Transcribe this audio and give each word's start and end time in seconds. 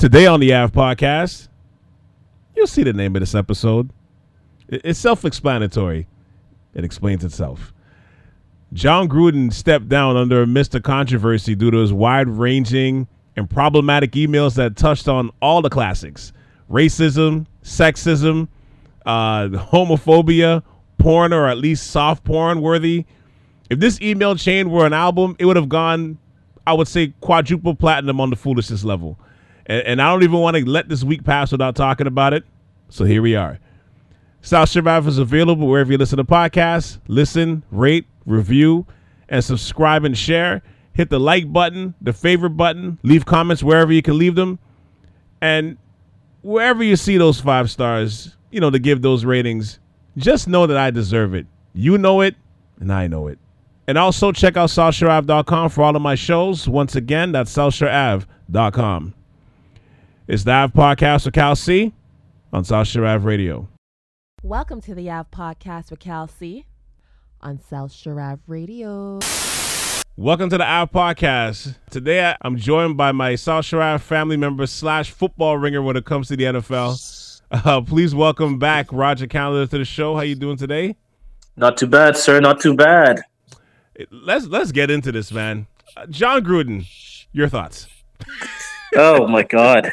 Today 0.00 0.24
on 0.24 0.40
the 0.40 0.54
AV 0.54 0.72
podcast, 0.72 1.48
you'll 2.56 2.66
see 2.66 2.82
the 2.82 2.94
name 2.94 3.14
of 3.16 3.20
this 3.20 3.34
episode. 3.34 3.90
It's 4.66 4.98
self 4.98 5.26
explanatory, 5.26 6.08
it 6.72 6.86
explains 6.86 7.22
itself. 7.22 7.74
Jon 8.72 9.10
Gruden 9.10 9.52
stepped 9.52 9.90
down 9.90 10.16
under 10.16 10.40
a 10.40 10.46
mist 10.46 10.74
of 10.74 10.84
controversy 10.84 11.54
due 11.54 11.70
to 11.70 11.76
his 11.76 11.92
wide 11.92 12.30
ranging 12.30 13.08
and 13.36 13.50
problematic 13.50 14.12
emails 14.12 14.54
that 14.54 14.74
touched 14.74 15.06
on 15.06 15.30
all 15.42 15.60
the 15.60 15.68
classics 15.68 16.32
racism, 16.70 17.44
sexism, 17.62 18.48
uh, 19.04 19.48
homophobia, 19.48 20.62
porn, 20.96 21.34
or 21.34 21.46
at 21.46 21.58
least 21.58 21.88
soft 21.88 22.24
porn 22.24 22.62
worthy. 22.62 23.04
If 23.68 23.80
this 23.80 24.00
email 24.00 24.34
chain 24.34 24.70
were 24.70 24.86
an 24.86 24.94
album, 24.94 25.36
it 25.38 25.44
would 25.44 25.56
have 25.56 25.68
gone, 25.68 26.16
I 26.66 26.72
would 26.72 26.88
say, 26.88 27.12
quadruple 27.20 27.74
platinum 27.74 28.18
on 28.18 28.30
the 28.30 28.36
foolishness 28.36 28.82
level. 28.82 29.18
And, 29.70 29.86
and 29.86 30.02
I 30.02 30.10
don't 30.10 30.24
even 30.24 30.40
want 30.40 30.56
to 30.56 30.68
let 30.68 30.88
this 30.88 31.04
week 31.04 31.22
pass 31.22 31.52
without 31.52 31.76
talking 31.76 32.08
about 32.08 32.34
it. 32.34 32.44
So 32.88 33.04
here 33.04 33.22
we 33.22 33.36
are. 33.36 33.60
South 34.42 34.68
Survivor 34.68 35.08
is 35.08 35.18
available 35.18 35.68
wherever 35.68 35.92
you 35.92 35.96
listen 35.98 36.16
to 36.16 36.24
podcasts. 36.24 36.98
Listen, 37.06 37.62
rate, 37.70 38.04
review, 38.26 38.84
and 39.28 39.44
subscribe 39.44 40.04
and 40.04 40.18
share. 40.18 40.62
Hit 40.92 41.08
the 41.08 41.20
like 41.20 41.52
button, 41.52 41.94
the 42.00 42.12
favorite 42.12 42.50
button, 42.50 42.98
leave 43.04 43.24
comments 43.24 43.62
wherever 43.62 43.92
you 43.92 44.02
can 44.02 44.18
leave 44.18 44.34
them. 44.34 44.58
And 45.40 45.78
wherever 46.42 46.82
you 46.82 46.96
see 46.96 47.16
those 47.16 47.40
five 47.40 47.70
stars, 47.70 48.36
you 48.50 48.58
know, 48.58 48.70
to 48.70 48.78
give 48.80 49.02
those 49.02 49.24
ratings, 49.24 49.78
just 50.16 50.48
know 50.48 50.66
that 50.66 50.76
I 50.76 50.90
deserve 50.90 51.32
it. 51.32 51.46
You 51.74 51.96
know 51.96 52.22
it, 52.22 52.34
and 52.80 52.92
I 52.92 53.06
know 53.06 53.28
it. 53.28 53.38
And 53.86 53.96
also 53.96 54.32
check 54.32 54.56
out 54.56 54.70
SouthShoreAve.com 54.70 55.70
for 55.70 55.82
all 55.82 55.94
of 55.94 56.02
my 56.02 56.16
shows. 56.16 56.68
Once 56.68 56.96
again, 56.96 57.30
that's 57.30 57.54
SouthShoreAve.com. 57.54 59.14
It's 60.32 60.44
the 60.44 60.52
Av 60.52 60.72
Podcast 60.72 61.24
with 61.24 61.34
Cal 61.34 61.56
C 61.56 61.92
on 62.52 62.62
South 62.62 62.86
Shore 62.86 63.04
Ave 63.04 63.26
Radio. 63.26 63.66
Welcome 64.44 64.80
to 64.82 64.94
the 64.94 65.10
Av 65.10 65.28
Podcast 65.28 65.90
with 65.90 65.98
Cal 65.98 66.28
C 66.28 66.66
on 67.40 67.58
South 67.58 67.92
Shore 67.92 68.20
Ave 68.20 68.40
Radio. 68.46 69.18
Welcome 70.16 70.48
to 70.50 70.56
the 70.56 70.64
Av 70.64 70.92
Podcast. 70.92 71.74
Today 71.90 72.32
I'm 72.42 72.56
joined 72.56 72.96
by 72.96 73.10
my 73.10 73.34
South 73.34 73.64
Shore 73.64 73.82
Ave 73.82 74.04
family 74.04 74.36
member 74.36 74.68
slash 74.68 75.10
football 75.10 75.58
ringer 75.58 75.82
when 75.82 75.96
it 75.96 76.04
comes 76.04 76.28
to 76.28 76.36
the 76.36 76.44
NFL. 76.44 77.40
Uh, 77.50 77.80
please 77.80 78.14
welcome 78.14 78.56
back 78.56 78.86
Roger 78.92 79.26
Calendar 79.26 79.66
to 79.66 79.78
the 79.78 79.84
show. 79.84 80.14
How 80.14 80.22
you 80.22 80.36
doing 80.36 80.56
today? 80.56 80.94
Not 81.56 81.76
too 81.76 81.88
bad, 81.88 82.16
sir. 82.16 82.38
Not 82.38 82.60
too 82.60 82.76
bad. 82.76 83.20
Let's 84.12 84.46
let's 84.46 84.70
get 84.70 84.92
into 84.92 85.10
this, 85.10 85.32
man. 85.32 85.66
Uh, 85.96 86.06
Jon 86.06 86.44
Gruden, 86.44 86.86
your 87.32 87.48
thoughts? 87.48 87.88
oh 88.96 89.26
my 89.28 89.42
god. 89.42 89.90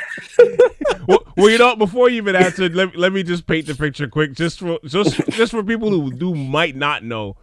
well, 1.07 1.23
well, 1.35 1.49
you 1.49 1.57
know, 1.57 1.75
before 1.75 2.09
you 2.09 2.17
even 2.17 2.35
answer, 2.35 2.69
let, 2.69 2.95
let 2.95 3.13
me 3.13 3.23
just 3.23 3.45
paint 3.47 3.67
the 3.67 3.75
picture 3.75 4.07
quick, 4.07 4.33
just 4.33 4.59
for 4.59 4.79
just 4.85 5.15
just 5.29 5.51
for 5.51 5.63
people 5.63 5.89
who 5.89 6.11
do 6.11 6.33
might 6.33 6.75
not 6.75 7.03
know. 7.03 7.35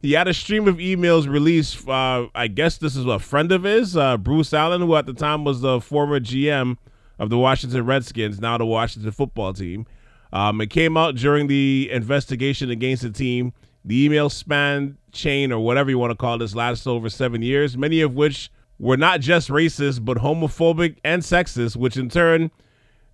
He 0.00 0.12
had 0.12 0.26
a 0.26 0.34
stream 0.34 0.66
of 0.66 0.76
emails 0.78 1.28
released. 1.28 1.88
Uh, 1.88 2.26
I 2.34 2.48
guess 2.48 2.76
this 2.78 2.96
is 2.96 3.06
a 3.06 3.20
friend 3.20 3.52
of 3.52 3.62
his, 3.62 3.96
uh, 3.96 4.16
Bruce 4.16 4.52
Allen, 4.52 4.80
who 4.80 4.96
at 4.96 5.06
the 5.06 5.12
time 5.12 5.44
was 5.44 5.60
the 5.60 5.80
former 5.80 6.18
GM 6.18 6.76
of 7.20 7.30
the 7.30 7.38
Washington 7.38 7.86
Redskins, 7.86 8.40
now 8.40 8.58
the 8.58 8.66
Washington 8.66 9.12
football 9.12 9.52
team. 9.52 9.86
Um, 10.32 10.60
it 10.60 10.70
came 10.70 10.96
out 10.96 11.14
during 11.14 11.46
the 11.46 11.88
investigation 11.92 12.68
against 12.68 13.02
the 13.04 13.10
team. 13.10 13.52
The 13.84 14.04
email 14.04 14.28
span 14.28 14.96
chain, 15.12 15.52
or 15.52 15.60
whatever 15.60 15.90
you 15.90 15.98
want 15.98 16.10
to 16.10 16.16
call 16.16 16.38
this, 16.38 16.54
lasted 16.54 16.90
over 16.90 17.08
seven 17.08 17.42
years, 17.42 17.76
many 17.76 18.00
of 18.00 18.14
which 18.16 18.50
were 18.82 18.96
not 18.96 19.20
just 19.20 19.48
racist, 19.48 20.04
but 20.04 20.18
homophobic 20.18 20.96
and 21.04 21.22
sexist, 21.22 21.76
which 21.76 21.96
in 21.96 22.08
turn, 22.08 22.50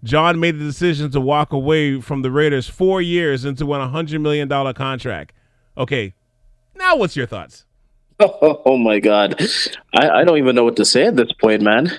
Jon 0.03 0.41
made 0.41 0.59
the 0.59 0.65
decision 0.65 1.11
to 1.11 1.21
walk 1.21 1.53
away 1.53 2.01
from 2.01 2.23
the 2.23 2.31
Raiders 2.31 2.67
four 2.67 3.03
years 3.03 3.45
into 3.45 3.75
a 3.75 3.79
$100 3.79 4.19
million 4.19 4.49
contract. 4.73 5.35
Okay, 5.77 6.15
now 6.75 6.97
what's 6.97 7.17
your 7.17 7.27
thoughts? 7.27 7.67
Oh, 8.41 8.77
my 8.77 8.99
God. 8.99 9.41
I, 9.95 10.11
I, 10.11 10.25
don't 10.25 10.39
even 10.39 10.57
know 10.57 10.65
what 10.65 10.77
to 10.77 10.85
say 10.85 11.07
at 11.07 11.17
this 11.17 11.31
point, 11.33 11.63
man. 11.63 11.91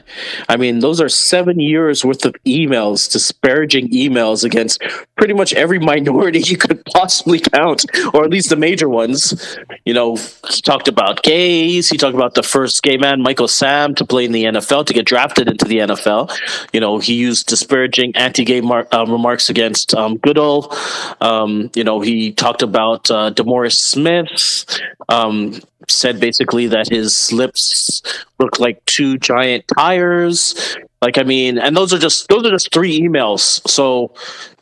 I 0.48 0.58
mean, 0.58 0.80
those 0.80 1.00
are 1.02 1.10
seven 1.10 1.60
years 1.60 2.04
worth 2.04 2.26
of 2.26 2.36
emails, 2.46 3.12
disparaging 3.12 3.90
emails 3.90 4.44
against 4.44 4.82
pretty 5.18 5.34
much 5.34 5.54
every 5.54 5.80
minority 5.94 6.40
you 6.40 6.58
could 6.58 6.84
possibly 6.86 7.40
count, 7.40 7.86
or 8.14 8.26
at 8.26 8.30
least 8.30 8.50
the 8.50 8.58
major 8.58 8.90
ones. 8.90 9.58
You 9.86 9.94
know, 9.94 10.18
he 10.50 10.62
talked 10.62 10.88
about 10.88 11.24
gays. 11.24 11.90
He 11.90 11.98
talked 11.98 12.16
about 12.16 12.36
the 12.36 12.44
first 12.44 12.84
gay 12.84 12.98
man, 12.98 13.22
Michael 13.22 13.48
Sam, 13.48 13.96
to 13.96 14.06
play 14.06 14.26
in 14.26 14.34
the 14.34 14.44
NFL, 14.44 14.86
to 14.88 14.94
get 14.94 15.06
drafted 15.06 15.48
into 15.48 15.66
the 15.66 15.78
NFL. 15.78 16.38
You 16.74 16.82
know, 16.82 17.00
he 17.00 17.14
used 17.14 17.48
disparaging 17.48 18.16
anti 18.16 18.44
gay 18.44 18.62
mar- 18.62 18.88
uh, 18.92 19.06
remarks 19.08 19.50
against 19.50 19.96
um, 19.96 20.18
Goodell. 20.18 20.76
Um, 21.22 21.72
you 21.76 21.84
know, 21.84 22.02
he 22.02 22.34
talked 22.34 22.62
about 22.62 23.10
uh, 23.10 23.32
DeMaurice 23.32 23.80
Smith. 23.80 24.66
Um, 25.08 25.62
said 25.92 26.20
basically 26.20 26.68
that 26.68 26.90
his 26.90 27.32
lips 27.32 28.02
look 28.40 28.60
like 28.60 28.84
two 28.86 29.18
giant 29.18 29.68
tires. 29.68 30.78
Like 31.02 31.18
I 31.18 31.24
mean, 31.24 31.58
and 31.58 31.76
those 31.76 31.94
are 31.94 32.00
just 32.00 32.28
those 32.28 32.46
are 32.46 32.52
just 32.52 32.74
three 32.74 33.00
emails. 33.00 33.68
So 33.68 34.14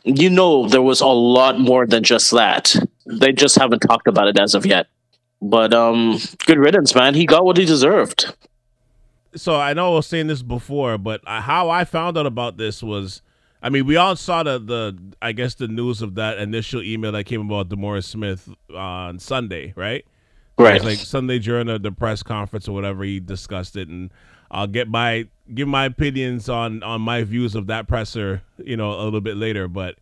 you 0.04 0.30
know 0.30 0.68
there 0.68 0.82
was 0.82 1.00
a 1.00 1.06
lot 1.06 1.58
more 1.58 1.86
than 1.86 2.02
just 2.02 2.30
that. 2.32 2.74
They 3.06 3.32
just 3.32 3.58
haven't 3.58 3.80
talked 3.80 4.08
about 4.08 4.28
it 4.28 4.38
as 4.38 4.54
of 4.54 4.66
yet. 4.66 4.86
But 5.40 5.74
um 5.74 6.18
good 6.46 6.58
riddance, 6.58 6.94
man. 6.94 7.14
He 7.14 7.26
got 7.26 7.44
what 7.44 7.56
he 7.56 7.64
deserved. 7.64 8.34
So 9.34 9.56
I 9.56 9.74
know 9.74 9.92
I 9.92 9.94
was 9.96 10.06
saying 10.06 10.28
this 10.28 10.42
before, 10.42 10.98
but 10.98 11.20
how 11.26 11.70
I 11.70 11.84
found 11.84 12.16
out 12.16 12.26
about 12.26 12.56
this 12.56 12.82
was 12.82 13.22
I 13.62 13.70
mean, 13.70 13.86
we 13.86 13.96
all 13.96 14.16
saw 14.16 14.42
the 14.42 14.58
the 14.58 14.98
I 15.20 15.32
guess 15.32 15.54
the 15.54 15.68
news 15.68 16.02
of 16.02 16.14
that 16.14 16.38
initial 16.38 16.82
email 16.82 17.12
that 17.12 17.24
came 17.24 17.40
about 17.40 17.68
DeMaurice 17.68 18.04
Smith 18.04 18.48
on 18.74 19.18
Sunday, 19.18 19.72
right? 19.76 20.04
Right. 20.58 20.82
like 20.82 20.98
Sunday 20.98 21.38
during 21.38 21.68
the, 21.68 21.78
the 21.78 21.92
press 21.92 22.22
conference 22.22 22.68
or 22.68 22.72
whatever, 22.72 23.04
he 23.04 23.20
discussed 23.20 23.76
it, 23.76 23.88
and 23.88 24.10
I'll 24.50 24.66
get 24.66 24.88
my 24.88 25.28
give 25.54 25.68
my 25.68 25.84
opinions 25.84 26.48
on 26.48 26.82
on 26.82 27.00
my 27.00 27.22
views 27.22 27.54
of 27.54 27.68
that 27.68 27.86
presser, 27.86 28.42
you 28.58 28.76
know, 28.76 28.92
a 28.92 29.02
little 29.04 29.20
bit 29.20 29.36
later. 29.36 29.68
But 29.68 29.96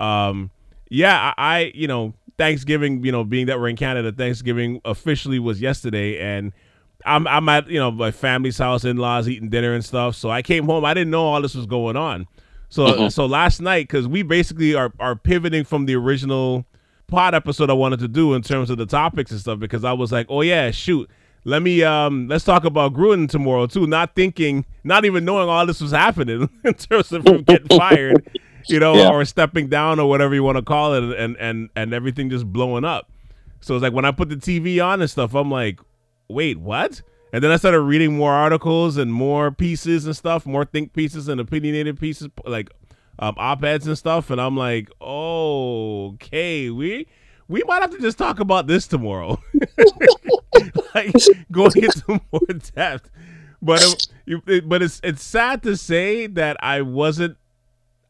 um, 0.00 0.50
yeah, 0.90 1.34
I, 1.36 1.56
I 1.56 1.72
you 1.74 1.88
know 1.88 2.14
Thanksgiving, 2.38 3.04
you 3.04 3.12
know, 3.12 3.24
being 3.24 3.46
that 3.46 3.58
we're 3.58 3.68
in 3.68 3.76
Canada, 3.76 4.12
Thanksgiving 4.12 4.80
officially 4.84 5.38
was 5.38 5.60
yesterday, 5.60 6.18
and 6.18 6.52
I'm 7.04 7.26
I'm 7.26 7.48
at 7.48 7.68
you 7.68 7.78
know 7.78 7.90
my 7.90 8.10
family's 8.10 8.58
house, 8.58 8.84
in 8.84 8.96
laws 8.96 9.28
eating 9.28 9.50
dinner 9.50 9.74
and 9.74 9.84
stuff. 9.84 10.16
So 10.16 10.30
I 10.30 10.42
came 10.42 10.64
home, 10.64 10.84
I 10.84 10.94
didn't 10.94 11.10
know 11.10 11.24
all 11.24 11.42
this 11.42 11.54
was 11.54 11.66
going 11.66 11.96
on. 11.96 12.26
So 12.70 12.86
mm-hmm. 12.86 13.08
so 13.08 13.26
last 13.26 13.60
night, 13.60 13.88
because 13.88 14.06
we 14.06 14.22
basically 14.22 14.74
are 14.74 14.92
are 15.00 15.16
pivoting 15.16 15.64
from 15.64 15.86
the 15.86 15.96
original 15.96 16.64
pod 17.08 17.34
episode 17.34 17.70
I 17.70 17.74
wanted 17.74 17.98
to 18.00 18.08
do 18.08 18.34
in 18.34 18.42
terms 18.42 18.70
of 18.70 18.78
the 18.78 18.86
topics 18.86 19.32
and 19.32 19.40
stuff 19.40 19.58
because 19.58 19.82
I 19.84 19.92
was 19.92 20.12
like, 20.12 20.26
oh 20.28 20.42
yeah, 20.42 20.70
shoot, 20.70 21.10
let 21.44 21.62
me 21.62 21.82
um 21.82 22.28
let's 22.28 22.44
talk 22.44 22.64
about 22.64 22.92
Gruden 22.92 23.28
tomorrow 23.28 23.66
too. 23.66 23.86
Not 23.86 24.14
thinking, 24.14 24.64
not 24.84 25.04
even 25.04 25.24
knowing 25.24 25.48
all 25.48 25.66
this 25.66 25.80
was 25.80 25.90
happening 25.90 26.48
in 26.64 26.74
terms 26.74 27.10
of 27.10 27.26
him 27.26 27.42
getting 27.42 27.76
fired, 27.76 28.38
you 28.66 28.78
know, 28.78 28.94
yeah. 28.94 29.10
or 29.10 29.24
stepping 29.24 29.68
down 29.68 29.98
or 29.98 30.08
whatever 30.08 30.34
you 30.34 30.44
want 30.44 30.56
to 30.56 30.62
call 30.62 30.94
it, 30.94 31.18
and 31.18 31.36
and 31.38 31.70
and 31.74 31.92
everything 31.92 32.30
just 32.30 32.46
blowing 32.46 32.84
up. 32.84 33.10
So 33.60 33.74
it's 33.74 33.82
like 33.82 33.92
when 33.92 34.04
I 34.04 34.12
put 34.12 34.28
the 34.28 34.36
TV 34.36 34.84
on 34.84 35.00
and 35.00 35.10
stuff, 35.10 35.34
I'm 35.34 35.50
like, 35.50 35.80
wait, 36.28 36.58
what? 36.58 37.02
And 37.32 37.44
then 37.44 37.50
I 37.50 37.56
started 37.56 37.80
reading 37.80 38.16
more 38.16 38.32
articles 38.32 38.96
and 38.96 39.12
more 39.12 39.50
pieces 39.50 40.06
and 40.06 40.16
stuff, 40.16 40.46
more 40.46 40.64
think 40.64 40.92
pieces 40.92 41.28
and 41.28 41.40
opinionated 41.40 41.98
pieces, 41.98 42.28
like 42.46 42.70
um, 43.18 43.34
op 43.36 43.64
eds 43.64 43.86
and 43.86 43.98
stuff, 43.98 44.30
and 44.30 44.40
I'm 44.40 44.56
like, 44.56 44.90
oh, 45.00 46.12
okay, 46.14 46.70
we 46.70 47.06
we 47.48 47.62
might 47.66 47.80
have 47.80 47.90
to 47.90 47.98
just 47.98 48.18
talk 48.18 48.40
about 48.40 48.66
this 48.66 48.86
tomorrow, 48.86 49.42
like 50.94 51.14
going 51.50 51.72
into 51.76 52.20
more 52.32 52.40
depth. 52.74 53.10
But 53.60 54.08
it, 54.26 54.68
but 54.68 54.82
it's 54.82 55.00
it's 55.02 55.22
sad 55.22 55.62
to 55.64 55.76
say 55.76 56.26
that 56.28 56.56
I 56.60 56.82
wasn't. 56.82 57.36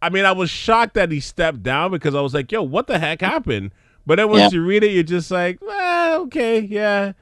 I 0.00 0.10
mean, 0.10 0.24
I 0.24 0.32
was 0.32 0.50
shocked 0.50 0.94
that 0.94 1.10
he 1.10 1.18
stepped 1.18 1.62
down 1.62 1.90
because 1.90 2.14
I 2.14 2.20
was 2.20 2.32
like, 2.32 2.52
yo, 2.52 2.62
what 2.62 2.86
the 2.86 2.98
heck 2.98 3.20
happened? 3.20 3.72
But 4.06 4.16
then 4.16 4.28
once 4.28 4.52
yeah. 4.52 4.58
you 4.58 4.64
read 4.64 4.84
it, 4.84 4.92
you're 4.92 5.02
just 5.02 5.30
like, 5.30 5.60
well, 5.60 6.22
okay, 6.22 6.60
yeah, 6.60 7.12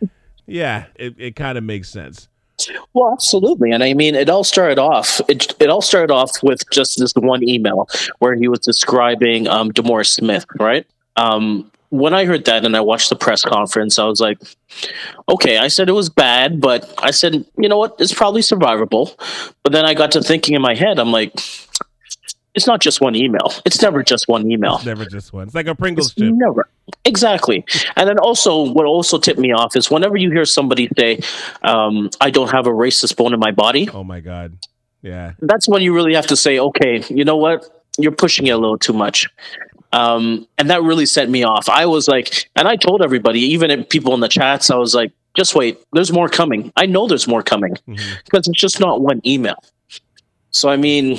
yeah, 0.46 0.86
it, 0.94 1.14
it 1.18 1.36
kind 1.36 1.56
of 1.56 1.64
makes 1.64 1.88
sense. 1.88 2.28
Well, 2.94 3.12
absolutely, 3.12 3.70
and 3.70 3.82
I 3.82 3.94
mean, 3.94 4.14
it 4.14 4.28
all 4.28 4.44
started 4.44 4.78
off. 4.78 5.20
It, 5.28 5.54
it 5.60 5.68
all 5.68 5.82
started 5.82 6.12
off 6.12 6.30
with 6.42 6.68
just 6.70 6.98
this 6.98 7.12
one 7.14 7.46
email 7.46 7.88
where 8.18 8.34
he 8.34 8.48
was 8.48 8.60
describing 8.60 9.46
um, 9.46 9.72
DeMaurice 9.72 10.14
Smith, 10.14 10.46
right? 10.58 10.86
Um, 11.16 11.70
when 11.90 12.14
I 12.14 12.24
heard 12.24 12.44
that 12.46 12.64
and 12.64 12.76
I 12.76 12.80
watched 12.80 13.10
the 13.10 13.16
press 13.16 13.42
conference, 13.42 13.98
I 13.98 14.04
was 14.04 14.20
like, 14.20 14.38
okay. 15.28 15.58
I 15.58 15.68
said 15.68 15.88
it 15.88 15.92
was 15.92 16.10
bad, 16.10 16.60
but 16.60 16.92
I 16.98 17.10
said, 17.10 17.44
you 17.58 17.68
know 17.68 17.78
what? 17.78 17.96
It's 17.98 18.12
probably 18.12 18.42
survivable. 18.42 19.14
But 19.62 19.72
then 19.72 19.84
I 19.84 19.94
got 19.94 20.10
to 20.12 20.22
thinking 20.22 20.54
in 20.54 20.62
my 20.62 20.74
head, 20.74 20.98
I'm 20.98 21.12
like, 21.12 21.32
it's 22.56 22.66
not 22.66 22.80
just 22.80 23.00
one 23.00 23.14
email. 23.14 23.52
It's 23.64 23.80
never 23.82 24.02
just 24.02 24.26
one 24.26 24.50
email. 24.50 24.76
It's 24.76 24.86
never 24.86 25.04
just 25.04 25.32
one. 25.32 25.46
It's 25.46 25.54
like 25.54 25.66
a 25.66 25.74
Pringles 25.74 26.14
chip. 26.14 26.32
Never. 26.34 26.68
Exactly. 27.04 27.64
And 27.96 28.08
then 28.08 28.18
also, 28.18 28.72
what 28.72 28.86
also 28.86 29.18
tipped 29.18 29.38
me 29.38 29.52
off 29.52 29.76
is 29.76 29.90
whenever 29.90 30.16
you 30.16 30.30
hear 30.30 30.46
somebody 30.46 30.88
say, 30.98 31.20
um, 31.62 32.10
I 32.20 32.30
don't 32.30 32.50
have 32.50 32.66
a 32.66 32.70
racist 32.70 33.16
bone 33.16 33.34
in 33.34 33.38
my 33.38 33.52
body. 33.52 33.88
Oh 33.92 34.02
my 34.02 34.20
God. 34.20 34.56
Yeah. 35.02 35.34
that's 35.40 35.68
when 35.68 35.82
you 35.82 35.94
really 35.94 36.14
have 36.14 36.26
to 36.28 36.36
say, 36.36 36.58
okay, 36.58 37.04
you 37.10 37.24
know 37.24 37.36
what, 37.36 37.64
you're 37.96 38.10
pushing 38.10 38.48
it 38.48 38.50
a 38.50 38.58
little 38.58 38.78
too 38.78 38.92
much. 38.92 39.28
Um, 39.92 40.48
and 40.58 40.68
that 40.70 40.82
really 40.82 41.06
set 41.06 41.28
me 41.28 41.44
off. 41.44 41.68
I 41.68 41.86
was 41.86 42.08
like, 42.08 42.48
and 42.56 42.66
I 42.66 42.74
told 42.74 43.02
everybody, 43.02 43.40
even 43.40 43.84
people 43.84 44.14
in 44.14 44.20
the 44.20 44.28
chats, 44.28 44.68
I 44.68 44.76
was 44.76 44.94
like, 44.94 45.12
just 45.36 45.54
wait, 45.54 45.78
there's 45.92 46.12
more 46.12 46.28
coming. 46.28 46.72
I 46.76 46.86
know 46.86 47.06
there's 47.06 47.28
more 47.28 47.42
coming 47.42 47.76
because 48.24 48.48
it's 48.48 48.58
just 48.58 48.80
not 48.80 49.00
one 49.00 49.20
email. 49.24 49.62
So 50.50 50.70
I 50.70 50.76
mean, 50.76 51.18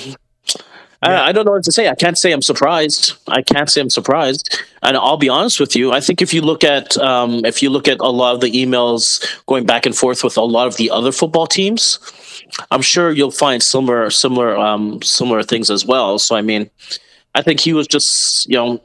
Yeah. 1.03 1.21
I, 1.21 1.27
I 1.27 1.31
don't 1.31 1.45
know 1.45 1.51
what 1.51 1.63
to 1.65 1.71
say. 1.71 1.87
I 1.87 1.95
can't 1.95 2.17
say 2.17 2.31
I'm 2.31 2.41
surprised. 2.41 3.13
I 3.27 3.41
can't 3.41 3.69
say 3.69 3.81
I'm 3.81 3.89
surprised. 3.89 4.59
And 4.81 4.97
I'll 4.97 5.17
be 5.17 5.29
honest 5.29 5.59
with 5.59 5.75
you. 5.75 5.91
I 5.91 5.99
think 5.99 6.21
if 6.21 6.33
you 6.33 6.41
look 6.41 6.63
at 6.63 6.97
um, 6.97 7.45
if 7.45 7.61
you 7.61 7.69
look 7.69 7.87
at 7.87 7.99
a 7.99 8.09
lot 8.09 8.33
of 8.35 8.41
the 8.41 8.51
emails 8.51 9.23
going 9.45 9.65
back 9.65 9.85
and 9.85 9.95
forth 9.95 10.23
with 10.23 10.37
a 10.37 10.41
lot 10.43 10.67
of 10.67 10.77
the 10.77 10.89
other 10.89 11.11
football 11.11 11.45
teams, 11.47 11.99
I'm 12.71 12.81
sure 12.81 13.11
you'll 13.11 13.31
find 13.31 13.61
similar 13.61 14.09
similar 14.09 14.57
um, 14.57 15.01
similar 15.03 15.43
things 15.43 15.69
as 15.69 15.85
well. 15.85 16.17
So 16.19 16.35
I 16.35 16.41
mean, 16.41 16.69
I 17.35 17.41
think 17.43 17.59
he 17.59 17.73
was 17.73 17.87
just 17.87 18.47
you 18.49 18.55
know 18.55 18.81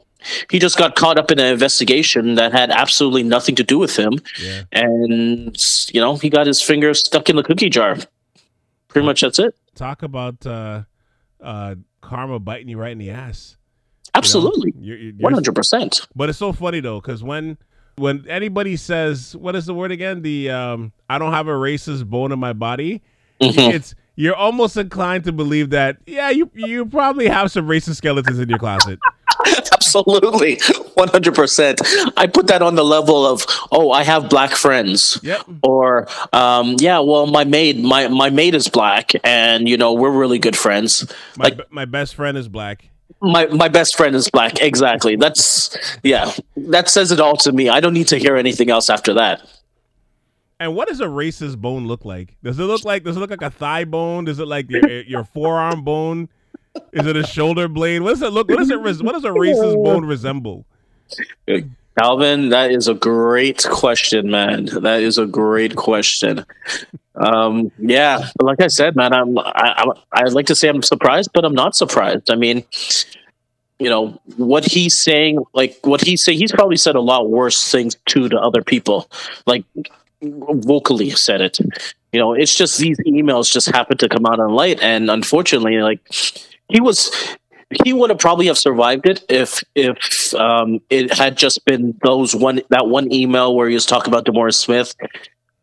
he 0.49 0.59
just 0.59 0.77
got 0.77 0.95
caught 0.95 1.17
up 1.17 1.31
in 1.31 1.39
an 1.39 1.47
investigation 1.47 2.35
that 2.35 2.51
had 2.53 2.69
absolutely 2.71 3.23
nothing 3.23 3.55
to 3.55 3.63
do 3.63 3.77
with 3.79 3.95
him, 3.97 4.13
Yeah. 4.39 4.61
and 4.71 5.57
you 5.93 5.99
know 5.99 6.15
he 6.17 6.29
got 6.29 6.47
his 6.47 6.61
finger 6.61 6.93
stuck 6.93 7.29
in 7.29 7.35
the 7.37 7.43
cookie 7.43 7.69
jar. 7.69 7.97
Pretty 8.87 9.05
much 9.05 9.21
that's 9.21 9.39
it. 9.39 9.55
Talk 9.75 10.03
about 10.03 10.45
uh, 10.45 10.83
uh, 11.41 11.75
karma 12.13 12.39
biting 12.39 12.69
you 12.69 12.77
right 12.77 12.91
in 12.91 12.99
the 12.99 13.09
ass. 13.09 13.57
Absolutely, 14.13 14.71
one 15.19 15.33
hundred 15.33 15.55
percent. 15.55 16.07
But 16.15 16.29
it's 16.29 16.37
so 16.37 16.53
funny 16.53 16.79
though, 16.79 17.01
because 17.01 17.23
when 17.23 17.57
when 17.95 18.25
anybody 18.29 18.75
says 18.75 19.35
what 19.35 19.55
is 19.55 19.65
the 19.65 19.73
word 19.73 19.91
again? 19.91 20.21
The 20.21 20.51
um, 20.51 20.93
I 21.09 21.17
don't 21.17 21.33
have 21.33 21.47
a 21.47 21.51
racist 21.51 22.05
bone 22.05 22.31
in 22.31 22.39
my 22.39 22.53
body. 22.53 23.01
Mm-hmm. 23.41 23.75
It's 23.75 23.95
you're 24.15 24.35
almost 24.35 24.77
inclined 24.77 25.23
to 25.23 25.31
believe 25.31 25.71
that 25.71 25.97
yeah, 26.05 26.29
you 26.29 26.51
you 26.53 26.85
probably 26.85 27.27
have 27.27 27.51
some 27.51 27.67
racist 27.67 27.95
skeletons 27.95 28.37
in 28.37 28.47
your 28.47 28.59
closet. 28.59 28.99
Absolutely, 29.73 30.59
one 30.95 31.07
hundred 31.09 31.35
percent. 31.35 31.81
I 32.17 32.27
put 32.27 32.47
that 32.47 32.61
on 32.61 32.75
the 32.75 32.83
level 32.85 33.25
of 33.25 33.45
oh, 33.71 33.91
I 33.91 34.03
have 34.03 34.29
black 34.29 34.51
friends. 34.51 35.19
Yep. 35.23 35.45
Or 35.63 36.07
um, 36.33 36.75
yeah, 36.79 36.99
well, 36.99 37.27
my 37.27 37.43
maid, 37.43 37.79
my 37.79 38.07
my 38.07 38.29
maid 38.29 38.55
is 38.55 38.67
black, 38.67 39.11
and 39.23 39.67
you 39.69 39.77
know 39.77 39.93
we're 39.93 40.11
really 40.11 40.39
good 40.39 40.55
friends. 40.57 41.11
My 41.37 41.45
Like- 41.45 41.71
my 41.71 41.85
best 41.85 42.15
friend 42.15 42.37
is 42.37 42.47
black. 42.47 42.89
My 43.21 43.45
my 43.47 43.67
best 43.67 43.95
friend 43.95 44.15
is 44.15 44.29
black. 44.29 44.61
Exactly. 44.61 45.15
That's 45.15 45.77
yeah. 46.03 46.31
That 46.57 46.89
says 46.89 47.11
it 47.11 47.19
all 47.19 47.37
to 47.37 47.51
me. 47.51 47.69
I 47.69 47.79
don't 47.79 47.93
need 47.93 48.07
to 48.07 48.17
hear 48.17 48.35
anything 48.35 48.69
else 48.69 48.89
after 48.89 49.13
that. 49.13 49.41
And 50.59 50.75
what 50.75 50.87
does 50.87 51.01
a 51.01 51.05
racist 51.05 51.57
bone 51.57 51.87
look 51.87 52.05
like? 52.05 52.35
Does 52.43 52.57
it 52.59 52.63
look 52.63 52.83
like 52.85 53.03
does 53.03 53.17
it 53.17 53.19
look 53.19 53.29
like 53.29 53.41
a 53.41 53.49
thigh 53.49 53.83
bone? 53.85 54.25
Does 54.25 54.39
it 54.39 54.47
like 54.47 54.69
your 54.69 55.01
your 55.01 55.23
forearm 55.25 55.83
bone? 55.83 56.29
Is 56.91 57.05
it 57.07 57.15
a 57.15 57.25
shoulder 57.25 57.67
blade? 57.67 58.01
What 58.01 58.11
does 58.11 58.21
it 58.21 58.31
look? 58.31 58.49
What 58.49 58.59
does 58.59 58.69
it? 58.69 58.79
res- 58.79 59.01
What 59.03 59.13
does 59.13 59.25
a 59.25 59.29
racist 59.29 59.83
bone 59.83 60.05
resemble? 60.05 60.65
Calvin, 61.97 62.49
that 62.49 62.71
is 62.71 62.87
a 62.87 62.95
great 62.95 63.63
question, 63.69 64.31
man. 64.31 64.65
That 64.65 65.01
is 65.03 65.17
a 65.19 65.27
great 65.27 65.75
question. 65.75 66.43
Um, 67.15 67.71
yeah, 67.77 68.29
like 68.41 68.59
I 68.61 68.67
said, 68.67 68.95
man, 68.95 69.13
I'm 69.13 69.37
I, 69.37 69.73
I'm 69.77 69.91
I'd 70.11 70.33
like 70.33 70.47
to 70.47 70.55
say 70.55 70.69
I'm 70.69 70.81
surprised, 70.81 71.29
but 71.33 71.45
I'm 71.45 71.53
not 71.53 71.75
surprised. 71.75 72.31
I 72.31 72.35
mean, 72.35 72.63
you 73.77 73.89
know 73.89 74.19
what 74.37 74.65
he's 74.65 74.97
saying, 74.97 75.37
like 75.53 75.77
what 75.83 76.01
he's 76.01 76.23
saying, 76.23 76.39
he's 76.39 76.51
probably 76.51 76.77
said 76.77 76.95
a 76.95 77.01
lot 77.01 77.29
worse 77.29 77.71
things 77.71 77.95
too 78.07 78.29
to 78.29 78.39
other 78.39 78.63
people, 78.63 79.07
like 79.45 79.63
vocally 80.23 81.11
said 81.11 81.41
it. 81.41 81.59
You 82.11 82.19
know, 82.19 82.33
it's 82.33 82.55
just 82.55 82.79
these 82.79 82.97
emails 83.01 83.51
just 83.51 83.69
happen 83.69 83.97
to 83.97 84.09
come 84.09 84.25
out 84.25 84.39
on 84.39 84.51
light, 84.51 84.79
and 84.81 85.11
unfortunately, 85.11 85.77
like 85.77 85.99
he 86.73 86.81
was 86.81 87.11
he 87.83 87.93
would 87.93 88.09
have 88.09 88.19
probably 88.19 88.47
have 88.47 88.57
survived 88.57 89.07
it 89.07 89.23
if 89.29 89.63
if 89.75 90.33
um, 90.35 90.81
it 90.89 91.13
had 91.13 91.37
just 91.37 91.63
been 91.65 91.97
those 92.03 92.35
one 92.35 92.61
that 92.69 92.87
one 92.87 93.11
email 93.13 93.55
where 93.55 93.69
he 93.69 93.73
was 93.73 93.85
talking 93.85 94.11
about 94.13 94.25
DeMaurice 94.25 94.55
Smith, 94.55 94.95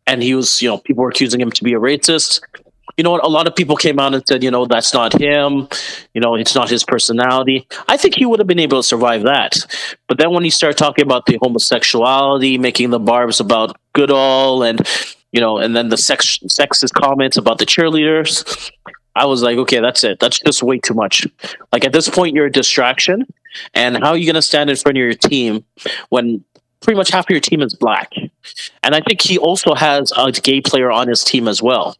and 0.07 0.23
he 0.23 0.33
was 0.33 0.61
you 0.61 0.69
know 0.69 0.79
people 0.79 1.03
were 1.03 1.09
accusing 1.09 1.39
him 1.39 1.51
to 1.51 1.63
be 1.63 1.73
a 1.73 1.79
racist. 1.79 2.41
You 2.97 3.03
know 3.03 3.11
what? 3.11 3.23
A 3.23 3.29
lot 3.29 3.47
of 3.47 3.55
people 3.55 3.77
came 3.77 3.99
out 3.99 4.13
and 4.13 4.21
said, 4.27 4.43
you 4.43 4.51
know, 4.51 4.65
that's 4.65 4.93
not 4.93 5.13
him. 5.13 5.69
You 6.13 6.19
know, 6.19 6.35
it's 6.35 6.53
not 6.53 6.69
his 6.69 6.83
personality. 6.83 7.65
I 7.87 7.95
think 7.95 8.15
he 8.15 8.25
would 8.25 8.39
have 8.39 8.47
been 8.47 8.59
able 8.59 8.79
to 8.79 8.87
survive 8.87 9.23
that. 9.23 9.55
But 10.09 10.17
then 10.17 10.31
when 10.31 10.43
he 10.43 10.49
started 10.49 10.77
talking 10.77 11.05
about 11.05 11.25
the 11.25 11.39
homosexuality, 11.41 12.57
making 12.57 12.89
the 12.89 12.99
barbs 12.99 13.39
about 13.39 13.77
Goodell, 13.93 14.63
and 14.63 14.85
you 15.31 15.39
know, 15.39 15.57
and 15.57 15.75
then 15.75 15.87
the 15.87 15.97
sex 15.97 16.39
sexist 16.39 16.93
comments 16.93 17.37
about 17.37 17.59
the 17.59 17.65
cheerleaders, 17.65 18.71
I 19.15 19.25
was 19.25 19.41
like, 19.43 19.57
okay, 19.57 19.79
that's 19.79 20.03
it. 20.03 20.19
That's 20.19 20.39
just 20.39 20.63
way 20.63 20.79
too 20.79 20.93
much. 20.93 21.27
Like 21.73 21.85
at 21.85 21.91
this 21.93 22.07
point, 22.09 22.35
you're 22.35 22.45
a 22.45 22.51
distraction. 22.51 23.25
And 23.73 23.97
how 23.97 24.11
are 24.11 24.17
you 24.17 24.25
going 24.25 24.35
to 24.35 24.41
stand 24.41 24.69
in 24.69 24.75
front 24.77 24.97
of 24.97 25.01
your 25.01 25.13
team 25.13 25.65
when 26.09 26.43
pretty 26.79 26.95
much 26.97 27.09
half 27.09 27.25
of 27.25 27.29
your 27.29 27.41
team 27.41 27.61
is 27.61 27.73
black? 27.75 28.13
And 28.83 28.95
I 28.95 29.01
think 29.01 29.21
he 29.21 29.37
also 29.37 29.75
has 29.75 30.11
a 30.17 30.31
gay 30.31 30.61
player 30.61 30.89
on 30.91 31.07
his 31.09 31.23
team 31.23 31.47
as 31.49 31.61
well. 31.61 31.97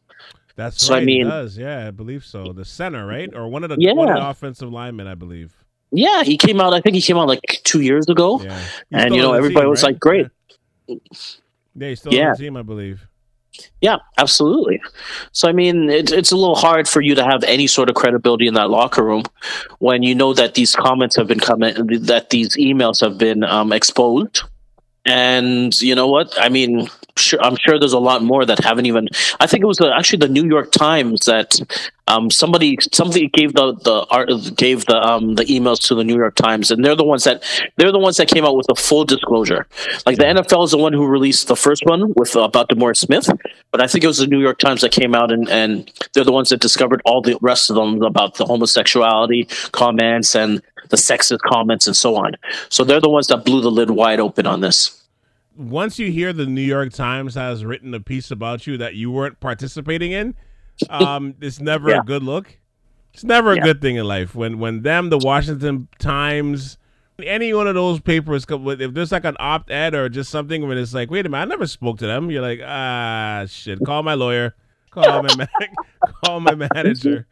That's 0.55 0.81
So, 0.85 0.95
I 0.95 1.03
mean- 1.03 1.27
does. 1.27 1.57
Yeah, 1.57 1.87
I 1.87 1.91
believe 1.91 2.23
so. 2.23 2.53
The 2.53 2.65
center, 2.65 3.05
right, 3.05 3.29
or 3.33 3.47
one 3.49 3.63
of 3.63 3.69
the 3.69 3.77
Yeah. 3.79 3.93
one 3.93 4.09
of 4.09 4.15
the 4.15 4.27
offensive 4.29 4.71
linemen, 4.71 5.07
I 5.07 5.15
believe. 5.15 5.53
Yeah, 5.91 6.23
he 6.23 6.37
came 6.37 6.61
out. 6.61 6.73
I 6.73 6.79
think 6.79 6.95
he 6.95 7.01
came 7.01 7.17
out 7.17 7.27
like 7.27 7.41
two 7.65 7.81
years 7.81 8.07
ago. 8.07 8.41
Yeah. 8.41 8.57
And, 8.93 9.13
you 9.13 9.21
know, 9.21 9.33
everybody 9.33 9.67
was 9.67 9.83
like, 9.83 9.99
great. 9.99 10.27
Yeah, 10.87 10.95
yeah 11.75 11.87
he's 11.89 11.99
still 11.99 12.13
Yeah. 12.13 12.27
on 12.27 12.31
the 12.31 12.37
team, 12.37 12.55
I 12.55 12.61
believe. 12.61 13.05
Yeah, 13.81 13.97
absolutely. 14.17 14.81
So 15.31 15.49
I 15.49 15.51
mean, 15.51 15.89
it, 15.89 16.11
it's 16.11 16.31
a 16.31 16.35
little 16.35 16.55
hard 16.55 16.87
for 16.87 17.01
you 17.01 17.15
to 17.15 17.23
have 17.23 17.43
any 17.43 17.67
sort 17.67 17.89
of 17.89 17.95
credibility 17.95 18.47
in 18.47 18.53
that 18.55 18.69
locker 18.69 19.03
room 19.03 19.23
when 19.79 20.03
you 20.03 20.15
know 20.15 20.33
that 20.33 20.53
these 20.53 20.75
comments 20.75 21.15
have 21.15 21.27
been 21.27 21.39
coming, 21.39 21.73
that 22.03 22.29
these 22.29 22.55
emails 22.57 23.01
have 23.01 23.17
been 23.17 23.43
um, 23.43 23.71
exposed, 23.71 24.43
and 25.05 25.79
you 25.81 25.95
know 25.95 26.07
what? 26.07 26.33
I 26.37 26.49
mean, 26.49 26.89
sure, 27.17 27.41
I'm 27.41 27.55
sure 27.55 27.79
there's 27.79 27.93
a 27.93 27.99
lot 27.99 28.23
more 28.23 28.45
that 28.45 28.63
haven't 28.63 28.85
even. 28.85 29.07
I 29.39 29.47
think 29.47 29.63
it 29.63 29.67
was 29.67 29.79
uh, 29.79 29.91
actually 29.91 30.19
the 30.19 30.29
New 30.29 30.45
York 30.45 30.71
Times 30.71 31.25
that 31.25 31.59
um, 32.07 32.29
somebody 32.29 32.77
somebody 32.91 33.27
gave 33.27 33.53
the 33.53 33.73
the 33.73 34.05
art 34.09 34.29
gave 34.55 34.85
the 34.85 34.97
um, 34.97 35.35
the 35.35 35.45
emails 35.45 35.79
to 35.87 35.95
the 35.95 36.03
New 36.03 36.15
York 36.15 36.35
Times, 36.35 36.71
and 36.71 36.83
they're 36.83 36.95
the 36.95 37.03
ones 37.03 37.23
that 37.23 37.43
they're 37.77 37.91
the 37.91 37.99
ones 37.99 38.17
that 38.17 38.27
came 38.27 38.45
out 38.45 38.55
with 38.55 38.67
the 38.67 38.75
full 38.75 39.05
disclosure. 39.05 39.67
Like 40.05 40.17
the 40.17 40.25
NFL 40.25 40.65
is 40.65 40.71
the 40.71 40.77
one 40.77 40.93
who 40.93 41.05
released 41.05 41.47
the 41.47 41.55
first 41.55 41.83
one 41.85 42.13
with 42.15 42.35
uh, 42.35 42.41
about 42.41 42.69
DeMaurice 42.69 42.97
Smith, 42.97 43.29
but 43.71 43.81
I 43.81 43.87
think 43.87 44.03
it 44.03 44.07
was 44.07 44.17
the 44.17 44.27
New 44.27 44.41
York 44.41 44.59
Times 44.59 44.81
that 44.81 44.91
came 44.91 45.15
out 45.15 45.31
and 45.31 45.47
and 45.49 45.91
they're 46.13 46.23
the 46.23 46.31
ones 46.31 46.49
that 46.49 46.59
discovered 46.59 47.01
all 47.05 47.21
the 47.21 47.37
rest 47.41 47.69
of 47.69 47.75
them 47.75 48.01
about 48.01 48.35
the 48.35 48.45
homosexuality 48.45 49.47
comments 49.71 50.35
and 50.35 50.61
the 50.89 50.97
sexist 50.97 51.39
comments 51.39 51.87
and 51.87 51.95
so 51.95 52.15
on. 52.15 52.35
So 52.69 52.83
they're 52.83 52.99
the 52.99 53.09
ones 53.09 53.27
that 53.27 53.45
blew 53.45 53.61
the 53.61 53.71
lid 53.71 53.89
wide 53.89 54.19
open 54.19 54.45
on 54.45 54.61
this. 54.61 55.00
Once 55.57 55.99
you 55.99 56.11
hear 56.11 56.31
the 56.33 56.45
New 56.45 56.61
York 56.61 56.93
Times 56.93 57.35
has 57.35 57.65
written 57.65 57.93
a 57.93 57.99
piece 57.99 58.31
about 58.31 58.65
you 58.67 58.77
that 58.77 58.95
you 58.95 59.11
weren't 59.11 59.39
participating 59.39 60.11
in, 60.11 60.33
um, 60.89 61.35
it's 61.41 61.59
never 61.59 61.89
Yeah. 61.89 61.99
a 61.99 62.03
good 62.03 62.23
look. 62.23 62.57
It's 63.13 63.23
never 63.23 63.51
a 63.51 63.55
Yeah. 63.57 63.63
good 63.63 63.81
thing 63.81 63.97
in 63.97 64.05
life 64.05 64.33
when 64.35 64.59
when 64.59 64.83
them, 64.83 65.09
the 65.09 65.17
Washington 65.17 65.87
Times, 65.99 66.77
any 67.21 67.53
one 67.53 67.67
of 67.67 67.75
those 67.75 67.99
papers 67.99 68.45
come 68.45 68.63
with 68.63 68.81
if 68.81 68.93
there's 68.93 69.11
like 69.11 69.25
an 69.25 69.35
opt 69.39 69.69
ed 69.69 69.93
or 69.93 70.07
just 70.09 70.31
something 70.31 70.67
when 70.67 70.77
it's 70.77 70.93
like, 70.93 71.11
wait 71.11 71.25
a 71.25 71.29
minute, 71.29 71.43
I 71.43 71.45
never 71.45 71.67
spoke 71.67 71.97
to 71.99 72.07
them. 72.07 72.31
You're 72.31 72.41
like, 72.41 72.61
ah, 72.65 73.43
shit. 73.47 73.79
Call 73.85 74.01
my 74.03 74.13
lawyer. 74.15 74.55
Call 74.91 75.21
my 75.23 75.35
man- 75.37 75.47
call 76.25 76.39
my 76.39 76.55
manager. 76.55 77.27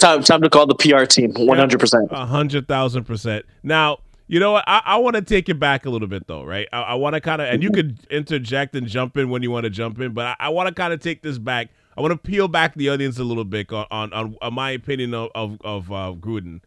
Time 0.00 0.22
time 0.22 0.40
to 0.42 0.48
call 0.50 0.66
the 0.66 0.74
PR 0.74 1.04
team. 1.04 1.32
One 1.36 1.58
hundred 1.58 1.80
percent. 1.80 2.08
A 2.12 2.24
hundred 2.26 2.66
thousand 2.66 3.04
percent. 3.04 3.44
Now, 3.62 3.98
you 4.28 4.40
know 4.40 4.52
what? 4.52 4.64
I, 4.66 4.82
I 4.84 4.96
want 4.96 5.16
to 5.16 5.22
take 5.22 5.48
it 5.48 5.58
back 5.58 5.86
a 5.86 5.90
little 5.90 6.08
bit, 6.08 6.26
though, 6.26 6.44
right? 6.44 6.68
I, 6.72 6.80
I 6.82 6.94
want 6.94 7.14
to 7.14 7.20
kind 7.20 7.40
of, 7.40 7.48
and 7.48 7.62
you 7.62 7.70
could 7.70 7.98
interject 8.10 8.74
and 8.74 8.86
jump 8.88 9.16
in 9.16 9.30
when 9.30 9.42
you 9.42 9.50
want 9.50 9.64
to 9.64 9.70
jump 9.70 10.00
in, 10.00 10.12
but 10.12 10.26
I, 10.26 10.36
I 10.40 10.48
want 10.50 10.68
to 10.68 10.74
kind 10.74 10.92
of 10.92 11.00
take 11.00 11.22
this 11.22 11.38
back. 11.38 11.68
I 11.96 12.00
want 12.00 12.12
to 12.12 12.18
peel 12.18 12.48
back 12.48 12.74
the 12.74 12.88
audience 12.90 13.18
a 13.18 13.24
little 13.24 13.44
bit 13.44 13.72
on 13.72 13.86
on, 13.90 14.12
on, 14.12 14.36
on 14.42 14.54
my 14.54 14.70
opinion 14.72 15.14
of 15.14 15.30
of, 15.34 15.58
of 15.62 15.90
uh, 15.92 16.14
Gruden, 16.18 16.60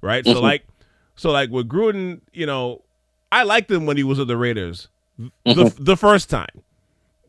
right? 0.00 0.26
So 0.26 0.40
like, 0.40 0.66
so 1.16 1.30
like 1.30 1.50
with 1.50 1.68
Gruden, 1.68 2.20
you 2.32 2.46
know, 2.46 2.82
I 3.32 3.42
liked 3.42 3.70
him 3.70 3.86
when 3.86 3.96
he 3.96 4.04
was 4.04 4.18
with 4.18 4.28
the 4.28 4.36
Raiders, 4.36 4.88
the 5.18 5.64
the 5.78 5.96
first 5.96 6.30
time, 6.30 6.62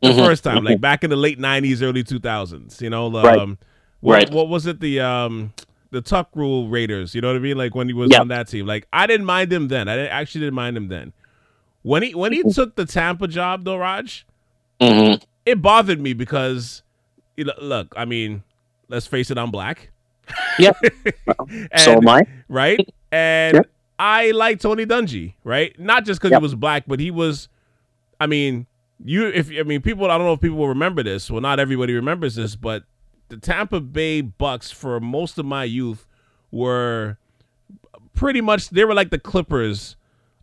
the 0.02 0.12
Mhm. 0.12 0.16
first 0.24 0.44
time, 0.44 0.62
like 0.64 0.80
back 0.80 1.02
in 1.02 1.10
the 1.10 1.16
late 1.16 1.38
'90s, 1.40 1.82
early 1.82 2.04
2000s. 2.04 2.80
You 2.80 2.90
know, 2.90 3.06
um, 3.16 3.24
Right. 3.24 3.58
what, 4.00 4.12
Right. 4.14 4.30
what 4.30 4.48
was 4.48 4.66
it? 4.66 4.78
The 4.80 5.00
um 5.00 5.52
the 5.90 6.00
Tuck 6.00 6.28
Rule 6.34 6.68
Raiders. 6.68 7.14
You 7.14 7.20
know 7.20 7.28
what 7.28 7.36
I 7.36 7.40
mean? 7.40 7.56
Like 7.56 7.74
when 7.74 7.86
he 7.88 7.94
was 7.94 8.10
Yeah. 8.12 8.20
on 8.20 8.28
that 8.28 8.48
team. 8.48 8.66
Like 8.66 8.86
I 8.92 9.06
didn't 9.06 9.26
mind 9.26 9.52
him 9.52 9.68
then. 9.68 9.88
I 9.88 9.96
didn't, 9.96 10.12
actually 10.12 10.42
didn't 10.42 10.54
mind 10.54 10.76
him 10.76 10.88
then. 10.88 11.12
When 11.82 12.02
he 12.02 12.14
when 12.14 12.32
he 12.32 12.42
took 12.52 12.74
the 12.76 12.84
Tampa 12.84 13.28
job 13.28 13.64
though, 13.64 13.76
Raj, 13.78 14.26
hmm 14.80 15.14
it 15.46 15.62
bothered 15.62 16.00
me 16.00 16.12
because 16.12 16.82
you 17.36 17.44
know, 17.44 17.54
look, 17.60 17.94
I 17.96 18.04
mean, 18.04 18.42
let's 18.88 19.06
face 19.06 19.30
it, 19.30 19.38
I'm 19.38 19.50
black. 19.50 19.90
Yep. 20.58 20.76
And- 21.48 21.80
So 21.80 21.92
am 21.92 22.08
I. 22.08 22.22
right? 22.48 22.86
And 23.10 23.54
Yep. 23.56 23.66
I 23.98 24.30
like 24.32 24.60
Tony 24.60 24.84
Dungy, 24.86 25.34
right? 25.44 25.78
Not 25.78 26.04
just 26.04 26.20
because 26.20 26.32
Yep. 26.32 26.40
he 26.40 26.42
was 26.42 26.54
black, 26.54 26.84
but 26.86 27.00
he 27.00 27.10
was. 27.10 27.48
I 28.20 28.26
mean, 28.26 28.66
you. 29.02 29.26
If 29.28 29.50
I 29.58 29.62
mean, 29.62 29.80
people. 29.80 30.10
I 30.10 30.18
don't 30.18 30.26
know 30.26 30.34
if 30.34 30.40
people 30.40 30.58
will 30.58 30.68
remember 30.68 31.02
this. 31.02 31.30
Well, 31.30 31.40
not 31.40 31.58
everybody 31.60 31.94
remembers 31.94 32.34
this, 32.34 32.54
but 32.56 32.82
the 33.28 33.36
Tampa 33.36 33.80
Bay 33.80 34.20
Bucks 34.20 34.70
for 34.70 35.00
most 35.00 35.38
of 35.38 35.46
my 35.46 35.64
youth 35.64 36.06
were 36.50 37.18
pretty 38.14 38.40
much 38.40 38.70
they 38.70 38.84
were 38.84 38.94
like 38.94 39.10
the 39.10 39.18
Clippers 39.18 39.96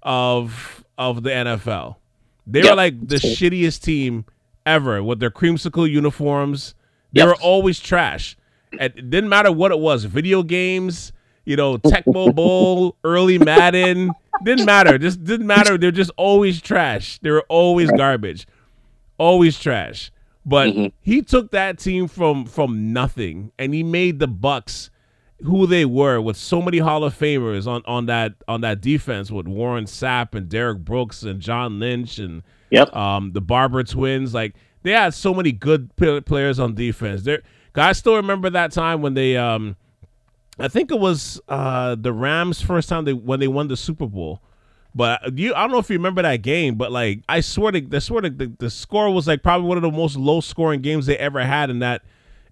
of 0.03 0.83
of 0.97 1.23
the 1.23 1.29
NFL. 1.31 1.97
They 2.47 2.61
Yep. 2.61 2.69
were 2.69 2.75
like 2.75 3.07
the 3.07 3.15
shittiest 3.15 3.81
team 3.81 4.25
ever 4.65 5.03
with 5.03 5.19
their 5.19 5.31
creamsicle 5.31 5.89
uniforms. 5.89 6.75
They 7.13 7.21
Yep. 7.21 7.27
were 7.27 7.35
always 7.35 7.79
trash. 7.79 8.37
It 8.73 9.09
didn't 9.09 9.29
matter 9.29 9.51
what 9.51 9.71
it 9.71 9.79
was, 9.79 10.03
video 10.05 10.43
games, 10.43 11.11
you 11.45 11.55
know, 11.55 11.77
Tecmo 11.77 12.33
Bowl, 12.35 12.97
early 13.03 13.37
Madden, 13.37 14.11
didn't 14.43 14.65
matter. 14.65 14.97
Just 14.97 15.23
didn't 15.23 15.47
matter. 15.47 15.77
They're 15.77 15.91
just 15.91 16.11
always 16.17 16.61
trash. 16.61 17.19
They 17.21 17.31
were 17.31 17.45
always 17.49 17.89
garbage. 17.91 18.47
Always 19.17 19.57
trash. 19.59 20.11
But 20.45 20.69
Mhm. 20.69 20.91
he 21.01 21.21
took 21.21 21.51
that 21.51 21.79
team 21.79 22.07
from 22.07 22.45
from 22.45 22.93
nothing 22.93 23.51
and 23.57 23.73
he 23.73 23.81
made 23.83 24.19
the 24.19 24.27
Bucks 24.27 24.91
who 25.43 25.65
they 25.67 25.85
were 25.85 26.21
with 26.21 26.37
so 26.37 26.61
many 26.61 26.77
Hall 26.77 27.03
of 27.03 27.17
Famers 27.17 27.67
on, 27.67 27.81
on 27.85 28.05
that 28.05 28.35
on 28.47 28.61
that 28.61 28.79
defense 28.81 29.31
with 29.31 29.47
Warren 29.47 29.85
Sapp 29.85 30.33
and 30.35 30.47
Derrick 30.47 30.79
Brooks 30.79 31.23
and 31.23 31.39
John 31.41 31.79
Lynch 31.79 32.19
and 32.19 32.43
Yep. 32.71 32.95
um, 32.95 33.31
the 33.33 33.41
Barber 33.41 33.83
twins. 33.83 34.33
Like 34.33 34.55
they 34.83 34.91
had 34.91 35.13
so 35.13 35.33
many 35.33 35.51
good 35.51 35.95
p- 35.95 36.21
players 36.21 36.59
on 36.59 36.75
defense. 36.75 37.23
There, 37.23 37.41
I 37.75 37.91
still 37.93 38.15
remember 38.15 38.49
that 38.51 38.71
time 38.71 39.01
when 39.01 39.13
they, 39.15 39.35
um, 39.35 39.75
I 40.59 40.67
think 40.69 40.91
it 40.91 40.99
was 40.99 41.41
uh, 41.49 41.95
the 41.95 42.13
Rams 42.13 42.61
first 42.61 42.87
time 42.87 43.03
they 43.05 43.13
when 43.13 43.39
they 43.39 43.47
won 43.47 43.67
the 43.67 43.75
Super 43.77 44.05
Bowl. 44.07 44.41
But 44.97 45.37
you, 45.37 45.53
I 45.53 45.59
don't 45.61 45.71
know 45.71 45.79
if 45.79 45.89
you 45.89 45.97
remember 45.97 46.21
that 46.21 46.37
game, 46.41 46.75
but 46.75 46.89
like 46.91 47.21
I 47.27 47.41
swear 47.41 47.73
to, 47.73 47.81
the 47.81 47.99
swear 47.99 48.21
to 48.21 48.29
the, 48.29 48.51
the 48.59 48.69
score 48.69 49.11
was 49.13 49.27
like 49.27 49.43
probably 49.43 49.67
one 49.67 49.77
of 49.77 49.83
the 49.83 49.91
most 49.91 50.15
low 50.15 50.39
scoring 50.39 50.81
games 50.81 51.05
they 51.05 51.17
ever 51.17 51.43
had 51.45 51.69
in 51.69 51.79
that 51.79 52.01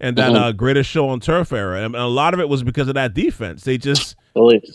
and 0.01 0.17
that 0.17 0.33
Mhm. 0.33 0.35
uh, 0.41 0.51
greatest 0.51 0.89
show 0.89 1.07
on 1.07 1.21
turf 1.21 1.53
era. 1.53 1.81
And 1.85 1.95
a 1.95 2.05
lot 2.07 2.33
of 2.33 2.41
it 2.41 2.49
was 2.49 2.61
because 2.61 2.89
of 2.89 2.95
that 2.95 3.13
defense. 3.13 3.63
They 3.63 3.77
just 3.77 4.17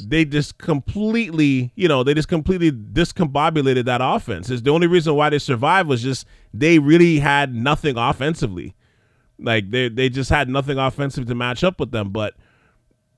they 0.08 0.25
just 0.25 0.56
completely, 0.56 1.70
you 1.75 1.88
know, 1.88 2.02
they 2.02 2.14
just 2.14 2.28
completely 2.28 2.72
discombobulated 2.72 3.84
that 3.84 4.00
offense. 4.02 4.48
It's 4.48 4.62
the 4.62 4.70
only 4.70 4.87
reason 4.87 5.14
why 5.14 5.28
they 5.28 5.38
survived 5.38 5.88
was 5.90 6.02
just 6.02 6.26
they 6.54 6.78
really 6.78 7.18
had 7.18 7.54
nothing 7.54 7.98
offensively. 7.98 8.75
Like 9.38 9.70
they 9.70 9.90
they 9.90 10.08
just 10.08 10.30
had 10.30 10.48
nothing 10.48 10.78
offensive 10.78 11.26
to 11.26 11.34
match 11.34 11.62
up 11.62 11.78
with 11.80 11.90
them. 11.90 12.10
But 12.10 12.34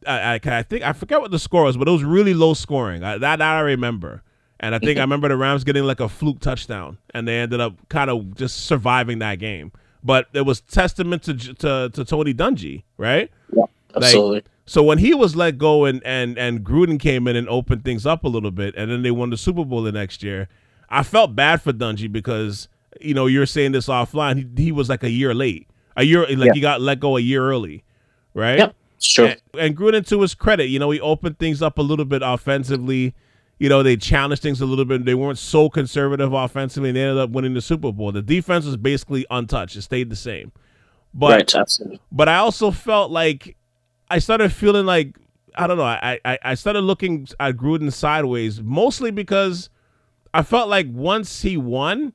I 0.06 0.34
I, 0.34 0.40
I 0.44 0.62
think 0.64 0.82
I 0.82 0.92
forget 0.92 1.20
what 1.20 1.30
the 1.30 1.38
score 1.38 1.62
was, 1.64 1.76
but 1.76 1.86
it 1.86 1.92
was 1.92 2.02
really 2.02 2.34
low 2.34 2.54
scoring. 2.54 3.04
I, 3.04 3.18
that, 3.18 3.38
that 3.38 3.40
I 3.56 3.60
remember. 3.60 4.22
And 4.60 4.74
I 4.74 4.78
think 4.78 4.98
I 4.98 5.00
remember 5.08 5.28
the 5.28 5.36
Rams 5.36 5.64
getting 5.64 5.84
like 5.84 6.00
a 6.00 6.08
fluke 6.08 6.40
touchdown, 6.40 6.98
and 7.14 7.26
they 7.26 7.38
ended 7.40 7.60
up 7.60 7.74
kind 7.88 8.10
of 8.10 8.36
just 8.36 8.66
surviving 8.66 9.18
that 9.18 9.38
game. 9.38 9.72
But 10.04 10.28
it 10.32 10.42
was 10.42 10.60
testament 10.60 11.22
to 11.24 11.34
to, 11.34 11.90
to 11.92 12.04
Tony 12.04 12.32
Dungy, 12.32 12.84
right? 12.96 13.30
Yeah, 13.54 13.64
Absolutely. 13.96 14.44
So 14.66 14.84
when 14.84 14.98
he 14.98 15.14
was 15.14 15.34
let 15.34 15.58
go 15.58 15.84
and 15.84 16.00
and 16.04 16.38
and 16.38 16.64
Gruden 16.64 17.00
came 17.00 17.26
in 17.26 17.34
and 17.36 17.48
opened 17.48 17.84
things 17.84 18.06
up 18.06 18.22
a 18.24 18.28
little 18.28 18.52
bit, 18.52 18.74
and 18.76 18.90
then 18.90 19.02
they 19.02 19.10
won 19.10 19.30
the 19.30 19.36
Super 19.36 19.64
Bowl 19.64 19.82
the 19.82 19.92
next 19.92 20.22
year, 20.22 20.48
I 20.88 21.02
felt 21.02 21.34
bad 21.34 21.60
for 21.60 21.72
Dungy 21.72 22.10
because 22.10 22.68
you 23.00 23.12
know 23.12 23.26
you're 23.26 23.46
saying 23.46 23.72
this 23.72 23.88
offline. 23.88 24.56
He, 24.56 24.64
he 24.64 24.72
was 24.72 24.88
like 24.88 25.02
a 25.02 25.10
year 25.10 25.34
late, 25.34 25.68
a 25.96 26.04
year 26.04 26.20
like 26.36 26.48
Yeah. 26.48 26.52
he 26.54 26.60
got 26.60 26.80
let 26.80 27.00
go 27.00 27.16
a 27.16 27.20
year 27.20 27.44
early, 27.50 27.82
right? 28.32 28.58
Yep. 28.58 28.74
True. 29.00 29.24
And, 29.26 29.40
and 29.58 29.76
Gruden, 29.76 30.06
to 30.08 30.20
his 30.20 30.34
credit, 30.34 30.66
you 30.66 30.78
know, 30.78 30.90
he 30.90 31.00
opened 31.00 31.38
things 31.38 31.62
up 31.62 31.78
a 31.78 31.82
little 31.82 32.04
bit 32.04 32.22
offensively. 32.24 33.14
You 33.60 33.68
know, 33.68 33.82
they 33.82 33.98
challenged 33.98 34.42
things 34.42 34.62
a 34.62 34.66
little 34.66 34.86
bit. 34.86 35.04
They 35.04 35.14
weren't 35.14 35.36
so 35.36 35.68
conservative 35.68 36.32
offensively, 36.32 36.88
and 36.88 36.96
they 36.96 37.02
ended 37.02 37.18
up 37.18 37.28
winning 37.28 37.52
the 37.52 37.60
Super 37.60 37.92
Bowl. 37.92 38.10
The 38.10 38.22
defense 38.22 38.64
was 38.64 38.78
basically 38.78 39.26
untouched; 39.30 39.76
it 39.76 39.82
stayed 39.82 40.08
the 40.08 40.16
same. 40.16 40.50
But 41.12 41.30
right. 41.30 41.54
Absolutely. 41.54 42.00
but 42.10 42.26
I 42.26 42.36
also 42.36 42.70
felt 42.70 43.10
like 43.10 43.56
I 44.08 44.18
started 44.18 44.50
feeling 44.50 44.86
like 44.86 45.14
I 45.54 45.66
don't 45.66 45.76
know. 45.76 45.84
I 45.84 46.18
I, 46.24 46.38
I 46.42 46.54
started 46.54 46.80
looking 46.80 47.28
at 47.38 47.58
Gruden 47.58 47.92
sideways, 47.92 48.62
mostly 48.62 49.10
because 49.10 49.68
I 50.32 50.42
felt 50.42 50.70
like 50.70 50.86
once 50.90 51.42
he 51.42 51.58
won, 51.58 52.14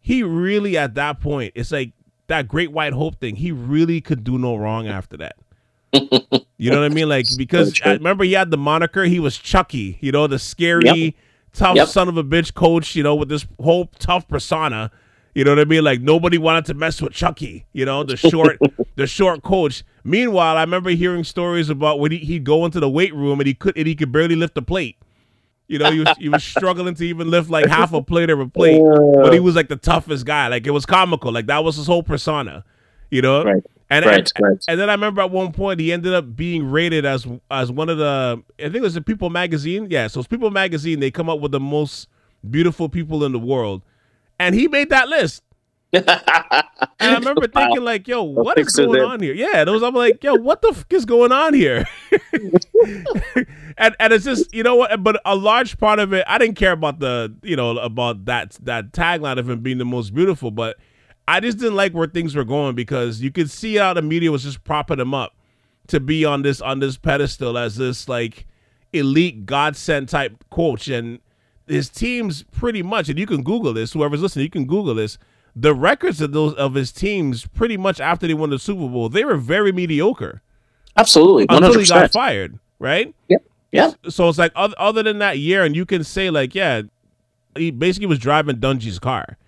he 0.00 0.22
really 0.22 0.78
at 0.78 0.94
that 0.94 1.20
point 1.20 1.52
it's 1.56 1.72
like 1.72 1.92
that 2.28 2.48
Great 2.48 2.72
White 2.72 2.94
Hope 2.94 3.20
thing. 3.20 3.36
He 3.36 3.52
really 3.52 4.00
could 4.00 4.24
do 4.24 4.38
no 4.38 4.56
wrong 4.56 4.88
after 4.88 5.18
that. 5.18 5.36
you 6.60 6.70
know 6.70 6.80
what 6.80 6.90
I 6.90 6.94
mean? 6.94 7.08
Like 7.08 7.26
because 7.36 7.80
I 7.84 7.92
remember 7.94 8.24
he 8.24 8.32
had 8.34 8.50
the 8.50 8.56
moniker. 8.58 9.04
He 9.04 9.18
was 9.20 9.36
Chucky. 9.36 9.98
You 10.00 10.12
know 10.12 10.26
the 10.26 10.38
scary, 10.38 10.84
Yep. 10.84 11.14
tough 11.54 11.76
Yep. 11.76 11.88
son 11.88 12.08
of 12.08 12.16
a 12.16 12.24
bitch 12.24 12.54
coach. 12.54 12.94
You 12.94 13.02
know 13.02 13.14
with 13.14 13.28
this 13.28 13.46
whole 13.60 13.86
tough 13.98 14.28
persona. 14.28 14.90
You 15.34 15.44
know 15.44 15.52
what 15.52 15.60
I 15.60 15.64
mean? 15.64 15.84
Like 15.84 16.00
nobody 16.00 16.38
wanted 16.38 16.64
to 16.66 16.74
mess 16.74 17.00
with 17.00 17.12
Chucky. 17.12 17.66
You 17.72 17.84
know 17.84 18.02
the 18.04 18.16
short, 18.16 18.58
the 18.96 19.06
short 19.06 19.42
coach. 19.42 19.84
Meanwhile, 20.02 20.56
I 20.56 20.62
remember 20.62 20.90
hearing 20.90 21.22
stories 21.24 21.68
about 21.70 22.00
when 22.00 22.10
he, 22.10 22.18
he'd 22.18 22.42
go 22.44 22.64
into 22.64 22.80
the 22.80 22.90
weight 22.90 23.14
room 23.14 23.38
and 23.40 23.46
he 23.46 23.54
could 23.54 23.76
and 23.76 23.86
he 23.86 23.94
could 23.94 24.10
barely 24.12 24.34
lift 24.36 24.56
a 24.58 24.62
plate. 24.62 24.96
You 25.68 25.78
know, 25.78 25.92
he 25.92 26.00
was 26.00 26.08
he 26.18 26.28
was 26.28 26.42
struggling 26.42 26.94
to 26.94 27.04
even 27.06 27.30
lift 27.30 27.48
like 27.48 27.66
half 27.66 27.92
a 27.92 28.02
plate 28.02 28.28
of 28.28 28.40
a 28.40 28.48
plate, 28.48 28.82
but 29.22 29.32
he 29.32 29.38
was 29.38 29.54
like 29.54 29.68
the 29.68 29.76
toughest 29.76 30.26
guy. 30.26 30.48
Like 30.48 30.66
it 30.66 30.72
was 30.72 30.84
comical. 30.84 31.30
Like 31.30 31.46
that 31.46 31.62
was 31.62 31.76
his 31.76 31.86
whole 31.86 32.02
persona. 32.02 32.64
You 33.10 33.22
know, 33.22 33.44
Right. 33.44 33.62
And, 33.90 34.06
Right, 34.06 34.16
and, 34.16 34.32
right. 34.40 34.64
and 34.68 34.80
then 34.80 34.88
I 34.88 34.94
remember 34.94 35.20
at 35.22 35.30
one 35.30 35.52
point 35.52 35.80
he 35.80 35.92
ended 35.92 36.14
up 36.14 36.36
being 36.36 36.70
rated 36.70 37.04
as 37.04 37.26
as 37.50 37.70
one 37.72 37.88
of 37.88 37.98
the 37.98 38.42
I 38.58 38.62
think 38.64 38.76
it 38.76 38.82
was 38.82 38.94
the 38.94 39.00
People 39.02 39.30
magazine. 39.30 39.88
Yeah, 39.90 40.06
so 40.06 40.20
it's 40.20 40.28
People 40.28 40.50
magazine. 40.50 41.00
They 41.00 41.10
come 41.10 41.28
up 41.28 41.40
with 41.40 41.52
the 41.52 41.60
most 41.60 42.08
beautiful 42.48 42.88
people 42.88 43.24
in 43.24 43.32
the 43.32 43.38
world, 43.38 43.82
and 44.38 44.54
he 44.54 44.68
made 44.68 44.90
that 44.90 45.08
list. 45.08 45.42
And 47.02 47.14
I 47.14 47.18
remember 47.18 47.46
Wow. 47.54 47.62
thinking 47.62 47.82
like, 47.82 48.06
"Yo, 48.08 48.22
what 48.22 48.58
is 48.58 48.70
going 48.70 49.00
on 49.00 49.20
here?" 49.20 49.32
Yeah, 49.34 49.64
those 49.64 49.82
I'm 49.82 49.94
like, 49.94 50.22
"Yo, 50.22 50.34
what 50.34 50.60
the 50.62 50.68
f- 50.68 50.84
is 50.90 51.06
going 51.06 51.32
on 51.32 51.54
here?" 51.54 51.86
and 53.78 53.96
and 53.98 54.12
it's 54.12 54.24
just 54.24 54.52
you 54.54 54.62
know 54.62 54.76
what, 54.76 55.02
but 55.02 55.20
a 55.24 55.34
large 55.36 55.78
part 55.78 55.98
of 55.98 56.12
it, 56.12 56.24
I 56.26 56.38
didn't 56.38 56.56
care 56.56 56.72
about 56.72 56.98
the 57.00 57.34
you 57.42 57.56
know 57.56 57.78
about 57.78 58.26
that 58.26 58.58
that 58.62 58.92
tagline 58.92 59.38
of 59.38 59.48
him 59.48 59.60
being 59.60 59.78
the 59.78 59.84
most 59.84 60.14
beautiful, 60.14 60.50
but 60.50 60.76
I 61.30 61.38
just 61.38 61.58
didn't 61.58 61.76
like 61.76 61.92
where 61.92 62.08
things 62.08 62.34
were 62.34 62.44
going 62.44 62.74
because 62.74 63.20
you 63.20 63.30
could 63.30 63.48
see 63.48 63.76
how 63.76 63.94
the 63.94 64.02
media 64.02 64.32
was 64.32 64.42
just 64.42 64.64
propping 64.64 64.98
him 64.98 65.14
up 65.14 65.36
to 65.86 66.00
be 66.00 66.24
on 66.24 66.42
this 66.42 66.60
on 66.60 66.80
this 66.80 66.96
pedestal 66.96 67.56
as 67.56 67.76
this 67.76 68.08
like 68.08 68.48
elite 68.92 69.46
godsend 69.46 70.08
type 70.08 70.42
coach. 70.50 70.88
And 70.88 71.20
his 71.68 71.88
teams 71.88 72.42
pretty 72.42 72.82
much 72.82 73.08
and 73.08 73.16
you 73.16 73.26
can 73.26 73.44
google 73.44 73.72
this 73.72 73.92
whoever's 73.92 74.20
listening 74.20 74.42
you 74.42 74.50
can 74.50 74.66
google 74.66 74.92
this. 74.92 75.18
The 75.54 75.72
records 75.72 76.20
of 76.20 76.32
those 76.32 76.52
of 76.54 76.74
his 76.74 76.90
teams 76.90 77.46
pretty 77.46 77.76
much 77.76 78.00
after 78.00 78.26
they 78.26 78.34
won 78.34 78.50
the 78.50 78.58
super 78.58 78.88
bowl 78.88 79.08
they 79.08 79.24
were 79.24 79.36
very 79.36 79.70
mediocre. 79.70 80.42
Absolutely. 80.96 81.44
One 81.44 81.62
until 81.62 81.78
he 81.78 81.86
got 81.86 82.10
fired 82.10 82.58
right? 82.80 83.14
Yeah. 83.70 83.92
so 84.08 84.28
it's 84.28 84.38
like 84.38 84.50
other, 84.56 84.74
other 84.78 85.04
than 85.04 85.20
that 85.20 85.38
year 85.38 85.62
and 85.62 85.76
you 85.76 85.86
can 85.86 86.02
say 86.02 86.28
like 86.28 86.56
yeah 86.56 86.82
he 87.56 87.70
basically 87.70 88.06
was 88.06 88.18
driving 88.18 88.56
dungy's 88.56 88.98
car 88.98 89.38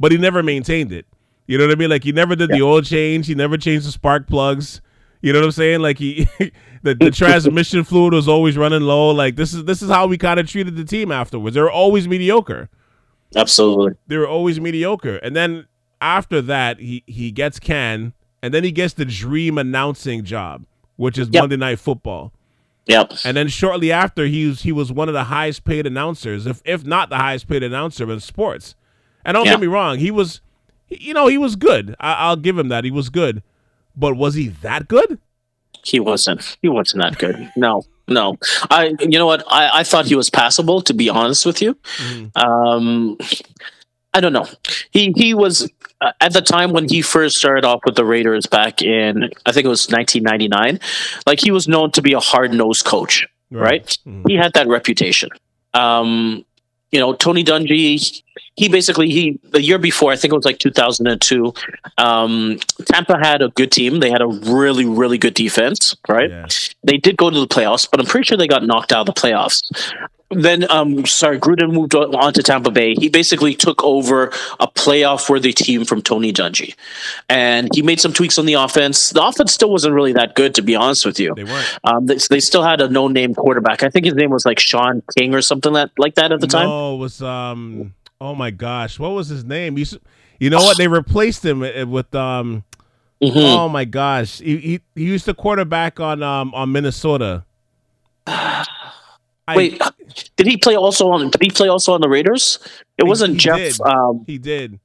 but 0.00 0.10
he 0.10 0.18
never 0.18 0.42
maintained 0.42 0.90
it 0.90 1.06
you 1.48 1.58
know 1.58 1.66
what 1.66 1.72
i 1.72 1.78
mean 1.78 1.90
like 1.90 2.04
he 2.04 2.12
never 2.12 2.36
did 2.36 2.48
the 2.50 2.62
oil 2.62 2.80
change 2.80 3.26
he 3.26 3.34
never 3.34 3.56
changed 3.56 3.84
the 3.86 3.90
spark 3.90 4.28
plugs 4.28 4.80
you 5.22 5.32
know 5.32 5.40
what 5.40 5.46
i'm 5.46 5.50
saying 5.50 5.80
like 5.80 5.98
he 5.98 6.28
the, 6.84 6.94
the 6.94 7.10
transmission 7.10 7.82
fluid 7.90 8.12
was 8.14 8.28
always 8.28 8.56
running 8.56 8.82
low 8.82 9.10
like 9.10 9.34
this 9.34 9.52
is 9.52 9.64
this 9.64 9.82
is 9.82 9.90
how 9.90 10.06
we 10.06 10.16
kind 10.16 10.38
of 10.38 10.48
treated 10.48 10.76
the 10.76 10.84
team 10.84 11.10
afterwards 11.10 11.54
they 11.56 11.60
were 11.60 11.70
always 11.70 12.06
mediocre 12.06 12.68
Absolutely. 13.36 13.94
they 14.06 14.16
were 14.16 14.28
always 14.28 14.58
mediocre. 14.60 15.16
And 15.16 15.36
then 15.36 15.66
after 16.00 16.40
that, 16.42 16.78
he 16.80 17.02
he 17.06 17.30
gets 17.30 17.58
Can, 17.58 18.14
and 18.42 18.54
then 18.54 18.64
he 18.64 18.72
gets 18.72 18.94
the 18.94 19.04
dream 19.04 19.58
announcing 19.58 20.24
job, 20.24 20.64
which 20.96 21.18
is 21.18 21.28
Yep. 21.30 21.42
Monday 21.42 21.56
Night 21.56 21.78
Football. 21.78 22.32
Yep. 22.86 23.12
And 23.26 23.36
then 23.36 23.48
shortly 23.48 23.92
after, 23.92 24.24
he 24.24 24.46
was 24.46 24.62
he 24.62 24.72
was 24.72 24.90
one 24.90 25.08
of 25.08 25.12
the 25.14 25.24
highest 25.24 25.64
paid 25.64 25.86
announcers, 25.86 26.46
if 26.46 26.62
if 26.64 26.84
not 26.86 27.10
the 27.10 27.16
highest 27.18 27.48
paid 27.48 27.62
announcer 27.62 28.10
in 28.10 28.20
sports. 28.20 28.74
And 29.26 29.34
don't 29.34 29.44
Yeah. 29.44 29.52
get 29.52 29.60
me 29.60 29.66
wrong, 29.66 29.98
he 29.98 30.10
was, 30.10 30.40
you 30.88 31.14
know, 31.14 31.26
he 31.26 31.38
was 31.38 31.56
good. 31.56 31.94
I, 32.00 32.14
I'll 32.14 32.36
give 32.36 32.58
him 32.58 32.68
that. 32.68 32.84
He 32.84 32.90
was 32.90 33.08
good, 33.10 33.42
but 33.96 34.16
was 34.16 34.34
he 34.34 34.48
that 34.48 34.88
good? 34.88 35.18
He 35.84 36.00
wasn't. 36.00 36.56
He 36.60 36.68
wasn't 36.68 37.02
that 37.02 37.18
good. 37.18 37.50
No. 37.56 37.82
No. 38.08 38.36
I. 38.70 38.94
You 39.00 39.18
know 39.18 39.26
what? 39.26 39.44
I. 39.48 39.80
I 39.80 39.84
thought 39.84 40.06
he 40.06 40.14
was 40.14 40.28
passable. 40.30 40.80
To 40.82 40.94
be 40.94 41.08
honest 41.08 41.46
with 41.46 41.60
you. 41.62 41.76
Um. 42.34 43.16
I 44.14 44.20
don't 44.20 44.32
know. 44.32 44.46
He 44.90 45.12
he 45.16 45.34
was 45.34 45.70
uh, 46.00 46.12
at 46.20 46.32
the 46.32 46.40
time 46.40 46.72
when 46.72 46.88
he 46.88 47.02
first 47.02 47.36
started 47.36 47.64
off 47.64 47.80
with 47.84 47.94
the 47.94 48.04
Raiders 48.04 48.46
back 48.46 48.80
in 48.82 49.30
I 49.44 49.52
think 49.52 49.66
it 49.66 49.68
was 49.68 49.88
1999. 49.90 50.80
Like 51.26 51.40
he 51.40 51.50
was 51.50 51.68
known 51.68 51.90
to 51.92 52.02
be 52.02 52.14
a 52.14 52.20
hard 52.20 52.52
nosed 52.52 52.84
coach. 52.86 53.26
right? 53.50 53.84
Mhm. 54.06 54.24
He 54.26 54.34
had 54.36 54.52
that 54.54 54.66
reputation. 54.66 55.28
Um, 55.74 56.44
you 56.90 56.98
know, 56.98 57.12
Tony 57.14 57.44
Dungy, 57.44 58.22
he 58.56 58.68
basically 58.68 59.10
he 59.10 59.38
the 59.50 59.62
year 59.62 59.78
before, 59.78 60.12
I 60.12 60.16
think 60.16 60.32
it 60.32 60.36
was 60.36 60.44
like 60.44 60.58
2002. 60.58 61.52
Um, 61.98 62.58
Tampa 62.86 63.18
had 63.18 63.42
a 63.42 63.48
good 63.48 63.70
team. 63.70 64.00
They 64.00 64.10
had 64.10 64.22
a 64.22 64.26
really 64.26 64.84
really 64.84 65.18
good 65.18 65.34
defense, 65.34 65.94
right? 66.08 66.30
Yeah. 66.30 66.46
They 66.82 66.96
did 66.96 67.16
go 67.16 67.30
to 67.30 67.40
the 67.40 67.46
playoffs, 67.46 67.88
but 67.90 68.00
I'm 68.00 68.06
pretty 68.06 68.26
sure 68.26 68.36
they 68.36 68.48
got 68.48 68.64
knocked 68.64 68.92
out 68.92 69.08
of 69.08 69.14
the 69.14 69.20
playoffs. 69.20 69.62
Then 70.30 70.70
um 70.70 71.06
sorry 71.06 71.38
gruden 71.40 71.72
moved 71.72 71.94
on 71.94 72.32
to 72.34 72.42
tampa 72.42 72.70
bay 72.70 72.94
he 72.94 73.08
basically 73.08 73.54
took 73.54 73.82
over 73.82 74.26
a 74.60 74.66
playoff 74.68 75.30
worthy 75.30 75.54
team 75.54 75.86
from 75.86 76.02
tony 76.02 76.34
dungy 76.34 76.74
and 77.30 77.66
he 77.74 77.80
made 77.80 77.98
some 77.98 78.12
tweaks 78.12 78.38
on 78.38 78.44
the 78.44 78.52
offense 78.52 79.08
the 79.10 79.24
offense 79.24 79.54
still 79.54 79.70
wasn't 79.70 79.94
really 79.94 80.12
that 80.12 80.34
good 80.34 80.54
to 80.54 80.60
be 80.60 80.76
honest 80.76 81.06
with 81.06 81.18
you 81.18 81.34
They 81.34 81.44
weren't. 81.44 81.78
um 81.84 82.04
they, 82.04 82.16
they 82.28 82.40
still 82.40 82.62
had 82.62 82.82
a 82.82 82.90
no-name 82.90 83.34
quarterback 83.34 83.82
i 83.82 83.88
think 83.88 84.04
his 84.04 84.14
name 84.14 84.28
was 84.28 84.44
like 84.44 84.58
Shaun 84.58 85.02
King 85.16 85.34
or 85.34 85.40
something 85.40 85.72
that 85.72 85.90
like 85.96 86.14
that 86.16 86.30
at 86.30 86.40
the 86.40 86.46
time 86.46 86.68
No, 86.68 86.94
it 86.96 86.98
was 86.98 87.22
um. 87.22 87.94
Oh 88.20 88.34
my 88.34 88.50
gosh, 88.50 88.98
what 88.98 89.12
was 89.12 89.28
his 89.28 89.44
name? 89.44 89.78
You, 89.78 89.86
you 90.40 90.50
know 90.50 90.58
what? 90.58 90.76
They 90.76 90.88
replaced 90.88 91.44
him 91.44 91.62
uh, 91.62 91.86
with 91.86 92.12
um. 92.16 92.64
Mhm. 93.22 93.32
Oh 93.56 93.68
my 93.68 93.84
gosh, 93.84 94.40
he, 94.40 94.56
he 94.58 94.80
he 94.96 95.04
used 95.04 95.24
to 95.26 95.34
quarterback 95.34 96.00
on 96.00 96.20
um 96.22 96.52
on 96.52 96.70
Minnesota. 96.72 97.44
I- 99.48 99.56
wait 99.56 99.82
did 100.36 100.46
he 100.46 100.56
play 100.56 100.76
also 100.76 101.08
on 101.10 101.30
did 101.30 101.42
he 101.42 101.50
play 101.50 101.68
also 101.68 101.92
on 101.94 102.00
the 102.00 102.08
raiders 102.08 102.58
it 102.98 103.04
He- 103.04 103.08
wasn't 103.08 103.32
he 103.34 103.38
jeff 103.38 103.56
did. 103.58 103.80
um 103.80 104.24
he 104.26 104.38
did. 104.38 104.78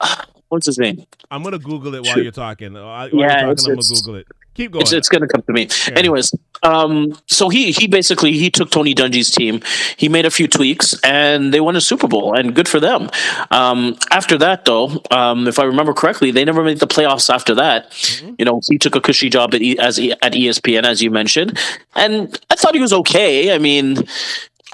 what's 0.48 0.66
his 0.66 0.78
name 0.78 1.04
I'm 1.30 1.42
gonna 1.42 1.58
Google 1.58 1.94
it 1.94 2.02
while 2.04 2.14
Shoot. 2.14 2.22
you're 2.24 2.32
talking. 2.32 2.72
While 2.74 3.08
Yeah, 3.10 3.46
you're 3.46 3.54
talking, 3.54 3.72
I'm 3.72 3.76
gonna 3.76 3.82
Google 3.82 4.14
it. 4.16 4.26
Keep 4.54 4.72
going. 4.72 4.82
It's, 4.82 4.92
it's 4.92 5.08
going 5.08 5.22
to 5.22 5.28
come 5.28 5.42
to 5.42 5.52
me. 5.52 5.68
Yeah. 5.88 5.98
Anyways, 5.98 6.34
um, 6.64 7.16
so 7.26 7.48
he 7.48 7.70
he 7.70 7.86
basically 7.86 8.32
he 8.32 8.50
took 8.50 8.70
Tony 8.70 8.94
Dungy's 8.94 9.30
team. 9.30 9.62
He 9.96 10.08
made 10.08 10.26
a 10.26 10.30
few 10.30 10.48
tweaks, 10.48 10.98
and 11.04 11.54
they 11.54 11.60
won 11.60 11.76
a 11.76 11.80
Super 11.80 12.08
Bowl, 12.08 12.36
and 12.36 12.54
good 12.54 12.68
for 12.68 12.80
them. 12.80 13.08
Um, 13.52 13.96
after 14.10 14.36
that, 14.38 14.64
though, 14.64 15.02
um, 15.12 15.46
if 15.46 15.58
I 15.58 15.64
remember 15.64 15.92
correctly, 15.94 16.30
they 16.32 16.44
never 16.44 16.64
made 16.64 16.78
the 16.80 16.86
playoffs. 16.88 17.32
After 17.32 17.54
that, 17.54 17.90
Mm-hmm. 17.90 18.34
you 18.38 18.44
know, 18.44 18.60
he 18.68 18.76
took 18.76 18.96
a 18.96 19.00
cushy 19.00 19.30
job 19.30 19.54
at 19.54 19.62
e, 19.62 19.78
as 19.78 19.98
E- 20.00 20.12
at 20.12 20.32
ESPN, 20.32 20.82
as 20.84 21.00
you 21.02 21.10
mentioned, 21.10 21.56
and 21.94 22.38
I 22.50 22.56
thought 22.56 22.74
he 22.74 22.80
was 22.80 22.92
okay. 22.92 23.54
I 23.54 23.58
mean, 23.58 23.98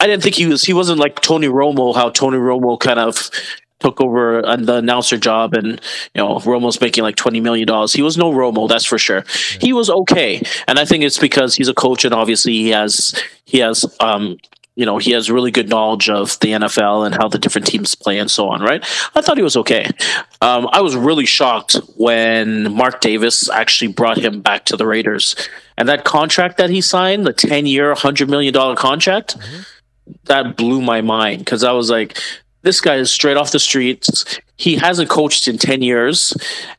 I 0.01 0.07
didn't 0.07 0.23
think 0.23 0.35
he 0.37 0.47
was. 0.47 0.65
He 0.65 0.73
wasn't 0.73 0.99
like 0.99 1.21
Tony 1.21 1.49
Romo. 1.49 1.95
How 1.95 2.09
Tony 2.11 2.39
Romo 2.39 2.81
kind 2.81 2.99
of 2.99 3.31
took 3.81 4.01
over 4.01 4.45
uh, 4.45 4.57
the 4.57 4.77
announcer 4.77 5.19
job, 5.19 5.55
and 5.55 5.81
you 6.15 6.23
know 6.23 6.37
Romo's 6.39 6.81
making 6.81 7.05
like 7.05 7.17
twenty 7.17 7.41
million 7.41 7.67
dollars. 7.67 7.93
He 7.93 8.03
was 8.03 8.17
no 8.17 8.33
Romo, 8.33 8.69
that's 8.69 8.85
for 8.85 8.99
sure. 8.99 9.25
He 9.61 9.73
was 9.73 9.91
okay, 9.91 10.43
and 10.67 10.79
I 10.79 10.85
think 10.85 11.05
it's 11.05 11.19
because 11.19 11.55
he's 11.55 11.69
a 11.69 11.75
coach, 11.75 12.05
and 12.05 12.15
obviously 12.15 12.53
he 12.53 12.71
has 12.71 13.21
he 13.45 13.59
has 13.59 13.85
um 14.01 14.39
you 14.75 14.87
know 14.87 14.99
he 14.99 15.13
has 15.13 15.31
really 15.31 15.51
good 15.51 15.69
knowledge 15.69 16.09
of 16.09 16.39
the 16.41 16.53
NFL 16.53 17.07
and 17.07 17.15
how 17.15 17.29
the 17.29 17.39
different 17.39 17.67
teams 17.67 17.95
play 17.95 18.19
and 18.19 18.31
so 18.31 18.49
on. 18.49 18.63
Right? 18.63 18.85
I 19.15 19.21
thought 19.21 19.37
he 19.37 19.43
was 19.43 19.57
okay. 19.57 19.91
Um, 20.41 20.69
I 20.73 20.81
was 20.81 20.97
really 20.97 21.27
shocked 21.27 21.77
when 21.97 22.73
Mark 22.73 23.01
Davis 23.01 23.51
actually 23.51 23.93
brought 23.93 24.19
him 24.19 24.41
back 24.41 24.65
to 24.67 24.77
the 24.77 24.87
Raiders, 24.87 25.37
and 25.77 25.89
that 25.89 26.05
contract 26.05 26.57
that 26.59 26.71
he 26.71 26.81
signed, 26.81 27.27
the 27.27 27.33
ten 27.33 27.67
year, 27.67 27.95
hundred 27.95 28.31
million 28.31 28.55
dollar 28.55 28.77
contract 28.77 29.37
that 30.25 30.57
blew 30.57 30.81
my 30.81 31.01
mind 31.01 31.41
because 31.41 31.65
I 31.65 31.73
was 31.73 31.91
like, 31.91 32.19
this 32.67 32.81
guy 32.81 32.97
is 32.97 33.11
straight 33.11 33.37
off 33.39 33.53
the 33.53 33.59
streets. 33.59 34.25
He 34.59 34.77
hasn't 34.77 35.09
coached 35.09 35.49
in 35.49 35.57
10 35.59 35.81
years, 35.83 36.35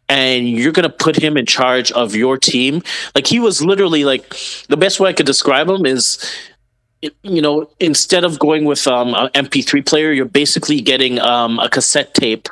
and 0.09 0.47
you're 0.47 0.71
going 0.71 0.89
to 0.89 0.95
put 1.05 1.15
him 1.15 1.37
in 1.37 1.45
charge 1.45 1.91
of 1.93 2.15
your 2.15 2.37
team. 2.37 2.81
Like, 3.15 3.27
he 3.27 3.39
was 3.39 3.63
literally 3.63 4.03
like, 4.03 4.23
the 4.67 4.77
best 4.77 4.99
way 4.99 5.09
I 5.09 5.13
could 5.13 5.25
describe 5.25 5.67
him 5.69 5.85
is. 5.85 6.19
You 7.21 7.43
know, 7.43 7.69
instead 7.79 8.23
of 8.23 8.39
going 8.39 8.65
with 8.65 8.87
um, 8.87 9.13
an 9.13 9.29
MP3 9.45 9.85
player, 9.85 10.11
you're 10.11 10.25
basically 10.25 10.81
getting 10.81 11.19
um, 11.19 11.59
a 11.59 11.69
cassette 11.69 12.15
tape, 12.15 12.49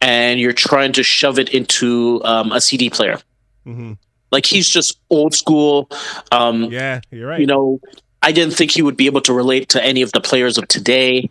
and 0.00 0.40
you're 0.40 0.52
trying 0.52 0.92
to 0.94 1.04
shove 1.04 1.38
it 1.38 1.48
into 1.50 2.20
um, 2.24 2.50
a 2.50 2.60
CD 2.60 2.90
player. 2.90 3.20
hmm 3.62 3.92
Like 4.32 4.46
he's 4.46 4.68
just 4.68 4.98
old 5.10 5.32
school. 5.32 5.88
Um, 6.32 6.64
Yeah, 6.72 7.02
you're 7.12 7.28
right. 7.28 7.38
you 7.38 7.46
know, 7.46 7.78
I 8.24 8.32
didn't 8.32 8.54
think 8.54 8.70
he 8.70 8.80
would 8.80 8.96
be 8.96 9.04
able 9.06 9.20
to 9.20 9.34
relate 9.34 9.68
to 9.70 9.84
any 9.84 10.00
of 10.00 10.10
the 10.12 10.20
players 10.20 10.56
of 10.56 10.66
today. 10.66 11.28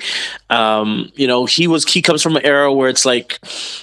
Um, 0.52 1.12
you 1.16 1.26
know, 1.28 1.46
he 1.46 1.68
was 1.68 1.92
he 1.92 2.04
comes 2.04 2.22
from 2.22 2.36
an 2.36 2.46
era 2.46 2.72
where 2.72 2.88
it's 2.88 3.04
like, 3.04 3.40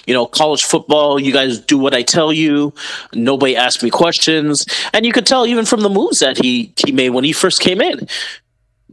you 0.07 0.13
know, 0.13 0.25
college 0.25 0.63
football, 0.63 1.19
you 1.19 1.33
guys 1.33 1.59
do 1.59 1.77
what 1.77 1.93
I 1.93 2.03
tell 2.03 2.31
you. 2.31 2.73
Nobody 3.13 3.55
asks 3.57 3.83
me 3.83 3.89
questions. 3.89 4.65
And 4.93 5.05
you 5.05 5.11
could 5.11 5.25
tell 5.25 5.45
even 5.45 5.65
from 5.65 5.81
the 5.81 5.89
moves 5.89 6.19
that 6.19 6.37
he 6.37 6.73
he 6.85 6.93
made 6.93 7.09
when 7.09 7.25
he 7.25 7.33
first 7.33 7.59
came 7.59 7.81
in. 7.81 8.07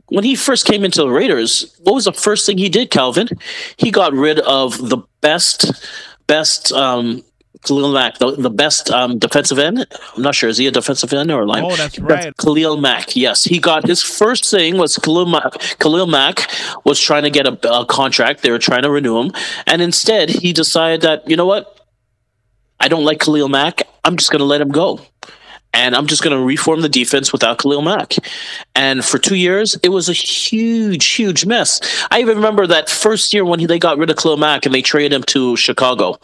When 0.09 0.25
he 0.25 0.35
first 0.35 0.65
came 0.65 0.85
into 0.85 1.03
the 1.03 1.11
Raiders, 1.11 1.77
what 1.81 1.95
was 1.95 2.07
the 2.07 2.13
first 2.13 2.47
thing 2.47 2.59
he 2.59 2.71
did, 2.71 2.91
Calvin? 2.91 3.29
He 3.77 3.91
got 3.91 4.13
rid 4.15 4.41
of 4.41 4.89
the 4.89 4.99
best 5.21 5.87
best 6.27 6.73
um 6.73 7.23
Khalil 7.63 7.93
Mack, 7.93 8.19
the, 8.19 8.33
the 8.33 8.51
best 8.51 8.91
um, 8.91 9.19
defensive 9.19 9.59
end. 9.59 9.87
I'm 10.17 10.23
not 10.23 10.35
sure. 10.35 10.49
Is 10.49 10.59
he 10.59 10.67
a 10.67 10.71
defensive 10.71 11.13
end 11.13 11.31
or 11.31 11.43
a 11.43 11.47
line? 11.47 11.65
oh, 11.65 11.77
that's 11.77 11.99
right. 11.99 12.37
Khalil 12.37 12.77
Mack. 12.77 13.17
Yes, 13.17 13.45
he 13.45 13.59
got 13.59 13.87
his 13.87 14.03
first 14.03 14.51
thing 14.51 14.79
was 14.79 14.97
Khalil 14.97 15.27
Mack. 15.27 15.53
Khalil 15.79 16.07
Mack 16.07 16.51
was 16.85 17.01
trying 17.01 17.25
to 17.25 17.31
get 17.31 17.47
a, 17.47 17.59
a 17.71 17.87
contract. 17.87 18.43
They 18.43 18.51
were 18.51 18.59
trying 18.59 18.83
to 18.83 18.91
renew 18.91 19.19
him, 19.19 19.33
and 19.67 19.83
instead 19.83 20.31
he 20.31 20.53
decided 20.53 21.03
that 21.03 21.29
you 21.29 21.37
know 21.37 21.47
what, 21.47 21.79
I 22.81 22.89
don't 22.89 23.05
like 23.05 23.21
Khalil 23.21 23.49
Mack. 23.49 23.83
I'm 24.05 24.17
just 24.17 24.31
going 24.31 24.41
to 24.41 24.47
let 24.47 24.61
him 24.61 24.71
go. 24.71 25.01
And 25.75 25.95
I'm 25.95 26.07
just 26.07 26.23
going 26.23 26.37
to 26.37 26.43
reform 26.43 26.81
the 26.81 26.89
defense 26.89 27.31
without 27.31 27.59
Khalil 27.59 27.83
Mack. 27.83 28.15
And 28.75 29.05
for 29.05 29.19
two 29.19 29.37
years, 29.37 29.77
it 29.83 29.91
was 29.91 30.09
a 30.09 30.15
huge, 30.15 31.07
huge 31.07 31.45
mess. 31.45 31.81
I 32.11 32.21
even 32.21 32.37
remember 32.37 32.67
that 32.67 32.89
first 32.89 33.35
year 33.35 33.45
when 33.45 33.61
he, 33.61 33.67
they 33.67 33.79
got 33.79 33.99
rid 33.99 34.09
of 34.09 34.17
Khalil 34.17 34.39
Mack 34.39 34.65
and 34.65 34.75
they 34.75 34.81
traded 34.81 35.13
him 35.13 35.23
to 35.25 35.57
Chicago 35.57 36.19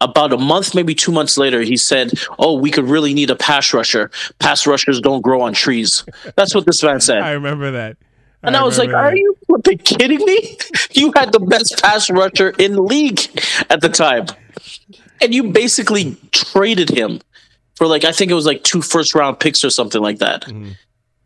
about 0.00 0.32
a 0.32 0.38
month, 0.38 0.74
maybe 0.74 0.94
two 0.94 1.12
months 1.12 1.36
later, 1.36 1.60
he 1.60 1.76
said, 1.76 2.12
"Oh, 2.38 2.54
we 2.54 2.70
could 2.70 2.84
really 2.84 3.14
need 3.14 3.30
a 3.30 3.36
pass 3.36 3.72
rusher. 3.74 4.10
Pass 4.38 4.66
rushers 4.66 5.00
don't 5.00 5.22
grow 5.22 5.40
on 5.42 5.54
trees." 5.54 6.04
That's 6.36 6.54
what 6.54 6.66
this 6.66 6.82
man 6.82 7.00
said. 7.00 7.18
I 7.18 7.32
remember 7.32 7.70
that. 7.72 7.96
and 8.42 8.56
I, 8.56 8.62
was 8.62 8.78
like, 8.78 8.88
remember 8.88 9.08
"Are 9.08 9.16
you 9.16 9.36
flipping 9.46 9.78
kidding 9.78 10.24
me? 10.24 10.56
You 10.92 11.12
had 11.16 11.32
the 11.32 11.40
best 11.40 11.82
pass 11.82 12.08
rusher 12.10 12.50
in 12.50 12.72
the 12.74 12.82
league 12.82 13.20
at 13.70 13.80
the 13.80 13.88
time, 13.88 14.26
and 15.20 15.34
you 15.34 15.50
basically 15.50 16.16
traded 16.30 16.90
him 16.90 17.20
for 17.74 17.86
like 17.88 18.04
I 18.04 18.12
think 18.12 18.30
it 18.30 18.34
was 18.34 18.46
like 18.46 18.62
two 18.62 18.82
first 18.82 19.14
round 19.14 19.40
picks 19.40 19.64
or 19.64 19.70
something 19.70 20.00
like 20.00 20.18
that." 20.18 20.42
Mhm. 20.44 20.76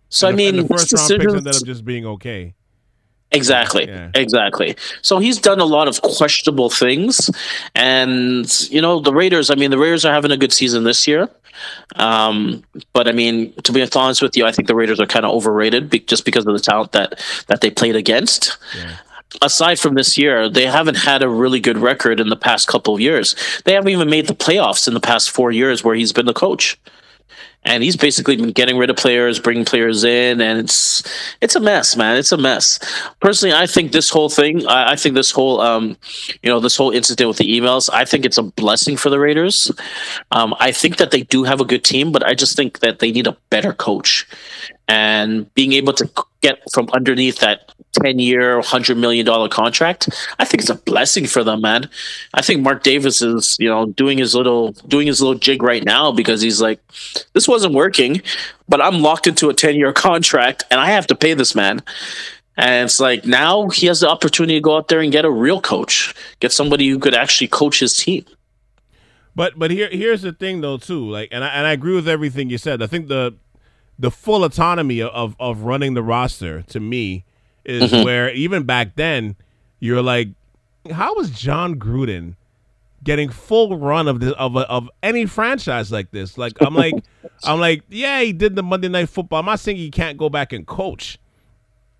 So 0.08 0.28
And 0.28 0.34
I 0.34 0.36
mean, 0.36 0.56
the 0.56 0.68
first 0.68 0.92
round 0.92 1.08
picks 1.08 1.32
ended 1.34 1.56
up 1.56 1.64
just 1.64 1.84
being 1.84 2.06
okay. 2.06 2.54
Exactly. 3.32 3.88
Yeah. 3.88 4.10
Exactly. 4.14 4.76
So 5.00 5.18
he's 5.18 5.38
done 5.38 5.60
a 5.60 5.64
lot 5.64 5.88
of 5.88 6.00
questionable 6.02 6.70
things. 6.70 7.30
And, 7.74 8.70
you 8.70 8.80
know, 8.80 9.00
the 9.00 9.12
Raiders, 9.12 9.50
I 9.50 9.54
mean, 9.54 9.70
the 9.70 9.78
Raiders 9.78 10.04
are 10.04 10.12
having 10.12 10.30
a 10.30 10.36
good 10.36 10.52
season 10.52 10.84
this 10.84 11.06
year. 11.08 11.28
Um, 11.96 12.62
but 12.92 13.08
I 13.08 13.12
mean, 13.12 13.52
to 13.62 13.72
be 13.72 13.86
honest 13.94 14.22
with 14.22 14.36
you, 14.36 14.44
I 14.44 14.52
think 14.52 14.68
the 14.68 14.74
Raiders 14.74 15.00
are 15.00 15.06
kind 15.06 15.24
of 15.24 15.32
overrated 15.32 15.90
be- 15.90 16.00
just 16.00 16.24
because 16.24 16.46
of 16.46 16.52
the 16.52 16.60
talent 16.60 16.92
that, 16.92 17.20
that 17.46 17.60
they 17.60 17.70
played 17.70 17.96
against. 17.96 18.56
Yeah. 18.76 18.96
Aside 19.40 19.78
from 19.78 19.94
this 19.94 20.18
year, 20.18 20.50
they 20.50 20.66
haven't 20.66 20.96
had 20.96 21.22
a 21.22 21.28
really 21.28 21.60
good 21.60 21.78
record 21.78 22.20
in 22.20 22.28
the 22.28 22.36
past 22.36 22.68
couple 22.68 22.94
of 22.94 23.00
years. 23.00 23.34
They 23.64 23.72
haven't 23.72 23.90
even 23.90 24.10
made 24.10 24.26
the 24.26 24.34
playoffs 24.34 24.86
in 24.86 24.92
the 24.92 25.00
past 25.00 25.30
four 25.30 25.50
years 25.50 25.82
where 25.82 25.94
he's 25.94 26.12
been 26.12 26.26
the 26.26 26.34
coach 26.34 26.78
and 27.64 27.82
he's 27.82 27.96
basically 27.96 28.36
been 28.36 28.50
getting 28.50 28.76
rid 28.76 28.90
of 28.90 28.96
players, 28.96 29.38
bringing 29.38 29.64
players 29.64 30.02
in, 30.04 30.40
and 30.40 30.58
it's 30.58 31.02
it's 31.40 31.54
a 31.54 31.60
mess, 31.60 31.96
man. 31.96 32.16
It's 32.16 32.32
a 32.32 32.36
mess. 32.36 32.78
Personally, 33.20 33.54
I 33.54 33.66
think 33.66 33.92
this 33.92 34.10
whole 34.10 34.28
thing, 34.28 34.66
I, 34.66 34.92
I 34.92 34.96
think 34.96 35.14
this 35.14 35.30
whole, 35.30 35.60
um, 35.60 35.96
you 36.42 36.50
know, 36.50 36.58
this 36.60 36.76
whole 36.76 36.90
incident 36.90 37.28
with 37.28 37.38
the 37.38 37.60
emails, 37.60 37.88
I 37.92 38.04
think 38.04 38.24
it's 38.24 38.38
a 38.38 38.42
blessing 38.42 38.96
for 38.96 39.10
the 39.10 39.20
Raiders. 39.20 39.70
Um, 40.32 40.54
I 40.58 40.72
think 40.72 40.96
that 40.96 41.12
they 41.12 41.22
do 41.22 41.44
have 41.44 41.60
a 41.60 41.64
good 41.64 41.84
team, 41.84 42.10
but 42.10 42.26
I 42.26 42.34
just 42.34 42.56
think 42.56 42.80
that 42.80 42.98
they 42.98 43.12
need 43.12 43.26
a 43.26 43.36
better 43.50 43.72
coach, 43.72 44.26
and 44.92 45.52
being 45.54 45.72
able 45.72 45.94
to 45.94 46.10
get 46.42 46.58
from 46.70 46.88
underneath 46.92 47.38
that. 47.38 47.72
10 48.02 48.18
year, 48.18 48.58
$100 48.58 48.96
million 48.96 49.50
contract. 49.50 50.08
I 50.38 50.46
think 50.46 50.62
it's 50.62 50.70
a 50.70 50.74
blessing 50.74 51.26
for 51.26 51.44
them, 51.44 51.60
man. 51.60 51.90
I 52.32 52.40
think 52.40 52.62
Mark 52.62 52.82
Davis 52.82 53.20
is, 53.20 53.54
you 53.60 53.68
know, 53.68 53.84
doing 53.84 54.16
his 54.16 54.34
little 54.34 54.72
doing 54.88 55.06
his 55.06 55.20
little 55.20 55.38
jig 55.38 55.62
right 55.62 55.84
now 55.84 56.10
because 56.10 56.40
he's 56.40 56.62
like, 56.62 56.80
this 57.34 57.46
wasn't 57.46 57.74
working, 57.74 58.22
but 58.66 58.80
I'm 58.80 59.02
locked 59.02 59.26
into 59.26 59.50
a 59.50 59.54
10 59.54 59.74
year 59.74 59.92
contract 59.92 60.64
and 60.70 60.80
I 60.80 60.86
have 60.86 61.06
to 61.08 61.14
pay 61.14 61.34
this 61.34 61.54
man. 61.54 61.82
And 62.56 62.86
it's 62.86 62.98
like 62.98 63.26
now 63.26 63.68
he 63.68 63.88
has 63.88 64.00
the 64.00 64.08
opportunity 64.08 64.54
to 64.54 64.60
go 64.60 64.78
out 64.78 64.88
there 64.88 65.00
and 65.00 65.12
get 65.12 65.26
a 65.26 65.30
real 65.30 65.60
coach, 65.60 66.14
get 66.40 66.50
somebody 66.50 66.88
who 66.88 66.98
could 66.98 67.14
actually 67.14 67.48
coach 67.48 67.78
his 67.78 67.94
team. 67.94 68.24
But 69.36 69.58
but 69.58 69.70
here 69.70 69.90
here's 69.92 70.22
the 70.22 70.32
thing 70.32 70.62
though 70.62 70.78
too. 70.78 71.10
Like 71.10 71.28
and 71.30 71.44
I 71.44 71.48
and 71.48 71.66
I 71.66 71.72
agree 71.72 71.94
with 71.94 72.08
everything 72.08 72.48
you 72.48 72.56
said. 72.56 72.82
I 72.82 72.86
think 72.86 73.08
the 73.08 73.34
the 73.98 74.10
full 74.10 74.44
autonomy 74.44 75.00
of 75.02 75.36
of 75.38 75.60
running 75.62 75.94
the 75.94 76.02
roster 76.02 76.62
to 76.62 76.80
me 76.80 77.24
is 77.64 77.92
Mhm. 77.92 78.04
where 78.04 78.30
even 78.32 78.64
back 78.64 78.96
then 78.96 79.36
you're 79.80 80.02
like, 80.02 80.28
how 80.90 81.14
was 81.14 81.30
Jon 81.30 81.76
Gruden 81.78 82.34
getting 83.04 83.28
full 83.28 83.76
run 83.78 84.06
of 84.08 84.20
this 84.20 84.32
of 84.38 84.56
a, 84.56 84.60
of 84.70 84.88
any 85.02 85.26
franchise 85.26 85.92
like 85.92 86.10
this? 86.10 86.36
Like 86.38 86.52
I'm 86.60 86.74
like 86.74 86.94
I'm 87.44 87.60
like 87.60 87.82
yeah 87.88 88.20
he 88.22 88.32
did 88.32 88.56
the 88.56 88.62
Monday 88.62 88.88
Night 88.88 89.08
Football. 89.08 89.40
I'm 89.40 89.46
not 89.46 89.60
saying 89.60 89.76
he 89.76 89.90
can't 89.90 90.18
go 90.18 90.28
back 90.28 90.52
and 90.52 90.66
coach. 90.66 91.18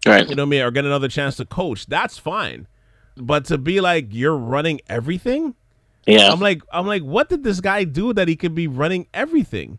Right. 0.07 0.29
You 0.29 0.35
know 0.35 0.43
what 0.43 0.49
I 0.49 0.51
mean? 0.51 0.63
Or 0.63 0.71
get 0.73 0.85
another 0.85 1.09
chance 1.09 1.37
to 1.37 1.45
coach. 1.45 1.87
That's 1.87 2.19
fine. 2.19 2.67
But 3.17 3.45
to 3.47 3.59
be 3.59 3.81
like 3.81 4.09
you're 4.11 4.37
running 4.37 4.81
everything. 4.89 5.55
Yeah. 6.07 6.33
I'm 6.33 6.41
like, 6.41 6.63
I'm 6.73 6.87
like, 6.89 7.03
what 7.03 7.29
did 7.29 7.45
this 7.45 7.61
guy 7.61 7.85
do 7.85 8.13
that 8.15 8.27
he 8.27 8.35
could 8.35 8.55
be 8.57 8.67
running 8.67 9.07
everything? 9.15 9.79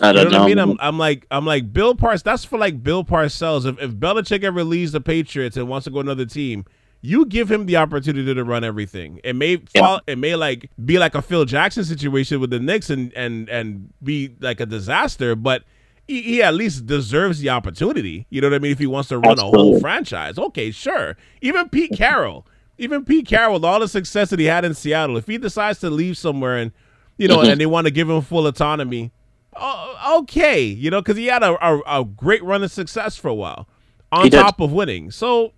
I 0.00 0.12
don't 0.12 0.24
you 0.26 0.30
know, 0.30 0.30
know. 0.30 0.38
what 0.38 0.44
I 0.44 0.46
mean? 0.48 0.58
I'm, 0.58 0.76
I'm 0.80 0.98
like, 0.98 1.26
I'm 1.30 1.44
like 1.46 1.72
Bill 1.72 1.94
Parcells. 1.94 2.22
That's 2.22 2.44
for 2.44 2.58
like 2.58 2.82
Bill 2.82 3.04
Parcells. 3.04 3.66
If 3.66 3.80
if 3.80 3.90
Belichick 3.92 4.44
ever 4.44 4.62
leaves 4.64 4.92
the 4.92 5.00
Patriots 5.00 5.56
and 5.56 5.68
wants 5.68 5.84
to 5.84 5.90
go 5.90 6.00
another 6.00 6.24
team, 6.26 6.64
you 7.02 7.26
give 7.26 7.50
him 7.50 7.66
the 7.66 7.76
opportunity 7.76 8.32
to 8.34 8.44
run 8.44 8.62
everything. 8.62 9.20
It 9.24 9.34
may 9.34 9.60
Yeah. 9.74 9.80
fall, 9.80 10.00
it 10.06 10.16
may 10.18 10.36
like 10.36 10.70
be 10.84 10.98
like 10.98 11.14
a 11.14 11.22
Phil 11.22 11.44
Jackson 11.44 11.84
situation 11.84 12.40
with 12.40 12.50
the 12.50 12.60
Knicks 12.60 12.88
and 12.90 13.12
and 13.14 13.48
and 13.48 13.92
be 14.02 14.34
like 14.40 14.60
a 14.60 14.66
disaster, 14.66 15.34
but 15.34 15.64
he, 16.06 16.22
he 16.22 16.42
at 16.42 16.54
least 16.54 16.86
deserves 16.86 17.40
the 17.40 17.50
opportunity. 17.50 18.26
You 18.30 18.40
know 18.40 18.48
what 18.48 18.54
I 18.54 18.58
mean? 18.60 18.72
If 18.72 18.78
he 18.78 18.86
wants 18.86 19.08
to 19.10 19.18
run 19.18 19.38
a 19.38 19.42
whole 19.42 19.80
franchise, 19.80 20.38
okay, 20.38 20.70
sure. 20.70 21.16
Even 21.40 21.68
Pete 21.68 21.92
Carroll, 21.96 22.46
even 22.78 23.04
Pete 23.04 23.26
Carroll, 23.26 23.54
with 23.54 23.64
all 23.64 23.80
the 23.80 23.88
success 23.88 24.30
that 24.30 24.38
he 24.38 24.44
had 24.46 24.64
in 24.64 24.74
Seattle, 24.74 25.16
if 25.16 25.26
he 25.26 25.36
decides 25.36 25.80
to 25.80 25.90
leave 25.90 26.16
somewhere 26.16 26.56
and 26.56 26.70
you 27.18 27.28
know, 27.28 27.38
Mhm. 27.38 27.52
and 27.52 27.60
they 27.60 27.66
want 27.66 27.86
to 27.86 27.90
give 27.90 28.08
him 28.08 28.22
full 28.22 28.46
autonomy, 28.46 29.12
oh, 29.60 30.18
okay, 30.22 30.62
you 30.62 30.90
know, 30.90 31.02
because 31.02 31.18
he 31.18 31.26
had 31.26 31.44
a, 31.44 31.54
a, 31.66 32.00
a 32.00 32.04
great 32.04 32.44
run 32.44 32.64
of 32.64 32.72
success 32.72 33.16
for 33.16 33.28
a 33.28 33.34
while, 33.34 33.68
on 34.12 34.28
He 34.28 34.30
did. 34.30 34.46
top 34.46 34.60
of 34.60 34.72
winning. 34.72 35.12
So, 35.12 35.54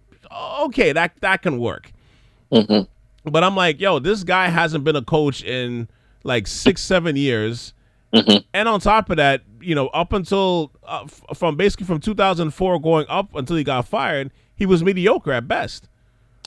okay, 0.63 0.93
that 0.93 1.15
that 1.23 1.43
can 1.43 1.59
work. 1.59 1.93
hmm 2.53 2.83
But 3.25 3.45
I'm 3.45 3.57
like, 3.57 3.81
yo, 3.81 3.99
this 4.01 4.25
guy 4.25 4.49
hasn't 4.49 4.85
been 4.85 4.97
a 4.97 5.03
coach 5.03 5.43
in 5.45 5.89
like 6.25 6.47
six, 6.49 6.83
seven 6.83 7.17
years. 7.17 7.75
hmm 8.15 8.39
And 8.55 8.69
on 8.69 8.81
top 8.81 9.11
of 9.11 9.19
that, 9.19 9.43
you 9.61 9.75
know, 9.75 9.89
up 9.89 10.13
until 10.13 10.73
uh, 10.85 11.03
f- 11.05 11.23
from 11.39 11.57
basically 11.57 11.87
from 11.87 12.01
2004 12.01 12.81
going 12.81 13.07
up 13.09 13.35
until 13.35 13.57
he 13.57 13.65
got 13.65 13.89
fired, 13.89 14.33
he 14.55 14.67
was 14.67 14.85
mediocre 14.85 15.33
at 15.33 15.49
best. 15.49 15.89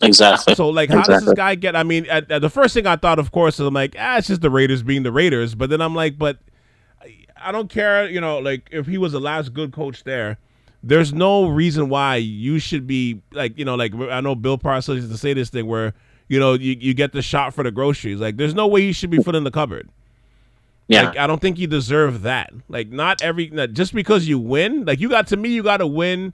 Exactly. 0.02 0.56
So, 0.56 0.70
like, 0.70 0.90
how 0.90 1.08
does 1.08 1.20
this 1.20 1.34
guy 1.34 1.56
get? 1.56 1.76
I 1.76 1.84
mean, 1.84 2.06
at, 2.08 2.30
at 2.32 2.42
the 2.42 2.50
first 2.50 2.74
thing 2.74 2.88
I 2.88 2.96
thought, 2.98 3.20
of 3.20 3.32
course, 3.32 3.56
is 3.60 3.68
I'm 3.68 3.74
like, 3.74 3.96
ah, 4.00 4.18
it's 4.18 4.28
just 4.28 4.42
the 4.42 4.50
Raiders 4.52 4.84
being 4.84 5.04
the 5.04 5.12
Raiders. 5.12 5.56
But 5.56 5.70
then 5.70 5.82
I'm 5.82 5.96
like, 5.96 6.18
but 6.18 6.40
I- 7.42 7.52
don't 7.52 7.70
care, 7.70 8.10
you 8.10 8.22
know, 8.22 8.40
like 8.40 8.70
if 8.72 8.88
he 8.88 8.98
was 8.98 9.12
the 9.14 9.20
last 9.20 9.54
good 9.54 9.72
coach 9.72 10.04
there, 10.04 10.38
there's 10.84 11.14
no 11.14 11.48
reason 11.48 11.90
why 11.90 12.18
you 12.18 12.60
should 12.60 12.86
be 12.88 13.22
like, 13.32 13.58
you 13.58 13.66
know, 13.66 13.76
like 13.76 13.94
I 13.96 14.22
know 14.22 14.36
Bill 14.36 14.58
Parcells 14.58 14.96
used 14.96 15.12
to 15.12 15.18
say 15.18 15.34
this 15.34 15.50
thing 15.50 15.66
where, 15.68 15.94
you 16.28 16.40
know, 16.40 16.54
you, 16.54 16.76
you 16.80 16.94
get 16.94 17.12
the 17.12 17.22
shot 17.22 17.54
for 17.54 17.64
the 17.64 17.72
groceries. 17.72 18.20
Like, 18.20 18.38
there's 18.38 18.54
no 18.56 18.68
way 18.68 18.82
you 18.82 18.94
should 18.94 19.10
be 19.10 19.20
put 19.20 19.36
in 19.36 19.44
the 19.44 19.52
cupboard. 19.52 19.90
yeah. 20.88 21.04
Like, 21.10 21.18
I 21.18 21.28
don't 21.28 21.42
think 21.42 21.58
you 21.60 21.68
deserve 21.68 22.22
that. 22.24 22.54
Like, 22.70 22.90
not 22.90 23.22
every 23.22 23.50
not- 23.50 23.74
just 23.74 23.94
because 23.94 24.28
you 24.28 24.38
win. 24.40 24.86
Like, 24.86 25.00
you 25.00 25.10
got 25.10 25.28
to 25.28 25.38
me, 25.38 25.50
you 25.50 25.64
got 25.64 25.78
to 25.78 25.88
win. 25.88 26.34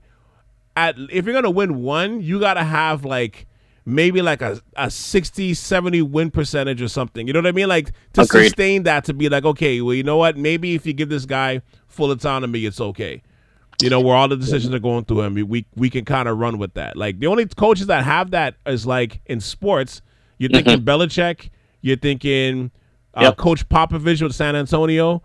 At 0.76 0.96
if 1.10 1.26
you're 1.26 1.34
gonna 1.34 1.50
win 1.50 1.82
one, 1.82 2.22
you 2.22 2.40
got 2.40 2.54
to 2.54 2.64
have 2.64 3.04
like 3.04 3.46
maybe 3.84 4.22
like 4.22 4.42
a, 4.42 4.60
a 4.76 4.90
60 4.90 5.54
70 5.54 6.02
win 6.02 6.30
percentage 6.30 6.80
or 6.82 6.88
something. 6.88 7.26
You 7.26 7.32
know 7.32 7.40
what 7.40 7.46
i 7.46 7.52
mean? 7.52 7.68
Like 7.68 7.90
to 8.14 8.22
Agreed. 8.22 8.44
sustain 8.44 8.82
that 8.84 9.04
to 9.06 9.14
be 9.14 9.28
like 9.28 9.44
okay 9.44 9.80
well 9.80 9.94
you 9.94 10.02
know 10.02 10.16
what? 10.16 10.36
Maybe 10.36 10.74
if 10.74 10.86
you 10.86 10.92
give 10.92 11.08
this 11.08 11.24
guy 11.26 11.62
full 11.88 12.10
autonomy 12.10 12.64
it's 12.64 12.80
okay. 12.80 13.22
You 13.80 13.90
know 13.90 14.00
where 14.00 14.14
all 14.14 14.28
the 14.28 14.36
decisions 14.36 14.72
are 14.74 14.78
going 14.78 15.04
through 15.04 15.22
him 15.22 15.34
we 15.48 15.66
we 15.74 15.90
can 15.90 16.04
kind 16.04 16.28
of 16.28 16.38
run 16.38 16.58
with 16.58 16.74
that. 16.74 16.96
Like 16.96 17.18
the 17.18 17.26
only 17.26 17.46
coaches 17.46 17.86
that 17.88 18.04
have 18.04 18.30
that 18.32 18.54
is 18.66 18.86
like 18.86 19.20
in 19.26 19.40
sports. 19.40 20.02
You're 20.38 20.50
thinking 20.50 20.82
Belichick 20.84 21.50
you're 21.80 21.96
thinking 21.96 22.70
uh, 23.14 23.22
Yep. 23.22 23.36
coach 23.36 23.68
Popovich 23.68 24.22
with 24.22 24.34
San 24.34 24.54
Antonio. 24.56 25.22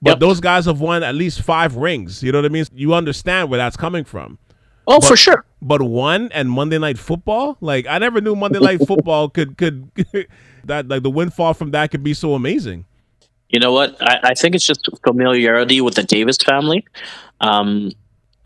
But 0.00 0.10
Yep. 0.12 0.20
those 0.20 0.40
guys 0.40 0.64
have 0.66 0.80
won 0.80 1.02
at 1.02 1.14
least 1.14 1.42
five 1.42 1.74
rings. 1.76 2.22
You 2.22 2.30
know 2.32 2.38
what 2.38 2.44
I 2.46 2.48
mean? 2.50 2.64
You 2.72 2.94
understand 2.94 3.50
where 3.50 3.58
that's 3.58 3.76
coming 3.76 4.04
from 4.04 4.38
oh, 4.88 5.00
for 5.00 5.16
sure. 5.16 5.44
but 5.62 5.82
one 5.82 6.30
and 6.32 6.50
Monday 6.50 6.78
Night 6.78 6.98
Football, 6.98 7.56
like 7.60 7.86
I 7.86 7.98
never 7.98 8.20
knew 8.20 8.34
Monday 8.34 8.58
Night 8.58 8.86
Football 8.86 9.28
could 9.36 9.56
could 9.56 9.90
that 10.64 10.88
like 10.88 11.02
the 11.02 11.10
windfall 11.10 11.54
from 11.54 11.70
that 11.72 11.90
could 11.90 12.02
be 12.02 12.14
so 12.14 12.34
amazing. 12.34 12.84
You 13.50 13.60
know 13.60 13.72
what? 13.72 13.96
I, 14.02 14.20
I 14.24 14.34
think 14.34 14.54
it's 14.54 14.66
just 14.66 14.88
familiarity 15.04 15.80
with 15.80 15.94
the 15.94 16.02
Davis 16.02 16.36
family. 16.36 16.84
Um, 17.40 17.92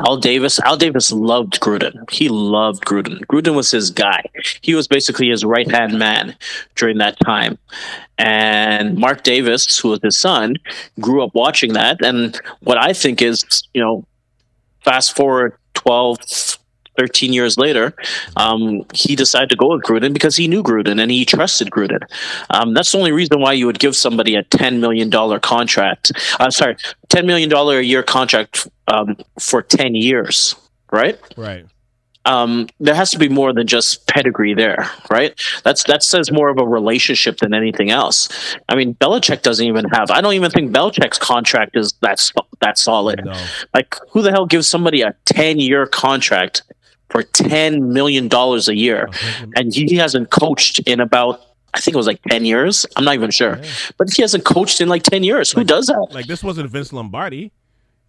Al 0.07 0.16
Davis, 0.16 0.59
Al 0.61 0.76
Davis 0.76 1.12
loved 1.12 1.61
Gruden. 1.61 2.11
He 2.11 2.28
loved 2.28 2.85
Gruden. 2.85 3.20
Gruden 3.26 3.55
was 3.55 3.70
his 3.70 3.90
guy. 3.90 4.22
He 4.61 4.74
was 4.74 4.88
basically 4.88 5.28
his 5.28 5.44
right 5.44 5.70
hand 5.70 5.98
man 5.98 6.37
during 6.74 6.98
that 6.98 7.18
time. 7.20 7.59
And 8.18 8.98
Mark 8.98 9.22
Davis, 9.22 9.78
who 9.78 9.90
was 9.90 10.00
his 10.02 10.18
son, 10.18 10.57
grew 11.00 11.22
up 11.22 11.35
watching 11.35 11.74
that. 11.74 12.05
And 12.05 12.40
what 12.61 12.78
I 12.78 12.92
think 12.92 13.22
is, 13.22 13.44
you 13.74 13.81
know, 13.81 14.05
fast 14.85 15.14
forward 15.14 15.57
12, 15.83 16.18
13 16.99 17.33
years 17.33 17.57
later, 17.57 17.95
um, 18.37 18.85
he 18.92 19.16
decided 19.16 19.49
to 19.51 19.57
go 19.57 19.75
with 19.75 19.83
Gruden 19.83 20.12
because 20.12 20.37
he 20.37 20.47
knew 20.47 20.62
Gruden 20.62 21.01
and 21.01 21.11
he 21.11 21.25
trusted 21.25 21.71
Gruden. 21.71 22.01
Um, 22.51 22.75
that's 22.75 22.92
the 22.92 22.99
only 22.99 23.12
reason 23.12 23.40
why 23.40 23.53
you 23.55 23.66
would 23.66 23.79
give 23.79 23.97
somebody 23.97 24.35
a 24.35 24.45
$10 24.45 24.79
million 24.79 25.11
contract. 25.40 26.12
Uh, 26.38 26.51
sorry, 26.51 26.77
$10 27.09 27.25
million 27.25 27.53
a 27.53 27.81
year 27.81 28.03
contract 28.03 28.68
um, 28.88 29.16
for 29.38 29.62
10 29.62 29.95
years, 29.95 30.55
right? 30.90 31.18
Right. 31.37 31.66
Um, 32.24 32.68
there 32.78 32.94
has 32.94 33.11
to 33.11 33.18
be 33.18 33.28
more 33.28 33.52
than 33.52 33.66
just 33.66 34.06
pedigree 34.06 34.54
there, 34.54 34.88
right? 35.11 35.38
That's 35.64 35.85
that 35.85 36.02
says 36.02 36.30
more 36.30 36.48
of 36.48 36.58
a 36.58 36.64
relationship 36.66 37.38
than 37.38 37.52
anything 37.52 37.90
else. 37.90 38.28
I 38.68 38.76
mean, 38.76 38.94
Belichick 38.94 39.42
doesn't 39.42 39.66
even 39.66 39.87
have. 39.87 40.11
I 40.11 40.20
don't 40.20 40.35
even 40.35 40.50
think 40.50 40.70
Belichick's 40.72 41.18
contract 41.18 41.76
is 41.76 41.92
that 42.00 42.20
that 42.61 42.78
solid. 42.78 43.24
No. 43.24 43.32
Like, 43.74 43.96
who 44.11 44.22
the 44.22 44.30
hell 44.30 44.46
gives 44.46 44.68
somebody 44.68 45.02
a 45.02 45.14
ten 45.24 45.58
year 45.58 45.87
contract 45.87 46.62
for 47.11 47.22
ten 47.22 47.92
million 47.92 48.28
dollars 48.28 48.68
a 48.68 48.76
year, 48.76 49.08
and 49.56 49.74
he 49.74 49.96
hasn't 49.96 50.30
coached 50.30 50.78
in 50.80 51.00
about. 51.00 51.40
I 51.74 51.80
think 51.80 51.94
it 51.94 51.96
was 51.96 52.06
like 52.06 52.20
10 52.28 52.44
years. 52.44 52.85
I'm 52.96 53.04
not 53.04 53.14
even 53.14 53.30
sure. 53.30 53.56
Yeah. 53.56 53.70
But 53.96 54.12
he 54.12 54.20
hasn't 54.20 54.44
coached 54.44 54.82
in 54.82 54.90
like 54.90 55.04
10 55.04 55.24
years. 55.24 55.52
Who 55.52 55.64
does 55.64 55.87
that? 55.87 56.08
Like 56.11 56.26
this 56.26 56.44
wasn't 56.44 56.68
Vince 56.68 56.92
Lombardi. 56.92 57.50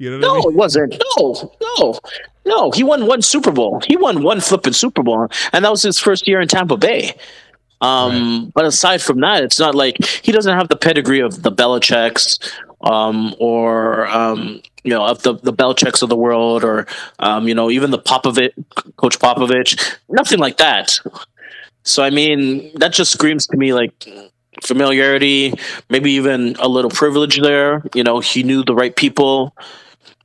You 0.04 0.12
know 0.12 0.18
what 0.20 0.26
I 0.26 0.28
No, 0.28 0.40
mean? 0.42 0.50
it 0.50 0.56
wasn't. 0.56 1.04
No, 1.18 1.52
no, 1.80 2.00
no. 2.46 2.72
He 2.72 2.84
won 2.84 3.06
one 3.08 3.22
Super 3.22 3.52
Bowl. 3.52 3.82
He 3.88 3.96
won 3.98 4.22
one 4.24 4.42
flipping 4.42 4.74
Super 4.74 5.04
Bowl, 5.04 5.30
and 5.54 5.64
that 5.66 5.72
was 5.72 5.82
his 5.84 5.98
first 6.00 6.28
year 6.28 6.42
in 6.42 6.48
Tampa 6.48 6.78
Bay. 6.78 7.16
Um, 7.82 8.52
But 8.56 8.66
aside 8.66 9.02
from 9.02 9.20
that, 9.22 9.44
it's 9.44 9.60
not 9.60 9.76
like 9.76 9.98
he 10.24 10.32
doesn't 10.32 10.56
have 10.58 10.68
the 10.70 10.76
pedigree 10.78 11.20
of 11.22 11.44
the 11.44 11.52
Belichicks 11.52 12.40
um, 12.82 13.34
or 13.40 14.08
um, 14.08 14.62
you 14.84 14.92
know 14.92 15.06
of 15.06 15.24
the 15.24 15.36
the 15.36 15.54
Belichicks 15.54 16.02
of 16.02 16.10
the 16.10 16.16
world, 16.18 16.64
or 16.64 16.86
um, 17.20 17.48
you 17.48 17.56
know 17.56 17.70
even 17.72 17.92
the 17.92 18.00
Popovich, 18.00 18.54
Coach 18.98 19.20
Popovich. 19.20 19.98
Nothing 20.10 20.40
like 20.40 20.58
that. 20.58 21.00
So 21.84 22.04
I 22.04 22.10
mean, 22.10 22.72
that 22.76 22.94
just 22.94 23.12
screams 23.12 23.48
to 23.48 23.58
me 23.58 23.74
like 23.74 23.94
familiarity, 24.62 25.54
maybe 25.90 26.12
even 26.12 26.56
a 26.60 26.68
little 26.68 26.92
privilege 26.92 27.42
there. 27.42 27.84
You 27.94 28.04
know, 28.04 28.20
he 28.20 28.44
knew 28.44 28.64
the 28.64 28.76
right 28.76 28.96
people. 28.96 29.56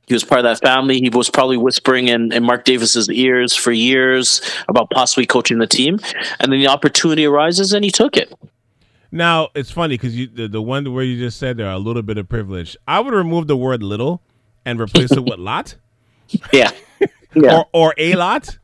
He 0.09 0.13
was 0.15 0.23
part 0.25 0.39
of 0.39 0.43
that 0.43 0.59
family. 0.59 0.99
He 0.99 1.09
was 1.09 1.29
probably 1.29 1.55
whispering 1.55 2.07
in, 2.09 2.33
in 2.33 2.43
Mark 2.43 2.65
Davis's 2.65 3.09
ears 3.09 3.55
for 3.55 3.71
years 3.71 4.41
about 4.67 4.89
possibly 4.89 5.25
coaching 5.25 5.59
the 5.59 5.67
team. 5.67 5.99
And 6.39 6.51
then 6.51 6.59
the 6.59 6.67
opportunity 6.67 7.25
arises 7.25 7.71
and 7.73 7.85
he 7.85 7.91
took 7.91 8.17
it. 8.17 8.33
Now 9.11 9.49
it's 9.55 9.71
funny 9.71 9.95
because 9.95 10.15
you 10.17 10.27
the, 10.27 10.47
the 10.47 10.61
one 10.61 10.91
where 10.93 11.03
you 11.03 11.17
just 11.17 11.39
said 11.39 11.57
there 11.57 11.69
a 11.69 11.77
little 11.79 12.01
bit 12.01 12.17
of 12.17 12.27
privilege. 12.27 12.75
I 12.87 12.99
would 12.99 13.13
remove 13.13 13.47
the 13.47 13.55
word 13.57 13.81
little 13.81 14.21
and 14.65 14.79
replace 14.79 15.11
it 15.11 15.23
with 15.23 15.39
lot 15.39 15.75
Yeah. 16.51 16.71
Yeah. 17.35 17.59
or 17.59 17.65
or 17.73 17.93
a 17.99 18.15
lot 18.15 18.57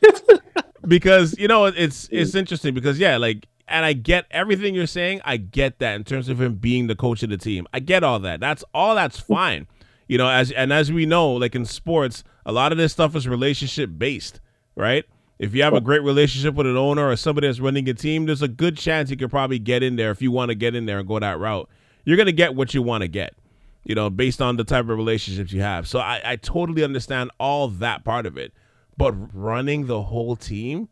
because 0.86 1.36
you 1.36 1.48
know 1.48 1.64
it's 1.66 2.08
it's 2.12 2.36
interesting 2.36 2.72
because 2.72 2.96
yeah 2.96 3.16
like 3.16 3.48
and 3.66 3.84
I 3.84 3.92
get 3.94 4.26
everything 4.30 4.74
you're 4.74 4.86
saying. 4.86 5.20
I 5.24 5.36
get 5.38 5.78
that 5.78 5.96
in 5.96 6.04
terms 6.04 6.28
of 6.28 6.40
him 6.40 6.54
being 6.56 6.86
the 6.86 6.94
coach 6.94 7.22
of 7.22 7.30
the 7.30 7.38
team. 7.38 7.66
I 7.72 7.80
get 7.80 8.04
all 8.04 8.18
that. 8.20 8.40
That's 8.40 8.62
all 8.74 8.94
that's 8.94 9.18
fine. 9.18 9.66
You 10.06 10.18
know, 10.18 10.28
as 10.28 10.50
and 10.50 10.72
as 10.72 10.92
we 10.92 11.06
know, 11.06 11.32
like 11.32 11.54
in 11.54 11.64
sports, 11.64 12.24
a 12.44 12.52
lot 12.52 12.72
of 12.72 12.78
this 12.78 12.92
stuff 12.92 13.16
is 13.16 13.26
relationship 13.26 13.90
based, 13.96 14.40
right? 14.76 15.04
If 15.38 15.54
you 15.54 15.62
have 15.62 15.74
a 15.74 15.80
great 15.80 16.02
relationship 16.02 16.54
with 16.54 16.66
an 16.66 16.76
owner 16.76 17.08
or 17.08 17.16
somebody 17.16 17.48
that's 17.48 17.58
running 17.58 17.88
a 17.88 17.94
team, 17.94 18.26
there's 18.26 18.42
a 18.42 18.48
good 18.48 18.76
chance 18.76 19.10
you 19.10 19.16
could 19.16 19.30
probably 19.30 19.58
get 19.58 19.82
in 19.82 19.96
there 19.96 20.10
if 20.10 20.22
you 20.22 20.30
want 20.30 20.50
to 20.50 20.54
get 20.54 20.76
in 20.76 20.86
there 20.86 20.98
and 20.98 21.08
go 21.08 21.18
that 21.18 21.38
route. 21.38 21.68
You're 22.04 22.16
gonna 22.16 22.32
get 22.32 22.54
what 22.54 22.72
you 22.72 22.82
want 22.82 23.02
to 23.02 23.08
get, 23.08 23.34
you 23.82 23.94
know, 23.94 24.10
based 24.10 24.40
on 24.40 24.56
the 24.56 24.64
type 24.64 24.84
of 24.84 24.96
relationships 24.96 25.52
you 25.52 25.62
have. 25.62 25.88
So 25.88 25.98
I, 25.98 26.20
I 26.24 26.36
totally 26.36 26.84
understand 26.84 27.30
all 27.40 27.68
that 27.68 28.04
part 28.04 28.26
of 28.26 28.38
it. 28.38 28.52
But 28.96 29.12
running 29.34 29.86
the 29.86 30.02
whole 30.02 30.36
team, 30.36 30.88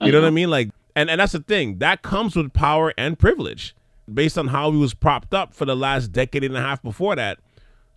you 0.00 0.10
know 0.10 0.18
what 0.18 0.24
I 0.24 0.28
uh-huh. 0.28 0.34
mean? 0.34 0.50
Like, 0.50 0.70
and, 0.96 1.08
and 1.08 1.20
that's 1.20 1.32
the 1.32 1.40
thing 1.40 1.78
that 1.78 2.02
comes 2.02 2.34
with 2.34 2.52
power 2.52 2.92
and 2.98 3.16
privilege 3.16 3.76
based 4.12 4.36
on 4.36 4.48
how 4.48 4.72
he 4.72 4.78
was 4.78 4.94
propped 4.94 5.34
up 5.34 5.54
for 5.54 5.64
the 5.64 5.76
last 5.76 6.08
decade 6.08 6.42
and 6.42 6.56
a 6.56 6.60
half 6.60 6.82
before 6.82 7.14
that. 7.16 7.38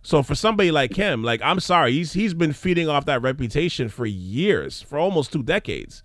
So 0.02 0.22
for 0.22 0.34
somebody 0.34 0.70
like 0.70 0.94
him, 0.94 1.22
like 1.22 1.40
I'm 1.42 1.60
sorry, 1.60 1.92
he's 1.92 2.12
he's 2.12 2.34
been 2.34 2.52
feeding 2.52 2.88
off 2.88 3.04
that 3.06 3.22
reputation 3.22 3.88
for 3.88 4.04
years, 4.04 4.82
for 4.82 4.98
almost 4.98 5.32
two 5.32 5.42
decades. 5.42 6.02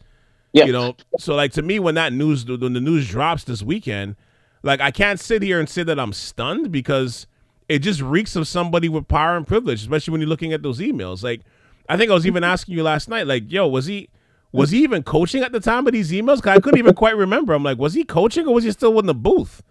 Yeah. 0.54 0.66
You 0.66 0.72
know, 0.72 0.96
so 1.18 1.36
like 1.36 1.52
to 1.54 1.62
me, 1.62 1.80
when 1.80 1.96
that 1.96 2.14
news, 2.14 2.46
when 2.46 2.74
the 2.74 2.80
news 2.80 3.10
drops 3.10 3.44
this 3.44 3.64
weekend, 3.64 4.16
like 4.64 4.82
I 4.82 4.92
can't 4.92 5.20
sit 5.20 5.42
here 5.42 5.60
and 5.60 5.68
say 5.68 5.84
that 5.84 6.00
I'm 6.00 6.14
stunned 6.14 6.72
because 6.72 7.28
it 7.68 7.80
just 7.80 8.02
reeks 8.02 8.36
of 8.36 8.48
somebody 8.48 8.88
with 8.88 9.08
power 9.08 9.36
and 9.36 9.46
privilege, 9.46 9.82
especially 9.82 10.12
when 10.12 10.22
you're 10.22 10.30
looking 10.30 10.54
at 10.54 10.64
those 10.64 10.80
emails. 10.80 11.24
Like, 11.24 11.42
I 11.90 11.98
think 11.98 12.12
I 12.12 12.14
was 12.14 12.26
even 12.26 12.44
asking 12.44 12.76
you 12.76 12.84
last 12.84 13.10
night, 13.10 13.28
like, 13.28 13.52
yo, 13.52 13.68
was 13.68 13.88
he 13.88 14.10
was 14.52 14.72
he 14.72 14.84
even 14.84 15.04
coaching 15.04 15.44
at 15.44 15.52
the 15.52 15.60
time 15.60 15.86
of 15.88 15.94
these 15.94 16.12
emails? 16.12 16.42
Cause 16.42 16.56
I 16.56 16.60
couldn't 16.60 16.80
even 16.80 16.94
quite 16.94 17.18
remember. 17.18 17.54
I'm 17.54 17.64
like, 17.64 17.78
was 17.78 17.94
he 17.94 18.04
coaching 18.04 18.48
or 18.48 18.54
was 18.54 18.64
he 18.64 18.72
still 18.72 18.98
in 19.00 19.06
the 19.06 19.14
booth? 19.14 19.62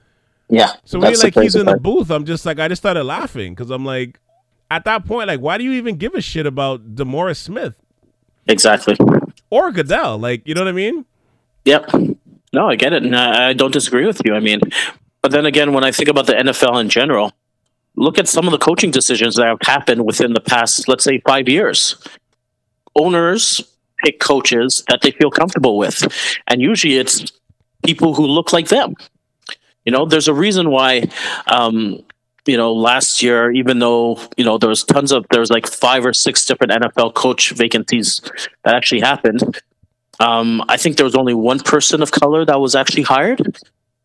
Yeah. 0.48 0.72
So 0.85 0.98
when 0.98 1.11
you're 1.12 1.20
like 1.22 1.35
he's 1.35 1.54
in 1.56 1.66
the 1.66 1.76
booth, 1.76 2.11
I'm 2.11 2.24
just 2.24 2.46
like 2.46 2.59
I 2.59 2.68
just 2.68 2.82
started 2.82 3.04
laughing 3.04 3.54
because 3.54 3.70
I'm 3.70 3.85
like, 3.85 4.18
at 4.70 4.85
that 4.85 5.04
point, 5.06 5.28
like, 5.28 5.40
why 5.40 5.59
do 5.59 5.64
you 5.64 5.72
even 5.72 5.96
give 5.96 6.14
a 6.14 6.20
shit 6.20 6.46
about 6.46 6.94
DeMaurice 6.94 7.37
Smith 7.38 7.74
Exactly. 8.46 8.96
or 9.50 9.72
Goodell? 9.72 10.18
Like, 10.18 10.46
you 10.46 10.54
know 10.54 10.62
what 10.62 10.68
I 10.68 10.72
mean? 10.72 11.04
Yep. 11.64 11.90
No, 12.52 12.68
I 12.68 12.76
get 12.76 12.92
it, 12.92 13.02
and 13.02 13.16
I 13.16 13.48
I 13.48 13.52
don't 13.52 13.72
disagree 13.72 14.06
with 14.06 14.20
you. 14.24 14.35
I 14.35 14.40
mean, 14.40 14.61
but 15.20 15.32
then 15.32 15.46
again, 15.46 15.72
when 15.72 15.85
I 15.85 15.90
think 15.90 16.09
about 16.09 16.26
the 16.26 16.35
NFL 16.35 16.80
in 16.80 16.88
general, 16.88 17.32
look 17.96 18.18
at 18.18 18.28
some 18.28 18.46
of 18.46 18.52
the 18.52 18.59
coaching 18.59 18.90
decisions 18.92 19.35
that 19.37 19.46
have 19.46 19.59
happened 19.62 20.06
within 20.06 20.32
the 20.32 20.40
past, 20.40 20.87
let's 20.88 21.02
say, 21.04 21.20
five 21.26 21.48
years. 21.48 21.96
Owners 22.94 23.61
pick 24.04 24.20
coaches 24.20 24.85
that 24.88 25.00
they 25.02 25.11
feel 25.11 25.30
comfortable 25.30 25.76
with, 25.76 26.06
and 26.46 26.62
usually 26.62 26.96
it's 26.96 27.30
people 27.85 28.14
who 28.14 28.26
look 28.26 28.52
like 28.52 28.68
them. 28.68 28.94
You 29.87 29.92
know, 29.92 30.05
there's 30.05 30.29
a 30.29 30.35
reason 30.35 30.70
why. 30.70 31.09
Um, 31.46 32.03
you 32.49 32.57
know, 32.57 32.72
last 32.72 33.25
year, 33.25 33.51
even 33.51 33.81
though 33.81 34.20
you 34.37 34.44
know 34.44 34.57
there 34.57 34.68
was 34.68 34.85
tons 34.85 35.11
of 35.11 35.27
there 35.31 35.40
was 35.40 35.51
like 35.51 35.66
five 35.66 36.07
or 36.07 36.12
six 36.12 36.44
different 36.46 36.72
NFL 36.72 37.14
coach 37.14 37.51
vacancies 37.51 38.20
that 38.62 38.75
actually 38.75 39.01
happened, 39.01 39.42
um, 40.20 40.62
I 40.68 40.77
think 40.77 40.96
there 40.96 41.03
was 41.05 41.16
only 41.16 41.35
one 41.35 41.59
person 41.59 42.03
of 42.03 42.12
color 42.12 42.44
that 42.44 42.61
was 42.61 42.77
actually 42.77 43.03
hired. 43.03 43.59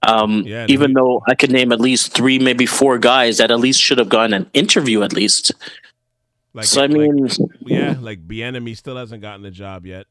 Um, 0.07 0.41
Yeah, 0.47 0.65
even 0.67 0.89
he- 0.89 0.95
though 0.95 1.21
I 1.29 1.35
could 1.35 1.51
name 1.51 1.71
at 1.71 1.79
least 1.79 2.13
three, 2.13 2.39
maybe 2.39 2.65
four 2.65 2.97
guys 2.97 3.37
that 3.37 3.51
at 3.51 3.59
least 3.59 3.79
should 3.79 3.99
have 3.99 4.09
gotten 4.09 4.33
an 4.33 4.49
interview 4.55 5.03
at 5.03 5.13
least. 5.13 5.51
Like, 6.55 6.65
so 6.65 6.81
I 6.81 6.87
like- 6.87 6.97
mean, 6.97 7.27
yeah, 7.67 7.95
like 8.01 8.27
Bieniemy 8.27 8.75
still 8.75 8.97
hasn't 8.97 9.21
gotten 9.21 9.43
the 9.43 9.51
job 9.51 9.85
yet. 9.85 10.07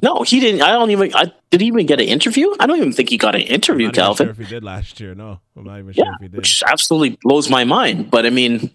No, 0.00 0.22
he 0.22 0.38
didn't. 0.40 0.62
I 0.62 0.70
don't 0.72 0.90
even. 0.90 1.14
I 1.14 1.32
did 1.50 1.60
he 1.60 1.66
even 1.66 1.86
get 1.86 2.00
an 2.00 2.06
interview? 2.06 2.48
I 2.60 2.66
don't 2.66 2.76
even 2.78 2.92
think 2.92 3.08
he 3.10 3.18
got 3.18 3.34
an 3.34 3.40
interview, 3.42 3.86
I'm 3.88 3.92
not 3.92 3.98
even 3.98 4.04
Calvin. 4.04 4.26
sure 4.26 4.30
if 4.30 4.38
he 4.38 4.44
did 4.54 4.62
last 4.64 5.00
year. 5.00 5.14
No, 5.14 5.40
I'm 5.56 5.64
not 5.64 5.78
even 5.78 5.92
sure 5.92 6.04
Yeah, 6.04 6.12
if 6.14 6.20
he 6.22 6.28
did. 6.28 6.36
which 6.36 6.62
absolutely 6.66 7.18
blows 7.22 7.50
my 7.50 7.64
mind. 7.64 8.10
But 8.10 8.24
I 8.26 8.30
mean, 8.30 8.70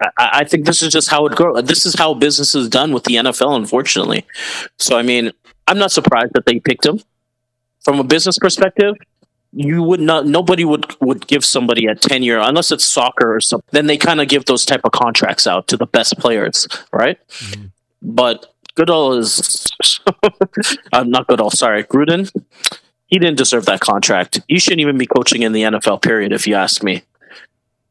I, 0.00 0.10
I 0.18 0.44
think 0.44 0.64
this 0.66 0.82
is 0.82 0.92
just 0.92 1.08
how 1.08 1.26
it 1.26 1.34
goes. 1.36 1.62
This 1.64 1.84
is 1.86 1.94
how 1.94 2.14
business 2.14 2.54
is 2.54 2.68
done 2.68 2.92
with 2.92 3.04
the 3.04 3.16
NFL, 3.16 3.54
unfortunately. 3.56 4.24
So 4.78 4.96
I 4.96 5.02
mean, 5.02 5.32
I'm 5.66 5.78
not 5.78 5.92
surprised 5.92 6.32
that 6.34 6.46
they 6.46 6.58
picked 6.60 6.86
him. 6.86 7.00
From 7.84 7.98
a 7.98 8.04
business 8.04 8.38
perspective, 8.38 8.94
you 9.52 9.82
would 9.82 10.00
not. 10.00 10.24
Nobody 10.26 10.64
would 10.64 10.86
would 11.00 11.26
give 11.26 11.44
somebody 11.44 11.86
a 11.86 11.94
tenure 11.94 12.38
unless 12.38 12.70
it's 12.70 12.84
soccer 12.84 13.34
or 13.34 13.40
something. 13.40 13.68
Then 13.72 13.86
they 13.88 13.98
kind 13.98 14.20
of 14.20 14.28
give 14.28 14.44
those 14.46 14.64
type 14.64 14.82
of 14.84 14.92
contracts 14.92 15.46
out 15.46 15.68
to 15.68 15.76
the 15.76 15.86
best 15.86 16.16
players, 16.18 16.66
right? 16.92 17.18
Mhm. 17.28 17.70
But 18.00 18.51
Goodell 18.74 19.14
is 19.14 19.70
uh, 20.92 21.04
not 21.04 21.26
Goodell. 21.26 21.50
Sorry, 21.50 21.84
Gruden. 21.84 22.30
He 23.06 23.18
didn't 23.18 23.36
deserve 23.36 23.66
that 23.66 23.80
contract. 23.80 24.40
He 24.48 24.58
shouldn't 24.58 24.80
even 24.80 24.96
be 24.96 25.06
coaching 25.06 25.42
in 25.42 25.52
the 25.52 25.62
NFL. 25.62 26.00
Period. 26.02 26.32
If 26.32 26.46
you 26.46 26.54
ask 26.54 26.82
me. 26.82 27.02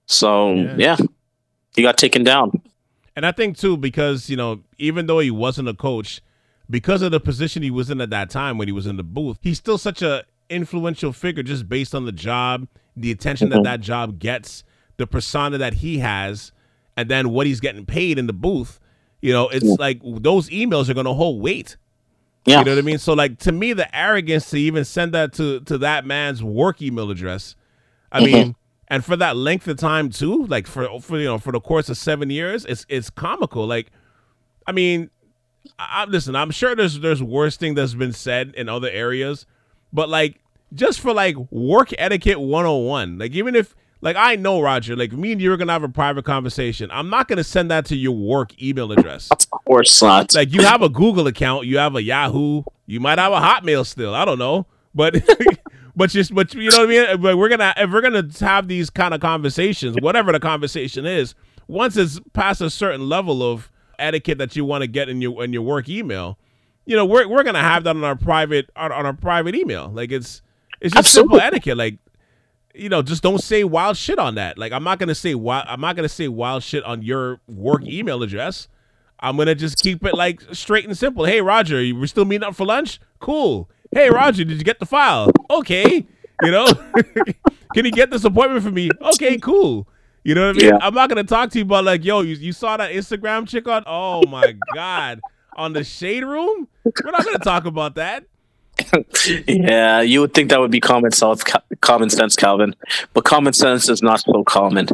So 0.07 0.53
Yeah. 0.55 0.75
yeah, 0.77 0.97
he 1.75 1.81
got 1.83 1.97
taken 1.97 2.23
down. 2.23 2.51
And 3.15 3.25
I 3.25 3.31
think 3.31 3.57
too, 3.57 3.77
because 3.77 4.29
you 4.29 4.35
know, 4.37 4.61
even 4.77 5.05
though 5.05 5.19
he 5.19 5.31
wasn't 5.31 5.67
a 5.69 5.73
coach, 5.73 6.21
because 6.69 7.01
of 7.01 7.11
the 7.11 7.19
position 7.19 7.61
he 7.63 7.71
was 7.71 7.89
in 7.89 8.01
at 8.01 8.09
that 8.09 8.29
time 8.29 8.57
when 8.57 8.67
he 8.67 8.71
was 8.71 8.87
in 8.87 8.97
the 8.97 9.03
booth, 9.03 9.37
he's 9.41 9.57
still 9.57 9.77
such 9.77 10.01
a 10.01 10.23
influential 10.49 11.13
figure 11.13 11.43
just 11.43 11.69
based 11.69 11.93
on 11.95 12.05
the 12.05 12.11
job, 12.11 12.67
the 12.95 13.11
attention 13.11 13.49
Mhm. 13.49 13.53
that 13.53 13.63
that 13.63 13.81
job 13.81 14.19
gets, 14.19 14.63
the 14.97 15.07
persona 15.07 15.57
that 15.57 15.75
he 15.75 15.99
has, 15.99 16.51
and 16.97 17.09
then 17.09 17.29
what 17.29 17.45
he's 17.47 17.59
getting 17.61 17.85
paid 17.85 18.17
in 18.17 18.27
the 18.27 18.33
booth. 18.33 18.79
You 19.21 19.33
know, 19.33 19.49
it's 19.49 19.65
Yeah. 19.65 19.75
like 19.79 20.01
those 20.03 20.49
emails 20.49 20.89
are 20.89 20.93
going 20.93 21.05
to 21.05 21.13
hold 21.13 21.41
weight. 21.41 21.77
Yeah. 22.45 22.59
You 22.59 22.65
know 22.65 22.71
what 22.71 22.79
I 22.79 22.81
mean? 22.81 22.97
So 22.97 23.13
like 23.13 23.37
to 23.39 23.51
me, 23.51 23.73
the 23.73 23.93
arrogance 23.95 24.49
to 24.49 24.57
even 24.59 24.83
send 24.83 25.13
that 25.13 25.33
to 25.33 25.59
to 25.61 25.77
that 25.79 26.05
man's 26.05 26.43
work 26.43 26.81
email 26.81 27.11
address. 27.11 27.55
I 28.11 28.19
Mhm. 28.21 28.25
mean, 28.25 28.55
and 28.87 29.05
for 29.05 29.15
that 29.15 29.37
length 29.37 29.67
of 29.67 29.77
time 29.77 30.09
too, 30.09 30.45
like 30.47 30.65
for 30.67 30.99
for 31.01 31.19
you 31.19 31.25
know 31.25 31.37
for 31.37 31.51
the 31.51 31.59
course 31.61 31.87
of 31.89 31.97
seven 31.97 32.29
years, 32.31 32.65
it's 32.65 32.85
it's 32.89 33.09
comical. 33.11 33.67
Like, 33.67 33.91
I 34.65 34.71
mean, 34.71 35.11
I, 35.77 36.01
I 36.01 36.05
listen. 36.05 36.35
I'm 36.35 36.49
sure 36.51 36.75
there's 36.75 36.99
there's 36.99 37.21
worse 37.21 37.57
thing 37.57 37.75
that's 37.75 37.93
been 37.93 38.11
said 38.13 38.53
in 38.57 38.67
other 38.69 38.89
areas, 38.89 39.45
but 39.93 40.09
like 40.09 40.39
just 40.73 40.99
for 40.99 41.13
like 41.13 41.35
work 41.51 41.91
etiquette 41.99 42.39
101, 42.39 43.19
like 43.19 43.33
even 43.33 43.55
if 43.55 43.75
like 44.01 44.15
I 44.15 44.35
know 44.35 44.61
Roger, 44.61 44.95
like 44.95 45.11
me 45.13 45.31
and 45.31 45.41
you 45.41 45.51
are 45.53 45.57
gonna 45.57 45.71
have 45.73 45.83
a 45.83 45.89
private 45.89 46.25
conversation. 46.25 46.89
I'm 46.91 47.09
not 47.09 47.27
gonna 47.27 47.43
send 47.43 47.71
that 47.71 47.85
to 47.85 47.95
your 47.95 48.13
work 48.13 48.61
email 48.61 48.91
address 48.91 49.29
Of 49.31 49.49
course 49.65 50.01
not. 50.01 50.33
like 50.35 50.53
you 50.53 50.63
have 50.63 50.81
a 50.81 50.89
Google 50.89 51.27
account, 51.27 51.65
you 51.67 51.77
have 51.77 51.95
a 51.95 52.01
Yahoo, 52.03 52.63
you 52.87 52.99
might 52.99 53.19
have 53.19 53.31
a 53.31 53.39
Hotmail 53.39 53.85
still. 53.85 54.13
I 54.13 54.25
don't 54.25 54.39
know, 54.39 54.65
but 54.93 55.15
but 55.95 56.09
just 56.09 56.33
but 56.33 56.53
you 56.53 56.69
know 56.69 56.79
what 56.79 56.89
I 56.89 57.09
mean. 57.11 57.21
But 57.21 57.37
we're 57.37 57.49
gonna 57.49 57.73
if 57.77 57.91
we're 57.91 58.01
gonna 58.01 58.27
have 58.39 58.67
these 58.67 58.89
kind 58.89 59.13
of 59.13 59.21
conversations, 59.21 59.95
whatever 60.01 60.31
the 60.31 60.39
conversation 60.39 61.05
is, 61.05 61.35
once 61.67 61.95
it's 61.97 62.19
past 62.33 62.61
a 62.61 62.69
certain 62.69 63.07
level 63.07 63.43
of 63.43 63.69
etiquette 63.99 64.39
that 64.39 64.55
you 64.55 64.65
want 64.65 64.81
to 64.81 64.87
get 64.87 65.09
in 65.09 65.21
your 65.21 65.43
in 65.43 65.53
your 65.53 65.61
work 65.61 65.87
email, 65.87 66.37
you 66.85 66.95
know 66.95 67.05
we're 67.05 67.27
we're 67.27 67.43
gonna 67.43 67.59
have 67.61 67.83
that 67.83 67.95
on 67.95 68.03
our 68.03 68.15
private 68.15 68.69
on, 68.75 68.91
on 68.91 69.05
our 69.05 69.13
private 69.13 69.53
email. 69.55 69.89
Like 69.89 70.11
it's 70.11 70.41
it's 70.81 70.93
just 70.95 71.11
simple 71.13 71.39
etiquette. 71.39 71.77
Like 71.77 71.99
you 72.73 72.89
know, 72.89 73.01
just 73.01 73.23
don't 73.23 73.41
say 73.41 73.63
wild 73.63 73.97
shit 73.97 74.19
on 74.19 74.35
that. 74.35 74.57
Like 74.57 74.71
I'm 74.71 74.83
not 74.83 74.99
gonna 74.99 75.15
say 75.15 75.35
wild. 75.35 75.65
I'm 75.67 75.81
not 75.81 75.95
gonna 75.95 76.09
say 76.09 76.27
wild 76.27 76.63
shit 76.63 76.83
on 76.83 77.01
your 77.01 77.39
work 77.47 77.83
email 77.83 78.23
address. 78.23 78.67
I'm 79.19 79.37
gonna 79.37 79.55
just 79.55 79.77
keep 79.77 80.03
it 80.05 80.15
like 80.15 80.41
straight 80.53 80.85
and 80.85 80.97
simple. 80.97 81.25
Hey 81.25 81.41
Roger, 81.41 81.81
you 81.81 81.95
we're 81.95 82.07
still 82.07 82.25
meeting 82.25 82.47
up 82.47 82.55
for 82.55 82.65
lunch? 82.65 82.99
Cool. 83.19 83.69
Hey 83.91 84.09
Roger, 84.09 84.43
did 84.43 84.57
you 84.57 84.63
get 84.63 84.79
the 84.79 84.85
file? 84.85 85.31
Okay. 85.49 86.05
You 86.43 86.51
know, 86.51 86.65
can 87.75 87.85
you 87.85 87.91
get 87.91 88.09
this 88.09 88.23
appointment 88.23 88.63
for 88.63 88.71
me? 88.71 88.89
Okay, 89.13 89.37
cool. 89.37 89.87
You 90.23 90.35
know 90.35 90.47
what 90.47 90.55
I 90.55 90.59
mean? 90.59 90.69
Yeah. 90.69 90.79
I'm 90.81 90.93
not 90.93 91.09
gonna 91.09 91.23
talk 91.23 91.51
to 91.51 91.59
you 91.59 91.65
about 91.65 91.83
like, 91.83 92.03
yo, 92.03 92.21
you, 92.21 92.35
you 92.35 92.53
saw 92.53 92.77
that 92.77 92.91
Instagram 92.91 93.47
chick 93.47 93.67
on? 93.67 93.83
Oh 93.85 94.25
my 94.27 94.55
god, 94.73 95.21
on 95.55 95.73
the 95.73 95.83
shade 95.83 96.23
room? 96.23 96.67
We're 96.83 97.11
not 97.11 97.25
gonna 97.25 97.39
talk 97.39 97.65
about 97.65 97.95
that. 97.95 98.25
yeah, 99.47 100.01
you 100.01 100.21
would 100.21 100.33
think 100.33 100.49
that 100.49 100.59
would 100.59 100.71
be 100.71 100.79
common 100.79 101.11
sense, 101.11 101.43
common 101.81 102.09
sense, 102.09 102.35
Calvin, 102.35 102.75
but 103.13 103.23
common 103.23 103.53
sense 103.53 103.89
is 103.89 104.01
not 104.01 104.21
so 104.21 104.43
common. 104.43 104.87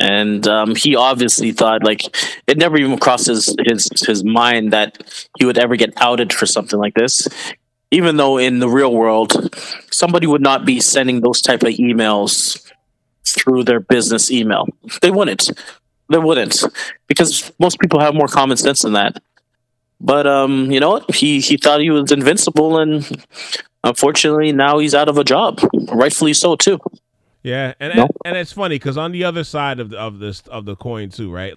And 0.00 0.46
um, 0.46 0.74
he 0.74 0.96
obviously 0.96 1.52
thought 1.52 1.84
like 1.84 2.02
it 2.46 2.58
never 2.58 2.76
even 2.76 2.98
crossed 2.98 3.26
his, 3.26 3.54
his 3.64 3.88
his 4.06 4.24
mind 4.24 4.72
that 4.72 5.28
he 5.38 5.44
would 5.44 5.58
ever 5.58 5.76
get 5.76 5.92
outed 5.96 6.32
for 6.32 6.46
something 6.46 6.78
like 6.78 6.94
this. 6.94 7.28
Even 7.90 8.16
though 8.16 8.38
in 8.38 8.58
the 8.58 8.68
real 8.68 8.92
world, 8.92 9.54
somebody 9.90 10.26
would 10.26 10.42
not 10.42 10.64
be 10.64 10.80
sending 10.80 11.20
those 11.20 11.40
type 11.40 11.62
of 11.62 11.68
emails 11.68 12.60
through 13.24 13.64
their 13.64 13.80
business 13.80 14.30
email. 14.30 14.66
They 15.00 15.10
wouldn't. 15.10 15.50
They 16.10 16.18
wouldn't 16.18 16.62
because 17.06 17.52
most 17.58 17.78
people 17.78 18.00
have 18.00 18.14
more 18.14 18.28
common 18.28 18.56
sense 18.56 18.82
than 18.82 18.92
that. 18.92 19.22
But 20.04 20.26
um, 20.26 20.70
you 20.70 20.80
know 20.80 20.90
what? 20.90 21.14
He 21.14 21.40
he 21.40 21.56
thought 21.56 21.80
he 21.80 21.90
was 21.90 22.12
invincible, 22.12 22.78
and 22.78 23.24
unfortunately, 23.82 24.52
now 24.52 24.78
he's 24.78 24.94
out 24.94 25.08
of 25.08 25.16
a 25.18 25.24
job. 25.24 25.60
Rightfully 25.92 26.34
so 26.34 26.56
too. 26.56 26.78
Yeah, 27.42 27.72
and 27.80 27.94
No. 27.96 28.02
and, 28.02 28.10
and 28.26 28.36
it's 28.36 28.52
funny 28.52 28.76
because 28.76 28.96
on 28.98 29.12
the 29.12 29.24
other 29.24 29.44
side 29.44 29.80
of 29.80 29.90
the, 29.90 29.98
of 29.98 30.18
this 30.18 30.40
of 30.42 30.66
the 30.66 30.76
coin 30.76 31.08
too, 31.10 31.32
right? 31.32 31.54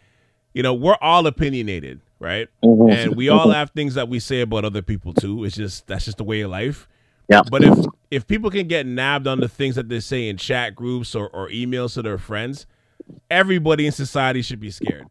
You 0.53 0.63
know, 0.63 0.73
we're 0.73 0.97
all 1.01 1.27
opinionated, 1.27 1.99
right? 2.19 2.47
And 2.63 3.15
we 3.15 3.29
all 3.29 3.49
have 3.51 3.71
things 3.71 3.93
that 3.95 4.07
we 4.09 4.19
say 4.19 4.41
about 4.41 4.65
other 4.65 4.81
people 4.81 5.13
too. 5.13 5.43
It's 5.43 5.55
just 5.55 5.87
that's 5.87 6.05
just 6.05 6.17
the 6.17 6.23
way 6.23 6.41
of 6.41 6.49
life. 6.51 6.87
Yeah. 7.29 7.41
But 7.51 7.63
if 7.65 7.77
if 8.11 8.27
people 8.27 8.49
can 8.49 8.67
get 8.67 8.85
nabbed 8.85 9.27
on 9.27 9.41
the 9.41 9.49
things 9.49 9.75
that 9.75 9.89
they 9.89 9.99
say 9.99 10.29
in 10.29 10.37
chat 10.37 10.73
groups 10.73 11.15
or, 11.15 11.27
or 11.29 11.49
emails 11.49 11.95
to 11.95 12.01
their 12.01 12.17
friends, 12.17 12.65
everybody 13.29 13.85
in 13.85 13.91
society 13.91 14.41
should 14.41 14.61
be 14.61 14.71
scared. 14.71 15.07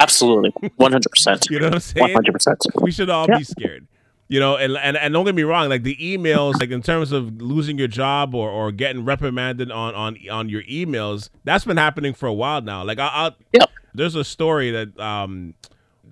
Absolutely, 0.00 0.52
one 0.76 0.92
hundred 0.92 1.10
percent, 1.10 1.46
You 1.50 1.58
know 1.60 1.66
what 1.66 1.74
I'm 1.74 1.80
saying? 1.80 2.12
hundred 2.14 2.32
percent. 2.32 2.58
we 2.80 2.90
should 2.90 3.10
all 3.10 3.26
Yeah. 3.28 3.38
be 3.38 3.44
scared. 3.44 3.86
You 4.30 4.40
know, 4.40 4.56
and, 4.58 4.76
and 4.76 4.96
and 4.96 5.14
don't 5.14 5.24
get 5.24 5.34
me 5.34 5.42
wrong, 5.42 5.70
like 5.70 5.84
the 5.84 5.96
emails, 5.96 6.60
like 6.60 6.70
in 6.70 6.82
terms 6.82 7.12
of 7.12 7.40
losing 7.40 7.78
your 7.78 7.88
job 7.88 8.34
or, 8.34 8.50
or 8.50 8.70
getting 8.72 9.04
reprimanded 9.04 9.70
on, 9.72 9.94
on 9.94 10.18
on 10.30 10.48
your 10.50 10.62
emails, 10.64 11.30
that's 11.44 11.64
been 11.64 11.78
happening 11.78 12.12
for 12.12 12.26
a 12.26 12.32
while 12.34 12.60
now. 12.60 12.84
Like 12.84 12.98
I, 12.98 13.06
I 13.06 13.30
Yeah. 13.54 13.64
there's 13.94 14.14
a 14.14 14.24
story 14.24 14.70
that 14.70 14.98
um 15.00 15.54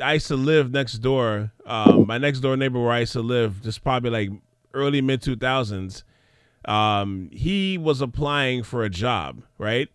I 0.00 0.14
used 0.14 0.28
to 0.28 0.36
live 0.36 0.72
next 0.72 0.94
door. 0.98 1.52
Um, 1.66 2.06
my 2.06 2.16
next 2.18 2.40
door 2.40 2.56
neighbor 2.56 2.80
where 2.82 2.92
I 2.92 3.00
used 3.00 3.12
to 3.12 3.20
live, 3.22 3.62
just 3.62 3.82
probably 3.84 4.10
like 4.10 4.30
early 4.72 5.02
mid 5.02 5.20
two 5.20 5.36
thousands. 5.36 6.02
Um, 6.64 7.28
he 7.32 7.76
was 7.78 8.00
applying 8.00 8.62
for 8.62 8.82
a 8.82 8.88
job, 8.90 9.42
right? 9.58 9.88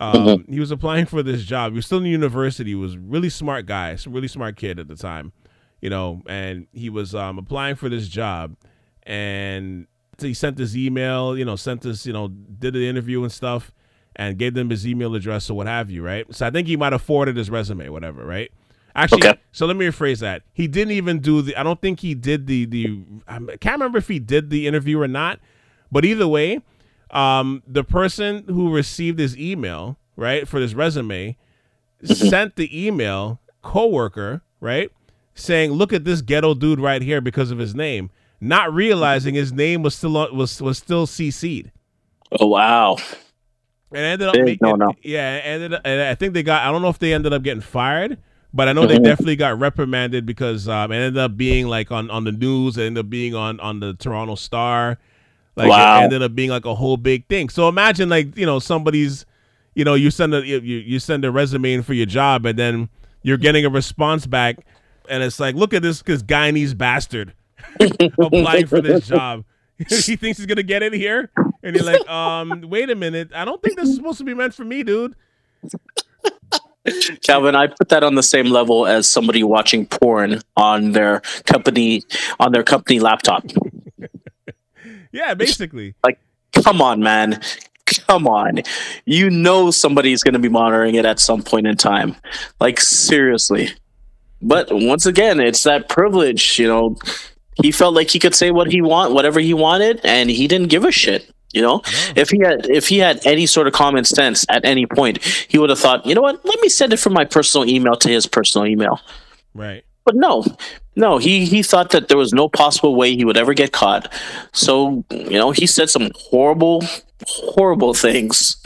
Um, 0.00 0.44
He 0.48 0.60
was 0.60 0.70
applying 0.70 1.06
for 1.06 1.22
this 1.22 1.44
job. 1.44 1.72
He 1.72 1.76
was 1.76 1.86
still 1.86 1.98
in 1.98 2.06
university. 2.06 2.70
He 2.70 2.74
was 2.76 2.96
really 2.96 3.28
smart 3.30 3.66
guy, 3.66 3.90
a 3.90 3.98
really 4.10 4.28
smart 4.28 4.56
kid 4.56 4.78
at 4.78 4.88
the 4.88 4.96
time, 4.96 5.32
you 5.80 5.90
know. 5.90 6.22
And 6.26 6.66
he 6.72 6.88
was 6.90 7.14
um, 7.14 7.38
applying 7.38 7.74
for 7.76 7.88
this 7.88 8.08
job, 8.08 8.56
and 9.04 9.86
he 10.20 10.34
sent 10.34 10.56
this 10.56 10.74
email, 10.76 11.36
you 11.36 11.44
know, 11.44 11.56
sent 11.56 11.82
this, 11.82 12.06
you 12.06 12.12
know, 12.12 12.28
did 12.28 12.74
the 12.74 12.88
interview 12.88 13.22
and 13.22 13.32
stuff, 13.32 13.72
and 14.16 14.38
gave 14.38 14.54
them 14.54 14.70
his 14.70 14.86
email 14.86 15.14
address 15.14 15.48
or 15.50 15.54
what 15.54 15.66
have 15.66 15.90
you, 15.90 16.02
right? 16.04 16.26
So 16.34 16.46
I 16.46 16.50
think 16.50 16.66
he 16.68 16.76
might 16.76 16.92
have 16.92 17.02
forwarded 17.02 17.36
his 17.36 17.50
resume, 17.50 17.88
whatever, 17.88 18.24
right? 18.24 18.50
Actually, 18.94 19.28
Okay. 19.28 19.38
so 19.52 19.66
let 19.66 19.76
me 19.76 19.86
rephrase 19.86 20.18
that. 20.20 20.42
He 20.52 20.66
didn't 20.66 20.92
even 20.92 21.20
do 21.20 21.40
the. 21.42 21.54
I 21.56 21.62
don't 21.62 21.80
think 21.80 22.00
he 22.00 22.14
did 22.14 22.46
the 22.46 22.64
the. 22.64 23.00
I 23.28 23.38
can't 23.60 23.74
remember 23.74 23.98
if 23.98 24.08
he 24.08 24.18
did 24.18 24.50
the 24.50 24.66
interview 24.66 25.00
or 25.00 25.06
not. 25.08 25.38
But 25.92 26.04
either 26.04 26.26
way, 26.26 26.60
um, 27.10 27.62
the 27.66 27.84
person 27.84 28.44
who 28.46 28.70
received 28.72 29.18
his 29.18 29.36
email, 29.36 29.98
right, 30.16 30.46
for 30.46 30.60
this 30.60 30.74
resume, 30.74 31.36
sent 32.04 32.56
the 32.56 32.86
email 32.86 33.40
coworker, 33.62 34.42
right? 34.60 34.90
Saying, 35.34 35.72
"Look 35.72 35.92
at 35.92 36.04
this 36.04 36.20
ghetto 36.22 36.54
dude 36.54 36.80
right 36.80 37.02
here 37.02 37.20
because 37.20 37.50
of 37.50 37.58
his 37.58 37.74
name," 37.74 38.10
not 38.40 38.72
realizing 38.72 39.34
his 39.34 39.52
name 39.52 39.82
was 39.82 39.94
still 39.94 40.12
was 40.34 40.60
was 40.60 40.78
still 40.78 41.06
CC'd. 41.06 41.70
Oh 42.40 42.46
wow. 42.46 42.96
And 43.90 44.00
ended 44.04 44.28
up, 44.28 44.34
Big 44.34 44.44
making, 44.44 44.68
no-no. 44.68 44.92
yeah, 45.02 45.40
ended 45.42 45.72
up, 45.74 45.80
and 45.84 46.02
I 46.02 46.14
think 46.14 46.34
they 46.34 46.42
got. 46.42 46.62
I 46.66 46.70
don't 46.70 46.82
know 46.82 46.90
if 46.90 46.98
they 46.98 47.14
ended 47.14 47.32
up 47.32 47.42
getting 47.42 47.62
fired, 47.62 48.18
but 48.52 48.68
I 48.68 48.74
know 48.74 48.86
they 48.86 48.98
Mhm. 48.98 49.04
definitely 49.04 49.36
got 49.36 49.58
reprimanded 49.58 50.26
because 50.26 50.68
um, 50.68 50.92
it 50.92 50.96
ended 50.96 51.16
up 51.18 51.36
being 51.38 51.68
like 51.68 51.90
on 51.90 52.10
on 52.10 52.24
the 52.24 52.32
news. 52.32 52.76
It 52.76 52.84
ended 52.84 53.06
up 53.06 53.10
being 53.10 53.34
on 53.34 53.58
on 53.60 53.80
the 53.80 53.94
Toronto 53.94 54.34
Star. 54.34 54.98
Like 55.58 55.68
Wow. 55.68 56.00
it 56.00 56.04
ended 56.04 56.22
up 56.22 56.34
being 56.34 56.50
like 56.50 56.64
a 56.64 56.74
whole 56.74 56.96
big 56.96 57.26
thing. 57.26 57.48
So 57.48 57.68
imagine 57.68 58.08
like 58.08 58.36
you 58.36 58.46
know 58.46 58.58
somebody's, 58.60 59.26
you 59.74 59.84
know, 59.84 59.94
you 59.94 60.10
send 60.10 60.34
a 60.34 60.46
you 60.46 60.60
you 60.60 60.98
send 61.00 61.24
a 61.24 61.32
resume 61.32 61.72
in 61.74 61.82
for 61.82 61.94
your 61.94 62.06
job, 62.06 62.46
and 62.46 62.58
then 62.58 62.88
you're 63.22 63.36
getting 63.36 63.64
a 63.64 63.70
response 63.70 64.26
back, 64.26 64.64
and 65.08 65.22
it's 65.22 65.40
like, 65.40 65.54
look 65.56 65.74
at 65.74 65.82
this 65.82 66.02
this 66.02 66.22
Guyanese 66.22 66.76
bastard 66.78 67.34
applying 68.20 68.66
for 68.66 68.80
this 68.80 69.06
job. 69.08 69.44
he 69.88 70.16
thinks 70.16 70.38
he's 70.38 70.46
gonna 70.46 70.62
get 70.62 70.82
in 70.82 70.92
here, 70.92 71.30
and 71.62 71.74
you're 71.76 71.84
like, 71.84 72.08
um, 72.08 72.62
wait 72.68 72.90
a 72.90 72.94
minute, 72.94 73.30
I 73.34 73.44
don't 73.44 73.60
think 73.62 73.76
this 73.76 73.88
is 73.88 73.96
supposed 73.96 74.18
to 74.18 74.24
be 74.24 74.34
meant 74.34 74.54
for 74.54 74.64
me, 74.64 74.82
dude. 74.84 75.14
Calvin, 77.22 77.54
I 77.54 77.66
put 77.66 77.90
that 77.90 78.02
on 78.02 78.14
the 78.14 78.22
same 78.22 78.46
level 78.46 78.86
as 78.86 79.06
somebody 79.06 79.42
watching 79.42 79.84
porn 79.86 80.40
on 80.56 80.92
their 80.92 81.20
company 81.44 82.02
on 82.40 82.52
their 82.52 82.62
company 82.62 82.98
laptop. 82.98 83.44
Yeah, 85.12 85.34
basically. 85.34 85.94
Like, 86.04 86.18
come 86.52 86.80
on, 86.82 87.00
man. 87.00 87.40
Come 88.06 88.26
on. 88.26 88.60
You 89.06 89.30
know 89.30 89.70
somebody's 89.70 90.22
going 90.22 90.34
to 90.34 90.38
be 90.38 90.48
monitoring 90.48 90.94
it 90.94 91.04
at 91.04 91.20
some 91.20 91.42
point 91.42 91.66
in 91.66 91.76
time. 91.76 92.16
Like 92.60 92.80
seriously. 92.80 93.70
But 94.42 94.68
once 94.70 95.06
again, 95.06 95.40
it's 95.40 95.64
that 95.64 95.88
privilege, 95.88 96.58
you 96.58 96.68
know. 96.68 96.96
He 97.62 97.72
felt 97.72 97.94
like 97.94 98.10
he 98.10 98.18
could 98.18 98.34
say 98.34 98.50
what 98.50 98.70
he 98.70 98.80
want, 98.80 99.14
whatever 99.14 99.40
he 99.40 99.52
wanted, 99.52 100.00
and 100.04 100.30
he 100.30 100.46
didn't 100.46 100.68
give 100.68 100.84
a 100.84 100.92
shit. 100.92 101.28
You 101.52 101.62
know, 101.62 101.80
if 102.14 102.28
he 102.28 102.40
had 102.40 102.68
if 102.68 102.88
he 102.88 102.98
had 102.98 103.26
any 103.26 103.46
sort 103.46 103.66
of 103.66 103.72
common 103.72 104.04
sense 104.04 104.44
at 104.50 104.66
any 104.66 104.84
point, 104.84 105.24
he 105.24 105.58
would 105.58 105.70
have 105.70 105.78
thought, 105.78 106.04
you 106.04 106.14
know 106.14 106.20
what, 106.20 106.44
let 106.44 106.60
me 106.60 106.68
send 106.68 106.92
it 106.92 106.98
from 106.98 107.14
my 107.14 107.24
personal 107.24 107.66
email 107.66 107.96
to 107.96 108.08
his 108.10 108.26
personal 108.26 108.66
email. 108.66 109.00
Right. 109.54 109.82
But 110.08 110.16
no, 110.16 110.42
no, 110.96 111.18
he 111.18 111.44
he 111.44 111.62
thought 111.62 111.90
that 111.90 112.08
there 112.08 112.16
was 112.16 112.32
no 112.32 112.48
possible 112.48 112.94
way 112.96 113.14
he 113.14 113.26
would 113.26 113.36
ever 113.36 113.52
get 113.52 113.72
caught. 113.72 114.10
So 114.54 115.04
you 115.10 115.38
know, 115.38 115.50
he 115.50 115.66
said 115.66 115.90
some 115.90 116.10
horrible, 116.16 116.82
horrible 117.26 117.92
things. 117.92 118.56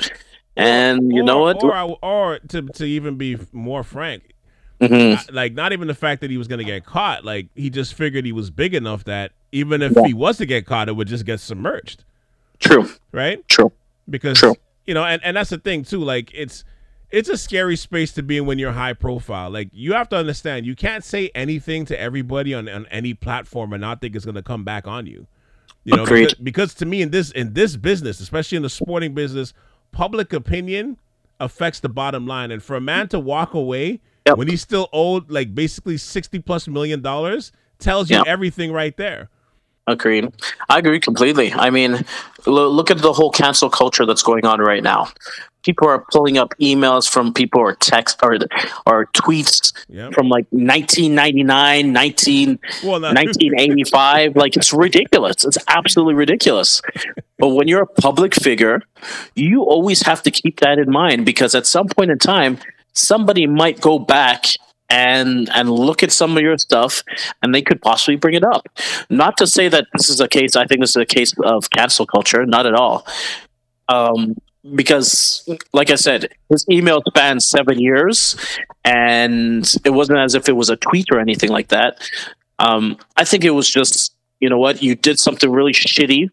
And 0.57 1.13
you 1.13 1.23
or, 1.23 1.25
know 1.25 1.39
what? 1.41 1.65
Or, 1.65 1.75
I- 1.75 1.97
or 2.01 2.39
to 2.51 2.63
to 2.63 2.85
even 2.85 3.17
be 3.17 3.39
more 3.51 3.83
frank, 3.83 4.23
Mhm. 4.81 5.33
like 5.35 5.55
not 5.55 5.73
even 5.73 5.89
the 5.89 5.95
fact 5.97 6.21
that 6.21 6.31
he 6.31 6.37
was 6.39 6.47
gonna 6.47 6.63
get 6.63 6.85
caught. 6.87 7.25
Like 7.25 7.49
he 7.57 7.71
just 7.71 7.95
figured 7.95 8.25
he 8.25 8.31
was 8.31 8.51
big 8.51 8.73
enough 8.73 9.03
that 9.05 9.33
even 9.51 9.83
if 9.83 9.95
Yeah. 9.97 10.05
he 10.07 10.15
was 10.15 10.37
to 10.39 10.47
get 10.47 10.65
caught, 10.65 10.89
it 10.89 10.95
would 10.95 11.09
just 11.09 11.27
get 11.27 11.41
submerged. 11.41 12.05
True, 12.61 12.89
Right. 13.11 13.43
true. 13.49 13.73
because 14.09 14.39
True. 14.39 14.55
you 14.87 14.95
know 14.95 15.05
and, 15.05 15.21
and 15.25 15.37
that's 15.37 15.51
the 15.51 15.59
thing 15.59 15.83
too 15.85 15.99
like 16.05 16.31
it's 16.35 16.63
it's 17.13 17.29
a 17.29 17.37
scary 17.37 17.77
space 17.77 18.13
to 18.13 18.23
be 18.23 18.39
in 18.39 18.47
when 18.47 18.59
you're 18.59 18.73
high 18.73 18.95
profile. 18.95 19.51
Like 19.51 19.69
you 19.73 19.93
have 19.93 20.09
to 20.09 20.17
understand 20.17 20.67
you 20.67 20.75
can't 20.75 21.05
say 21.05 21.31
anything 21.35 21.85
to 21.87 22.01
everybody 22.01 22.55
on, 22.55 22.69
on 22.69 22.87
any 22.87 23.15
platform 23.15 23.73
and 23.73 23.81
not 23.81 24.01
think 24.01 24.17
it's 24.17 24.25
going 24.25 24.35
to 24.35 24.43
come 24.43 24.65
back 24.65 24.87
on 24.89 25.07
you. 25.07 25.27
You 25.85 25.97
know 25.97 26.05
because, 26.05 26.35
because 26.35 26.75
to 26.75 26.87
me 26.87 27.03
in 27.03 27.11
this 27.11 27.31
in 27.33 27.55
this 27.55 27.77
business 27.77 28.21
especially 28.21 28.57
in 28.57 28.63
the 28.63 28.71
sporting 28.71 29.15
business 29.15 29.53
public 29.91 30.33
opinion 30.33 30.97
affects 31.41 31.81
the 31.81 31.89
bottom 31.89 32.27
line. 32.27 32.51
And 32.51 32.63
for 32.63 32.77
a 32.77 32.81
man 32.81 33.09
to 33.09 33.21
walk 33.21 33.55
away 33.55 34.01
Yep. 34.27 34.39
when 34.39 34.47
he's 34.47 34.63
still 34.63 34.89
owed 34.93 35.29
like 35.33 35.53
basically 35.53 35.97
60 35.97 36.39
plus 36.39 36.69
million 36.69 37.03
dollars 37.03 37.51
tells 37.81 38.09
you 38.09 38.19
Yep. 38.19 38.27
everything 38.29 38.71
right 38.73 38.97
there 38.97 39.29
Agreed. 39.87 40.33
I 40.69 40.79
agree 40.79 41.01
completely. 41.01 41.53
I 41.53 41.71
mean, 41.71 42.05
lo- 42.47 42.69
look 42.69 42.91
at 42.91 42.99
the 42.99 43.13
whole 43.13 43.31
cancel 43.31 43.69
culture 43.69 44.07
that's 44.07 44.23
going 44.23 44.47
on 44.47 44.61
right 44.61 44.83
now. 44.83 45.09
People 45.65 45.89
are 45.89 46.05
pulling 46.13 46.39
up 46.39 46.55
emails 46.61 47.09
from 47.09 47.33
people 47.33 47.61
or 47.61 47.75
text 47.77 48.19
or 48.23 48.37
or 48.85 49.07
tweets 49.07 49.73
yeah 49.89 50.11
from 50.11 50.29
like 50.29 50.47
1999, 50.51 51.93
19, 51.93 52.59
well 52.83 52.99
now, 52.99 53.13
1985. 53.13 54.37
like 54.37 54.57
it's 54.57 54.73
ridiculous. 54.73 55.45
It's 55.45 55.59
absolutely 55.69 56.15
ridiculous. 56.15 56.83
But 57.39 57.49
when 57.49 57.69
you're 57.69 57.83
a 57.83 57.87
public 57.87 58.35
figure, 58.35 58.83
you 59.35 59.63
always 59.63 60.03
have 60.03 60.23
to 60.25 60.31
keep 60.31 60.61
that 60.61 60.79
in 60.79 60.91
mind 60.91 61.27
because 61.27 61.55
at 61.55 61.67
some 61.67 61.89
point 61.89 62.11
in 62.11 62.19
time, 62.19 62.59
somebody 62.93 63.47
might 63.47 63.81
go 63.81 63.99
back 63.99 64.47
and 64.93 65.49
and 65.55 65.71
look 65.71 66.03
at 66.03 66.13
some 66.13 66.37
of 66.37 66.43
your 66.43 66.59
stuff 66.59 67.03
and 67.43 67.55
they 67.55 67.63
could 67.63 67.81
possibly 67.81 68.17
bring 68.17 68.35
it 68.35 68.45
up. 68.45 68.69
Not 69.09 69.39
to 69.39 69.47
say 69.47 69.69
that 69.69 69.87
this 69.95 70.11
is 70.11 70.21
a 70.21 70.29
case, 70.29 70.55
I 70.55 70.67
think 70.67 70.83
this 70.83 70.91
is 70.91 70.97
a 70.97 71.07
case 71.07 71.33
of 71.45 71.71
cancel 71.71 72.07
culture, 72.07 72.45
not 72.45 72.67
at 72.67 72.75
all. 72.75 73.07
Um 73.89 74.37
because 74.75 75.49
like 75.73 75.91
I 75.91 75.97
said, 75.97 76.29
his 76.51 76.65
email 76.71 77.03
spanned 77.09 77.43
seven 77.43 77.81
years 77.81 78.37
and 78.85 79.69
it 79.85 79.91
wasn't 79.91 80.19
as 80.19 80.35
if 80.35 80.49
it 80.49 80.53
was 80.53 80.69
a 80.69 80.77
tweet 80.77 81.07
or 81.11 81.19
anything 81.19 81.51
like 81.51 81.69
that. 81.69 81.99
Um, 82.59 82.97
I 83.17 83.25
think 83.25 83.45
it 83.45 83.51
was 83.51 83.69
just, 83.69 84.15
you 84.39 84.49
know 84.49 84.59
what, 84.59 84.83
you 84.83 84.95
did 84.95 85.19
something 85.19 85.51
really 85.51 85.73
shitty, 85.73 86.29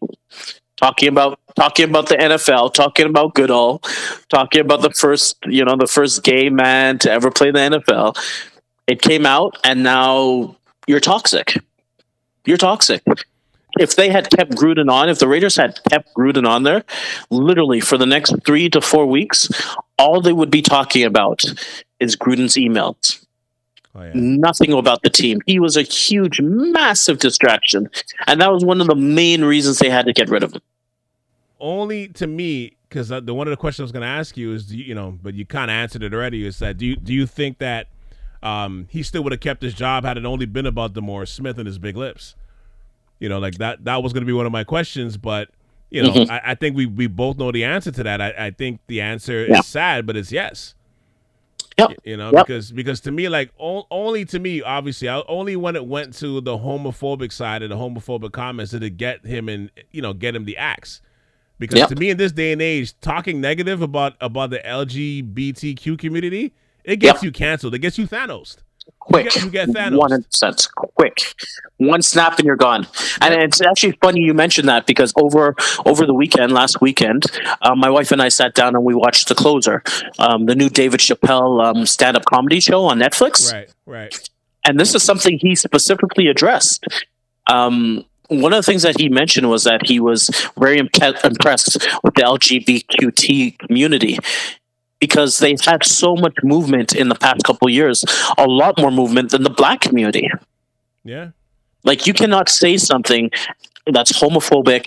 talking 0.76 1.08
about 1.08 1.40
talking 1.56 1.88
about 1.88 2.08
the 2.08 2.16
NFL, 2.16 2.72
talking 2.72 3.06
about 3.06 3.34
Goodell, 3.34 3.82
talking 4.28 4.60
about 4.60 4.82
the 4.82 4.90
first, 4.90 5.36
you 5.46 5.64
know, 5.64 5.76
the 5.76 5.86
first 5.86 6.22
gay 6.22 6.48
man 6.48 6.98
to 7.00 7.10
ever 7.10 7.30
play 7.30 7.50
the 7.50 7.58
NFL. 7.58 8.16
It 8.90 9.00
came 9.00 9.24
out, 9.24 9.56
and 9.62 9.84
now 9.84 10.56
you're 10.88 10.98
toxic. 10.98 11.62
You're 12.44 12.56
toxic. 12.56 13.04
If 13.78 13.94
they 13.94 14.10
had 14.10 14.28
kept 14.30 14.50
Gruden 14.50 14.90
on, 14.90 15.08
if 15.08 15.20
the 15.20 15.28
Raiders 15.28 15.54
had 15.54 15.78
kept 15.88 16.12
Gruden 16.16 16.44
on 16.44 16.64
there, 16.64 16.82
literally 17.30 17.78
for 17.78 17.96
the 17.96 18.04
next 18.04 18.34
three 18.44 18.68
to 18.70 18.80
four 18.80 19.06
weeks, 19.06 19.48
all 19.96 20.20
they 20.20 20.32
would 20.32 20.50
be 20.50 20.60
talking 20.60 21.04
about 21.04 21.44
is 22.00 22.16
Gruden's 22.16 22.56
emails 22.56 23.24
oh, 23.94 24.02
yeah. 24.02 24.10
nothing 24.14 24.72
about 24.72 25.04
the 25.04 25.10
team. 25.10 25.38
He 25.46 25.60
was 25.60 25.76
a 25.76 25.82
huge, 25.82 26.40
massive 26.40 27.20
distraction, 27.20 27.88
and 28.26 28.40
that 28.40 28.50
was 28.50 28.64
one 28.64 28.80
of 28.80 28.88
the 28.88 28.96
main 28.96 29.44
reasons 29.44 29.78
they 29.78 29.90
had 29.90 30.06
to 30.06 30.12
get 30.12 30.28
rid 30.28 30.42
of 30.42 30.52
him. 30.52 30.62
only 31.60 32.08
to 32.08 32.26
me 32.26 32.76
because 32.88 33.08
the 33.08 33.32
one 33.32 33.46
of 33.46 33.52
the 33.52 33.56
questions 33.56 33.82
I 33.82 33.84
was 33.84 33.92
going 33.92 34.02
to 34.02 34.08
ask 34.08 34.36
you 34.36 34.52
is, 34.52 34.74
you 34.74 34.96
know, 34.96 35.16
but 35.22 35.34
you 35.34 35.46
kind 35.46 35.70
of 35.70 35.74
answered 35.76 36.02
it 36.02 36.12
already. 36.12 36.44
Is 36.44 36.58
that 36.58 36.76
do 36.76 36.86
you 36.86 36.96
do 36.96 37.14
you 37.14 37.24
think 37.24 37.58
that 37.58 37.86
um, 38.42 38.86
he 38.90 39.02
still 39.02 39.22
would 39.24 39.32
have 39.32 39.40
kept 39.40 39.62
his 39.62 39.74
job 39.74 40.04
had 40.04 40.16
it 40.16 40.24
only 40.24 40.46
been 40.46 40.66
about 40.66 40.92
DeMaurice 40.94 41.28
Smith 41.28 41.58
and 41.58 41.66
his 41.66 41.78
big 41.78 41.96
lips? 41.96 42.34
You 43.18 43.28
know, 43.28 43.38
like 43.38 43.58
that 43.58 43.84
that 43.84 44.02
was 44.02 44.12
going 44.12 44.22
to 44.22 44.26
be 44.26 44.32
one 44.32 44.46
of 44.46 44.52
my 44.52 44.64
questions, 44.64 45.16
but 45.16 45.50
you 45.90 46.02
know, 46.02 46.10
Mhm. 46.12 46.30
I, 46.30 46.40
I 46.46 46.54
think 46.54 46.76
we 46.76 46.86
we 46.86 47.06
both 47.06 47.36
know 47.38 47.50
the 47.52 47.64
answer 47.64 47.90
to 47.90 48.02
that. 48.04 48.20
I, 48.20 48.46
I 48.46 48.50
think 48.50 48.80
the 48.86 49.00
answer 49.00 49.44
Yeah. 49.46 49.58
is 49.58 49.66
sad, 49.66 50.06
but 50.06 50.16
it's 50.16 50.32
yes. 50.32 50.74
Yep. 51.78 51.92
You 52.04 52.16
know, 52.16 52.30
Yep. 52.32 52.46
because 52.46 52.72
because 52.72 53.00
to 53.00 53.10
me, 53.10 53.28
like 53.28 53.50
o- 53.58 53.86
only 53.90 54.24
to 54.26 54.38
me, 54.38 54.62
obviously, 54.62 55.08
I, 55.08 55.22
only 55.28 55.56
when 55.56 55.76
it 55.76 55.86
went 55.86 56.14
to 56.18 56.40
the 56.40 56.58
homophobic 56.58 57.32
side 57.32 57.62
and 57.62 57.72
the 57.72 57.76
homophobic 57.76 58.32
comments 58.32 58.72
did 58.72 58.82
it 58.82 58.96
get 58.96 59.24
him 59.26 59.48
and 59.48 59.70
you 59.90 60.00
know 60.02 60.12
get 60.12 60.34
him 60.34 60.44
the 60.44 60.56
axe. 60.56 61.00
Because 61.58 61.80
Yep. 61.80 61.88
to 61.90 61.96
me, 61.96 62.08
in 62.10 62.16
this 62.16 62.32
day 62.32 62.52
and 62.52 62.62
age, 62.62 62.98
talking 63.00 63.40
negative 63.40 63.82
about 63.82 64.14
about 64.20 64.48
the 64.50 64.60
LGBTQ 64.66 65.98
community, 65.98 66.52
it 66.84 66.96
gets 66.96 67.18
Yep. 67.18 67.22
you 67.24 67.32
canceled. 67.32 67.74
It 67.74 67.78
gets 67.80 67.98
you 67.98 68.06
Thanos. 68.06 68.56
Quick, 68.98 69.26
You 69.26 69.30
get- 69.30 69.44
you 69.44 69.50
get 69.50 69.68
Thanos. 69.70 69.96
one 69.98 70.22
percent, 70.24 70.68
quick. 70.76 71.34
One 71.78 72.02
snap 72.02 72.38
and 72.38 72.46
you're 72.46 72.56
gone. 72.56 72.86
And 73.20 73.34
it's 73.34 73.60
actually 73.60 73.92
funny 74.02 74.20
you 74.20 74.34
mentioned 74.34 74.68
that 74.68 74.86
because 74.86 75.12
over 75.16 75.54
over 75.86 76.04
the 76.06 76.14
weekend, 76.14 76.52
last 76.52 76.80
weekend, 76.80 77.24
uh, 77.62 77.74
my 77.74 77.88
wife 77.88 78.12
and 78.12 78.20
I 78.20 78.28
sat 78.28 78.54
down 78.54 78.74
and 78.74 78.84
we 78.84 78.94
watched 78.94 79.28
The 79.28 79.34
Closer, 79.34 79.82
um, 80.18 80.46
the 80.46 80.54
new 80.54 80.68
David 80.68 81.00
Chappelle 81.00 81.64
um, 81.64 81.86
stand 81.86 82.16
up 82.16 82.24
comedy 82.26 82.60
show 82.60 82.84
on 82.84 82.98
Netflix. 82.98 83.52
Right, 83.52 83.70
right. 83.86 84.30
and 84.66 84.78
this 84.78 84.94
is 84.94 85.02
something 85.02 85.38
he 85.38 85.54
specifically 85.54 86.26
addressed. 86.28 86.84
Um, 87.46 88.04
one 88.28 88.52
of 88.52 88.58
the 88.58 88.62
things 88.70 88.82
that 88.82 89.00
he 89.00 89.08
mentioned 89.08 89.48
was 89.50 89.64
that 89.64 89.86
he 89.86 89.98
was 89.98 90.30
very 90.58 90.78
impressed 90.78 91.24
with 92.04 92.14
the 92.14 92.22
LGBTQ 92.22 93.58
community 93.58 94.18
because 95.00 95.38
they've 95.38 95.60
had 95.60 95.84
so 95.84 96.14
much 96.14 96.34
movement 96.44 96.94
in 96.94 97.08
the 97.08 97.14
past 97.14 97.42
couple 97.44 97.68
years, 97.68 98.04
a 98.38 98.46
lot 98.46 98.78
more 98.78 98.90
movement 98.90 99.30
than 99.30 99.42
the 99.42 99.50
black 99.50 99.80
community. 99.80 100.30
Yeah, 101.02 101.30
Like 101.82 102.06
you 102.06 102.12
cannot 102.12 102.48
say 102.48 102.76
something 102.76 103.30
that's 103.86 104.12
homophobic, 104.12 104.84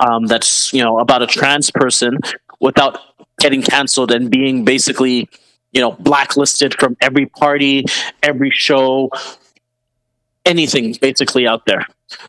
um, 0.00 0.26
that's 0.26 0.72
you 0.72 0.82
know 0.82 0.98
about 0.98 1.22
a 1.22 1.26
trans 1.26 1.70
person 1.70 2.18
without 2.60 2.98
getting 3.40 3.62
canceled 3.62 4.12
and 4.12 4.30
being 4.30 4.64
basically 4.64 5.28
you 5.72 5.80
know 5.80 5.92
blacklisted 5.92 6.74
from 6.78 6.96
every 7.00 7.26
party, 7.26 7.84
every 8.22 8.50
show, 8.50 9.10
anything 10.44 10.96
basically 11.00 11.46
out 11.46 11.66
there. 11.66 11.86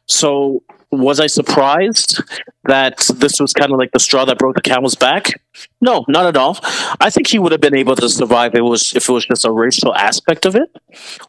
So 0.07 0.63
Was 0.91 1.19
I 1.19 1.27
surprised 1.27 2.21
that 2.63 2.97
this 3.15 3.41
was 3.41 3.51
kind 3.51 3.73
of 3.73 3.77
like 3.77 3.91
the 3.91 3.99
straw 3.99 4.23
that 4.25 4.37
broke 4.37 4.55
the 4.55 4.61
camel's 4.61 4.95
back? 4.95 5.41
No, 5.81 6.05
not 6.07 6.25
at 6.25 6.37
all. 6.37 6.57
I 7.01 7.09
think 7.09 7.27
he 7.27 7.39
would 7.39 7.51
have 7.51 7.59
been 7.59 7.75
able 7.75 7.95
to 7.97 8.07
survive 8.07 8.53
if 8.53 8.59
it 8.59 8.61
was 8.61 8.95
if 8.95 9.09
it 9.09 9.11
was 9.11 9.25
just 9.25 9.43
a 9.43 9.51
racial 9.51 9.93
aspect 9.95 10.45
of 10.45 10.55
it. 10.55 10.69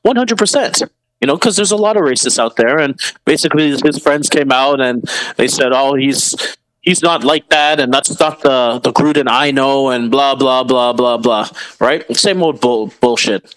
One 0.02 0.16
hundred 0.16 0.38
percent. 0.38 0.82
You 1.20 1.26
know, 1.26 1.34
because 1.34 1.56
there's 1.56 1.72
a 1.72 1.76
lot 1.76 1.96
of 1.96 2.04
racists 2.04 2.38
out 2.38 2.54
there, 2.54 2.78
and 2.78 2.98
basically 3.24 3.70
his 3.70 3.98
friends 3.98 4.28
came 4.28 4.52
out 4.52 4.80
and 4.80 5.02
they 5.36 5.48
said, 5.48 5.72
"Oh, 5.72 5.94
he's 5.94 6.36
he's 6.82 7.02
not 7.02 7.24
like 7.24 7.48
that, 7.50 7.80
and 7.80 7.92
that's 7.92 8.20
not 8.20 8.42
the 8.42 8.78
the 8.78 8.92
Gruden 8.92 9.26
I 9.28 9.50
know," 9.50 9.90
and 9.90 10.10
blah 10.10 10.36
blah 10.36 10.62
blah 10.62 10.92
blah 10.92 11.16
blah. 11.16 11.48
Right? 11.80 12.04
Same 12.16 12.42
old 12.42 12.60
bull, 12.60 12.92
bullshit. 13.00 13.52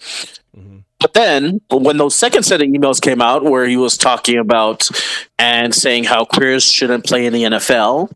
But 1.02 1.14
then, 1.14 1.60
when 1.68 1.96
those 1.96 2.14
second 2.14 2.44
set 2.44 2.62
of 2.62 2.68
emails 2.68 3.00
came 3.00 3.20
out, 3.20 3.42
where 3.42 3.66
he 3.66 3.76
was 3.76 3.98
talking 3.98 4.38
about 4.38 4.88
and 5.36 5.74
saying 5.74 6.04
how 6.04 6.24
queers 6.24 6.62
shouldn't 6.62 7.04
play 7.04 7.26
in 7.26 7.32
the 7.32 7.42
NFL, 7.42 8.12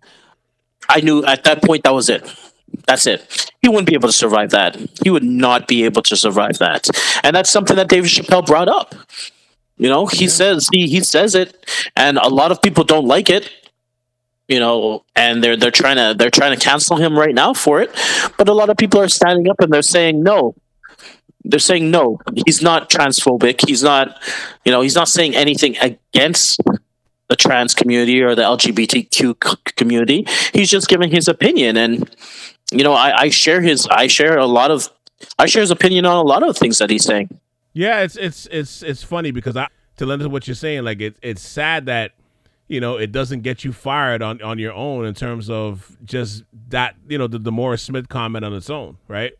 I 0.88 1.00
knew 1.00 1.24
at 1.24 1.42
that 1.44 1.64
point 1.64 1.82
that 1.82 1.92
was 1.92 2.08
it. 2.08 2.32
That's 2.86 3.06
it. 3.08 3.50
He 3.60 3.68
wouldn't 3.68 3.88
be 3.88 3.94
able 3.94 4.08
to 4.08 4.12
survive 4.12 4.50
that. 4.50 4.76
He 5.02 5.10
would 5.10 5.24
not 5.24 5.66
be 5.66 5.84
able 5.84 6.02
to 6.02 6.16
survive 6.16 6.58
that. 6.58 6.88
And 7.24 7.34
that's 7.34 7.50
something 7.50 7.74
that 7.74 7.88
David 7.88 8.08
Chappelle 8.08 8.46
brought 8.46 8.68
up. 8.68 8.94
You 9.78 9.88
know, 9.88 10.06
he 10.06 10.24
yeah. 10.24 10.30
says 10.30 10.68
he 10.72 10.86
he 10.86 11.00
says 11.00 11.34
it, 11.34 11.66
and 11.96 12.18
a 12.18 12.28
lot 12.28 12.52
of 12.52 12.62
people 12.62 12.84
don't 12.84 13.06
like 13.06 13.28
it. 13.28 13.50
You 14.48 14.60
know, 14.60 15.04
and 15.16 15.42
they're 15.42 15.56
they're 15.56 15.72
trying 15.72 15.96
to 15.96 16.14
they're 16.16 16.30
trying 16.30 16.56
to 16.56 16.64
cancel 16.64 16.96
him 16.96 17.18
right 17.18 17.34
now 17.34 17.52
for 17.52 17.82
it. 17.82 17.90
But 18.38 18.48
a 18.48 18.54
lot 18.54 18.70
of 18.70 18.76
people 18.76 19.00
are 19.00 19.08
standing 19.08 19.50
up 19.50 19.60
and 19.60 19.72
they're 19.72 19.82
saying 19.82 20.22
no 20.22 20.54
they're 21.46 21.58
saying 21.58 21.90
no. 21.90 22.18
He's 22.44 22.62
not 22.62 22.90
transphobic. 22.90 23.66
He's 23.66 23.82
not 23.82 24.20
you 24.64 24.72
know 24.72 24.80
he's 24.80 24.94
not 24.94 25.08
saying 25.08 25.34
anything 25.34 25.76
against 25.78 26.60
the 27.28 27.36
trans 27.36 27.74
community 27.74 28.22
or 28.22 28.34
the 28.34 28.42
lgbtq 28.42 29.76
community. 29.76 30.26
He's 30.52 30.70
just 30.70 30.88
giving 30.88 31.10
his 31.10 31.28
opinion. 31.28 31.76
And 31.76 32.16
you 32.70 32.84
know 32.84 32.92
I, 32.92 33.22
I 33.22 33.28
share 33.30 33.60
his 33.60 33.86
i 33.90 34.06
share 34.06 34.36
a 34.38 34.46
lot 34.46 34.70
of 34.70 34.88
i 35.38 35.46
share 35.46 35.62
his 35.62 35.70
opinion 35.70 36.04
on 36.04 36.16
a 36.16 36.22
lot 36.22 36.42
of 36.42 36.56
things 36.56 36.78
that 36.78 36.90
he's 36.90 37.04
saying. 37.04 37.40
Yeah 37.72 38.00
it's 38.00 38.16
it's 38.16 38.46
it's 38.50 38.82
it's 38.82 39.02
funny 39.02 39.30
because 39.30 39.56
i 39.56 39.68
to 39.98 40.06
lend 40.06 40.22
to 40.22 40.28
what 40.28 40.46
you're 40.46 40.54
saying 40.54 40.84
like 40.84 41.00
it, 41.00 41.16
it's 41.22 41.42
sad 41.42 41.86
that 41.86 42.12
you 42.68 42.80
know 42.80 42.96
it 42.96 43.12
doesn't 43.12 43.42
get 43.42 43.64
you 43.64 43.72
fired 43.72 44.22
on 44.22 44.42
on 44.42 44.58
your 44.58 44.72
own 44.72 45.06
in 45.06 45.14
terms 45.14 45.48
of 45.48 45.96
just 46.04 46.44
that 46.68 46.96
you 47.08 47.18
know 47.18 47.26
the, 47.26 47.38
the 47.38 47.52
morris 47.52 47.82
smith 47.82 48.08
comment 48.08 48.44
on 48.44 48.52
its 48.52 48.68
own 48.68 48.96
right 49.08 49.32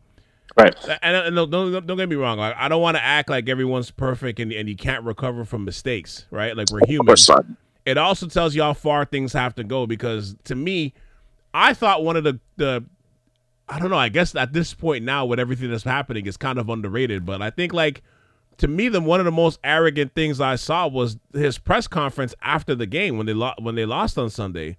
Right. 0.57 0.75
And, 1.03 1.15
and 1.15 1.35
don't, 1.35 1.49
don't, 1.51 1.85
don't 1.85 1.97
get 1.97 2.09
me 2.09 2.15
wrong. 2.15 2.39
Like, 2.39 2.55
I 2.57 2.67
don't 2.67 2.81
want 2.81 2.97
to 2.97 3.03
act 3.03 3.29
like 3.29 3.47
everyone's 3.47 3.91
perfect 3.91 4.39
and, 4.39 4.51
and 4.51 4.67
you 4.67 4.75
can't 4.75 5.03
recover 5.03 5.45
from 5.45 5.65
mistakes, 5.65 6.25
right? 6.31 6.57
Like 6.57 6.71
we're 6.71 6.85
human. 6.87 7.05
It 7.85 7.97
also 7.97 8.27
tells 8.27 8.55
you 8.55 8.63
how 8.63 8.73
far 8.73 9.05
things 9.05 9.33
have 9.33 9.55
to 9.55 9.63
go 9.63 9.85
because 9.85 10.35
to 10.45 10.55
me, 10.55 10.93
I 11.53 11.73
thought 11.73 12.03
one 12.03 12.17
of 12.17 12.23
the, 12.23 12.39
the 12.57 12.83
I 13.69 13.79
don't 13.79 13.89
know, 13.89 13.97
I 13.97 14.09
guess 14.09 14.35
at 14.35 14.53
this 14.53 14.73
point 14.73 15.05
now 15.05 15.25
with 15.25 15.39
everything 15.39 15.69
that's 15.69 15.83
happening 15.83 16.25
is 16.25 16.37
kind 16.37 16.57
of 16.57 16.69
underrated, 16.69 17.25
but 17.25 17.41
I 17.41 17.49
think 17.49 17.71
like 17.73 18.01
to 18.57 18.67
me 18.67 18.89
the 18.89 18.99
one 18.99 19.19
of 19.19 19.25
the 19.25 19.31
most 19.31 19.59
arrogant 19.63 20.15
things 20.15 20.41
I 20.41 20.55
saw 20.55 20.87
was 20.87 21.17
his 21.33 21.57
press 21.57 21.87
conference 21.87 22.33
after 22.41 22.73
the 22.75 22.85
game 22.87 23.17
when 23.17 23.25
they 23.27 23.33
lo- 23.33 23.53
when 23.59 23.75
they 23.75 23.85
lost 23.85 24.17
on 24.17 24.29
Sunday 24.29 24.77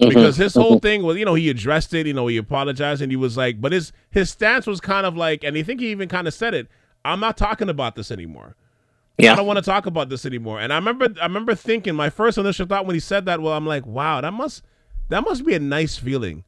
Mm-hmm. 0.00 0.08
because 0.08 0.36
his 0.36 0.54
whole 0.54 0.76
mm-hmm. 0.76 0.86
thing 0.86 1.02
was, 1.02 1.18
you 1.18 1.24
know, 1.24 1.34
he 1.34 1.50
addressed 1.50 1.92
it, 1.92 2.06
you 2.06 2.14
know, 2.14 2.26
he 2.26 2.38
apologized, 2.38 3.02
and 3.02 3.12
he 3.12 3.16
was 3.16 3.36
like, 3.36 3.60
but 3.60 3.72
his 3.72 3.92
his 4.10 4.30
stance 4.30 4.66
was 4.66 4.80
kind 4.80 5.04
of 5.04 5.16
like, 5.16 5.44
and 5.44 5.56
I 5.56 5.62
think 5.62 5.80
he 5.80 5.90
even 5.90 6.08
kind 6.08 6.26
of 6.26 6.32
said 6.32 6.54
it, 6.54 6.68
I'm 7.04 7.20
not 7.20 7.36
talking 7.36 7.68
about 7.68 7.94
this 7.94 8.10
anymore. 8.10 8.56
Yeah. 9.18 9.32
I 9.32 9.36
don't 9.36 9.46
want 9.46 9.58
to 9.58 9.64
talk 9.64 9.86
about 9.86 10.08
this 10.08 10.24
anymore. 10.24 10.60
And 10.60 10.72
I 10.72 10.76
remember 10.76 11.08
I 11.20 11.24
remember 11.24 11.54
thinking 11.54 11.94
my 11.94 12.10
first 12.10 12.38
initial 12.38 12.66
thought 12.66 12.86
when 12.86 12.94
he 12.94 13.00
said 13.00 13.26
that, 13.26 13.40
well, 13.40 13.52
I'm 13.52 13.66
like, 13.66 13.86
wow, 13.86 14.20
that 14.20 14.32
must 14.32 14.62
that 15.10 15.22
must 15.22 15.44
be 15.44 15.54
a 15.54 15.60
nice 15.60 15.96
feeling. 15.96 16.44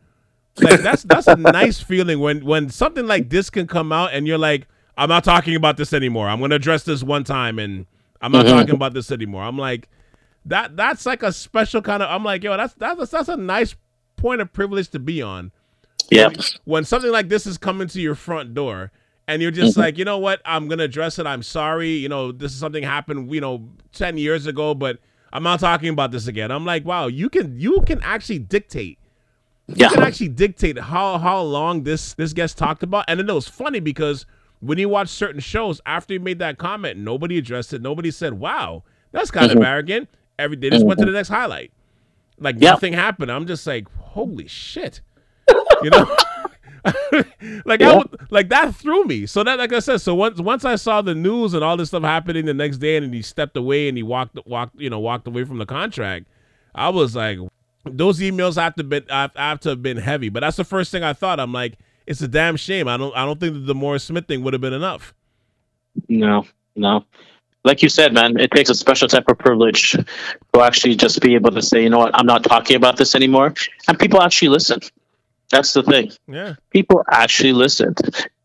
Like 0.61 0.80
that's 0.80 1.03
that's 1.03 1.26
a 1.26 1.36
nice 1.36 1.80
feeling 1.80 2.20
when 2.20 2.45
when 2.45 2.70
something 2.70 3.07
like 3.07 3.28
this 3.28 3.51
can 3.51 3.66
come 3.66 3.92
out 3.92 4.14
and 4.14 4.26
you're 4.26 4.38
like, 4.38 4.66
I'm 4.97 5.09
not 5.09 5.24
talking 5.24 5.57
about 5.57 5.76
this 5.76 5.92
anymore. 5.92 6.28
I'm 6.28 6.40
gonna 6.40 6.55
address 6.55 6.84
this 6.84 7.03
one 7.03 7.24
time 7.24 7.59
and 7.59 7.86
I'm 8.20 8.32
not 8.32 8.47
mm-hmm. 8.47 8.57
talking 8.57 8.74
about 8.74 8.95
this 8.95 9.11
anymore. 9.11 9.42
I'm 9.42 9.59
like, 9.59 9.88
that 10.47 10.76
that's 10.76 11.07
like 11.07 11.22
a 11.22 11.32
special 11.32 11.82
kind 11.82 12.03
of. 12.03 12.11
I'm 12.11 12.24
like, 12.24 12.42
yo, 12.42 12.57
that's 12.57 12.74
that's 12.74 13.11
that's 13.11 13.28
a 13.28 13.36
nice 13.36 13.74
point 14.16 14.40
of 14.40 14.53
privilege 14.53 14.88
to 14.90 14.99
be 14.99 15.22
on. 15.22 15.53
Yeah. 16.11 16.28
When, 16.28 16.36
when 16.64 16.84
something 16.84 17.11
like 17.11 17.28
this 17.28 17.47
is 17.47 17.59
coming 17.59 17.88
to 17.88 18.01
your 18.01 18.14
front 18.14 18.55
door, 18.55 18.92
and 19.26 19.40
you're 19.40 19.51
just 19.51 19.72
mm-hmm. 19.72 19.80
like, 19.80 19.99
you 19.99 20.05
know 20.05 20.18
what, 20.18 20.40
I'm 20.45 20.68
gonna 20.68 20.84
address 20.84 21.18
it. 21.18 21.26
I'm 21.26 21.42
sorry. 21.42 21.90
You 21.90 22.09
know, 22.09 22.32
this 22.32 22.53
is 22.53 22.59
something 22.59 22.82
happened. 22.82 23.32
You 23.32 23.40
know, 23.40 23.68
ten 23.92 24.18
years 24.18 24.47
ago, 24.47 24.74
but 24.74 24.99
I'm 25.32 25.42
not 25.42 25.61
talking 25.61 25.88
about 25.88 26.12
this 26.12 26.26
again. 26.26 26.51
I'm 26.51 26.64
like, 26.64 26.84
wow, 26.84 27.07
you 27.07 27.28
can 27.28 27.59
you 27.59 27.82
can 27.86 28.01
actually 28.03 28.38
dictate. 28.40 28.99
Yeah. 29.66 29.88
You 29.88 29.95
can 29.95 30.05
actually 30.05 30.28
dictate 30.28 30.78
how 30.78 31.18
how 31.18 31.40
long 31.40 31.84
this 31.84 32.14
this 32.14 32.32
gets 32.32 32.55
talked 32.55 32.82
about, 32.82 33.07
and 33.09 33.18
then 33.18 33.28
it 33.28 33.32
was 33.32 33.49
funny 33.49 33.80
because 33.80 34.26
when 34.61 34.78
you 34.78 34.88
watch 34.88 35.09
certain 35.09 35.40
shows 35.40 35.80
after 35.86 36.14
you 36.14 36.20
made 36.20 36.38
that 36.38 36.59
comment, 36.59 36.99
nobody 36.99 37.38
addressed 37.38 37.72
it. 37.72 37.80
Nobody 37.80 38.11
said, 38.11 38.34
"Wow, 38.34 38.84
that's 39.11 39.30
kind 39.30 39.51
mm-hmm. 39.51 39.59
of 39.59 39.64
arrogant." 39.64 40.09
Every 40.39 40.57
they 40.57 40.70
just 40.70 40.85
went 40.85 40.99
to 40.99 41.05
the 41.05 41.11
mm-hmm. 41.11 41.16
next 41.16 41.28
highlight. 41.28 41.72
Like 42.39 42.57
yep. 42.57 42.74
nothing 42.74 42.93
happened. 42.93 43.30
I'm 43.30 43.47
just 43.47 43.66
like, 43.66 43.89
holy 43.97 44.49
shit. 44.49 45.01
You 45.82 45.91
know? 45.91 46.16
like 47.64 47.80
I 47.80 47.97
would, 47.97 48.30
like 48.30 48.49
that 48.49 48.74
threw 48.74 49.05
me. 49.05 49.26
So 49.26 49.45
that 49.45 49.59
like 49.59 49.72
I 49.72 49.78
said, 49.78 50.01
so 50.01 50.14
once 50.14 50.41
once 50.41 50.64
I 50.64 50.76
saw 50.76 51.01
the 51.01 51.14
news 51.14 51.55
and 51.55 51.62
all 51.62 51.76
this 51.76 51.89
stuff 51.89 52.03
happening 52.03 52.45
the 52.45 52.55
next 52.55 52.78
day 52.78 52.97
and 52.97 53.14
he 53.14 53.22
stepped 53.22 53.57
away 53.57 53.89
and 53.89 53.97
he 53.97 54.03
walked 54.03 54.39
walked, 54.47 54.78
you 54.80 54.91
know, 54.91 54.99
walked 54.99 55.26
away 55.26 55.45
from 55.45 55.59
the 55.59 55.66
contract, 55.66 56.26
I 56.74 56.89
was 56.89 57.14
like 57.14 57.39
those 57.85 58.20
emails 58.20 58.57
have 58.57 58.74
to 58.76 58.85
been 58.85 59.05
have, 59.09 59.32
have 59.37 59.61
to 59.61 59.70
have 59.70 59.82
been 59.82 59.97
heavy. 59.97 60.28
But 60.28 60.41
that's 60.41 60.57
the 60.57 60.64
first 60.64 60.91
thing 60.91 61.03
I 61.03 61.12
thought. 61.12 61.41
I'm 61.41 61.53
like, 61.53 61.78
it's 62.07 62.20
a 62.20 62.28
damn 62.28 62.57
shame. 62.57 62.89
I 62.89 62.97
don't 62.97 63.16
I 63.16 63.24
don't 63.24 63.41
think 63.41 63.55
that 63.55 63.66
the 63.66 63.74
Morris 63.74 64.05
Smith 64.05 64.26
thing 64.26 64.43
would 64.43 64.53
have 64.53 64.62
been 64.62 64.72
enough. 64.72 65.14
No, 66.09 66.45
no 66.76 67.05
like 67.65 67.83
you 67.83 67.89
said, 67.89 68.12
man, 68.12 68.39
it 68.39 68.51
takes 68.51 68.71
a 68.71 68.75
special 68.75 69.09
type 69.09 69.25
of 69.29 69.39
privilege 69.39 69.93
to 69.93 70.61
actually 70.61 70.97
just 70.97 71.21
be 71.21 71.35
able 71.35 71.51
to 71.51 71.62
say, 71.62 71.83
you 71.83 71.91
know 71.91 71.99
what, 71.99 72.12
I'm 72.15 72.27
not 72.27 72.45
talking 72.45 72.77
about 72.77 72.97
this 72.97 73.15
anymore. 73.15 73.55
And 73.89 73.99
people 73.99 74.21
actually 74.21 74.49
listen. 74.49 74.81
That's 75.51 75.73
the 75.73 75.83
thing. 75.83 76.12
Yeah. 76.27 76.55
People 76.71 77.05
actually 77.11 77.53
listen. 77.53 77.95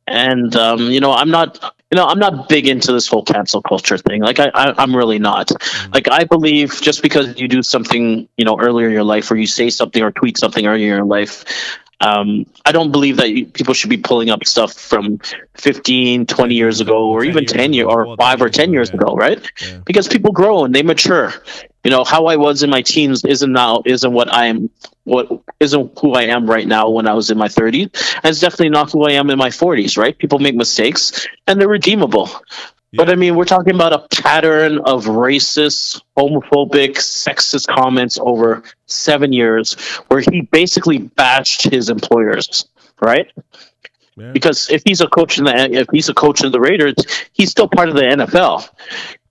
And 0.07 0.55
um, 0.55 0.79
you 0.89 0.99
know, 0.99 1.11
I'm 1.11 1.29
not 1.29 1.75
you 1.91 1.95
know, 1.95 2.05
I'm 2.05 2.19
not 2.19 2.47
big 2.47 2.67
into 2.67 2.91
this 2.91 3.07
whole 3.07 3.23
cancel 3.23 3.61
culture 3.63 3.97
thing. 3.97 4.21
Like 4.21 4.39
I, 4.39 4.49
I 4.53 4.83
am 4.83 4.95
really 4.95 5.17
not. 5.17 5.47
Mm-hmm. 5.47 5.93
Like 5.93 6.09
I 6.09 6.23
believe 6.23 6.79
just 6.81 7.01
because 7.01 7.39
you 7.39 7.47
do 7.47 7.63
something, 7.63 8.27
you 8.37 8.45
know, 8.45 8.59
earlier 8.59 8.87
in 8.87 8.93
your 8.93 9.03
life 9.03 9.29
or 9.31 9.37
you 9.37 9.47
say 9.47 9.69
something 9.69 10.01
or 10.01 10.11
tweet 10.11 10.37
something 10.37 10.67
earlier 10.67 10.91
in 10.91 10.97
your 10.97 11.05
life, 11.05 11.45
um, 12.01 12.45
I 12.65 12.71
don't 12.71 12.91
believe 12.91 13.17
that 13.17 13.53
people 13.53 13.73
should 13.73 13.89
be 13.89 13.97
pulling 13.97 14.29
up 14.29 14.45
stuff 14.45 14.73
from 14.73 15.19
15, 15.55 16.25
20 16.27 16.55
years 16.55 16.79
ago, 16.79 17.09
or 17.09 17.25
even 17.25 17.45
10 17.45 17.73
years, 17.73 17.87
or 17.89 18.15
five 18.15 18.41
or 18.41 18.49
10 18.49 18.71
years 18.71 18.89
ago, 18.89 19.15
right? 19.15 19.39
Yeah. 19.61 19.79
Because 19.85 20.07
people 20.07 20.31
grow 20.31 20.63
and 20.63 20.73
they 20.73 20.83
mature. 20.83 21.33
You 21.83 21.91
know, 21.91 22.03
how 22.03 22.25
I 22.27 22.37
was 22.37 22.63
in 22.63 22.69
my 22.69 22.81
teens 22.81 23.23
isn't 23.25 23.51
now, 23.51 23.83
isn't 23.85 24.11
what 24.11 24.33
I 24.33 24.47
am, 24.47 24.69
what 25.03 25.29
isn't 25.59 25.97
who 25.99 26.13
I 26.13 26.23
am 26.23 26.49
right 26.49 26.67
now 26.67 26.89
when 26.89 27.07
I 27.07 27.13
was 27.13 27.31
in 27.31 27.37
my 27.37 27.47
30s. 27.47 28.15
And 28.15 28.25
it's 28.25 28.39
definitely 28.39 28.69
not 28.69 28.91
who 28.91 29.05
I 29.05 29.13
am 29.13 29.29
in 29.29 29.37
my 29.37 29.49
40s, 29.49 29.97
right? 29.97 30.17
People 30.17 30.39
make 30.39 30.55
mistakes 30.55 31.27
and 31.47 31.59
they're 31.59 31.67
redeemable. 31.67 32.29
But 32.93 33.09
I 33.09 33.15
mean, 33.15 33.35
we're 33.35 33.45
talking 33.45 33.75
about 33.75 33.93
a 33.93 34.21
pattern 34.21 34.79
of 34.79 35.05
racist, 35.05 36.01
homophobic, 36.17 36.95
sexist 36.97 37.67
comments 37.67 38.17
over 38.19 38.63
seven 38.87 39.31
years 39.31 39.73
where 40.07 40.21
he 40.21 40.41
basically 40.41 40.97
bashed 40.97 41.69
his 41.69 41.89
employers, 41.89 42.67
right? 42.99 43.31
Yeah. 44.15 44.31
Because 44.31 44.69
if 44.71 44.81
he's 44.85 45.01
a 45.01 45.07
coach 45.07 45.37
in 45.37 45.45
the 45.45 45.71
if 45.71 45.87
he's 45.91 46.09
a 46.09 46.13
coach 46.13 46.43
in 46.43 46.51
the 46.51 46.59
Raiders, 46.59 46.95
he's 47.31 47.51
still 47.51 47.67
part 47.67 47.89
of 47.89 47.95
the 47.95 48.01
NFL. 48.01 48.67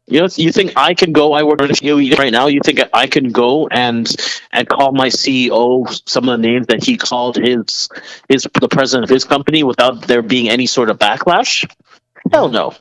You 0.07 0.21
know, 0.21 0.29
you 0.37 0.53
think 0.53 0.73
I 0.77 0.95
can 0.95 1.13
go? 1.13 1.35
I 1.35 1.43
work 1.43 1.61
at 1.61 1.83
a 1.83 2.15
right 2.17 2.33
now. 2.33 2.47
You 2.47 2.61
think 2.65 2.81
I 2.95 3.07
can 3.07 3.31
go 3.31 3.69
and 3.69 4.09
and 4.53 4.67
call 4.67 4.93
my 4.93 5.09
CEO 5.09 6.01
some 6.09 6.29
of 6.29 6.41
the 6.41 6.47
names 6.47 6.69
that 6.69 6.83
he 6.83 6.97
called 6.97 7.37
his 7.37 7.91
his 8.29 8.49
the 8.59 8.69
president 8.69 9.05
of 9.05 9.11
his 9.11 9.25
company 9.25 9.65
without 9.65 10.07
there 10.07 10.23
being 10.23 10.49
any 10.49 10.65
sort 10.65 10.89
of 10.89 10.99
backlash? 10.99 11.69
Hell 12.33 12.49
no. 12.49 12.75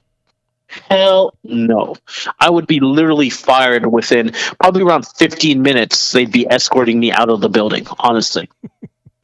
Hell 0.68 1.34
no. 1.44 1.96
I 2.40 2.50
would 2.50 2.68
be 2.68 2.80
literally 2.80 3.30
fired 3.30 3.86
within 3.86 4.32
probably 4.60 4.84
around 4.84 5.08
15 5.08 5.62
minutes. 5.62 6.12
They'd 6.12 6.32
be 6.32 6.48
escorting 6.50 7.00
me 7.00 7.12
out 7.12 7.30
of 7.30 7.42
the 7.42 7.50
building, 7.50 7.88
honestly. 8.00 8.50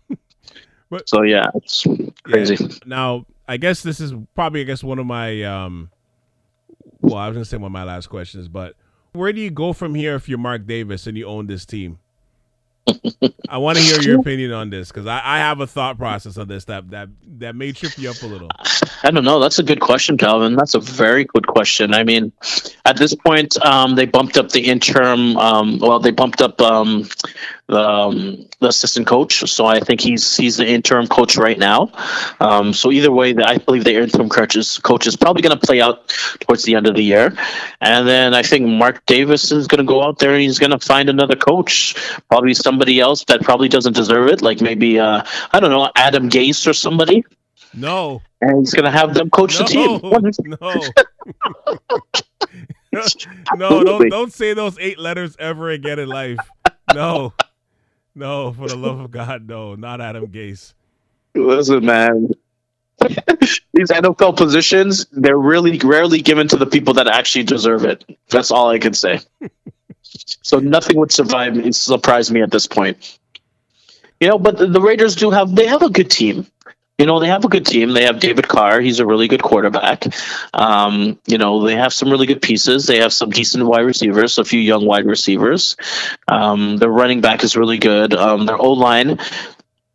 but, 0.90 1.08
so, 1.08 1.22
yeah, 1.24 1.50
it's 1.56 1.86
crazy. 2.24 2.58
Yeah. 2.60 2.68
Now, 2.86 3.26
I 3.48 3.58
guess 3.58 3.84
this 3.84 4.00
is 4.00 4.14
probably, 4.36 4.62
I 4.62 4.64
guess, 4.64 4.84
one 4.84 5.00
of 5.00 5.06
my, 5.06 5.44
um, 5.44 5.90
well, 7.02 7.18
I 7.18 7.28
was 7.28 7.36
going 7.36 7.44
to 7.44 7.50
say 7.50 7.58
one 7.58 7.68
of 7.68 7.72
my 7.74 7.84
last 7.84 8.08
questions, 8.08 8.48
but 8.48 8.76
where 9.12 9.34
do 9.34 9.42
you 9.42 9.52
go 9.52 9.74
from 9.74 9.96
here 9.96 10.16
if 10.16 10.30
you're 10.30 10.38
Mark 10.38 10.66
Davis 10.66 11.08
and 11.08 11.18
you 11.18 11.28
own 11.28 11.48
this 11.48 11.66
team? 11.66 12.00
I 13.50 13.58
want 13.58 13.78
to 13.78 13.84
hear 13.84 14.02
your 14.02 14.20
opinion 14.20 14.52
on 14.52 14.70
this 14.70 14.90
because 14.90 15.08
I, 15.08 15.22
I 15.24 15.38
have 15.38 15.60
a 15.60 15.68
thought 15.68 15.98
process 15.98 16.38
on 16.38 16.48
this 16.48 16.66
that 16.66 16.90
that 16.90 17.10
that 17.40 17.56
may 17.56 17.72
trip 17.72 17.98
you 17.98 18.10
up 18.10 18.22
a 18.22 18.26
little. 18.26 18.50
I 19.04 19.12
don't 19.12 19.24
know. 19.24 19.40
That's 19.40 19.60
a 19.60 19.64
good 19.64 19.80
question, 19.80 20.18
Calvin. 20.18 20.56
That's 20.56 20.74
a 20.74 20.80
very 20.80 21.24
good 21.26 21.48
question. 21.48 21.94
I 21.94 22.04
mean, 22.04 22.32
at 22.86 22.98
this 22.98 23.16
point, 23.16 23.58
um, 23.66 23.96
they 23.96 24.06
bumped 24.06 24.38
up 24.38 24.50
the 24.50 24.66
interim. 24.66 25.38
Um, 25.38 25.80
well, 25.80 26.00
they 26.00 26.12
bumped 26.12 26.42
up 26.42 26.60
um, 26.62 27.08
the, 27.63 27.63
um, 27.70 28.48
the 28.60 28.68
assistant 28.68 29.08
coach. 29.08 29.50
So 29.50 29.66
I 29.66 29.80
think 29.80 30.02
he's 30.02 30.36
he's 30.36 30.58
the 30.58 30.68
interim 30.68 31.08
coach 31.08 31.38
right 31.38 31.58
now. 31.58 31.92
Um, 32.40 32.74
so 32.74 32.92
either 32.92 33.12
way, 33.12 33.36
I 33.36 33.58
believe 33.58 33.84
the 33.84 33.96
interim 33.96 34.30
coach 34.30 34.56
is, 34.56 34.78
coach 34.80 35.08
is 35.08 35.16
probably 35.16 35.42
going 35.42 35.58
to 35.58 35.66
play 35.66 35.82
out 35.82 36.10
towards 36.42 36.64
the 36.64 36.76
end 36.76 36.88
of 36.88 36.96
the 36.96 37.04
year. 37.04 37.36
And 37.82 38.08
then 38.08 38.34
I 38.34 38.44
think 38.44 38.68
Mark 38.68 39.06
Davis 39.06 39.52
is 39.52 39.68
going 39.68 39.80
to 39.80 39.86
go 39.86 40.04
out 40.04 40.20
there 40.20 40.34
and 40.34 40.42
he's 40.42 40.60
going 40.60 40.72
to 40.72 40.80
find 40.80 41.10
another 41.10 41.36
coach, 41.36 41.96
probably 42.30 42.54
somebody 42.54 43.00
else 43.00 43.24
that 43.26 43.42
probably 43.42 43.70
doesn't 43.70 43.94
deserve 43.94 44.30
it, 44.30 44.42
like 44.42 44.62
maybe 44.62 45.00
uh, 45.00 45.24
I 45.52 45.60
don't 45.60 45.72
know 45.72 45.90
Adam 45.96 46.30
Gase 46.30 46.68
or 46.68 46.74
somebody. 46.74 47.24
No. 47.74 48.22
And 48.42 48.60
he's 48.60 48.74
going 48.74 48.86
to 48.86 48.92
have 48.92 49.14
them 49.14 49.30
coach 49.30 49.60
no, 49.60 49.66
the 49.66 49.72
team. 49.72 50.56
No. 50.62 52.14
no, 53.56 53.84
don't 53.84 54.10
don't 54.10 54.34
say 54.34 54.54
those 54.54 54.78
eight 54.80 55.00
letters 55.00 55.36
ever 55.40 55.70
again 55.70 56.00
in 56.00 56.10
life. 56.10 56.38
No. 56.94 57.34
No, 58.16 58.54
for 58.54 58.68
the 58.68 58.76
love 58.76 59.00
of 59.00 59.12
God, 59.12 59.48
no, 59.48 59.76
not 59.76 60.00
Adam 60.00 60.28
Gase. 60.28 60.74
Listen, 61.36 61.86
man. 61.86 62.30
These 63.74 63.90
NFL 63.90 64.38
positions, 64.38 65.08
they're 65.12 65.38
really 65.38 65.80
rarely 65.80 66.22
given 66.22 66.48
to 66.50 66.58
the 66.58 66.66
people 66.68 66.94
that 66.94 67.08
actually 67.08 67.44
deserve 67.44 67.86
it. 67.86 68.06
That's 68.30 68.52
all 68.52 68.70
I 68.70 68.78
can 68.78 68.94
say. 68.94 69.20
so 70.04 70.60
nothing 70.60 70.98
would 70.98 71.12
survive 71.12 71.56
me, 71.56 71.72
surprise 71.72 72.32
me 72.32 72.42
at 72.42 72.52
this 72.52 72.68
point. 72.68 73.18
You 74.20 74.30
know, 74.30 74.38
but 74.38 74.58
the, 74.58 74.68
the 74.68 74.80
Raiders 74.80 75.16
do 75.16 75.32
have 75.32 75.56
they 75.56 75.66
have 75.66 75.82
a 75.82 75.90
good 75.90 76.10
team. 76.10 76.46
You 77.00 77.08
know, 77.08 77.20
they 77.20 77.28
have 77.28 77.44
a 77.44 77.50
good 77.50 77.66
team. 77.66 77.92
They 77.94 78.04
have 78.04 78.20
David 78.20 78.48
Carr. 78.48 78.80
He's 78.80 79.00
a 79.00 79.06
really 79.06 79.28
good 79.28 79.42
quarterback. 79.42 80.06
Um, 80.54 81.20
you 81.26 81.40
know, 81.40 81.66
they 81.66 81.76
have 81.76 81.92
some 81.92 82.12
really 82.12 82.28
good 82.28 82.42
pieces. 82.42 82.86
They 82.86 83.00
have 83.00 83.12
some 83.12 83.32
decent 83.32 83.66
wide 83.66 83.82
receivers, 83.82 84.38
a 84.38 84.46
few 84.46 84.60
young 84.60 84.86
wide 84.86 85.06
receivers. 85.06 85.76
Um, 86.28 86.78
their 86.78 86.90
running 86.90 87.20
back 87.20 87.44
is 87.44 87.58
really 87.58 87.80
good. 87.80 88.14
Um, 88.14 88.46
their 88.46 88.58
O 88.58 88.74
line, 88.74 89.18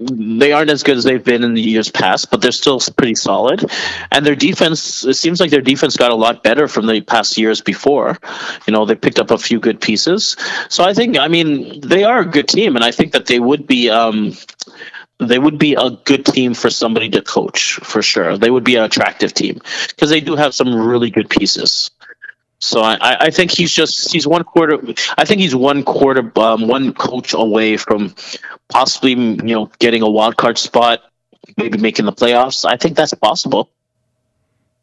they 0.00 0.52
aren't 0.52 0.70
as 0.70 0.82
good 0.82 0.96
as 0.96 1.04
they've 1.04 1.22
been 1.22 1.44
in 1.44 1.54
the 1.54 1.62
years 1.62 1.88
past, 1.88 2.30
but 2.30 2.40
they're 2.40 2.52
still 2.52 2.80
pretty 2.96 3.14
solid. 3.14 3.64
And 4.10 4.26
their 4.26 4.36
defense, 4.36 5.04
it 5.04 5.14
seems 5.14 5.40
like 5.40 5.50
their 5.50 5.60
defense 5.60 5.96
got 5.96 6.10
a 6.10 6.16
lot 6.16 6.42
better 6.42 6.66
from 6.66 6.86
the 6.86 7.00
past 7.00 7.38
years 7.38 7.60
before. 7.60 8.16
You 8.66 8.72
know, 8.72 8.84
they 8.84 8.96
picked 8.96 9.20
up 9.20 9.30
a 9.30 9.38
few 9.38 9.60
good 9.60 9.80
pieces. 9.80 10.36
So 10.68 10.84
I 10.84 10.94
think, 10.94 11.16
I 11.16 11.28
mean, 11.28 11.80
they 11.80 12.02
are 12.02 12.20
a 12.20 12.26
good 12.26 12.48
team, 12.48 12.74
and 12.74 12.84
I 12.84 12.90
think 12.90 13.12
that 13.12 13.26
they 13.26 13.38
would 13.38 13.68
be. 13.68 13.88
Um, 13.88 14.36
they 15.18 15.38
would 15.38 15.58
be 15.58 15.74
a 15.74 15.90
good 15.90 16.24
team 16.24 16.54
for 16.54 16.70
somebody 16.70 17.08
to 17.10 17.22
coach 17.22 17.74
for 17.82 18.02
sure. 18.02 18.38
They 18.38 18.50
would 18.50 18.64
be 18.64 18.76
an 18.76 18.84
attractive 18.84 19.34
team 19.34 19.60
because 19.88 20.10
they 20.10 20.20
do 20.20 20.36
have 20.36 20.54
some 20.54 20.74
really 20.74 21.10
good 21.10 21.28
pieces. 21.28 21.90
So 22.60 22.80
I, 22.80 22.98
I 23.00 23.30
think 23.30 23.52
he's 23.52 23.72
just 23.72 24.12
he's 24.12 24.26
one 24.26 24.42
quarter. 24.42 24.78
I 25.16 25.24
think 25.24 25.40
he's 25.40 25.54
one 25.54 25.84
quarter, 25.84 26.32
um, 26.40 26.66
one 26.66 26.92
coach 26.92 27.32
away 27.32 27.76
from 27.76 28.14
possibly 28.68 29.12
you 29.12 29.54
know 29.54 29.70
getting 29.78 30.02
a 30.02 30.10
wild 30.10 30.36
card 30.36 30.58
spot, 30.58 31.02
maybe 31.56 31.78
making 31.78 32.06
the 32.06 32.12
playoffs. 32.12 32.64
I 32.64 32.76
think 32.76 32.96
that's 32.96 33.14
possible. 33.14 33.70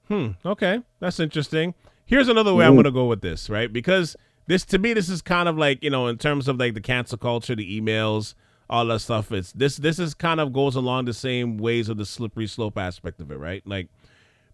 Hmm. 0.08 0.32
Okay, 0.46 0.82
that's 1.00 1.20
interesting. 1.20 1.74
Here's 2.06 2.30
another 2.30 2.54
way 2.54 2.64
mm. 2.64 2.68
I'm 2.68 2.76
going 2.76 2.86
to 2.86 2.92
go 2.92 3.08
with 3.08 3.22
this, 3.22 3.50
right? 3.50 3.72
Because 3.72 4.16
this 4.48 4.64
to 4.66 4.78
me, 4.78 4.94
this 4.94 5.10
is 5.10 5.22
kind 5.22 5.50
of 5.50 5.58
like 5.58 5.84
you 5.84 5.90
know 5.90 6.08
in 6.08 6.18
terms 6.18 6.48
of 6.48 6.58
like 6.58 6.76
the 6.76 6.82
cancel 6.82 7.18
culture, 7.18 7.56
the 7.56 7.82
emails 7.82 8.36
all 8.70 8.86
that 8.88 9.00
stuff. 9.00 9.32
It's 9.32 9.52
this 9.52 9.78
this 9.78 10.00
is 10.00 10.14
kind 10.14 10.40
of 10.40 10.54
goes 10.54 10.76
along 10.76 11.06
the 11.06 11.14
same 11.14 11.58
ways 11.58 11.90
of 11.90 11.98
the 11.98 12.06
slippery 12.06 12.48
slope 12.48 12.78
aspect 12.78 13.20
of 13.22 13.32
it, 13.32 13.38
right? 13.38 13.62
Like 13.66 13.88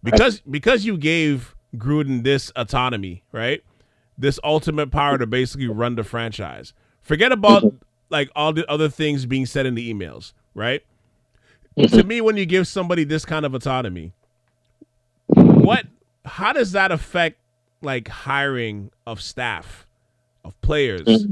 because 0.04 0.42
because 0.42 0.86
you 0.86 0.98
gave 0.98 1.56
Gruden 1.76 2.24
this 2.24 2.52
autonomy, 2.56 3.24
right? 3.32 3.64
This 4.18 4.40
ultimate 4.44 4.92
power 4.92 5.18
to 5.18 5.26
basically 5.26 5.68
run 5.68 5.96
the 5.96 6.04
franchise. 6.04 6.74
Forget 7.02 7.32
about 7.32 7.64
mm-hmm. 7.64 7.78
like 8.10 8.30
all 8.36 8.54
the 8.54 8.70
other 8.70 8.90
things 8.90 9.26
being 9.26 9.46
said 9.46 9.66
in 9.66 9.76
the 9.76 9.92
emails, 9.92 10.34
right? 10.54 10.84
Mm-hmm. 11.78 11.98
To 11.98 12.04
me, 12.04 12.22
when 12.22 12.38
you 12.38 12.46
give 12.46 12.68
somebody 12.68 13.04
this 13.04 13.26
kind 13.26 13.46
of 13.46 13.54
autonomy, 13.54 14.12
what 15.28 15.86
how 16.26 16.54
does 16.54 16.74
that 16.74 16.92
affect 16.92 17.38
like 17.82 18.08
hiring 18.08 18.92
of 19.08 19.22
staff, 19.22 19.88
of 20.44 20.60
players? 20.62 21.26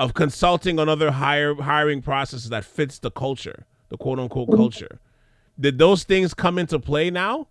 Of 0.00 0.14
consulting 0.14 0.78
on 0.78 0.88
other 0.88 1.10
hire, 1.10 1.54
hiring 1.54 2.00
processes 2.00 2.48
that 2.48 2.64
fits 2.64 2.98
the 2.98 3.10
culture, 3.10 3.66
the 3.90 3.98
quote 3.98 4.18
unquote 4.18 4.48
mm-hmm. 4.48 4.56
culture. 4.56 4.98
Did 5.60 5.76
those 5.76 6.04
things 6.04 6.32
come 6.32 6.58
into 6.58 6.78
play 6.78 7.10
now? 7.10 7.48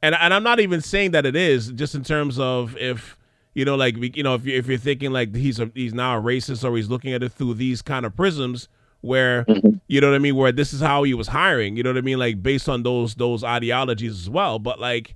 And 0.00 0.14
and 0.14 0.32
I'm 0.32 0.42
not 0.42 0.58
even 0.58 0.80
saying 0.80 1.10
that 1.10 1.26
it 1.26 1.36
is 1.36 1.68
just 1.68 1.94
in 1.94 2.02
terms 2.02 2.38
of 2.38 2.76
if 2.78 3.18
you 3.54 3.66
know 3.66 3.76
like 3.76 4.16
you 4.16 4.22
know 4.22 4.34
if 4.34 4.46
you 4.46 4.56
if 4.56 4.66
you're 4.66 4.78
thinking 4.78 5.12
like 5.12 5.36
he's 5.36 5.60
a, 5.60 5.70
he's 5.74 5.92
now 5.92 6.18
a 6.18 6.22
racist 6.22 6.64
or 6.68 6.74
he's 6.76 6.88
looking 6.88 7.12
at 7.12 7.22
it 7.22 7.32
through 7.32 7.54
these 7.54 7.82
kind 7.82 8.06
of 8.06 8.16
prisms 8.16 8.68
where 9.02 9.44
mm-hmm. 9.44 9.76
you 9.86 10.00
know 10.00 10.08
what 10.08 10.16
I 10.16 10.18
mean 10.18 10.34
where 10.34 10.50
this 10.50 10.72
is 10.72 10.80
how 10.80 11.02
he 11.02 11.12
was 11.12 11.28
hiring, 11.28 11.76
you 11.76 11.82
know 11.82 11.90
what 11.90 11.98
I 11.98 12.02
mean 12.02 12.18
like 12.18 12.42
based 12.42 12.70
on 12.70 12.84
those 12.84 13.16
those 13.16 13.44
ideologies 13.44 14.18
as 14.18 14.30
well, 14.30 14.58
but 14.58 14.80
like 14.80 15.14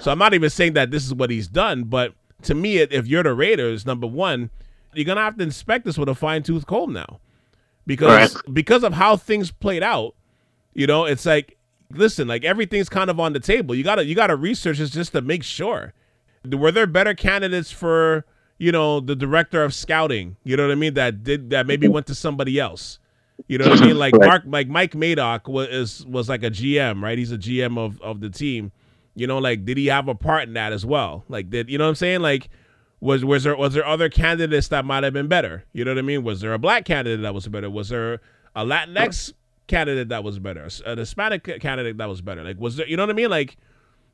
so 0.00 0.12
I'm 0.12 0.18
not 0.18 0.32
even 0.32 0.48
saying 0.48 0.74
that 0.74 0.92
this 0.92 1.04
is 1.04 1.12
what 1.12 1.30
he's 1.30 1.48
done, 1.48 1.84
but 1.84 2.14
to 2.42 2.54
me 2.54 2.78
if 2.78 3.06
you're 3.06 3.24
the 3.24 3.34
Raiders, 3.34 3.84
number 3.84 4.06
1, 4.06 4.48
you're 4.96 5.04
gonna 5.04 5.22
have 5.22 5.36
to 5.38 5.42
inspect 5.42 5.84
this 5.84 5.98
with 5.98 6.08
a 6.08 6.14
fine 6.14 6.42
tooth 6.42 6.66
comb 6.66 6.92
now, 6.92 7.20
because 7.86 8.34
right. 8.34 8.54
because 8.54 8.82
of 8.82 8.94
how 8.94 9.16
things 9.16 9.50
played 9.50 9.82
out. 9.82 10.14
You 10.74 10.86
know, 10.86 11.04
it's 11.04 11.24
like 11.24 11.56
listen, 11.92 12.28
like 12.28 12.44
everything's 12.44 12.88
kind 12.88 13.10
of 13.10 13.20
on 13.20 13.32
the 13.32 13.40
table. 13.40 13.74
You 13.74 13.84
gotta 13.84 14.04
you 14.04 14.14
gotta 14.14 14.36
research 14.36 14.78
this 14.78 14.90
just 14.90 15.12
to 15.12 15.20
make 15.20 15.42
sure. 15.42 15.92
Were 16.44 16.72
there 16.72 16.86
better 16.86 17.14
candidates 17.14 17.70
for 17.70 18.24
you 18.58 18.72
know 18.72 19.00
the 19.00 19.16
director 19.16 19.62
of 19.62 19.74
scouting? 19.74 20.36
You 20.44 20.56
know 20.56 20.66
what 20.66 20.72
I 20.72 20.76
mean? 20.76 20.94
That 20.94 21.22
did 21.22 21.50
that 21.50 21.66
maybe 21.66 21.88
went 21.88 22.06
to 22.08 22.14
somebody 22.14 22.58
else. 22.58 22.98
You 23.48 23.58
know 23.58 23.68
what 23.68 23.82
I 23.82 23.86
mean? 23.86 23.98
Like. 23.98 24.14
Mark, 24.14 24.42
like 24.46 24.68
Mike 24.68 24.92
Mayock 24.92 25.48
was 25.48 26.06
was 26.06 26.28
like 26.28 26.42
a 26.42 26.50
GM, 26.50 27.02
right? 27.02 27.18
He's 27.18 27.32
a 27.32 27.38
GM 27.38 27.78
of 27.78 28.00
of 28.00 28.20
the 28.20 28.30
team. 28.30 28.72
You 29.14 29.26
know, 29.26 29.38
like 29.38 29.64
did 29.64 29.76
he 29.76 29.86
have 29.86 30.08
a 30.08 30.14
part 30.14 30.48
in 30.48 30.54
that 30.54 30.72
as 30.72 30.84
well? 30.84 31.24
Like 31.28 31.50
did 31.50 31.70
you 31.70 31.78
know 31.78 31.84
what 31.84 31.90
I'm 31.90 31.94
saying? 31.96 32.20
Like 32.20 32.48
was 33.04 33.22
was 33.22 33.44
there 33.44 33.54
was 33.54 33.74
there 33.74 33.86
other 33.86 34.08
candidates 34.08 34.68
that 34.68 34.86
might 34.86 35.04
have 35.04 35.12
been 35.12 35.28
better? 35.28 35.64
You 35.74 35.84
know 35.84 35.90
what 35.90 35.98
I 35.98 36.02
mean? 36.02 36.24
Was 36.24 36.40
there 36.40 36.54
a 36.54 36.58
black 36.58 36.86
candidate 36.86 37.20
that 37.20 37.34
was 37.34 37.46
better? 37.46 37.68
Was 37.68 37.90
there 37.90 38.14
a 38.56 38.64
Latinx 38.64 39.34
candidate 39.66 40.08
that 40.08 40.24
was 40.24 40.38
better? 40.38 40.66
A 40.86 40.96
Hispanic 40.96 41.60
candidate 41.60 41.98
that 41.98 42.08
was 42.08 42.22
better? 42.22 42.42
Like 42.42 42.58
was 42.58 42.76
there? 42.76 42.88
You 42.88 42.96
know 42.96 43.04
what 43.04 43.10
I 43.10 43.14
mean? 43.14 43.30
Like. 43.30 43.56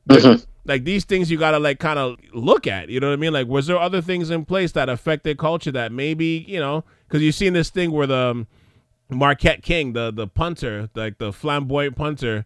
Mm-hmm. 0.09 0.43
Like 0.65 0.83
these 0.83 1.05
things 1.05 1.29
you 1.29 1.37
gotta 1.37 1.59
like 1.59 1.79
kind 1.79 1.99
of 1.99 2.17
look 2.33 2.65
at, 2.65 2.89
you 2.89 2.99
know 2.99 3.09
what 3.09 3.13
I 3.13 3.17
mean? 3.17 3.33
Like, 3.33 3.47
was 3.47 3.67
there 3.67 3.77
other 3.77 4.01
things 4.01 4.31
in 4.31 4.45
place 4.45 4.71
that 4.71 4.89
affected 4.89 5.37
culture 5.37 5.71
that 5.71 5.91
maybe 5.91 6.43
you 6.47 6.59
know? 6.59 6.83
Because 7.07 7.21
you've 7.21 7.35
seen 7.35 7.53
this 7.53 7.69
thing 7.69 7.91
where 7.91 8.07
the 8.07 8.15
um, 8.15 8.47
Marquette 9.09 9.61
King, 9.61 9.93
the 9.93 10.11
the 10.11 10.25
punter, 10.25 10.89
like 10.95 11.19
the 11.19 11.31
flamboyant 11.31 11.95
punter, 11.95 12.45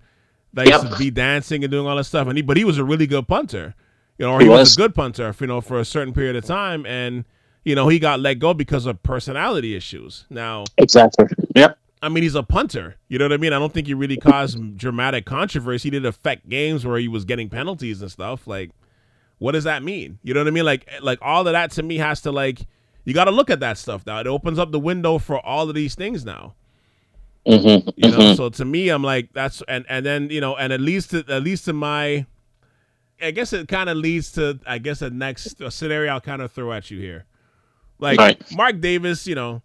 that 0.53 0.67
yep. 0.67 0.81
used 0.81 0.93
to 0.93 0.99
be 0.99 1.11
dancing 1.11 1.63
and 1.63 1.71
doing 1.71 1.87
all 1.87 1.95
this 1.95 2.09
stuff, 2.09 2.27
and 2.27 2.37
he 2.37 2.41
but 2.41 2.57
he 2.57 2.65
was 2.65 2.77
a 2.77 2.83
really 2.83 3.07
good 3.07 3.25
punter 3.25 3.73
you 4.18 4.26
know, 4.26 4.34
or 4.34 4.39
he, 4.39 4.45
he 4.45 4.49
was. 4.49 4.59
was. 4.59 4.74
a 4.74 4.78
good 4.78 4.95
punter, 4.95 5.34
you 5.39 5.47
know, 5.47 5.61
for 5.61 5.80
a 5.80 5.86
certain 5.86 6.13
period 6.13 6.36
of 6.36 6.45
time, 6.45 6.86
and 6.86 7.26
you 7.63 7.76
know 7.76 7.88
he 7.88 7.99
got 7.99 8.20
let 8.20 8.36
go 8.36 8.53
because 8.53 8.86
of 8.86 9.01
personality 9.03 9.76
issues. 9.76 10.26
Now, 10.30 10.66
exactly. 10.78 11.28
Yep. 11.55 11.78
I 12.01 12.09
mean, 12.09 12.24
he's 12.24 12.36
a 12.36 12.43
punter. 12.43 12.97
You 13.07 13.18
know 13.18 13.26
what 13.26 13.34
I 13.34 13.38
mean? 13.38 13.53
I 13.53 13.59
don't 13.59 13.74
think 13.74 13.88
he 13.88 13.93
really 13.93 14.18
caused 14.18 14.78
dramatic 14.78 15.26
controversy. 15.26 15.88
He 15.88 15.89
did 15.91 16.05
affect 16.05 16.47
games 16.47 16.86
where 16.86 16.99
he 16.99 17.07
was 17.07 17.26
getting 17.26 17.49
penalties 17.49 18.01
and 18.01 18.11
stuff. 18.11 18.45
Like, 18.45 18.72
what 19.39 19.53
does 19.53 19.63
that 19.63 19.82
mean? 19.82 20.20
You 20.22 20.34
know 20.34 20.41
what 20.41 20.47
I 20.47 20.51
mean? 20.51 20.66
Like, 20.66 20.88
like 21.01 21.20
all 21.22 21.47
of 21.47 21.53
that 21.53 21.72
to 21.72 21.84
me 21.84 21.97
has 21.97 22.22
to 22.22 22.32
like 22.32 22.68
you 23.05 23.13
got 23.13 23.26
to 23.26 23.32
look 23.32 23.49
at 23.49 23.59
that 23.61 23.78
stuff 23.78 24.05
now. 24.05 24.20
It 24.20 24.28
opens 24.28 24.59
up 24.59 24.72
the 24.72 24.80
window 24.80 25.18
for 25.20 25.43
all 25.45 25.70
of 25.70 25.76
these 25.76 25.95
things 25.95 26.26
now. 26.26 26.55
Mm-hmm, 27.47 27.89
you 27.95 28.11
know, 28.11 28.18
mm-hmm. 28.18 28.36
so 28.36 28.49
to 28.49 28.66
me, 28.66 28.89
I'm 28.89 29.03
like 29.03 29.32
that's 29.32 29.61
and 29.68 29.86
and 29.88 30.03
then 30.05 30.30
you 30.32 30.41
know, 30.41 30.55
and 30.57 30.74
at 30.74 30.82
least 30.82 31.13
at 31.13 31.43
least 31.43 31.68
in 31.68 31.76
my 31.76 32.26
I 33.22 33.32
guess 33.32 33.53
it 33.53 33.68
kind 33.68 33.89
of 33.89 33.97
leads 33.97 34.32
to 34.34 34.59
I 34.66 34.78
guess 34.78 35.01
a 35.01 35.09
next 35.09 35.61
a 35.61 35.72
scenario 35.72 36.13
I'll 36.13 36.22
kind 36.22 36.41
of 36.41 36.51
throw 36.51 36.72
at 36.74 36.91
you 36.91 36.99
here. 36.99 37.26
Like 37.99 38.20
right. 38.20 38.55
Mark 38.55 38.82
Davis, 38.82 39.26
you 39.26 39.36
know, 39.36 39.61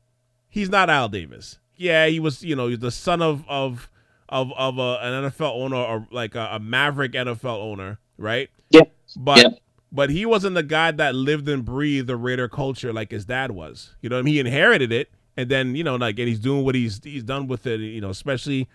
he's 0.49 0.69
not 0.69 0.89
Al 0.89 1.09
Davis. 1.09 1.59
Yeah, 1.77 2.07
he 2.07 2.21
was, 2.21 2.43
you 2.43 2.55
know, 2.55 2.69
he's 2.69 2.79
the 2.79 2.91
son 2.91 3.23
of 3.23 3.45
of 3.49 3.91
of 4.29 4.53
of 4.53 4.79
a, 4.79 4.99
an 5.01 5.31
NFL 5.31 5.55
owner 5.55 5.77
or 5.77 6.07
like 6.11 6.35
a, 6.35 6.51
a 6.53 6.61
Maverick 6.61 7.13
NFL 7.13 7.61
owner, 7.61 7.99
right? 8.19 8.51
Yeah. 8.71 8.83
But 9.17 9.39
yeah. 9.39 9.49
but 9.91 10.11
he 10.11 10.27
wasn't 10.27 10.55
the 10.55 10.63
guy 10.63 10.93
that 10.93 11.15
lived 11.15 11.49
and 11.49 11.65
breathed 11.65 12.07
the 12.07 12.17
Raider 12.17 12.49
culture 12.49 12.93
like 12.93 13.11
his 13.11 13.25
dad 13.25 13.51
was. 13.51 13.95
You 14.01 14.11
know, 14.11 14.19
I 14.19 14.23
mean? 14.23 14.35
he 14.35 14.41
inherited 14.41 14.93
it, 14.93 15.11
and 15.37 15.51
then 15.51 15.75
you 15.75 15.83
know, 15.83 15.97
like, 15.97 16.19
and 16.19 16.29
he's 16.29 16.39
doing 16.39 16.65
what 16.65 16.75
he's 16.75 17.01
he's 17.03 17.25
done 17.25 17.49
with 17.49 17.67
it. 17.67 17.81
You 17.81 18.01
know, 18.01 18.11
especially 18.11 18.69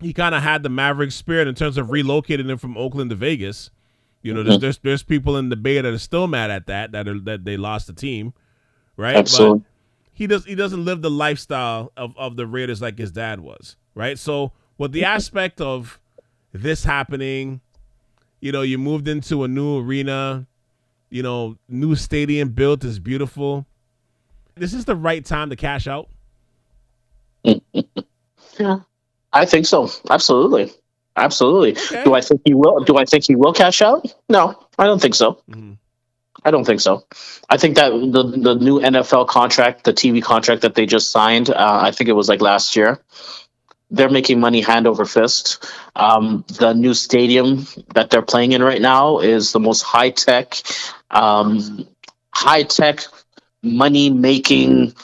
he 0.00 0.12
kind 0.12 0.34
of 0.34 0.42
had 0.42 0.62
the 0.62 0.68
Maverick 0.68 1.12
spirit 1.12 1.48
in 1.48 1.54
terms 1.54 1.76
of 1.76 1.88
relocating 1.88 2.48
him 2.48 2.58
from 2.58 2.76
Oakland 2.78 3.10
to 3.10 3.16
Vegas 3.16 3.70
you 4.22 4.32
know, 4.32 4.42
there's, 4.42 4.56
mm-hmm. 4.56 4.62
there's 4.62 4.78
there's 4.78 5.02
people 5.02 5.36
in 5.36 5.48
the 5.48 5.56
Bay 5.56 5.80
that 5.80 5.92
are 5.92 5.98
still 5.98 6.28
mad 6.28 6.50
at 6.50 6.66
that 6.66 6.92
that 6.92 7.08
are 7.08 7.18
that 7.20 7.44
they 7.44 7.56
lost 7.56 7.88
the 7.88 7.92
team, 7.92 8.32
right? 8.96 9.16
Absolutely. 9.16 9.64
he 10.12 10.26
does 10.26 10.44
he 10.44 10.54
doesn't 10.54 10.84
live 10.84 11.02
the 11.02 11.10
lifestyle 11.10 11.92
of, 11.96 12.16
of 12.16 12.36
the 12.36 12.46
Raiders 12.46 12.80
like 12.80 12.98
his 12.98 13.10
dad 13.10 13.40
was, 13.40 13.76
right? 13.94 14.18
So 14.18 14.52
with 14.78 14.92
the 14.92 15.02
mm-hmm. 15.02 15.16
aspect 15.16 15.60
of 15.60 16.00
this 16.52 16.84
happening, 16.84 17.60
you 18.40 18.52
know, 18.52 18.62
you 18.62 18.78
moved 18.78 19.08
into 19.08 19.42
a 19.42 19.48
new 19.48 19.78
arena, 19.78 20.46
you 21.10 21.22
know, 21.22 21.56
new 21.68 21.96
stadium 21.96 22.50
built 22.50 22.84
is 22.84 22.98
beautiful. 22.98 23.66
This 24.54 24.72
is 24.72 24.84
the 24.84 24.96
right 24.96 25.24
time 25.24 25.50
to 25.50 25.56
cash 25.56 25.88
out. 25.88 26.08
yeah, 27.44 28.80
I 29.32 29.46
think 29.46 29.66
so. 29.66 29.90
Absolutely, 30.10 30.72
absolutely. 31.16 31.72
Okay. 31.72 32.04
Do 32.04 32.14
I 32.14 32.20
think 32.20 32.42
he 32.44 32.54
will? 32.54 32.84
Do 32.84 32.96
I 32.96 33.04
think 33.04 33.24
he 33.24 33.36
will 33.36 33.52
cash 33.52 33.82
out? 33.82 34.12
No, 34.28 34.58
I 34.78 34.86
don't 34.86 35.00
think 35.00 35.14
so. 35.14 35.42
Mm-hmm. 35.50 35.72
I 36.44 36.50
don't 36.50 36.64
think 36.64 36.80
so. 36.80 37.04
I 37.48 37.56
think 37.56 37.76
that 37.76 37.90
the 37.90 38.22
the 38.22 38.54
new 38.54 38.80
NFL 38.80 39.28
contract, 39.28 39.84
the 39.84 39.92
TV 39.92 40.22
contract 40.22 40.62
that 40.62 40.74
they 40.74 40.86
just 40.86 41.10
signed, 41.10 41.50
uh, 41.50 41.80
I 41.82 41.92
think 41.92 42.08
it 42.08 42.14
was 42.14 42.28
like 42.28 42.40
last 42.40 42.76
year. 42.76 43.00
They're 43.90 44.10
making 44.10 44.40
money 44.40 44.62
hand 44.62 44.86
over 44.86 45.04
fist. 45.04 45.70
Um, 45.94 46.44
the 46.48 46.72
new 46.72 46.94
stadium 46.94 47.66
that 47.94 48.08
they're 48.08 48.22
playing 48.22 48.52
in 48.52 48.62
right 48.62 48.80
now 48.80 49.18
is 49.18 49.52
the 49.52 49.60
most 49.60 49.82
high 49.82 50.10
tech, 50.10 50.54
um, 51.10 51.86
high 52.30 52.62
tech 52.62 53.04
money 53.62 54.10
making 54.10 54.94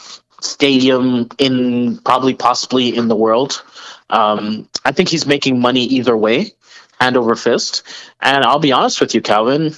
stadium 0.40 1.28
in 1.38 1.98
probably 1.98 2.34
possibly 2.34 2.96
in 2.96 3.08
the 3.08 3.16
world. 3.16 3.62
Um, 4.10 4.68
I 4.84 4.92
think 4.92 5.08
he's 5.08 5.26
making 5.26 5.60
money 5.60 5.84
either 5.84 6.16
way, 6.16 6.52
hand 7.00 7.16
over 7.16 7.34
fist. 7.36 7.82
And 8.20 8.44
I'll 8.44 8.58
be 8.58 8.72
honest 8.72 9.00
with 9.00 9.14
you, 9.14 9.20
Calvin. 9.20 9.74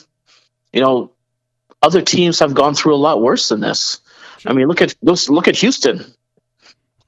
You 0.72 0.80
know, 0.80 1.12
other 1.82 2.02
teams 2.02 2.38
have 2.38 2.54
gone 2.54 2.74
through 2.74 2.94
a 2.94 2.96
lot 2.96 3.20
worse 3.20 3.48
than 3.48 3.60
this. 3.60 4.00
I 4.46 4.52
mean, 4.52 4.68
look 4.68 4.80
at 4.80 4.94
look 5.02 5.48
at 5.48 5.56
Houston 5.56 6.04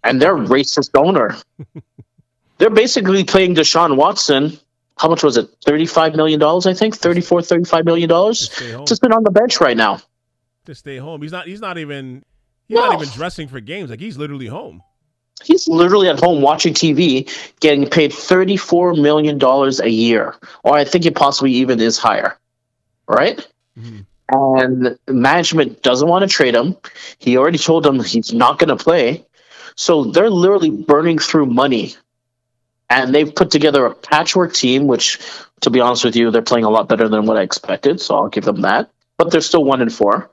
and 0.04 0.20
their 0.20 0.34
racist 0.34 0.90
owner. 0.94 1.36
They're 2.58 2.70
basically 2.70 3.24
playing 3.24 3.54
Deshaun 3.54 3.96
Watson. 3.96 4.58
How 4.98 5.08
much 5.08 5.22
was 5.22 5.36
it? 5.36 5.48
$35 5.62 6.14
million, 6.14 6.40
I 6.42 6.74
think? 6.74 6.96
34 6.96 7.40
$35 7.40 7.84
million? 7.84 8.08
Just 8.86 9.02
been 9.02 9.12
on 9.12 9.24
the 9.24 9.30
bench 9.30 9.60
right 9.60 9.76
now. 9.76 10.00
To 10.66 10.74
stay 10.74 10.98
home. 10.98 11.22
He's 11.22 11.32
not 11.32 11.46
he's 11.48 11.60
not 11.60 11.78
even 11.78 12.22
he's 12.72 12.80
no. 12.80 12.90
not 12.90 13.02
even 13.02 13.14
dressing 13.14 13.48
for 13.48 13.60
games. 13.60 13.90
Like 13.90 14.00
he's 14.00 14.18
literally 14.18 14.46
home. 14.46 14.82
He's 15.42 15.66
literally 15.66 16.08
at 16.08 16.20
home 16.20 16.40
watching 16.40 16.72
TV, 16.72 17.28
getting 17.60 17.88
paid 17.88 18.12
$34 18.12 19.00
million 19.00 19.42
a 19.42 19.88
year. 19.88 20.36
Or 20.62 20.76
I 20.76 20.84
think 20.84 21.04
it 21.04 21.16
possibly 21.16 21.52
even 21.52 21.80
is 21.80 21.98
higher. 21.98 22.38
Right? 23.08 23.46
Mm-hmm 23.78 24.02
and 24.32 24.98
management 25.08 25.82
doesn't 25.82 26.08
want 26.08 26.22
to 26.22 26.28
trade 26.28 26.54
him. 26.54 26.76
He 27.18 27.36
already 27.36 27.58
told 27.58 27.84
them 27.84 28.02
he's 28.02 28.32
not 28.32 28.58
going 28.58 28.76
to 28.76 28.82
play. 28.82 29.24
So 29.76 30.04
they're 30.04 30.30
literally 30.30 30.70
burning 30.70 31.18
through 31.18 31.46
money. 31.46 31.94
And 32.90 33.14
they've 33.14 33.34
put 33.34 33.50
together 33.50 33.86
a 33.86 33.94
patchwork 33.94 34.52
team, 34.52 34.86
which, 34.86 35.18
to 35.62 35.70
be 35.70 35.80
honest 35.80 36.04
with 36.04 36.14
you, 36.14 36.30
they're 36.30 36.42
playing 36.42 36.64
a 36.64 36.70
lot 36.70 36.88
better 36.88 37.08
than 37.08 37.26
what 37.26 37.38
I 37.38 37.42
expected. 37.42 38.00
So 38.00 38.16
I'll 38.16 38.28
give 38.28 38.44
them 38.44 38.62
that. 38.62 38.90
But 39.16 39.30
they're 39.30 39.40
still 39.40 39.64
one 39.64 39.80
and 39.80 39.92
four. 39.92 40.30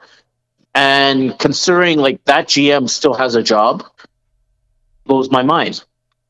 And 0.80 1.38
considering 1.38 2.00
like 2.00 2.24
that 2.24 2.48
GM 2.48 2.90
still 2.90 3.14
has 3.14 3.36
a 3.36 3.44
job, 3.44 3.84
blows 5.04 5.30
my 5.30 5.44
mind. 5.44 5.84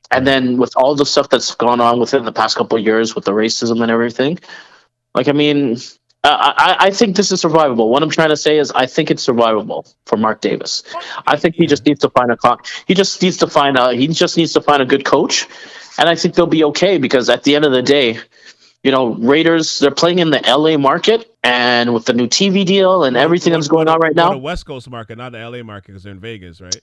And 0.10 0.26
then 0.26 0.58
with 0.58 0.74
all 0.76 0.95
the 0.95 1.06
stuff 1.06 1.30
that's 1.30 1.54
gone 1.54 1.80
on 1.80 2.00
within 2.00 2.26
the 2.26 2.32
past 2.32 2.58
couple 2.58 2.80
years 2.80 3.14
with 3.14 3.26
the 3.26 3.32
racism 3.32 3.84
and 3.84 3.91
everything, 3.91 4.39
like 5.14 5.28
I 5.28 5.34
mean, 5.34 5.78
I, 6.24 6.78
I, 6.80 6.89
think 6.89 7.16
this 7.16 7.32
is 7.32 7.43
survivable. 7.43 7.89
What 7.89 8.02
I'm 8.02 8.10
trying 8.10 8.30
to 8.30 8.38
say 8.38 8.58
is, 8.58 8.72
I 8.72 8.88
think 8.88 9.12
it's 9.12 9.24
survivable 9.24 9.93
for 10.08 10.18
Mark 10.18 10.41
Davis. 10.41 10.82
I 11.28 11.38
think 11.38 11.54
he 11.54 11.68
just 11.68 11.86
needs 11.86 12.00
to 12.00 12.10
find 12.10 12.32
a 12.32 12.36
clock. 12.36 12.66
he 12.88 12.95
just 12.95 13.22
needs 13.22 13.38
to 13.38 13.47
find 13.47 13.78
a 13.78 13.93
he 13.93 14.08
just 14.08 14.36
needs 14.36 14.54
to 14.54 14.62
find 14.62 14.82
a 14.82 14.86
good 14.86 15.06
coach, 15.06 15.47
and 16.00 16.10
I 16.10 16.16
think 16.16 16.34
they'll 16.34 16.47
be 16.47 16.64
okay 16.64 16.97
because 16.97 17.30
at 17.30 17.43
the 17.43 17.56
end 17.56 17.66
of 17.66 17.72
the 17.72 17.84
day, 17.84 18.18
you 18.84 18.92
know, 18.92 19.14
Raiders 19.16 19.80
they're 19.80 19.92
playing 19.92 20.20
in 20.20 20.32
the 20.32 20.42
LA 20.48 20.78
market, 20.78 21.36
and 21.44 21.94
with 21.94 22.06
the 22.06 22.14
new 22.14 22.28
TV 22.28 22.66
deal 22.66 23.04
and 23.04 23.18
everything 23.18 23.54
that's 23.54 23.68
going 23.68 23.88
on 23.88 24.00
right 24.00 24.16
now, 24.16 24.32
the 24.32 24.38
West 24.38 24.66
Coast 24.66 24.90
market, 24.90 25.18
not 25.18 25.32
the 25.32 25.50
LA 25.50 25.64
market, 25.64 25.88
because 25.88 26.04
they're 26.04 26.14
in 26.14 26.20
Vegas, 26.20 26.62
right? 26.62 26.80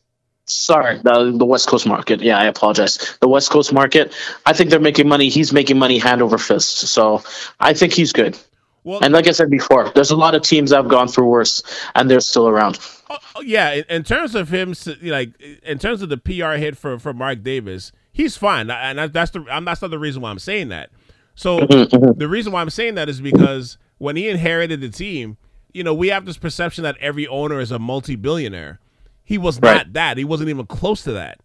Sorry, 0.49 0.99
the, 0.99 1.35
the 1.37 1.45
West 1.45 1.69
Coast 1.69 1.89
market. 1.89 2.21
Yeah, 2.21 2.39
I 2.39 2.45
apologize. 2.45 3.19
The 3.21 3.29
West 3.29 3.51
Coast 3.51 3.73
market. 3.73 4.15
I 4.45 4.53
think 4.53 4.71
they're 4.71 4.79
making 4.79 5.09
money. 5.09 5.29
He's 5.29 5.53
making 5.53 5.77
money 5.77 5.99
hand 5.99 6.23
over 6.23 6.39
fist. 6.39 6.79
So 6.79 7.25
I 7.59 7.75
think 7.75 7.93
he's 7.93 8.13
good. 8.13 8.39
Well, 8.85 9.03
and 9.03 9.13
like 9.13 9.27
I 9.27 9.33
said 9.33 9.51
before, 9.51 9.91
there's 9.97 10.13
a 10.13 10.17
lot 10.17 10.37
of 10.37 10.43
teams 10.43 10.71
that 10.71 10.77
have 10.77 10.89
gone 10.89 11.09
through 11.09 11.27
worse, 11.27 11.65
and 11.97 12.09
they're 12.09 12.21
still 12.21 12.47
around. 12.47 12.79
Oh, 13.11 13.17
oh 13.35 13.41
yeah, 13.41 13.83
in 13.89 14.05
terms 14.05 14.37
of 14.37 14.49
him, 14.51 14.75
like 15.03 15.41
in 15.41 15.81
terms 15.81 16.03
of 16.03 16.09
the 16.09 16.17
PR 16.17 16.53
hit 16.53 16.77
for 16.77 16.97
for 17.01 17.13
Mark 17.13 17.43
Davis, 17.43 17.91
he's 18.13 18.37
fine, 18.37 18.71
and 18.71 19.13
that's 19.13 19.33
the 19.33 19.45
I'm 19.51 19.65
that's 19.65 19.83
not 19.83 19.91
the 19.91 19.99
reason 19.99 20.23
why 20.23 20.31
I'm 20.31 20.39
saying 20.39 20.69
that. 20.69 20.91
So 21.37 21.61
mm-hmm, 21.61 21.95
mm-hmm. 21.95 22.19
the 22.19 22.29
reason 22.29 22.53
why 22.53 22.63
I'm 22.63 22.71
saying 22.71 22.97
that 22.97 23.09
is 23.09 23.21
because 23.21 23.79
when 23.99 24.17
he 24.17 24.29
inherited 24.29 24.81
the 24.81 24.89
team, 24.89 25.37
you 25.73 25.85
know, 25.85 25.95
we 25.95 26.09
have 26.09 26.25
this 26.25 26.39
perception 26.39 26.83
that 26.85 26.97
every 26.99 27.29
owner 27.29 27.61
is 27.61 27.71
a 27.71 27.79
multi-billionaire. 27.79 28.81
He 29.23 29.39
was 29.39 29.61
right. 29.61 29.77
not 29.77 29.93
that. 29.93 30.17
He 30.17 30.25
wasn't 30.25 30.49
even 30.49 30.67
close 30.67 31.03
to 31.05 31.13
that. 31.13 31.39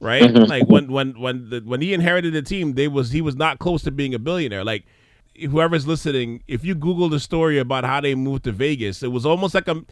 Right? 0.00 0.22
Mm-hmm. 0.22 0.44
Like 0.44 0.68
when 0.68 0.92
when 0.92 1.18
when 1.18 1.50
the, 1.50 1.60
when 1.60 1.80
he 1.80 1.94
inherited 1.94 2.34
the 2.34 2.42
team, 2.42 2.74
they 2.74 2.88
was 2.88 3.10
he 3.10 3.20
was 3.20 3.36
not 3.36 3.58
close 3.58 3.82
to 3.84 3.90
being 3.90 4.14
a 4.14 4.18
billionaire. 4.18 4.64
Like 4.64 4.84
whoever's 5.40 5.86
listening, 5.86 6.42
if 6.48 6.64
you 6.64 6.74
Google 6.74 7.08
the 7.08 7.20
story 7.20 7.58
about 7.58 7.84
how 7.84 8.00
they 8.00 8.14
moved 8.14 8.44
to 8.44 8.52
Vegas, 8.52 9.02
it 9.02 9.08
was 9.08 9.24
almost 9.24 9.54
like 9.54 9.68
a. 9.68 9.82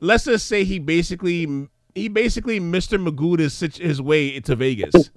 Let's 0.00 0.24
just 0.24 0.46
say 0.46 0.62
he 0.62 0.78
basically 0.78 1.68
he 1.94 2.08
basically 2.08 2.60
Mr. 2.60 3.02
Magoo 3.02 3.38
his 3.38 3.60
his 3.76 4.00
way 4.00 4.40
to 4.40 4.56
Vegas. 4.56 5.10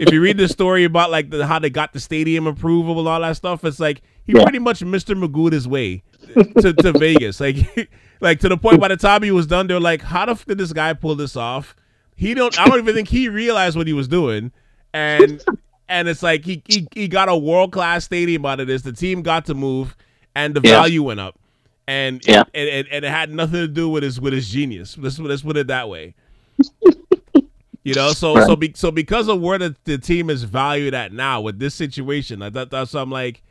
if 0.00 0.12
you 0.12 0.20
read 0.20 0.36
the 0.36 0.48
story 0.48 0.84
about 0.84 1.10
like 1.10 1.30
the, 1.30 1.46
how 1.46 1.58
they 1.58 1.70
got 1.70 1.92
the 1.92 2.00
stadium 2.00 2.46
approval 2.46 2.98
and 2.98 3.08
all 3.08 3.20
that 3.20 3.36
stuff, 3.36 3.64
it's 3.64 3.80
like 3.80 4.02
he 4.24 4.32
yeah. 4.36 4.42
pretty 4.42 4.58
much 4.58 4.80
Mr. 4.80 5.20
Magoo 5.20 5.52
his 5.52 5.66
way 5.66 6.02
to, 6.60 6.72
to 6.72 6.92
Vegas. 6.92 7.40
Like 7.40 7.90
like 8.20 8.40
to 8.40 8.48
the 8.48 8.56
point 8.56 8.80
by 8.80 8.88
the 8.88 8.96
time 8.96 9.22
he 9.22 9.30
was 9.30 9.46
done, 9.46 9.66
they're 9.66 9.80
like, 9.80 10.02
how 10.02 10.26
the 10.26 10.32
f- 10.32 10.44
did 10.44 10.58
this 10.58 10.72
guy 10.72 10.92
pull 10.92 11.14
this 11.14 11.36
off? 11.36 11.74
He 12.14 12.34
don't. 12.34 12.58
I 12.58 12.66
don't 12.66 12.78
even 12.78 12.94
think 12.94 13.08
he 13.08 13.28
realized 13.28 13.76
what 13.76 13.86
he 13.86 13.92
was 13.92 14.06
doing, 14.06 14.52
and 14.92 15.42
and 15.88 16.08
it's 16.08 16.22
like 16.22 16.44
he 16.44 16.62
he, 16.66 16.86
he 16.94 17.08
got 17.08 17.28
a 17.28 17.36
world 17.36 17.72
class 17.72 18.04
stadium 18.04 18.46
out 18.46 18.60
of 18.60 18.66
this. 18.66 18.82
The 18.82 18.92
team 18.92 19.22
got 19.22 19.46
to 19.46 19.54
move, 19.54 19.96
and 20.34 20.54
the 20.54 20.60
yeah. 20.62 20.70
value 20.70 21.02
went 21.02 21.20
up, 21.20 21.38
and 21.86 22.22
yeah. 22.26 22.44
it, 22.52 22.68
it, 22.68 22.86
and 22.90 23.04
it 23.04 23.08
had 23.10 23.30
nothing 23.30 23.60
to 23.60 23.68
do 23.68 23.88
with 23.88 24.02
his 24.02 24.20
with 24.20 24.32
his 24.32 24.48
genius. 24.48 24.96
Let's 24.98 25.18
let's 25.18 25.42
put 25.42 25.56
it 25.56 25.66
that 25.66 25.88
way. 25.88 26.14
you 27.84 27.94
know, 27.94 28.12
so 28.12 28.34
right. 28.34 28.46
so 28.46 28.56
be, 28.56 28.72
so 28.74 28.90
because 28.90 29.28
of 29.28 29.40
where 29.40 29.58
the, 29.58 29.74
the 29.84 29.98
team 29.98 30.30
is 30.30 30.44
valued 30.44 30.94
at 30.94 31.12
now 31.12 31.40
with 31.40 31.58
this 31.58 31.74
situation, 31.74 32.40
like 32.40 32.52
that, 32.54 32.70
that's 32.70 32.94
I'm 32.94 33.10
like. 33.10 33.42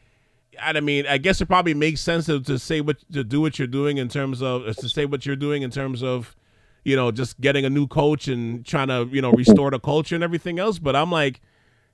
I 0.61 0.79
mean, 0.81 1.07
I 1.07 1.17
guess 1.17 1.39
it 1.39 1.45
probably 1.45 1.73
makes 1.73 2.01
sense 2.01 2.25
to, 2.25 2.41
to 2.41 2.59
say 2.59 2.81
what 2.81 2.97
to 3.13 3.23
do 3.23 3.39
what 3.39 3.57
you're 3.57 3.69
doing 3.69 3.97
in 3.97 4.09
terms 4.09 4.41
of 4.43 4.67
uh, 4.67 4.73
to 4.73 4.89
say 4.89 5.05
what 5.05 5.25
you're 5.25 5.37
doing 5.37 5.61
in 5.61 5.71
terms 5.71 6.03
of, 6.03 6.35
you 6.83 6.95
know, 6.95 7.09
just 7.09 7.39
getting 7.39 7.63
a 7.63 7.69
new 7.69 7.87
coach 7.87 8.27
and 8.27 8.63
trying 8.65 8.89
to 8.89 9.07
you 9.11 9.21
know 9.21 9.31
restore 9.31 9.71
the 9.71 9.79
culture 9.79 10.13
and 10.13 10.23
everything 10.25 10.59
else. 10.59 10.77
But 10.77 10.95
I'm 10.95 11.09
like, 11.09 11.39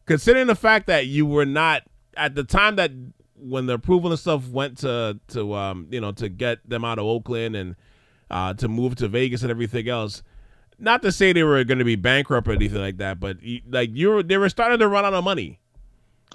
considering 0.07 0.47
the 0.47 0.55
fact 0.55 0.87
that 0.87 1.05
you 1.05 1.27
were 1.27 1.45
not 1.45 1.83
at 2.17 2.33
the 2.33 2.43
time 2.43 2.75
that 2.77 2.91
when 3.39 3.65
the 3.65 3.73
approval 3.73 4.11
and 4.11 4.19
stuff 4.19 4.47
went 4.49 4.79
to 4.79 5.19
to 5.29 5.53
um 5.53 5.87
you 5.91 6.01
know 6.01 6.11
to 6.13 6.29
get 6.29 6.67
them 6.67 6.83
out 6.85 6.99
of 6.99 7.05
Oakland 7.05 7.55
and 7.55 7.75
uh 8.31 8.53
to 8.55 8.67
move 8.67 8.95
to 8.97 9.07
Vegas 9.07 9.41
and 9.41 9.51
everything 9.51 9.87
else. 9.89 10.23
Not 10.79 11.01
to 11.01 11.11
say 11.11 11.33
they 11.33 11.43
were 11.43 11.63
going 11.63 11.79
to 11.79 11.85
be 11.85 11.95
bankrupt 11.95 12.47
or 12.47 12.51
anything 12.51 12.79
like 12.79 12.97
that, 12.97 13.19
but 13.19 13.37
like 13.67 13.89
you 13.93 14.09
were, 14.09 14.23
they 14.23 14.37
were 14.37 14.49
starting 14.49 14.77
to 14.77 14.87
run 14.87 15.05
out 15.05 15.13
of 15.15 15.23
money. 15.23 15.59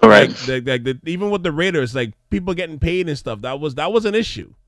All 0.03 0.09
right. 0.09 0.30
Like, 0.48 0.66
like, 0.66 0.84
like 0.84 0.96
even 1.07 1.30
with 1.30 1.44
the 1.44 1.53
Raiders, 1.53 1.94
like 1.94 2.12
people 2.28 2.53
getting 2.55 2.80
paid 2.80 3.09
and 3.09 3.16
stuff, 3.16 3.42
that 3.42 3.61
was 3.61 3.76
that 3.76 3.92
was 3.92 4.05
an 4.05 4.14
issue. 4.14 4.53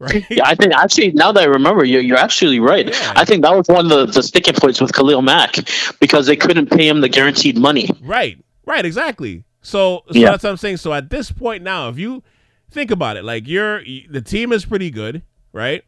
Right. 0.00 0.26
Yeah, 0.28 0.42
I 0.44 0.56
think 0.56 0.74
actually 0.74 1.12
now 1.12 1.30
that 1.30 1.44
I 1.44 1.46
remember, 1.46 1.84
you're, 1.84 2.02
you're 2.02 2.18
actually 2.18 2.58
right. 2.58 2.88
Yeah. 2.88 3.12
I 3.14 3.24
think 3.24 3.42
that 3.42 3.56
was 3.56 3.68
one 3.68 3.90
of 3.90 3.90
the, 3.90 4.06
the 4.06 4.22
sticking 4.24 4.54
points 4.54 4.80
with 4.80 4.92
Khalil 4.92 5.22
Mack 5.22 5.54
because 6.00 6.26
they 6.26 6.34
couldn't 6.34 6.68
pay 6.68 6.88
him 6.88 7.00
the 7.00 7.08
guaranteed 7.08 7.56
money. 7.56 7.88
Right. 8.02 8.36
Right, 8.66 8.84
exactly. 8.84 9.44
So, 9.64 10.02
so 10.08 10.18
yeah. 10.18 10.30
that's 10.30 10.44
what 10.44 10.50
I'm 10.50 10.56
saying. 10.58 10.76
So 10.76 10.92
at 10.92 11.10
this 11.10 11.32
point 11.32 11.62
now, 11.62 11.88
if 11.88 11.98
you 11.98 12.22
think 12.70 12.90
about 12.90 13.16
it, 13.16 13.24
like 13.24 13.48
you're 13.48 13.82
the 13.82 14.20
team 14.20 14.52
is 14.52 14.64
pretty 14.64 14.90
good, 14.90 15.22
right? 15.52 15.82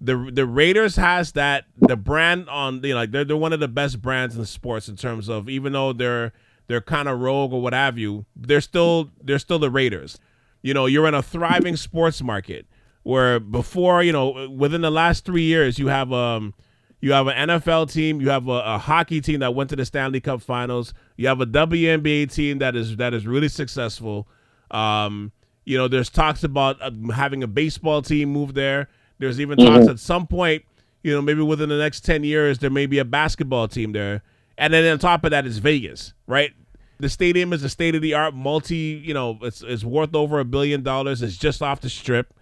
The 0.00 0.30
the 0.32 0.46
Raiders 0.46 0.96
has 0.96 1.32
that 1.32 1.66
the 1.76 1.96
brand 1.96 2.48
on 2.48 2.82
you 2.82 2.94
know 2.94 3.00
like 3.00 3.12
they're 3.12 3.24
they're 3.24 3.36
one 3.36 3.52
of 3.52 3.60
the 3.60 3.68
best 3.68 4.02
brands 4.02 4.36
in 4.36 4.44
sports 4.46 4.88
in 4.88 4.96
terms 4.96 5.28
of 5.28 5.48
even 5.48 5.72
though 5.72 5.92
they're 5.92 6.32
they're 6.66 6.80
kind 6.80 7.06
of 7.08 7.20
rogue 7.20 7.52
or 7.52 7.60
what 7.60 7.74
have 7.74 7.98
you, 7.98 8.24
they're 8.34 8.62
still 8.62 9.10
they're 9.22 9.38
still 9.38 9.58
the 9.58 9.70
Raiders. 9.70 10.18
You 10.62 10.74
know, 10.74 10.86
you're 10.86 11.06
in 11.06 11.14
a 11.14 11.22
thriving 11.22 11.76
sports 11.76 12.22
market 12.22 12.66
where 13.02 13.38
before, 13.38 14.02
you 14.02 14.12
know, 14.12 14.48
within 14.48 14.80
the 14.80 14.90
last 14.90 15.24
three 15.24 15.44
years, 15.44 15.78
you 15.78 15.88
have 15.88 16.12
um 16.12 16.54
you 17.00 17.12
have 17.12 17.26
an 17.28 17.48
NFL 17.48 17.92
team. 17.92 18.20
You 18.20 18.30
have 18.30 18.48
a, 18.48 18.60
a, 18.64 18.78
hockey 18.78 19.20
team 19.20 19.40
that 19.40 19.54
went 19.54 19.70
to 19.70 19.76
the 19.76 19.84
Stanley 19.84 20.20
Cup 20.20 20.42
Finals. 20.42 20.92
You 21.16 21.28
have 21.28 21.40
a 21.40 21.46
WNBA 21.46 22.32
team 22.32 22.58
that 22.58 22.74
is 22.74 22.96
that 22.96 23.14
is 23.14 23.26
really 23.26 23.48
successful. 23.48 24.26
Um, 24.70 25.32
you 25.64 25.76
know, 25.76 25.86
there's 25.86 26.08
talks 26.08 26.44
about 26.44 26.80
uh, 26.80 26.90
having 27.12 27.42
a 27.42 27.46
baseball 27.46 28.02
team 28.02 28.30
move 28.30 28.54
there. 28.54 28.88
There's 29.18 29.40
even 29.40 29.58
mm-hmm. 29.58 29.74
talks 29.74 29.88
at 29.88 29.98
some 30.00 30.26
point. 30.26 30.64
you 31.02 31.14
know, 31.14 31.22
maybe 31.22 31.42
within 31.42 31.68
the 31.68 31.78
next 31.78 32.04
10 32.04 32.24
years, 32.24 32.58
there 32.58 32.70
may 32.70 32.86
be 32.86 32.98
a 32.98 33.04
basketball 33.04 33.68
team 33.68 33.92
there. 33.92 34.22
And 34.56 34.72
then 34.72 34.90
on 34.90 34.98
top 34.98 35.24
of 35.24 35.30
that 35.30 35.46
is 35.46 35.58
Vegas, 35.58 36.14
right? 36.26 36.52
The 36.98 37.08
stadium 37.08 37.52
is 37.52 37.62
a 37.62 37.68
state 37.68 37.94
of 37.94 38.02
the 38.02 38.14
art 38.14 38.34
multi, 38.34 39.00
you 39.04 39.14
know, 39.14 39.38
it's, 39.42 39.62
it's 39.62 39.84
worth 39.84 40.14
over 40.14 40.40
a 40.40 40.44
billion 40.44 40.82
dollars. 40.82 41.22
It's 41.22 41.36
just 41.36 41.62
off 41.62 41.80
the 41.80 41.90
strip. 41.90 42.34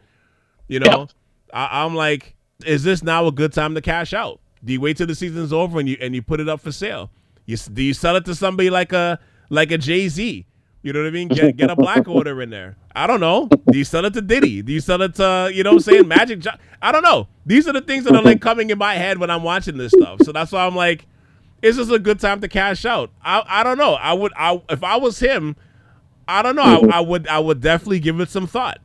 You 0.68 0.80
know, 0.80 1.00
yep. 1.00 1.11
I, 1.52 1.84
I'm 1.84 1.94
like, 1.94 2.36
is 2.64 2.84
this 2.84 3.02
now 3.02 3.26
a 3.26 3.32
good 3.32 3.52
time 3.52 3.74
to 3.74 3.82
cash 3.82 4.14
out? 4.14 4.40
Do 4.66 4.72
you 4.72 4.80
wait 4.80 4.96
till 4.96 5.06
the 5.06 5.14
season's 5.14 5.52
over 5.52 5.78
and 5.78 5.88
you 5.88 5.96
and 6.00 6.14
you 6.14 6.22
put 6.22 6.40
it 6.40 6.48
up 6.48 6.60
for 6.60 6.72
sale? 6.72 7.10
You 7.46 7.56
do 7.56 7.82
you 7.82 7.94
sell 7.94 8.16
it 8.16 8.24
to 8.24 8.34
somebody 8.34 8.68
like 8.68 8.92
a 8.92 9.18
like 9.48 9.70
a 9.70 9.78
Jay 9.78 10.08
Z? 10.08 10.44
You 10.82 10.92
know 10.92 11.00
what 11.00 11.08
I 11.08 11.10
mean? 11.10 11.28
Get 11.28 11.56
get 11.56 11.70
a 11.70 11.76
black 11.76 12.08
order 12.08 12.42
in 12.42 12.50
there. 12.50 12.76
I 12.94 13.06
don't 13.06 13.20
know. 13.20 13.48
Do 13.70 13.78
you 13.78 13.84
sell 13.84 14.04
it 14.04 14.14
to 14.14 14.20
Diddy? 14.20 14.62
Do 14.62 14.72
you 14.72 14.80
sell 14.80 15.00
it 15.02 15.14
to 15.16 15.50
you 15.54 15.62
know 15.62 15.70
what 15.70 15.76
I'm 15.76 15.82
saying 15.82 16.08
Magic? 16.08 16.40
Jo- 16.40 16.50
I 16.82 16.90
don't 16.90 17.02
know. 17.04 17.28
These 17.46 17.68
are 17.68 17.72
the 17.72 17.80
things 17.80 18.04
that 18.04 18.16
are 18.16 18.22
like 18.22 18.40
coming 18.40 18.70
in 18.70 18.78
my 18.78 18.94
head 18.94 19.18
when 19.18 19.30
I'm 19.30 19.44
watching 19.44 19.76
this 19.76 19.92
stuff. 19.92 20.22
So 20.24 20.32
that's 20.32 20.50
why 20.50 20.66
I'm 20.66 20.74
like, 20.74 21.06
is 21.62 21.76
this 21.76 21.88
a 21.88 22.00
good 22.00 22.18
time 22.18 22.40
to 22.40 22.48
cash 22.48 22.84
out? 22.84 23.10
I 23.22 23.44
I 23.46 23.62
don't 23.62 23.78
know. 23.78 23.94
I 23.94 24.12
would 24.14 24.32
I 24.36 24.60
if 24.68 24.82
I 24.82 24.96
was 24.96 25.20
him, 25.20 25.54
I 26.26 26.42
don't 26.42 26.56
know. 26.56 26.88
I, 26.90 26.98
I 26.98 27.00
would 27.00 27.28
I 27.28 27.38
would 27.38 27.60
definitely 27.60 28.00
give 28.00 28.18
it 28.18 28.30
some 28.30 28.48
thought. 28.48 28.78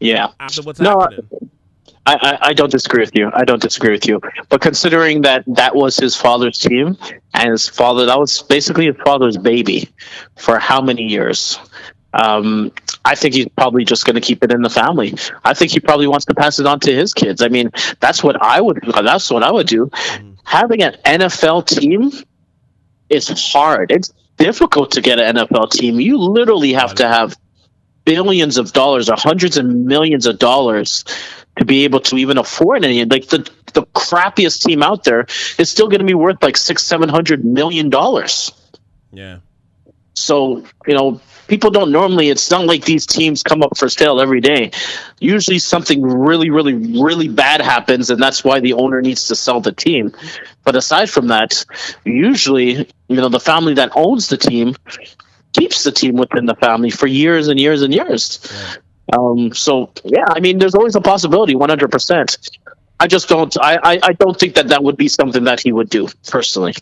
Yeah. 0.00 0.28
After 0.40 0.62
what's 0.62 0.80
no, 0.80 1.00
happening. 1.00 1.28
I, 1.32 1.45
I, 2.06 2.38
I, 2.40 2.52
don't 2.52 2.70
disagree 2.70 3.00
with 3.00 3.16
you. 3.16 3.30
I 3.34 3.44
don't 3.44 3.60
disagree 3.60 3.90
with 3.90 4.06
you. 4.06 4.20
But 4.48 4.60
considering 4.60 5.22
that 5.22 5.44
that 5.48 5.74
was 5.74 5.96
his 5.96 6.14
father's 6.14 6.58
team 6.58 6.96
and 7.34 7.50
his 7.50 7.68
father, 7.68 8.06
that 8.06 8.18
was 8.18 8.42
basically 8.42 8.86
his 8.86 8.96
father's 9.04 9.36
baby 9.36 9.88
for 10.36 10.58
how 10.58 10.80
many 10.80 11.02
years? 11.02 11.58
Um, 12.14 12.72
I 13.04 13.16
think 13.16 13.34
he's 13.34 13.48
probably 13.48 13.84
just 13.84 14.06
going 14.06 14.14
to 14.14 14.20
keep 14.20 14.44
it 14.44 14.52
in 14.52 14.62
the 14.62 14.70
family. 14.70 15.14
I 15.44 15.52
think 15.52 15.72
he 15.72 15.80
probably 15.80 16.06
wants 16.06 16.26
to 16.26 16.34
pass 16.34 16.60
it 16.60 16.66
on 16.66 16.80
to 16.80 16.94
his 16.94 17.12
kids. 17.12 17.42
I 17.42 17.48
mean, 17.48 17.70
that's 18.00 18.22
what 18.22 18.40
I 18.40 18.60
would. 18.60 18.80
That's 18.82 19.30
what 19.30 19.42
I 19.42 19.50
would 19.50 19.66
do. 19.66 19.86
Mm-hmm. 19.86 20.32
Having 20.44 20.82
an 20.84 20.96
NFL 21.04 21.66
team 21.66 22.12
is 23.08 23.28
hard. 23.52 23.90
It's 23.90 24.12
difficult 24.36 24.92
to 24.92 25.00
get 25.00 25.18
an 25.18 25.36
NFL 25.36 25.72
team. 25.72 26.00
You 26.00 26.18
literally 26.18 26.72
have 26.72 26.94
to 26.96 27.08
have 27.08 27.36
billions 28.04 28.56
of 28.56 28.72
dollars 28.72 29.10
or 29.10 29.16
hundreds 29.16 29.56
of 29.56 29.66
millions 29.66 30.26
of 30.26 30.38
dollars 30.38 31.04
to 31.58 31.64
be 31.64 31.84
able 31.84 32.00
to 32.00 32.16
even 32.16 32.38
afford 32.38 32.84
any. 32.84 33.04
Like 33.04 33.28
the 33.28 33.48
the 33.74 33.82
crappiest 33.94 34.62
team 34.62 34.82
out 34.82 35.04
there 35.04 35.26
is 35.58 35.70
still 35.70 35.88
going 35.88 36.00
to 36.00 36.06
be 36.06 36.14
worth 36.14 36.42
like 36.42 36.56
six, 36.56 36.82
seven 36.82 37.08
hundred 37.08 37.44
million 37.44 37.90
dollars. 37.90 38.52
Yeah. 39.12 39.38
So 40.14 40.64
you 40.86 40.94
know, 40.94 41.20
people 41.48 41.70
don't 41.70 41.92
normally. 41.92 42.28
It's 42.28 42.50
not 42.50 42.66
like 42.66 42.84
these 42.84 43.06
teams 43.06 43.42
come 43.42 43.62
up 43.62 43.76
for 43.76 43.88
sale 43.88 44.20
every 44.20 44.40
day. 44.40 44.70
Usually, 45.20 45.58
something 45.58 46.02
really, 46.02 46.50
really, 46.50 46.74
really 46.74 47.28
bad 47.28 47.60
happens, 47.60 48.10
and 48.10 48.22
that's 48.22 48.44
why 48.44 48.60
the 48.60 48.74
owner 48.74 49.00
needs 49.00 49.28
to 49.28 49.36
sell 49.36 49.60
the 49.60 49.72
team. 49.72 50.12
But 50.64 50.76
aside 50.76 51.10
from 51.10 51.28
that, 51.28 51.64
usually, 52.04 52.88
you 53.08 53.16
know, 53.16 53.28
the 53.28 53.40
family 53.40 53.74
that 53.74 53.92
owns 53.94 54.28
the 54.28 54.36
team 54.36 54.74
keeps 55.52 55.84
the 55.84 55.92
team 55.92 56.16
within 56.16 56.46
the 56.46 56.54
family 56.56 56.90
for 56.90 57.06
years 57.06 57.48
and 57.48 57.58
years 57.58 57.82
and 57.82 57.94
years. 57.94 58.40
Yeah. 58.50 58.74
Um, 59.12 59.52
so 59.52 59.90
yeah, 60.04 60.24
I 60.28 60.40
mean, 60.40 60.58
there's 60.58 60.74
always 60.74 60.96
a 60.96 61.00
possibility, 61.00 61.54
100. 61.54 61.90
percent 61.90 62.38
I 62.98 63.06
just 63.06 63.28
don't. 63.28 63.54
I, 63.60 63.76
I, 63.82 63.98
I 64.02 64.12
don't 64.14 64.38
think 64.38 64.54
that 64.54 64.68
that 64.68 64.82
would 64.82 64.96
be 64.96 65.08
something 65.08 65.44
that 65.44 65.60
he 65.60 65.72
would 65.72 65.90
do 65.90 66.08
personally. 66.28 66.74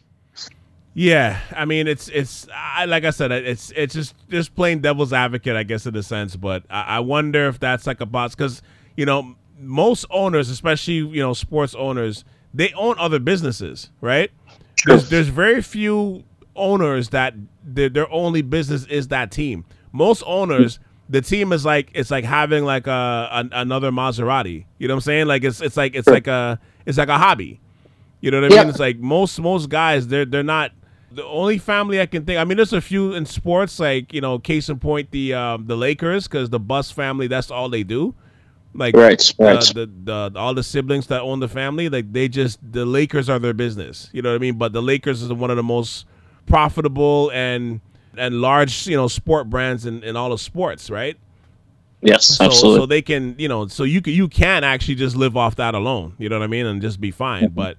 Yeah, 0.95 1.41
I 1.55 1.64
mean, 1.64 1.89
it's 1.89 2.09
it's 2.09 2.47
I, 2.55 2.85
like 2.85 3.05
I 3.05 3.11
said, 3.11 3.33
it's 3.33 3.72
it's 3.75 3.95
just 3.95 4.14
just 4.31 4.55
plain 4.55 4.81
devil's 4.81 5.12
advocate, 5.12 5.57
I 5.57 5.64
guess, 5.64 5.87
in 5.87 5.97
a 5.97 6.05
sense. 6.05 6.37
But 6.37 6.64
I, 6.70 6.83
I 6.83 7.01
wonder 7.01 7.49
if 7.49 7.59
that's 7.59 7.87
like 7.87 8.01
a 8.01 8.07
boss 8.07 8.35
because 8.37 8.62
you 8.97 9.05
know 9.05 9.35
most 9.59 10.07
owners, 10.11 10.51
especially 10.51 10.95
you 10.95 11.20
know 11.20 11.33
sports 11.33 11.75
owners, 11.75 12.25
they 12.53 12.72
own 12.75 12.97
other 12.99 13.18
businesses, 13.18 13.91
right? 14.01 14.31
There's 14.87 15.09
there's 15.09 15.29
very 15.29 15.62
few 15.62 16.22
owners 16.55 17.09
that 17.09 17.35
their, 17.64 17.89
their 17.89 18.12
only 18.12 18.43
business 18.43 18.87
is 18.87 19.09
that 19.09 19.33
team. 19.33 19.64
Most 19.91 20.22
owners 20.27 20.79
the 21.14 21.22
team 21.22 21.52
is 21.52 21.64
like 21.64 21.90
it's 21.94 22.10
like 22.10 22.24
having 22.24 22.64
like 22.64 22.88
a, 22.88 22.90
a, 23.30 23.48
another 23.52 23.92
Maserati. 23.92 24.64
You 24.78 24.88
know 24.88 24.94
what 24.94 24.98
I'm 24.98 25.02
saying? 25.02 25.26
Like 25.26 25.44
it's 25.44 25.60
it's 25.60 25.76
like 25.76 25.94
it's 25.94 26.08
like 26.08 26.26
a 26.26 26.58
it's 26.86 26.98
like 26.98 27.08
a 27.08 27.16
hobby. 27.16 27.60
You 28.20 28.32
know 28.32 28.40
what 28.40 28.52
I 28.52 28.56
mean? 28.56 28.68
It's 28.68 28.80
like 28.80 28.98
most 28.98 29.38
most 29.38 29.68
guys 29.68 30.08
they're 30.08 30.24
they're 30.24 30.42
not 30.42 30.72
the 31.12 31.24
only 31.24 31.58
family 31.58 32.00
I 32.00 32.06
can 32.06 32.24
think. 32.24 32.40
I 32.40 32.44
mean, 32.44 32.56
there's 32.56 32.72
a 32.72 32.80
few 32.80 33.14
in 33.14 33.26
sports 33.26 33.78
like 33.78 34.12
you 34.12 34.20
know, 34.20 34.40
case 34.40 34.68
in 34.68 34.80
point 34.80 35.12
the 35.12 35.34
um, 35.34 35.66
the 35.66 35.76
Lakers 35.76 36.26
because 36.26 36.50
the 36.50 36.58
Buss 36.58 36.90
family 36.90 37.28
that's 37.28 37.48
all 37.48 37.68
they 37.68 37.84
do. 37.84 38.12
Like 38.74 38.96
right, 38.96 39.34
right. 39.38 39.60
The, 39.60 39.86
the, 40.04 40.30
the 40.32 40.40
all 40.40 40.52
the 40.52 40.64
siblings 40.64 41.06
that 41.06 41.20
own 41.20 41.38
the 41.38 41.48
family, 41.48 41.88
like 41.88 42.12
they 42.12 42.26
just 42.26 42.58
the 42.72 42.84
Lakers 42.84 43.28
are 43.28 43.38
their 43.38 43.54
business. 43.54 44.10
You 44.12 44.20
know 44.20 44.30
what 44.30 44.36
I 44.36 44.38
mean? 44.38 44.58
But 44.58 44.72
the 44.72 44.82
Lakers 44.82 45.22
is 45.22 45.32
one 45.32 45.50
of 45.50 45.56
the 45.56 45.62
most 45.62 46.06
profitable 46.46 47.30
and 47.32 47.80
and 48.18 48.40
large, 48.40 48.86
you 48.86 48.96
know, 48.96 49.08
sport 49.08 49.50
brands 49.50 49.86
in, 49.86 50.02
in 50.02 50.16
all 50.16 50.32
of 50.32 50.40
sports, 50.40 50.90
right? 50.90 51.16
Yes, 52.00 52.26
so, 52.26 52.44
absolutely. 52.44 52.80
So 52.80 52.86
they 52.86 53.02
can, 53.02 53.34
you 53.38 53.48
know, 53.48 53.66
so 53.66 53.82
you 53.84 54.02
can 54.02 54.12
you 54.12 54.28
can 54.28 54.62
actually 54.62 54.96
just 54.96 55.16
live 55.16 55.36
off 55.36 55.56
that 55.56 55.74
alone. 55.74 56.14
You 56.18 56.28
know 56.28 56.38
what 56.38 56.44
I 56.44 56.48
mean, 56.48 56.66
and 56.66 56.82
just 56.82 57.00
be 57.00 57.10
fine. 57.10 57.44
Mm-hmm. 57.44 57.54
But 57.54 57.78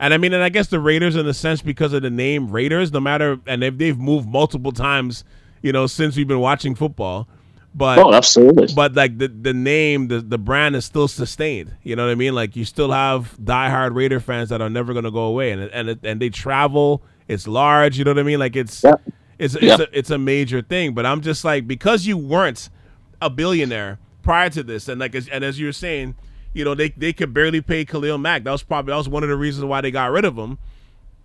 and 0.00 0.14
I 0.14 0.18
mean, 0.18 0.32
and 0.32 0.42
I 0.42 0.48
guess 0.48 0.68
the 0.68 0.80
Raiders, 0.80 1.14
in 1.14 1.26
a 1.26 1.34
sense, 1.34 1.60
because 1.60 1.92
of 1.92 2.02
the 2.02 2.10
name 2.10 2.50
Raiders, 2.50 2.92
no 2.92 3.00
matter, 3.00 3.38
and 3.46 3.62
if 3.62 3.76
they've 3.76 3.98
moved 3.98 4.28
multiple 4.28 4.72
times, 4.72 5.24
you 5.62 5.72
know, 5.72 5.86
since 5.86 6.16
we've 6.16 6.28
been 6.28 6.40
watching 6.40 6.74
football. 6.74 7.28
But 7.74 7.98
oh, 7.98 8.14
absolutely. 8.14 8.68
But 8.74 8.94
like 8.94 9.18
the 9.18 9.28
the 9.28 9.52
name, 9.52 10.08
the 10.08 10.20
the 10.20 10.38
brand 10.38 10.74
is 10.74 10.86
still 10.86 11.08
sustained. 11.08 11.76
You 11.82 11.96
know 11.96 12.06
what 12.06 12.12
I 12.12 12.14
mean? 12.14 12.34
Like 12.34 12.56
you 12.56 12.64
still 12.64 12.90
have 12.90 13.36
diehard 13.42 13.94
Raider 13.94 14.20
fans 14.20 14.48
that 14.48 14.62
are 14.62 14.70
never 14.70 14.94
going 14.94 15.04
to 15.04 15.10
go 15.10 15.24
away, 15.24 15.50
and 15.50 15.62
and 15.64 15.98
and 16.02 16.20
they 16.22 16.30
travel. 16.30 17.02
It's 17.28 17.46
large. 17.46 17.98
You 17.98 18.04
know 18.04 18.12
what 18.12 18.20
I 18.20 18.22
mean? 18.22 18.38
Like 18.38 18.56
it's. 18.56 18.82
It's 19.38 19.54
it's, 19.54 19.80
a, 19.80 19.98
it's 19.98 20.10
a 20.10 20.18
major 20.18 20.62
thing. 20.62 20.94
But 20.94 21.06
I'm 21.06 21.20
just 21.20 21.44
like 21.44 21.66
because 21.66 22.06
you 22.06 22.16
weren't 22.16 22.68
a 23.20 23.30
billionaire 23.30 23.98
prior 24.22 24.50
to 24.50 24.62
this, 24.62 24.88
and 24.88 25.00
like 25.00 25.14
and 25.14 25.44
as 25.44 25.58
you 25.58 25.66
were 25.66 25.72
saying, 25.72 26.14
you 26.52 26.64
know 26.64 26.74
they 26.74 26.90
they 26.90 27.12
could 27.12 27.34
barely 27.34 27.60
pay 27.60 27.84
Khalil 27.84 28.18
Mack. 28.18 28.44
That 28.44 28.52
was 28.52 28.62
probably 28.62 28.92
that 28.92 28.96
was 28.98 29.08
one 29.08 29.22
of 29.22 29.28
the 29.28 29.36
reasons 29.36 29.64
why 29.64 29.80
they 29.80 29.90
got 29.90 30.10
rid 30.10 30.24
of 30.24 30.36
him. 30.36 30.58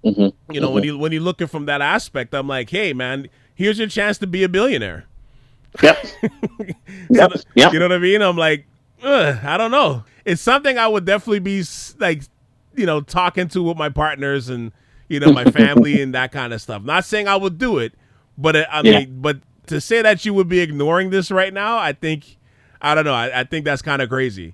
Mm-hmm. 0.03 0.53
You 0.53 0.59
know 0.59 0.67
mm-hmm. 0.67 0.75
when 0.75 0.83
you 0.83 0.97
when 0.97 1.11
you're 1.11 1.21
looking 1.21 1.47
from 1.47 1.65
that 1.65 1.81
aspect, 1.81 2.33
I'm 2.33 2.47
like, 2.47 2.69
hey 2.69 2.93
man, 2.93 3.29
here's 3.53 3.79
your 3.79 3.87
chance 3.87 4.17
to 4.19 4.27
be 4.27 4.43
a 4.43 4.49
billionaire. 4.49 5.05
Yep. 5.81 6.05
yep. 7.09 7.31
So, 7.31 7.39
yep. 7.55 7.73
You 7.73 7.79
know 7.79 7.85
what 7.85 7.93
I 7.93 7.99
mean? 7.99 8.21
I'm 8.21 8.37
like, 8.37 8.65
I 9.03 9.55
don't 9.57 9.71
know. 9.71 10.03
It's 10.25 10.41
something 10.41 10.77
I 10.77 10.87
would 10.87 11.05
definitely 11.05 11.39
be 11.39 11.63
like, 11.99 12.23
you 12.75 12.85
know, 12.85 13.01
talking 13.01 13.47
to 13.49 13.63
with 13.63 13.77
my 13.77 13.89
partners 13.89 14.49
and 14.49 14.71
you 15.07 15.19
know 15.19 15.31
my 15.31 15.45
family 15.51 16.01
and 16.01 16.13
that 16.13 16.31
kind 16.31 16.53
of 16.53 16.61
stuff. 16.61 16.83
Not 16.83 17.05
saying 17.05 17.27
I 17.27 17.35
would 17.35 17.57
do 17.57 17.77
it, 17.77 17.93
but 18.41 18.55
uh, 18.55 18.65
I 18.71 18.81
mean, 18.81 18.93
yeah. 18.93 19.05
but 19.09 19.39
to 19.67 19.79
say 19.79 20.01
that 20.01 20.25
you 20.25 20.33
would 20.33 20.49
be 20.49 20.59
ignoring 20.59 21.09
this 21.09 21.31
right 21.31 21.53
now, 21.53 21.77
I 21.77 21.93
think, 21.93 22.37
I 22.81 22.95
don't 22.95 23.05
know. 23.05 23.13
I, 23.13 23.41
I 23.41 23.43
think 23.43 23.65
that's 23.65 23.81
kind 23.81 24.01
of 24.01 24.09
crazy. 24.09 24.53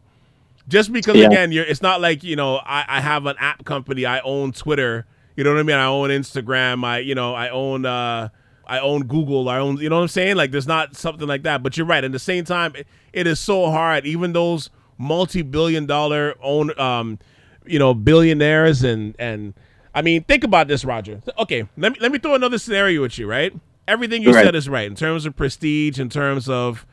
Just 0.68 0.92
because, 0.92 1.16
yeah. 1.16 1.28
again, 1.28 1.52
you're, 1.52 1.66
it's 1.66 1.82
not 1.82 2.02
like 2.02 2.24
you 2.24 2.36
know 2.36 2.58
I, 2.58 2.86
I 2.88 3.02
have 3.02 3.26
an 3.26 3.36
app 3.40 3.64
company. 3.66 4.06
I 4.06 4.20
own 4.20 4.52
Twitter. 4.52 5.06
You 5.36 5.44
know 5.44 5.54
what 5.54 5.60
I 5.60 5.64
mean? 5.64 5.78
I 5.78 5.86
own 5.86 6.10
Instagram. 6.10 6.84
I 6.84 7.00
you 7.00 7.16
know 7.16 7.34
I 7.34 7.50
own 7.50 7.86
uh 7.86 8.30
I 8.66 8.80
own 8.80 9.04
Google. 9.04 9.48
I 9.48 9.60
own 9.60 9.78
you 9.78 9.90
know 9.90 9.98
what 9.98 10.02
I'm 10.04 10.08
saying? 10.10 10.36
Like 10.36 10.52
there's 10.52 10.68
not 10.68 10.96
something 10.96 11.28
like 11.28 11.44
that. 11.44 11.64
But 11.64 11.78
you're 11.78 11.86
right. 11.86 12.04
At 12.04 12.12
the 12.12 12.20
same 12.20 12.44
time, 12.44 12.74
it, 12.76 12.88
it 13.14 13.28
is 13.28 13.40
so 13.40 13.72
hard. 13.72 14.06
Even 14.06 14.34
those 14.34 14.70
multi-billion 14.98 15.86
dollar 15.86 16.36
own 16.42 16.78
um 16.80 17.20
you 17.66 17.80
know 17.80 17.94
billionaires 17.94 18.84
and 18.84 19.16
and 19.20 19.54
I 19.96 20.02
mean 20.02 20.24
think 20.24 20.44
about 20.44 20.68
this, 20.68 20.84
Roger. 20.84 21.22
Okay, 21.40 21.68
let 21.78 21.94
me 21.94 22.00
let 22.02 22.12
me 22.12 22.20
throw 22.20 22.36
another 22.36 22.58
scenario 22.58 23.06
at 23.06 23.18
you. 23.18 23.30
Right? 23.30 23.54
Everything 23.88 24.22
you 24.22 24.32
right. 24.32 24.46
said 24.46 24.56
is 24.56 24.68
right 24.68 24.88
in 24.88 24.96
terms 24.96 25.26
of 25.26 25.36
prestige, 25.36 26.00
in 26.00 26.10
terms 26.10 26.50
of 26.50 26.86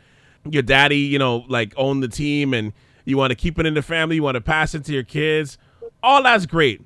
your 0.48 0.62
daddy, 0.62 0.98
you 0.98 1.18
know, 1.18 1.44
like 1.48 1.74
own 1.76 2.00
the 2.00 2.08
team 2.08 2.54
and 2.54 2.72
you 3.04 3.16
want 3.16 3.30
to 3.30 3.34
keep 3.34 3.58
it 3.58 3.66
in 3.66 3.74
the 3.74 3.82
family, 3.82 4.16
you 4.16 4.22
want 4.22 4.36
to 4.36 4.40
pass 4.40 4.74
it 4.74 4.84
to 4.84 4.92
your 4.92 5.02
kids. 5.02 5.58
All 6.02 6.22
that's 6.22 6.46
great. 6.46 6.82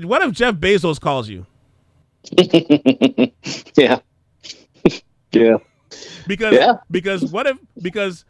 What 0.00 0.22
if 0.22 0.32
Jeff 0.32 0.54
Bezos 0.54 1.00
calls 1.00 1.28
you? 1.28 1.46
yeah. 3.76 3.98
yeah. 5.32 5.56
Because 6.26 6.54
yeah. 6.54 6.74
because 6.90 7.24
what 7.32 7.46
if 7.46 7.58
because 7.80 8.24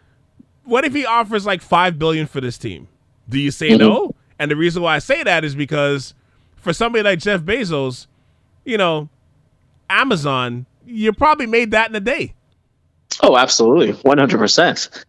what 0.64 0.84
if 0.84 0.94
he 0.94 1.05
offers 1.07 1.46
like 1.46 1.62
5 1.62 1.99
billion 1.99 2.26
for 2.26 2.40
this 2.40 2.59
team? 2.59 2.88
Do 3.28 3.38
you 3.38 3.51
say 3.51 3.70
mm-hmm. 3.70 3.78
no? 3.78 4.14
And 4.38 4.51
the 4.51 4.57
reason 4.57 4.82
why 4.82 4.96
I 4.96 4.99
say 4.99 5.22
that 5.22 5.44
is 5.44 5.55
because 5.55 6.14
for 6.57 6.72
somebody 6.72 7.03
like 7.03 7.18
Jeff 7.18 7.40
Bezos, 7.40 8.07
you 8.64 8.78
know, 8.78 9.09
Amazon 9.90 10.66
you 10.89 11.12
probably 11.12 11.47
made 11.47 11.70
that 11.72 11.91
in 11.91 11.97
a 11.97 12.01
day. 12.01 12.34
Oh, 13.22 13.36
absolutely, 13.36 13.93
one 14.03 14.18
hundred 14.18 14.39
percent, 14.39 15.05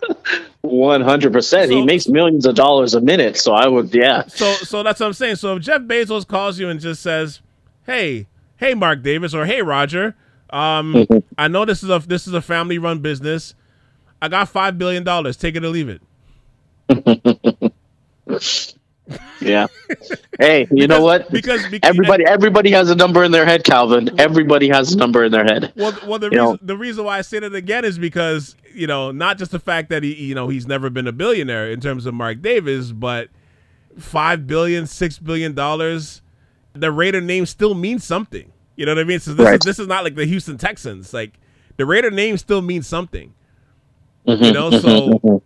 one 0.60 1.00
hundred 1.00 1.32
percent. 1.32 1.70
He 1.70 1.82
makes 1.82 2.08
millions 2.08 2.46
of 2.46 2.54
dollars 2.54 2.94
a 2.94 3.00
minute, 3.00 3.36
so 3.36 3.52
I 3.54 3.68
would, 3.68 3.94
yeah. 3.94 4.26
So, 4.26 4.52
so 4.54 4.82
that's 4.82 5.00
what 5.00 5.06
I'm 5.06 5.12
saying. 5.12 5.36
So 5.36 5.56
if 5.56 5.62
Jeff 5.62 5.82
Bezos 5.82 6.26
calls 6.26 6.58
you 6.58 6.68
and 6.68 6.80
just 6.80 7.02
says, 7.02 7.40
"Hey, 7.86 8.26
hey, 8.56 8.74
Mark 8.74 9.02
Davis," 9.02 9.34
or 9.34 9.46
"Hey, 9.46 9.62
Roger," 9.62 10.14
um, 10.50 10.94
mm-hmm. 10.94 11.18
I 11.38 11.48
know 11.48 11.64
this 11.64 11.82
is 11.82 11.90
a 11.90 12.00
this 12.00 12.26
is 12.26 12.34
a 12.34 12.42
family 12.42 12.78
run 12.78 12.98
business. 12.98 13.54
I 14.20 14.28
got 14.28 14.48
five 14.48 14.76
billion 14.78 15.04
dollars. 15.04 15.36
Take 15.36 15.56
it 15.56 15.64
or 15.64 15.68
leave 15.68 15.88
it. 15.88 16.00
yeah. 19.40 19.66
Hey, 20.40 20.66
you 20.72 20.88
know 20.88 21.00
what? 21.00 21.30
Because, 21.30 21.64
because 21.68 21.88
everybody 21.88 22.24
everybody 22.26 22.72
has 22.72 22.90
a 22.90 22.96
number 22.96 23.22
in 23.22 23.30
their 23.30 23.44
head, 23.44 23.62
Calvin. 23.62 24.18
Everybody 24.18 24.68
has 24.68 24.92
a 24.92 24.96
number 24.96 25.22
in 25.22 25.30
their 25.30 25.44
head. 25.44 25.72
Well, 25.76 25.96
well, 26.08 26.18
the 26.18 26.26
You 26.26 26.30
reason 26.40 26.44
know- 26.54 26.58
the 26.60 26.76
reason 26.76 27.04
why 27.04 27.18
I 27.18 27.20
say 27.20 27.38
that 27.38 27.54
again 27.54 27.84
is 27.84 27.96
because 27.98 28.56
you 28.74 28.88
know 28.88 29.12
not 29.12 29.38
just 29.38 29.52
the 29.52 29.60
fact 29.60 29.90
that 29.90 30.02
he 30.02 30.12
you 30.14 30.34
know 30.34 30.48
he's 30.48 30.66
never 30.66 30.90
been 30.90 31.06
a 31.06 31.12
billionaire 31.12 31.70
in 31.70 31.80
terms 31.80 32.04
of 32.04 32.14
Mark 32.14 32.42
Davis, 32.42 32.90
but 32.90 33.28
five 33.96 34.48
billion, 34.48 34.86
six 34.88 35.20
billion 35.20 35.54
dollars, 35.54 36.20
the 36.72 36.90
Raider 36.90 37.20
name 37.20 37.46
still 37.46 37.74
means 37.74 38.02
something. 38.02 38.50
You 38.76 38.86
know 38.86 38.92
what 38.92 39.00
I 39.02 39.04
mean? 39.04 39.20
So 39.20 39.34
this 39.34 39.44
Right. 39.44 39.54
is 39.54 39.64
this 39.64 39.78
is 39.78 39.86
not 39.86 40.02
like 40.02 40.16
the 40.16 40.24
Houston 40.26 40.58
Texans. 40.58 41.14
Like 41.14 41.38
the 41.76 41.86
Raider 41.86 42.10
name 42.10 42.36
still 42.38 42.60
means 42.60 42.88
something. 42.88 43.34
Mhm, 44.26 44.44
You 44.46 44.52
know, 44.52 44.70
mhm, 44.70 44.80
so 44.80 44.88
mhm. 45.20 45.42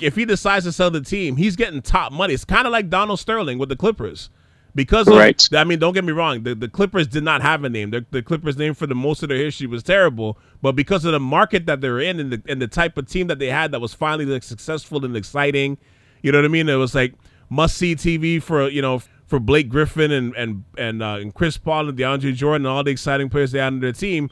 If 0.00 0.16
he 0.16 0.24
decides 0.24 0.64
to 0.64 0.72
sell 0.72 0.90
the 0.90 1.00
team, 1.00 1.36
he's 1.36 1.56
getting 1.56 1.82
top 1.82 2.12
money. 2.12 2.34
It's 2.34 2.44
kind 2.44 2.66
of 2.66 2.72
like 2.72 2.90
Donald 2.90 3.20
Sterling 3.20 3.58
with 3.58 3.68
the 3.68 3.76
Clippers. 3.76 4.30
Because 4.74 5.06
of, 5.06 5.14
Right. 5.14 5.48
I 5.54 5.62
mean, 5.62 5.78
don't 5.78 5.92
get 5.92 6.04
me 6.04 6.12
wrong, 6.12 6.42
the, 6.42 6.54
the 6.54 6.68
Clippers 6.68 7.06
did 7.06 7.22
not 7.22 7.42
have 7.42 7.62
a 7.62 7.68
name. 7.68 7.90
The, 7.90 8.04
the 8.10 8.22
Clippers' 8.22 8.56
name 8.56 8.74
for 8.74 8.88
the 8.88 8.94
most 8.94 9.22
of 9.22 9.28
their 9.28 9.38
history 9.38 9.68
was 9.68 9.84
terrible, 9.84 10.36
but 10.62 10.72
because 10.72 11.04
of 11.04 11.12
the 11.12 11.20
market 11.20 11.66
that 11.66 11.80
they 11.80 11.88
were 11.88 12.00
in 12.00 12.18
and 12.18 12.32
the, 12.32 12.42
and 12.48 12.60
the 12.60 12.66
type 12.66 12.98
of 12.98 13.08
team 13.08 13.28
that 13.28 13.38
they 13.38 13.46
had 13.46 13.70
that 13.70 13.80
was 13.80 13.94
finally 13.94 14.24
like 14.24 14.42
successful 14.42 15.04
and 15.04 15.16
exciting, 15.16 15.78
you 16.22 16.32
know 16.32 16.38
what 16.38 16.44
I 16.44 16.48
mean? 16.48 16.68
It 16.68 16.74
was 16.74 16.94
like 16.94 17.14
must 17.50 17.76
see 17.76 17.94
TV 17.94 18.42
for 18.42 18.68
you 18.68 18.82
know 18.82 19.00
for 19.26 19.38
Blake 19.38 19.68
Griffin 19.68 20.10
and 20.10 20.34
and 20.34 20.64
and, 20.76 21.02
uh, 21.02 21.18
and 21.20 21.32
Chris 21.34 21.56
Paul 21.56 21.88
and 21.88 21.96
DeAndre 21.96 22.34
Jordan 22.34 22.66
and 22.66 22.74
all 22.74 22.82
the 22.82 22.90
exciting 22.90 23.28
players 23.28 23.52
they 23.52 23.60
had 23.60 23.74
on 23.74 23.80
their 23.80 23.92
team. 23.92 24.28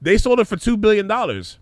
They 0.00 0.18
sold 0.18 0.38
it 0.38 0.46
for 0.46 0.56
two 0.56 0.76
billion 0.76 1.08
dollars 1.08 1.58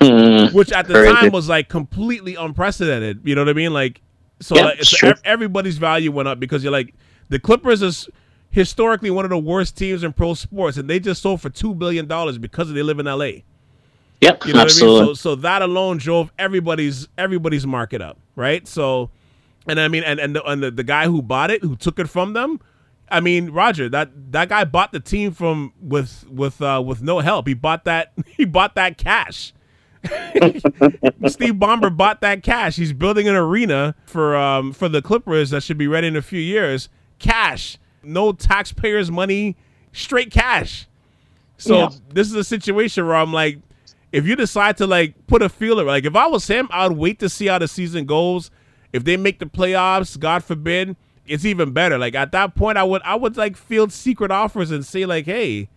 Mhm. 0.00 0.52
which 0.52 0.72
at 0.72 0.86
the 0.88 0.94
Crazy. 0.94 1.14
time 1.14 1.32
was 1.32 1.48
like 1.48 1.68
completely 1.68 2.34
unprecedented. 2.34 3.20
You 3.24 3.34
know 3.34 3.42
what 3.42 3.48
I 3.48 3.54
mean? 3.54 3.72
Like, 3.72 4.02
so, 4.40 4.54
Yeah, 4.56 4.64
like, 4.66 4.82
so 4.84 5.12
everybody's 5.24 5.78
value 5.78 6.12
went 6.12 6.28
up 6.28 6.38
because 6.40 6.62
you're 6.62 6.72
like 6.72 6.94
the 7.28 7.38
Clippers 7.38 7.82
is 7.82 8.08
historically 8.50 9.10
one 9.10 9.24
of 9.24 9.30
the 9.30 9.38
worst 9.38 9.76
teams 9.76 10.02
in 10.02 10.12
pro 10.12 10.34
sports, 10.34 10.76
and 10.76 10.88
they 10.88 11.00
just 11.00 11.22
sold 11.22 11.40
for 11.40 11.50
two 11.50 11.74
billion 11.74 12.06
dollars 12.06 12.38
because 12.38 12.72
they 12.72 12.82
live 12.82 12.98
in 12.98 13.06
L.A. 13.06 13.44
Yep, 14.20 14.46
You 14.46 14.54
know 14.54 14.60
absolutely. 14.60 15.00
I 15.00 15.04
mean? 15.06 15.14
So, 15.14 15.30
so 15.30 15.34
that 15.36 15.62
alone 15.62 15.98
drove 15.98 16.30
everybody's 16.38 17.08
everybody's 17.18 17.66
market 17.66 18.00
up, 18.00 18.18
right? 18.34 18.66
So, 18.66 19.10
and 19.66 19.78
I 19.80 19.88
mean, 19.88 20.04
and 20.04 20.18
and 20.20 20.34
the, 20.36 20.44
and 20.44 20.62
the, 20.62 20.70
the 20.70 20.84
guy 20.84 21.06
who 21.06 21.20
bought 21.22 21.50
it, 21.50 21.62
who 21.62 21.76
took 21.76 21.98
it 21.98 22.08
from 22.08 22.32
them. 22.32 22.60
I 23.10 23.20
mean, 23.20 23.50
Roger, 23.50 23.88
that 23.90 24.10
that 24.32 24.48
guy 24.48 24.64
bought 24.64 24.92
the 24.92 25.00
team 25.00 25.32
from 25.32 25.72
with 25.80 26.24
with 26.30 26.60
uh, 26.62 26.82
with 26.84 27.02
no 27.02 27.18
help. 27.20 27.46
He 27.46 27.54
bought 27.54 27.84
that 27.84 28.12
he 28.26 28.44
bought 28.44 28.74
that 28.76 28.96
cash. 28.98 29.52
Steve 31.28 31.54
Ballmer 31.54 31.94
bought 31.96 32.20
that 32.20 32.42
cash. 32.42 32.76
He's 32.76 32.92
building 32.92 33.28
an 33.28 33.34
arena 33.34 33.94
for 34.06 34.36
um, 34.36 34.72
for 34.72 34.88
the 34.88 35.02
Clippers 35.02 35.50
that 35.50 35.62
should 35.62 35.78
be 35.78 35.86
ready 35.88 36.06
in 36.06 36.16
a 36.16 36.22
few 36.22 36.40
years. 36.40 36.88
Cash, 37.18 37.78
no 38.02 38.32
taxpayers' 38.32 39.10
money, 39.10 39.56
straight 39.92 40.30
cash. 40.30 40.86
So 41.58 41.76
Yeah. 41.78 41.88
this 42.12 42.28
is 42.28 42.34
a 42.34 42.44
situation 42.44 43.06
where 43.06 43.16
I'm 43.16 43.32
like, 43.32 43.58
if 44.12 44.26
you 44.26 44.36
decide 44.36 44.76
to 44.78 44.86
like 44.86 45.14
put 45.26 45.42
a 45.42 45.48
feeler, 45.48 45.84
like 45.84 46.04
if 46.04 46.14
I 46.14 46.26
was 46.26 46.46
him, 46.46 46.68
I'd 46.70 46.92
wait 46.92 47.18
to 47.20 47.28
see 47.28 47.46
how 47.46 47.58
the 47.58 47.68
season 47.68 48.04
goes. 48.04 48.50
If 48.92 49.04
they 49.04 49.16
make 49.16 49.38
the 49.38 49.46
playoffs, 49.46 50.18
God 50.18 50.44
forbid, 50.44 50.96
it's 51.26 51.44
even 51.44 51.72
better. 51.72 51.98
Like 51.98 52.14
at 52.14 52.32
that 52.32 52.54
point, 52.54 52.78
I 52.78 52.84
would 52.84 53.02
I 53.02 53.14
would 53.14 53.36
like 53.36 53.56
field 53.56 53.92
secret 53.92 54.30
offers 54.30 54.70
and 54.70 54.84
say 54.84 55.06
like, 55.06 55.24
hey, 55.24 55.68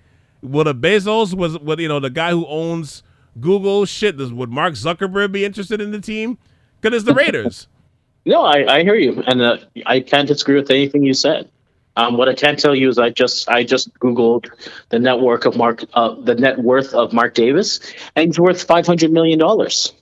would 0.42 0.68
a 0.68 0.74
Bezos 0.74 1.34
was 1.34 1.58
would 1.60 1.80
you 1.80 1.88
know 1.88 2.00
the 2.00 2.10
guy 2.10 2.32
who 2.32 2.46
owns 2.48 3.02
Google 3.42 3.86
shit? 3.86 4.18
Would 4.18 4.50
Mark 4.50 4.74
Zuckerberg 4.74 5.32
be 5.32 5.46
interested 5.46 5.82
in 5.82 5.92
the 5.92 6.02
team? 6.02 6.38
Because 6.82 6.98
it's 6.98 7.06
the 7.06 7.14
Raiders. 7.16 7.68
No, 8.26 8.44
I, 8.44 8.76
I 8.80 8.84
hear 8.84 8.96
you, 8.96 9.24
and 9.26 9.42
uh, 9.42 9.58
I 9.86 10.02
can't 10.02 10.28
disagree 10.28 10.56
with 10.56 10.70
anything 10.70 11.04
you 11.04 11.14
said. 11.14 11.50
Um, 11.96 12.18
what 12.18 12.28
I 12.30 12.36
can 12.36 12.58
tell 12.58 12.76
you 12.76 12.90
is 12.90 13.00
I 13.00 13.10
just 13.10 13.50
I 13.50 13.64
just 13.64 13.92
googled 13.96 14.48
the 14.90 15.00
network 15.00 15.46
of 15.46 15.56
Mark 15.56 15.84
uh, 15.94 16.16
the 16.22 16.36
net 16.36 16.60
worth 16.60 16.94
of 16.94 17.12
Mark 17.14 17.34
Davis, 17.34 17.80
and 18.16 18.28
he's 18.28 18.38
worth 18.40 18.62
five 18.62 18.86
hundred 18.86 19.12
million 19.12 19.40
dollars. 19.40 19.94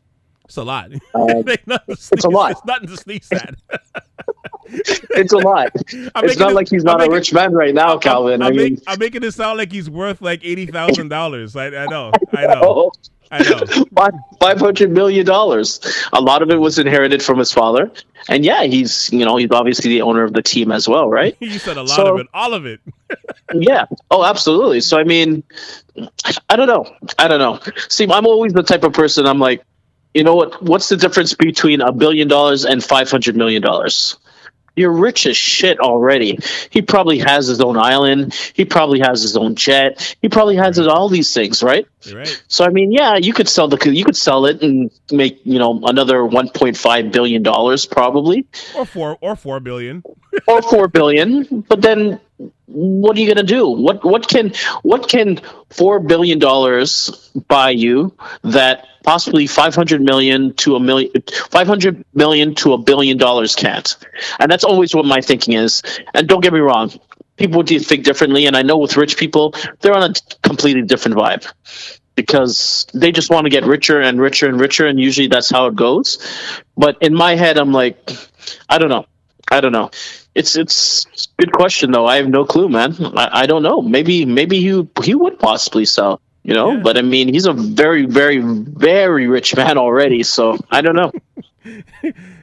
It's 0.46 0.58
a 0.58 0.64
lot. 0.64 0.92
Uh, 1.14 1.44
it's 1.88 2.26
a 2.26 2.30
lot. 2.30 2.52
It's 2.52 2.66
nothing 2.66 2.88
to 2.90 2.98
sneeze 2.98 3.30
at. 3.32 3.56
It's 4.70 5.32
a 5.34 5.38
lot. 5.38 5.70
I'm 6.16 6.26
it's 6.26 6.38
not 6.38 6.52
it- 6.52 6.56
like 6.56 6.70
he's 6.70 6.84
I'm 6.84 6.98
not 6.98 7.08
a 7.08 7.12
rich 7.12 7.32
man 7.34 7.54
right 7.54 7.74
now, 7.74 7.92
I'm- 7.92 8.00
Calvin. 8.00 8.42
I'm, 8.42 8.48
I 8.48 8.52
mean, 8.52 8.74
make- 8.74 8.84
I'm 8.88 9.00
making 9.00 9.24
it 9.24 9.32
sound 9.34 9.58
like 9.60 9.72
he's 9.72 9.90
worth 9.90 10.22
like 10.22 10.44
eighty 10.44 10.66
thousand 10.66 11.08
dollars. 11.10 11.56
I, 11.56 11.68
I 11.68 11.86
know, 11.86 12.12
I 12.34 12.42
know, 12.42 12.50
I 12.50 12.62
know. 12.62 12.92
five 14.39 14.59
hundred 14.59 14.91
million 14.91 15.25
dollars. 15.25 15.80
A 16.13 16.21
lot 16.21 16.41
of 16.41 16.49
it 16.49 16.57
was 16.57 16.80
inherited 16.80 17.21
from 17.23 17.38
his 17.39 17.51
father, 17.51 17.91
and 18.30 18.45
yeah, 18.45 18.63
he's 18.63 19.11
you 19.11 19.25
know 19.25 19.38
he's 19.38 19.51
obviously 19.51 19.89
the 19.89 20.01
owner 20.01 20.23
of 20.23 20.34
the 20.34 20.41
team 20.41 20.71
as 20.71 20.88
well, 20.88 21.09
right? 21.09 21.36
You 21.41 21.59
said 21.59 21.78
a 21.78 21.82
lot 21.82 21.89
So- 21.95 22.15
of 22.15 22.19
it, 22.21 22.28
all 22.34 22.53
of 22.53 22.65
it. 22.65 22.80
Yeah. 23.53 23.86
Oh, 24.11 24.25
absolutely. 24.25 24.82
So 24.82 24.97
I 24.97 25.05
mean, 25.05 25.41
I 26.49 26.57
don't 26.57 26.67
know. 26.67 26.86
I 27.17 27.30
don't 27.30 27.39
know. 27.39 27.59
See, 27.88 28.05
I'm 28.11 28.25
always 28.28 28.51
the 28.51 28.61
type 28.63 28.84
of 28.84 28.91
person. 28.91 29.25
I'm 29.25 29.39
like, 29.39 29.63
you 30.13 30.23
know 30.25 30.36
what? 30.36 30.61
What's 30.61 30.89
the 30.89 30.97
difference 30.97 31.34
between 31.34 31.80
a 31.80 31.93
billion 31.93 32.28
dollars 32.28 32.65
and 32.65 32.84
five 32.84 33.09
hundred 33.09 33.38
million 33.38 33.61
dollars? 33.61 34.17
You're 34.78 34.91
rich 34.91 35.25
as 35.25 35.36
shit 35.36 35.80
already. 35.80 36.39
He 36.69 36.82
probably 36.82 37.17
has 37.17 37.47
his 37.47 37.59
own 37.61 37.78
island. 37.78 38.34
He 38.53 38.63
probably 38.63 38.99
has 38.99 39.21
his 39.21 39.36
own 39.36 39.55
jet. 39.55 40.15
He 40.21 40.30
probably 40.30 40.55
has 40.55 40.78
all 40.80 41.09
these 41.09 41.34
things, 41.34 41.63
right? 41.63 41.88
Right. 42.13 42.43
So 42.47 42.63
I 42.63 42.69
mean, 42.69 42.91
yeah, 42.91 43.15
you 43.17 43.34
could 43.34 43.49
sell 43.49 43.67
the 43.67 43.91
you 43.91 44.05
could 44.05 44.15
sell 44.15 44.45
it 44.45 44.61
and 44.61 44.91
make 45.11 45.39
you 45.43 45.59
know 45.59 45.82
another 45.84 46.19
1.5 46.19 47.11
billion 47.11 47.43
dollars 47.43 47.86
probably, 47.86 48.45
Or 48.75 48.86
four, 48.86 49.17
or 49.19 49.36
four 49.36 49.59
billion. 49.59 50.03
or 50.47 50.61
four 50.61 50.88
billion. 50.88 51.61
But 51.67 51.82
then, 51.82 52.19
what 52.68 53.18
are 53.18 53.20
you 53.22 53.28
gonna 53.28 53.43
do? 53.47 53.68
What 53.68 54.03
what 54.03 54.28
can 54.28 54.53
what 54.84 55.07
can 55.07 55.39
four 55.70 55.99
billion 55.99 56.38
dollars 56.38 57.32
buy 57.47 57.72
you 57.72 58.13
that 58.43 58.88
possibly 59.03 59.47
500 59.47 60.01
million 60.01 60.53
to 60.55 60.76
a 60.76 60.80
million 60.80 61.11
500 61.49 62.03
million 62.13 62.55
to 62.55 62.74
a 62.74 62.78
billion 62.78 63.18
dollars 63.18 63.55
can't? 63.55 63.95
And 64.39 64.51
that's 64.51 64.65
always 64.65 64.93
what 64.93 65.05
my 65.05 65.22
thinking 65.22 65.53
is. 65.53 65.82
And 66.13 66.28
don't 66.28 66.41
get 66.41 66.53
me 66.53 66.59
wrong. 66.59 66.91
People 67.38 67.63
do 67.63 67.80
think 67.80 68.03
differently, 68.03 68.47
and 68.47 68.57
I 68.57 68.63
know 68.63 68.78
with 68.78 68.97
rich 68.97 69.15
people, 69.15 69.53
they're 69.80 69.93
on 69.93 70.11
a 70.11 70.13
completely 70.41 70.82
different 70.82 71.18
vibe 71.18 71.45
because 72.15 72.88
they 72.95 73.11
just 73.11 73.30
want 73.30 73.45
to 73.45 73.49
get 73.49 73.63
richer 73.63 74.01
and 74.01 74.20
richer 74.20 74.49
and 74.49 74.59
richer, 74.59 74.88
and 74.88 74.99
usually 74.99 75.28
that's 75.28 75.49
how 75.49 75.68
it 75.68 75.76
goes. 75.76 76.18
But 76.76 76.97
in 76.99 77.13
my 77.13 77.36
head, 77.36 77.57
I'm 77.57 77.72
like, 77.72 78.11
I 78.68 78.80
don't 78.80 78.89
know, 78.89 79.05
I 79.51 79.61
don't 79.61 79.72
know. 79.72 79.91
It's 80.38 80.56
it's 80.56 81.06
a 81.40 81.42
good 81.42 81.52
question 81.52 81.92
though. 81.92 82.06
I 82.06 82.18
have 82.18 82.30
no 82.30 82.46
clue, 82.46 82.70
man. 82.70 82.96
I, 83.18 83.42
I 83.42 83.46
don't 83.48 83.64
know. 83.64 83.82
Maybe 83.82 84.24
maybe 84.26 84.60
he 84.62 84.88
he 85.04 85.16
would 85.16 85.40
possibly 85.40 85.86
sell, 85.86 86.22
you 86.44 86.54
know. 86.54 86.72
Yeah. 86.74 86.82
But 86.84 86.98
I 86.98 87.02
mean, 87.02 87.34
he's 87.34 87.48
a 87.48 87.54
very 87.54 88.06
very 88.06 88.40
very 88.40 89.28
rich 89.28 89.56
man 89.56 89.78
already, 89.78 90.24
so 90.24 90.58
I 90.72 90.82
don't 90.82 90.96
know. 90.96 91.12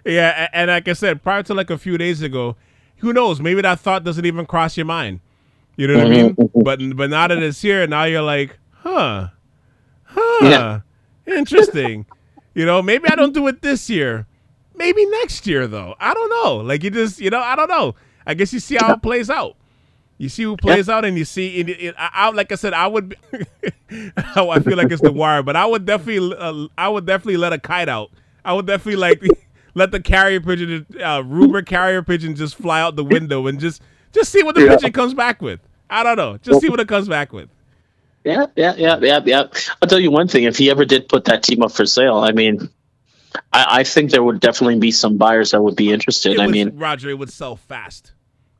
Yeah, 0.04 0.48
and 0.52 0.68
like 0.68 0.86
I 0.86 0.92
said, 0.92 1.22
prior 1.22 1.42
to 1.44 1.54
like 1.54 1.70
a 1.70 1.78
few 1.78 1.96
days 1.96 2.20
ago, 2.20 2.56
who 2.98 3.12
knows? 3.14 3.40
Maybe 3.40 3.62
that 3.62 3.80
thought 3.80 4.04
doesn't 4.04 4.26
even 4.26 4.44
cross 4.44 4.76
your 4.76 4.84
mind. 4.86 5.20
You 5.76 5.86
know 5.88 5.96
what 5.96 6.06
I 6.06 6.10
mean? 6.10 6.30
Mm-hmm, 6.36 6.42
mm-hmm. 6.42 6.60
But 6.62 6.96
but 6.96 7.10
now 7.10 7.28
that 7.28 7.42
it's 7.42 7.62
here, 7.62 7.86
now 7.86 8.04
you're 8.04 8.22
like, 8.22 8.58
huh, 8.82 9.28
huh, 10.04 10.46
Yeah. 10.46 10.80
interesting. 11.26 12.04
you 12.54 12.66
know, 12.66 12.82
maybe 12.82 13.08
I 13.08 13.16
don't 13.16 13.32
do 13.32 13.46
it 13.48 13.62
this 13.62 13.88
year. 13.88 14.26
Maybe 14.76 15.04
next 15.06 15.46
year 15.46 15.66
though. 15.66 15.94
I 16.00 16.14
don't 16.14 16.30
know. 16.30 16.56
Like 16.56 16.82
you 16.84 16.90
just, 16.90 17.20
you 17.20 17.30
know, 17.30 17.40
I 17.40 17.56
don't 17.56 17.68
know. 17.68 17.94
I 18.26 18.34
guess 18.34 18.52
you 18.52 18.60
see 18.60 18.76
how 18.76 18.92
it 18.94 19.02
plays 19.02 19.30
out. 19.30 19.56
You 20.16 20.28
see 20.28 20.44
who 20.44 20.56
plays 20.56 20.88
out, 20.88 21.04
and 21.04 21.18
you 21.18 21.24
see. 21.24 21.56
It, 21.58 21.68
it, 21.68 21.94
I, 21.98 22.10
I- 22.14 22.30
like 22.30 22.52
I 22.52 22.54
said, 22.54 22.72
I 22.72 22.86
would. 22.86 23.16
I 23.90 24.60
feel 24.60 24.76
like 24.76 24.90
it's 24.90 25.02
the 25.02 25.12
wire, 25.12 25.42
but 25.42 25.56
I 25.56 25.66
would 25.66 25.84
definitely. 25.86 26.36
Uh, 26.36 26.68
I 26.78 26.88
would 26.88 27.04
definitely 27.06 27.36
let 27.36 27.52
a 27.52 27.58
kite 27.58 27.88
out. 27.88 28.10
I 28.44 28.52
would 28.52 28.66
definitely 28.66 28.96
like 29.00 29.22
let 29.74 29.90
the 29.90 30.00
carrier 30.00 30.40
pigeon, 30.40 30.86
uh, 31.04 31.22
Ruber 31.24 31.62
carrier 31.62 32.02
pigeon, 32.02 32.34
just 32.36 32.54
fly 32.56 32.80
out 32.80 32.96
the 32.96 33.04
window 33.04 33.46
and 33.46 33.58
just 33.58 33.82
just 34.12 34.30
see 34.30 34.42
what 34.42 34.54
the 34.54 34.62
Yeah. 34.64 34.76
pigeon 34.76 34.92
comes 34.92 35.14
back 35.14 35.42
with. 35.42 35.60
I 35.90 36.02
don't 36.02 36.16
know. 36.16 36.38
Just 36.38 36.60
see 36.60 36.68
what 36.68 36.80
it 36.80 36.88
comes 36.88 37.08
back 37.08 37.32
with. 37.32 37.48
Yeah, 38.24 38.46
yeah, 38.56 38.74
yeah, 38.76 38.98
yeah, 39.02 39.20
yeah. 39.24 39.46
I'll 39.82 39.88
tell 39.88 40.00
you 40.00 40.10
one 40.10 40.28
thing: 40.28 40.44
if 40.44 40.56
he 40.56 40.70
ever 40.70 40.84
did 40.84 41.08
put 41.08 41.24
that 41.26 41.42
team 41.42 41.62
up 41.62 41.72
for 41.72 41.84
sale, 41.86 42.18
I 42.18 42.30
mean, 42.32 42.70
I, 43.52 43.66
I 43.80 43.84
think 43.84 44.10
there 44.10 44.22
would 44.22 44.40
definitely 44.40 44.78
be 44.78 44.90
some 44.90 45.16
buyers 45.16 45.52
that 45.52 45.62
would 45.62 45.76
be 45.76 45.92
interested. 45.92 46.34
It 46.34 46.40
I 46.40 46.46
mean, 46.46 46.76
Roger, 46.78 47.10
it 47.10 47.18
would 47.18 47.30
sell 47.32 47.56
fast. 47.56 48.12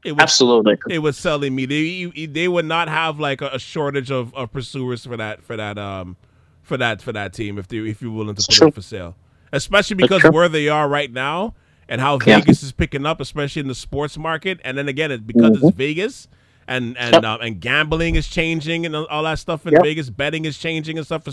It 0.05 0.13
would 0.13 0.21
absolutely. 0.23 0.79
it 0.89 0.99
would 1.01 1.15
sell 1.15 1.43
immediately. 1.43 2.27
They, 2.27 2.33
they 2.33 2.49
would 2.49 2.67
not 2.67 2.89
have 2.89 3.21
like 3.21 3.41
a, 3.43 3.59
shortage 3.59 4.11
of, 4.11 4.35
of 4.35 4.53
pursuers 4.53 5.05
for 5.05 5.17
that 5.17 5.43
for 5.43 5.57
that 5.57 5.79
um 5.79 6.17
for 6.63 6.77
that 6.77 7.03
for 7.03 7.13
that 7.13 7.33
team 7.33 7.59
if 7.59 7.69
they 7.69 7.79
if 7.79 8.03
you're 8.03 8.13
willing 8.13 8.35
to 8.35 8.43
put 8.43 8.69
it 8.69 8.75
for 8.75 8.83
sale. 8.83 9.17
Especially 9.53 9.97
because 9.97 10.23
where 10.25 10.49
they 10.49 10.69
are 10.69 10.89
right 10.89 11.13
now 11.13 11.55
and 11.89 12.01
how 12.01 12.19
Yeah. 12.27 12.41
Vegas 12.41 12.63
is 12.63 12.73
picking 12.73 13.07
up, 13.07 13.21
especially 13.21 13.61
in 13.61 13.69
the 13.69 13.75
sports 13.75 14.19
market. 14.19 14.61
And 14.65 14.77
then 14.77 14.89
again, 14.89 15.11
it's 15.13 15.23
because 15.23 15.57
Mm-hmm. 15.57 15.69
it's 15.69 15.77
Vegas 15.77 16.29
and 16.69 16.97
and 16.99 17.13
Yep. 17.15 17.25
uh, 17.25 17.39
and 17.41 17.61
gambling 17.61 18.17
is 18.17 18.29
changing 18.29 18.87
and 18.87 18.95
all 18.97 19.23
that 19.25 19.39
stuff 19.39 19.67
in 19.67 19.75
Yep. 19.75 19.83
Vegas. 19.83 20.11
Betting 20.11 20.45
is 20.45 20.59
changing 20.59 20.99
and 20.99 21.07
stuff. 21.07 21.25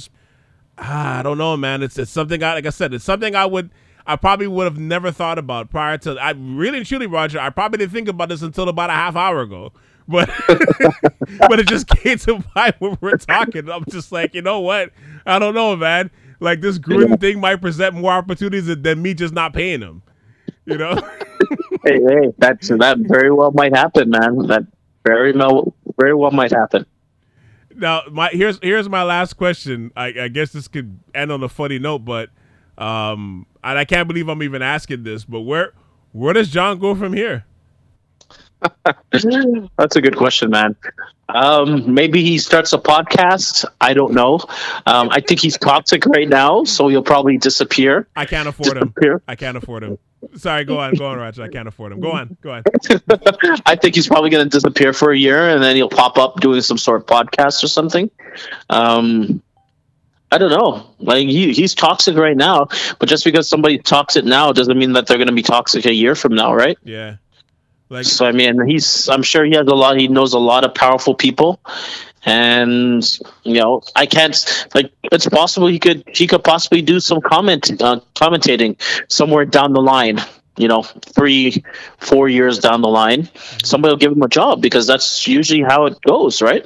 Ah, 0.77 1.19
I 1.19 1.23
don't 1.23 1.37
know, 1.37 1.55
man. 1.57 1.83
It's 1.83 1.97
it's 1.97 2.11
something 2.11 2.41
I 2.43 2.53
like 2.53 2.65
I 2.65 2.69
said. 2.69 2.93
It's 2.93 3.03
something 3.05 3.35
I 3.35 3.45
would. 3.45 3.69
I 4.05 4.15
probably 4.15 4.47
would 4.47 4.63
have 4.65 4.79
never 4.79 5.11
thought 5.11 5.37
about 5.37 5.69
prior 5.69 5.97
to. 5.99 6.17
I 6.19 6.31
really 6.31 6.83
truly, 6.83 7.07
Roger. 7.07 7.39
I 7.39 7.49
probably 7.49 7.77
didn't 7.79 7.91
think 7.91 8.07
about 8.07 8.29
this 8.29 8.41
until 8.41 8.67
about 8.67 8.89
a 8.89 8.93
half 8.93 9.15
hour 9.15 9.41
ago. 9.41 9.73
But 10.07 10.29
but 10.47 11.59
it 11.59 11.67
just 11.67 11.87
came 11.87 12.17
to 12.19 12.43
mind 12.55 12.75
when 12.79 12.97
we 13.01 13.11
are 13.11 13.17
talking. 13.17 13.69
I'm 13.69 13.85
just 13.89 14.11
like, 14.11 14.33
you 14.33 14.41
know 14.41 14.59
what? 14.59 14.91
I 15.25 15.39
don't 15.39 15.53
know, 15.53 15.75
man. 15.75 16.09
Like 16.39 16.61
this 16.61 16.79
Gruden 16.79 17.19
thing 17.19 17.39
might 17.39 17.61
present 17.61 17.93
more 17.95 18.11
opportunities 18.13 18.65
than 18.65 19.01
me 19.01 19.13
just 19.13 19.33
not 19.33 19.53
paying 19.53 19.81
them. 19.81 20.01
You 20.65 20.77
know. 20.77 20.95
hey, 21.85 21.99
hey, 22.01 22.33
that's 22.37 22.69
that 22.69 22.97
very 23.01 23.31
well 23.31 23.51
might 23.51 23.75
happen, 23.75 24.09
man. 24.09 24.47
That 24.47 24.63
very 25.05 25.33
well, 25.33 25.73
very 25.99 26.15
well 26.15 26.31
might 26.31 26.51
happen. 26.51 26.85
Now, 27.81 28.03
my 28.11 28.29
here's 28.29 28.59
here's 28.61 28.87
my 28.87 29.03
last 29.03 29.33
question. 29.33 29.91
I, 29.97 30.13
I 30.21 30.27
guess 30.27 30.51
this 30.51 30.67
could 30.67 30.99
end 31.15 31.31
on 31.31 31.43
a 31.43 31.49
funny 31.49 31.79
note, 31.79 32.05
but 32.05 32.29
um, 32.77 33.47
and 33.63 33.77
I 33.77 33.85
can't 33.85 34.07
believe 34.07 34.29
I'm 34.29 34.43
even 34.43 34.61
asking 34.61 35.03
this, 35.03 35.25
but 35.25 35.41
where 35.41 35.73
where 36.11 36.33
does 36.33 36.49
Jon 36.49 36.79
go 36.79 36.93
from 36.93 37.13
here? 37.13 37.45
That's 39.77 39.95
a 39.95 40.01
good 40.01 40.17
question, 40.17 40.49
man. 40.51 40.75
Um, 41.29 41.93
maybe 41.93 42.23
he 42.23 42.37
starts 42.37 42.73
a 42.73 42.77
podcast. 42.77 43.65
I 43.79 43.93
don't 43.93 44.13
know. 44.13 44.39
Um, 44.85 45.09
I 45.11 45.21
think 45.21 45.39
he's 45.39 45.57
toxic 45.57 46.05
right 46.05 46.27
now, 46.27 46.63
so 46.63 46.87
he'll 46.87 47.03
probably 47.03 47.37
disappear. 47.37 48.07
I 48.15 48.25
can't 48.25 48.47
afford 48.47 48.73
disappear. 48.73 49.13
him. 49.13 49.21
I 49.27 49.35
can't 49.35 49.57
afford 49.57 49.83
him. 49.83 49.97
Sorry, 50.35 50.65
go 50.65 50.79
on, 50.79 50.93
go 50.95 51.07
on, 51.07 51.17
Raj. 51.17 51.39
I 51.39 51.47
can't 51.47 51.67
afford 51.67 51.93
him. 51.93 51.99
Go 51.99 52.11
on, 52.11 52.37
go 52.41 52.51
on. 52.51 52.63
I 53.65 53.75
think 53.75 53.95
he's 53.95 54.07
probably 54.07 54.29
going 54.29 54.43
to 54.43 54.49
disappear 54.49 54.93
for 54.93 55.11
a 55.11 55.17
year, 55.17 55.49
and 55.49 55.63
then 55.63 55.75
he'll 55.75 55.89
pop 55.89 56.17
up 56.17 56.39
doing 56.39 56.61
some 56.61 56.77
sort 56.77 57.01
of 57.01 57.07
podcast 57.07 57.63
or 57.63 57.67
something. 57.67 58.11
Um, 58.69 59.41
I 60.31 60.37
don't 60.37 60.51
know. 60.51 60.85
Like 60.99 61.27
he, 61.27 61.53
he's 61.53 61.73
toxic 61.73 62.15
right 62.15 62.37
now, 62.37 62.67
but 62.99 63.09
just 63.09 63.25
because 63.25 63.49
somebody 63.49 63.79
toxic 63.79 64.23
now 64.23 64.53
doesn't 64.53 64.77
mean 64.77 64.93
that 64.93 65.07
they're 65.07 65.17
going 65.17 65.27
to 65.27 65.33
be 65.33 65.41
toxic 65.41 65.85
a 65.85 65.93
year 65.93 66.15
from 66.15 66.35
now, 66.35 66.53
right? 66.53 66.77
Yeah. 66.83 67.17
Like, 67.91 68.05
so 68.05 68.25
I 68.25 68.31
mean, 68.31 68.65
he's. 68.65 69.09
I'm 69.09 69.21
sure 69.21 69.43
he 69.43 69.53
has 69.55 69.67
a 69.67 69.75
lot. 69.75 69.99
He 69.99 70.07
knows 70.07 70.31
a 70.31 70.39
lot 70.39 70.63
of 70.63 70.73
powerful 70.73 71.13
people, 71.13 71.59
and 72.23 73.03
you 73.43 73.55
know, 73.55 73.81
I 73.97 74.05
can't. 74.05 74.33
Like, 74.73 74.93
it's 75.11 75.27
possible 75.27 75.67
he 75.67 75.77
could. 75.77 76.05
He 76.07 76.25
could 76.25 76.41
possibly 76.41 76.81
do 76.81 77.01
some 77.01 77.19
comment, 77.19 77.69
uh, 77.81 77.99
commentating 78.15 78.79
somewhere 79.11 79.43
down 79.43 79.73
the 79.73 79.81
line. 79.81 80.21
You 80.55 80.69
know, 80.69 80.83
three, 80.83 81.65
four 81.97 82.29
years 82.29 82.59
down 82.59 82.81
the 82.81 82.87
line, 82.87 83.29
somebody 83.61 83.91
will 83.91 83.97
give 83.97 84.13
him 84.13 84.21
a 84.21 84.29
job 84.29 84.61
because 84.61 84.87
that's 84.87 85.27
usually 85.27 85.61
how 85.61 85.85
it 85.87 85.99
goes, 86.01 86.41
right? 86.41 86.65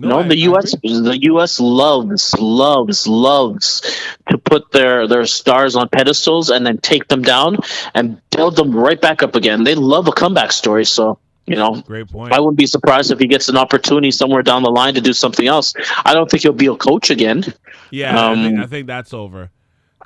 No, 0.00 0.22
no 0.22 0.28
the 0.28 0.36
U.S. 0.38 0.74
the 0.82 1.18
U.S. 1.22 1.58
loves, 1.58 2.34
loves, 2.38 3.06
loves 3.06 4.00
to 4.30 4.38
put 4.38 4.70
their 4.72 5.06
their 5.06 5.26
stars 5.26 5.76
on 5.76 5.88
pedestals 5.88 6.50
and 6.50 6.64
then 6.64 6.78
take 6.78 7.08
them 7.08 7.22
down 7.22 7.58
and 7.94 8.20
build 8.30 8.56
them 8.56 8.74
right 8.74 9.00
back 9.00 9.22
up 9.22 9.34
again. 9.34 9.64
They 9.64 9.74
love 9.74 10.06
a 10.08 10.12
comeback 10.12 10.52
story. 10.52 10.84
So 10.84 11.18
you 11.46 11.56
know, 11.56 11.82
great 11.82 12.08
point. 12.08 12.32
I 12.32 12.40
wouldn't 12.40 12.58
be 12.58 12.66
surprised 12.66 13.10
if 13.10 13.18
he 13.18 13.26
gets 13.26 13.48
an 13.48 13.56
opportunity 13.56 14.10
somewhere 14.10 14.42
down 14.42 14.62
the 14.62 14.70
line 14.70 14.94
to 14.94 15.00
do 15.00 15.12
something 15.12 15.46
else. 15.46 15.74
I 16.04 16.12
don't 16.12 16.30
think 16.30 16.42
he'll 16.42 16.52
be 16.52 16.66
a 16.66 16.76
coach 16.76 17.10
again. 17.10 17.42
Yeah, 17.90 18.10
um, 18.10 18.38
I, 18.38 18.42
think, 18.44 18.58
I, 18.58 18.66
think, 18.66 18.86
that's 18.86 19.14
over. 19.14 19.50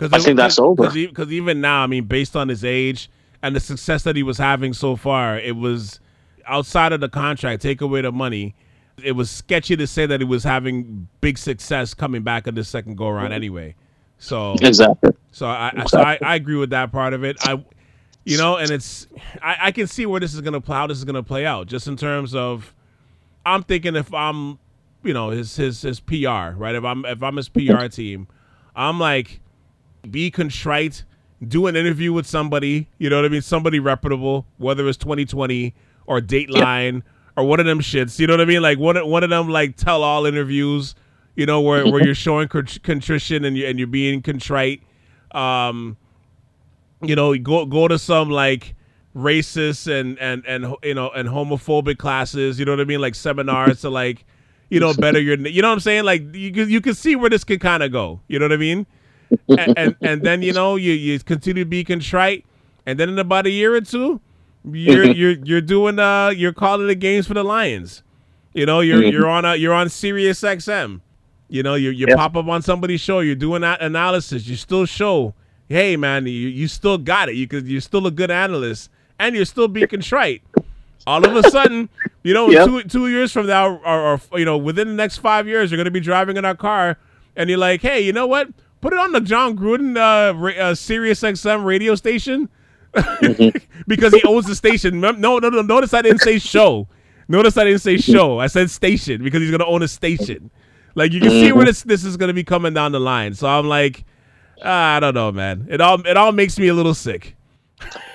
I 0.00 0.20
think 0.20 0.36
that's 0.36 0.60
over. 0.60 0.88
Because 0.88 1.32
even 1.32 1.60
now, 1.60 1.82
I 1.82 1.88
mean, 1.88 2.04
based 2.04 2.36
on 2.36 2.48
his 2.48 2.64
age 2.64 3.10
and 3.42 3.56
the 3.56 3.60
success 3.60 4.04
that 4.04 4.14
he 4.14 4.22
was 4.22 4.38
having 4.38 4.72
so 4.72 4.94
far, 4.94 5.36
it 5.36 5.56
was 5.56 5.98
outside 6.46 6.92
of 6.92 7.00
the 7.00 7.08
contract, 7.08 7.60
take 7.60 7.80
away 7.80 8.02
the 8.02 8.12
money 8.12 8.54
it 9.02 9.12
was 9.12 9.30
sketchy 9.30 9.76
to 9.76 9.86
say 9.86 10.06
that 10.06 10.20
he 10.20 10.24
was 10.24 10.44
having 10.44 11.08
big 11.20 11.38
success 11.38 11.94
coming 11.94 12.22
back 12.22 12.46
in 12.46 12.54
the 12.54 12.64
second 12.64 12.96
go 12.96 13.08
around 13.08 13.26
mm-hmm. 13.26 13.34
anyway. 13.34 13.74
So 14.18 14.54
exactly. 14.60 15.10
So 15.32 15.46
I 15.46 15.68
exactly. 15.68 15.88
so 15.88 16.00
I, 16.00 16.18
I 16.22 16.34
agree 16.36 16.56
with 16.56 16.70
that 16.70 16.92
part 16.92 17.12
of 17.12 17.24
it. 17.24 17.36
I 17.40 17.64
you 18.24 18.38
know, 18.38 18.56
and 18.56 18.70
it's 18.70 19.08
I, 19.42 19.56
I 19.60 19.72
can 19.72 19.86
see 19.86 20.06
where 20.06 20.20
this 20.20 20.34
is 20.34 20.40
gonna 20.40 20.60
play 20.60 20.76
how 20.76 20.86
this 20.86 20.98
is 20.98 21.04
gonna 21.04 21.22
play 21.22 21.44
out, 21.44 21.66
just 21.66 21.88
in 21.88 21.96
terms 21.96 22.34
of 22.34 22.74
I'm 23.44 23.62
thinking 23.62 23.96
if 23.96 24.12
I'm 24.14 24.58
you 25.02 25.12
know, 25.12 25.30
his 25.30 25.56
his 25.56 25.82
his 25.82 26.00
PR, 26.00 26.54
right? 26.56 26.74
If 26.74 26.84
I'm 26.84 27.04
if 27.04 27.22
I'm 27.22 27.36
his 27.36 27.48
PR 27.48 27.60
mm-hmm. 27.60 27.86
team, 27.88 28.28
I'm 28.76 29.00
like 29.00 29.40
be 30.08 30.30
contrite, 30.30 31.04
do 31.46 31.66
an 31.66 31.76
interview 31.76 32.12
with 32.12 32.26
somebody, 32.26 32.88
you 32.98 33.10
know 33.10 33.16
what 33.16 33.24
I 33.24 33.28
mean? 33.28 33.42
Somebody 33.42 33.80
reputable, 33.80 34.46
whether 34.58 34.86
it's 34.88 34.98
20/20 34.98 35.72
or 36.06 36.20
Dateline 36.20 37.02
or 37.36 37.44
one 37.44 37.60
of 37.60 37.66
them 37.66 37.80
shits. 37.80 38.18
You 38.18 38.26
know 38.26 38.34
what 38.34 38.40
I 38.40 38.44
mean? 38.44 38.62
Like 38.62 38.78
one 38.78 38.96
one 39.08 39.24
of 39.24 39.30
them 39.30 39.48
like 39.48 39.76
tell 39.76 40.02
all 40.02 40.26
interviews. 40.26 40.94
You 41.34 41.46
know 41.46 41.62
where, 41.62 41.90
where 41.90 42.04
you're 42.04 42.14
showing 42.14 42.48
contrition 42.48 43.44
and 43.44 43.56
you 43.56 43.66
and 43.66 43.78
you're 43.78 43.88
being 43.88 44.20
contrite. 44.20 44.82
Um, 45.32 45.96
you 47.00 47.16
know, 47.16 47.36
go 47.38 47.64
go 47.64 47.88
to 47.88 47.98
some 47.98 48.30
like 48.30 48.74
racist 49.16 49.88
and 49.88 50.18
and 50.18 50.44
and 50.46 50.74
you 50.82 50.94
know 50.94 51.10
and 51.10 51.28
homophobic 51.28 51.98
classes. 51.98 52.58
You 52.58 52.66
know 52.66 52.72
what 52.72 52.80
I 52.80 52.84
mean? 52.84 53.00
Like 53.00 53.14
seminars 53.14 53.80
to 53.80 53.90
like 53.90 54.24
you 54.68 54.78
know 54.78 54.92
better 54.92 55.20
your. 55.20 55.38
You 55.38 55.62
know 55.62 55.68
what 55.68 55.74
I'm 55.74 55.80
saying? 55.80 56.04
Like 56.04 56.22
you 56.34 56.50
you 56.64 56.80
can 56.82 56.94
see 56.94 57.16
where 57.16 57.30
this 57.30 57.44
could 57.44 57.60
kind 57.60 57.82
of 57.82 57.92
go. 57.92 58.20
You 58.28 58.38
know 58.38 58.44
what 58.44 58.52
I 58.52 58.58
mean? 58.58 58.86
and, 59.48 59.74
and 59.78 59.96
and 60.02 60.22
then 60.22 60.42
you 60.42 60.52
know 60.52 60.76
you 60.76 60.92
you 60.92 61.18
continue 61.20 61.64
to 61.64 61.68
be 61.68 61.82
contrite, 61.84 62.44
and 62.84 63.00
then 63.00 63.08
in 63.08 63.18
about 63.18 63.46
a 63.46 63.50
year 63.50 63.74
or 63.74 63.80
two 63.80 64.20
you're 64.64 65.04
mm-hmm. 65.04 65.18
you're 65.18 65.32
you're 65.44 65.60
doing 65.60 65.98
uh 65.98 66.28
you're 66.28 66.52
calling 66.52 66.86
the 66.86 66.94
games 66.94 67.26
for 67.26 67.34
the 67.34 67.42
Lions. 67.42 68.02
You 68.54 68.66
know, 68.66 68.80
you're 68.80 69.00
mm-hmm. 69.00 69.12
you're 69.12 69.28
on 69.28 69.44
a 69.44 69.56
you're 69.56 69.74
on 69.74 69.88
Sirius 69.88 70.40
XM. 70.42 71.00
You 71.48 71.62
know, 71.62 71.74
you 71.74 71.90
you 71.90 72.06
yep. 72.08 72.16
pop 72.16 72.36
up 72.36 72.46
on 72.46 72.62
somebody's 72.62 73.00
show, 73.00 73.20
you're 73.20 73.34
doing 73.34 73.62
that 73.62 73.82
analysis, 73.82 74.46
you 74.46 74.56
still 74.56 74.86
show, 74.86 75.34
hey 75.68 75.96
man, 75.96 76.26
you, 76.26 76.32
you 76.32 76.68
still 76.68 76.98
got 76.98 77.28
it. 77.28 77.34
You 77.34 77.48
could 77.48 77.66
you're 77.66 77.80
still 77.80 78.06
a 78.06 78.10
good 78.10 78.30
analyst 78.30 78.90
and 79.18 79.34
you're 79.34 79.44
still 79.44 79.68
being 79.68 79.88
contrite. 79.88 80.42
All 81.06 81.26
of 81.26 81.34
a 81.34 81.50
sudden, 81.50 81.88
you 82.22 82.32
know, 82.32 82.48
yep. 82.50 82.66
two 82.66 82.82
two 82.84 83.08
years 83.08 83.32
from 83.32 83.48
now, 83.48 83.80
or, 83.84 84.20
or 84.32 84.38
you 84.38 84.44
know, 84.44 84.56
within 84.56 84.88
the 84.88 84.94
next 84.94 85.18
five 85.18 85.48
years, 85.48 85.70
you're 85.70 85.78
gonna 85.78 85.90
be 85.90 86.00
driving 86.00 86.36
in 86.36 86.44
our 86.44 86.54
car, 86.54 86.96
and 87.34 87.50
you're 87.50 87.58
like, 87.58 87.82
hey, 87.82 88.00
you 88.00 88.12
know 88.12 88.26
what? 88.26 88.48
Put 88.80 88.92
it 88.92 88.98
on 88.98 89.12
the 89.12 89.20
Jon 89.20 89.56
Gruden 89.56 89.96
uh, 89.96 90.60
uh, 90.60 90.74
Sirius 90.74 91.22
XM 91.22 91.64
radio 91.64 91.96
station 91.96 92.48
because 93.86 94.12
he 94.12 94.22
owns 94.24 94.46
the 94.46 94.54
station. 94.54 95.00
No, 95.00 95.12
no, 95.12 95.38
no. 95.38 95.62
Notice 95.62 95.94
I 95.94 96.02
didn't 96.02 96.20
say 96.20 96.38
show. 96.38 96.88
Notice 97.28 97.56
I 97.56 97.64
didn't 97.64 97.80
say 97.80 97.96
show. 97.96 98.38
I 98.38 98.46
said 98.46 98.70
station 98.70 99.22
because 99.22 99.40
he's 99.40 99.50
gonna 99.50 99.66
own 99.66 99.82
a 99.82 99.88
station. 99.88 100.50
Like 100.94 101.12
you 101.12 101.20
can 101.20 101.30
see 101.30 101.52
where 101.52 101.64
this 101.64 101.82
this 101.82 102.04
is 102.04 102.16
gonna 102.16 102.34
be 102.34 102.44
coming 102.44 102.74
down 102.74 102.92
the 102.92 103.00
line. 103.00 103.34
So 103.34 103.48
I'm 103.48 103.66
like, 103.66 104.04
ah, 104.62 104.96
I 104.96 105.00
don't 105.00 105.14
know, 105.14 105.32
man. 105.32 105.66
It 105.70 105.80
all 105.80 106.06
it 106.06 106.16
all 106.16 106.32
makes 106.32 106.58
me 106.58 106.68
a 106.68 106.74
little 106.74 106.94
sick. 106.94 107.36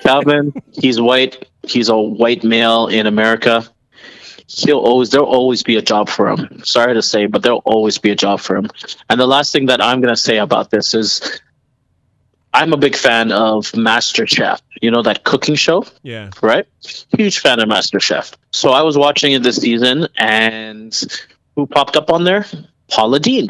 Calvin, 0.02 0.52
he's 0.72 1.00
white. 1.00 1.48
He's 1.64 1.88
a 1.88 1.98
white 1.98 2.44
male 2.44 2.86
in 2.86 3.06
America. 3.06 3.66
He'll 4.46 4.78
always 4.78 5.10
there'll 5.10 5.26
always 5.26 5.62
be 5.62 5.76
a 5.76 5.82
job 5.82 6.08
for 6.08 6.28
him. 6.28 6.62
Sorry 6.64 6.94
to 6.94 7.02
say, 7.02 7.26
but 7.26 7.42
there'll 7.42 7.62
always 7.64 7.98
be 7.98 8.10
a 8.10 8.16
job 8.16 8.40
for 8.40 8.56
him. 8.56 8.70
And 9.10 9.20
the 9.20 9.26
last 9.26 9.52
thing 9.52 9.66
that 9.66 9.82
I'm 9.82 10.00
gonna 10.00 10.16
say 10.16 10.38
about 10.38 10.70
this 10.70 10.94
is 10.94 11.40
I'm 12.54 12.72
a 12.72 12.76
big 12.76 12.96
fan 12.96 13.30
of 13.32 13.76
Master 13.76 14.26
Chef. 14.26 14.62
You 14.80 14.90
know 14.90 15.02
that 15.02 15.24
cooking 15.24 15.54
show? 15.54 15.84
Yeah. 16.02 16.30
Right? 16.42 16.66
Huge 17.16 17.40
fan 17.40 17.60
of 17.60 17.68
Master 17.68 18.00
Chef. 18.00 18.32
So 18.52 18.70
I 18.70 18.82
was 18.82 18.96
watching 18.96 19.32
it 19.32 19.42
this 19.42 19.56
season 19.56 20.08
and 20.16 20.98
who 21.56 21.66
popped 21.66 21.96
up 21.96 22.10
on 22.10 22.24
there? 22.24 22.46
Paula 22.88 23.20
Deen. 23.20 23.48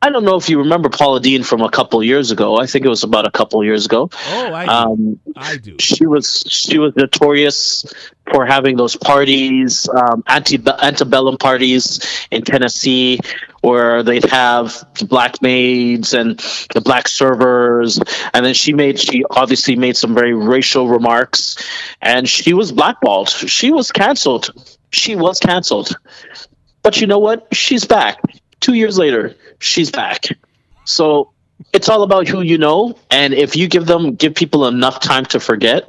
I 0.00 0.10
don't 0.10 0.24
know 0.24 0.36
if 0.36 0.48
you 0.48 0.58
remember 0.58 0.88
Paula 0.88 1.20
Deen 1.20 1.42
from 1.42 1.60
a 1.60 1.70
couple 1.70 2.02
years 2.04 2.30
ago. 2.30 2.56
I 2.56 2.66
think 2.66 2.84
it 2.84 2.88
was 2.88 3.02
about 3.02 3.26
a 3.26 3.32
couple 3.32 3.64
years 3.64 3.86
ago. 3.86 4.08
Oh, 4.28 4.54
I 4.54 4.64
do. 4.64 4.70
Um, 4.70 5.20
I 5.34 5.56
do. 5.56 5.76
She 5.80 6.06
was 6.06 6.44
she 6.48 6.78
was 6.78 6.94
notorious 6.94 7.92
for 8.30 8.46
having 8.46 8.76
those 8.76 8.94
parties, 8.94 9.88
um, 9.88 10.22
anti 10.28 10.62
antebellum 10.80 11.36
parties 11.36 12.26
in 12.30 12.42
Tennessee, 12.42 13.18
where 13.62 14.04
they'd 14.04 14.24
have 14.26 14.86
the 15.00 15.04
black 15.04 15.42
maids 15.42 16.14
and 16.14 16.38
the 16.74 16.80
black 16.80 17.08
servers, 17.08 17.98
and 18.32 18.46
then 18.46 18.54
she 18.54 18.72
made 18.72 19.00
she 19.00 19.24
obviously 19.30 19.74
made 19.74 19.96
some 19.96 20.14
very 20.14 20.34
racial 20.34 20.88
remarks, 20.88 21.56
and 22.00 22.28
she 22.28 22.54
was 22.54 22.70
blackballed. 22.70 23.30
She 23.30 23.72
was 23.72 23.90
canceled. 23.90 24.50
She 24.90 25.16
was 25.16 25.40
canceled. 25.40 25.96
But 26.82 27.00
you 27.00 27.08
know 27.08 27.18
what? 27.18 27.48
She's 27.52 27.84
back 27.84 28.20
two 28.60 28.74
years 28.74 28.98
later, 28.98 29.34
she's 29.58 29.90
back. 29.90 30.26
So 30.84 31.32
it's 31.72 31.88
all 31.88 32.02
about 32.02 32.28
who 32.28 32.40
you 32.40 32.58
know, 32.58 32.98
and 33.10 33.34
if 33.34 33.56
you 33.56 33.68
give 33.68 33.86
them 33.86 34.14
give 34.14 34.34
people 34.34 34.66
enough 34.66 35.00
time 35.00 35.24
to 35.26 35.40
forget, 35.40 35.88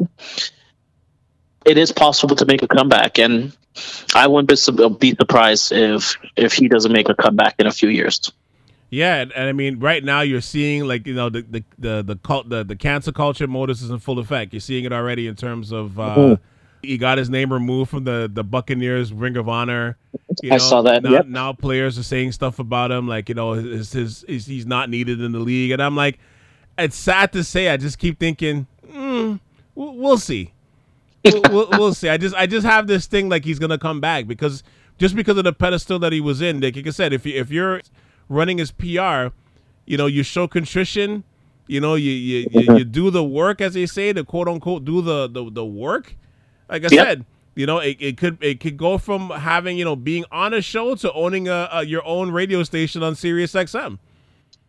it 1.66 1.78
is 1.78 1.92
possible 1.92 2.36
to 2.36 2.46
make 2.46 2.64
a 2.64 2.68
comeback. 2.68 3.20
And 3.20 3.56
I 4.16 4.28
wouldn't 4.28 4.50
be, 4.50 4.56
surprised 4.56 5.72
if 5.72 6.18
if 6.36 6.54
he 6.54 6.68
doesn't 6.68 6.92
make 6.92 7.10
a 7.10 7.16
comeback 7.16 7.56
in 7.60 7.68
a 7.68 7.72
few 7.72 7.90
years. 7.90 8.32
Yeah, 8.92 9.18
and, 9.18 9.32
and, 9.34 9.48
I 9.48 9.52
mean, 9.52 9.80
right 9.80 10.04
now 10.04 10.22
you're 10.22 10.42
seeing 10.42 10.86
like 10.86 11.06
you 11.06 11.14
know 11.14 11.30
the 11.30 11.44
the 11.44 11.64
the 11.78 12.02
the 12.02 12.16
cult 12.16 12.50
the, 12.50 12.64
the 12.64 12.76
cancel 12.76 13.14
culture 13.14 13.48
modus 13.48 13.82
is 13.82 13.92
in 13.92 14.00
full 14.00 14.18
effect. 14.18 14.52
You're 14.52 14.62
seeing 14.62 14.84
it 14.84 14.92
already 14.92 15.28
in 15.28 15.36
terms 15.36 15.72
of 15.72 16.00
uh, 16.00 16.16
mm-hmm. 16.16 16.44
he 16.82 16.98
got 16.98 17.20
his 17.20 17.30
name 17.30 17.54
removed 17.54 17.92
from 17.92 18.06
the 18.06 18.30
the 18.34 18.44
Buccaneers 18.44 19.14
Ring 19.14 19.38
of 19.38 19.48
Honor. 19.48 19.98
You 20.42 20.50
know, 20.50 20.56
I 20.56 20.58
saw 20.60 20.82
that. 20.84 21.04
Now, 21.04 21.12
yep. 21.12 21.26
now, 21.28 21.54
players 21.54 21.98
are 21.98 22.04
saying 22.04 22.32
stuff 22.34 22.60
about 22.60 22.92
him, 22.92 23.08
like 23.08 23.30
you 23.30 23.36
know, 23.36 23.54
his, 23.54 23.92
his, 23.92 24.26
his, 24.28 24.46
he's 24.46 24.66
not 24.66 24.90
needed 24.90 25.22
in 25.22 25.32
the 25.32 25.40
league, 25.40 25.72
and 25.72 25.82
I'm 25.82 25.96
like, 25.96 26.20
it's 26.78 26.96
sad 26.96 27.34
to 27.34 27.44
say. 27.44 27.70
I 27.70 27.78
just 27.78 28.00
keep 28.00 28.20
thinking, 28.20 28.68
mm, 28.88 29.40
we'll, 29.76 30.18
see. 30.18 30.54
we'll, 31.26 31.42
we'll, 31.50 31.70
we'll, 31.72 31.94
see. 31.94 32.10
I 32.10 32.18
just 32.18 32.36
I 32.36 32.46
just 32.46 32.66
have 32.66 32.88
this 32.88 33.06
thing 33.08 33.30
like 33.30 33.44
he's 33.44 33.60
gonna 33.60 33.78
come 33.78 34.00
back 34.00 34.28
because 34.28 34.64
just 34.98 35.16
because 35.16 35.38
of 35.38 35.46
the 35.46 35.54
pedestal 35.54 36.00
that 36.00 36.14
he 36.14 36.22
was 36.22 36.42
in. 36.42 36.62
Like, 36.62 36.76
like 36.76 36.88
I 36.88 36.92
said, 36.92 37.14
if 37.14 37.26
you 37.26 37.40
if 37.40 37.50
you're 37.50 37.82
running 38.28 38.60
his 38.60 38.72
PR, 38.72 39.28
you 39.86 39.98
know, 39.98 40.06
you 40.06 40.24
show 40.24 40.48
contrition. 40.48 41.24
You 41.68 41.80
know, 41.80 41.94
you 41.94 42.12
you, 42.12 42.48
you, 42.52 42.78
you 42.78 42.84
do 42.84 43.12
the 43.12 43.24
work 43.24 43.62
as 43.62 43.76
they 43.76 43.86
say, 43.86 44.12
the 44.12 44.24
quote 44.24 44.48
unquote 44.48 44.86
do 44.86 45.02
the 45.02 45.28
the, 45.28 45.52
the 45.52 45.66
work. 45.66 46.16
Like 46.68 46.84
I 46.84 46.88
yep. 46.92 47.08
said, 47.08 47.26
you 47.60 47.66
know, 47.66 47.80
it, 47.80 47.98
it 48.00 48.16
could 48.16 48.42
it 48.42 48.62
could 48.62 48.78
go 48.78 48.98
from 48.98 49.32
having 49.32 49.78
you 49.78 49.84
know 49.84 49.98
being 49.98 50.24
on 50.32 50.54
a 50.54 50.62
show 50.62 50.96
to 50.96 51.12
owning 51.12 51.50
a, 51.50 51.68
a 51.74 51.84
your 51.84 52.06
own 52.06 52.32
radio 52.32 52.64
station 52.64 53.04
on 53.04 53.16
Sirius 53.16 53.52
XM. 53.52 54.00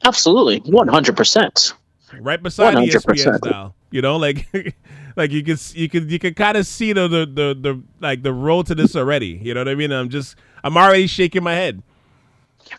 Absolutely, 0.03 0.59
one 0.69 0.89
hundred 0.89 1.17
percent. 1.17 1.75
Right 2.19 2.43
beside 2.43 2.75
100%. 2.75 2.91
ESPN 2.91 3.37
style. 3.37 3.77
You 3.93 4.03
know, 4.03 4.17
like 4.17 4.49
like 5.17 5.31
you 5.31 5.45
can 5.45 5.57
you 5.75 5.89
can 5.89 6.09
you 6.09 6.19
can 6.19 6.35
kind 6.35 6.57
of 6.57 6.67
see 6.67 6.93
the, 6.93 7.07
the 7.07 7.27
the 7.27 7.55
the 7.61 7.83
like 8.01 8.25
the 8.25 8.33
road 8.33 8.67
to 8.67 8.75
this 8.75 8.97
already. 8.97 9.39
You 9.41 9.55
know 9.55 9.61
what 9.61 9.69
I 9.69 9.77
mean? 9.77 9.93
I'm 9.93 10.09
just 10.09 10.35
I'm 10.65 10.77
already 10.77 11.07
shaking 11.07 11.45
my 11.45 11.55
head. 11.55 11.85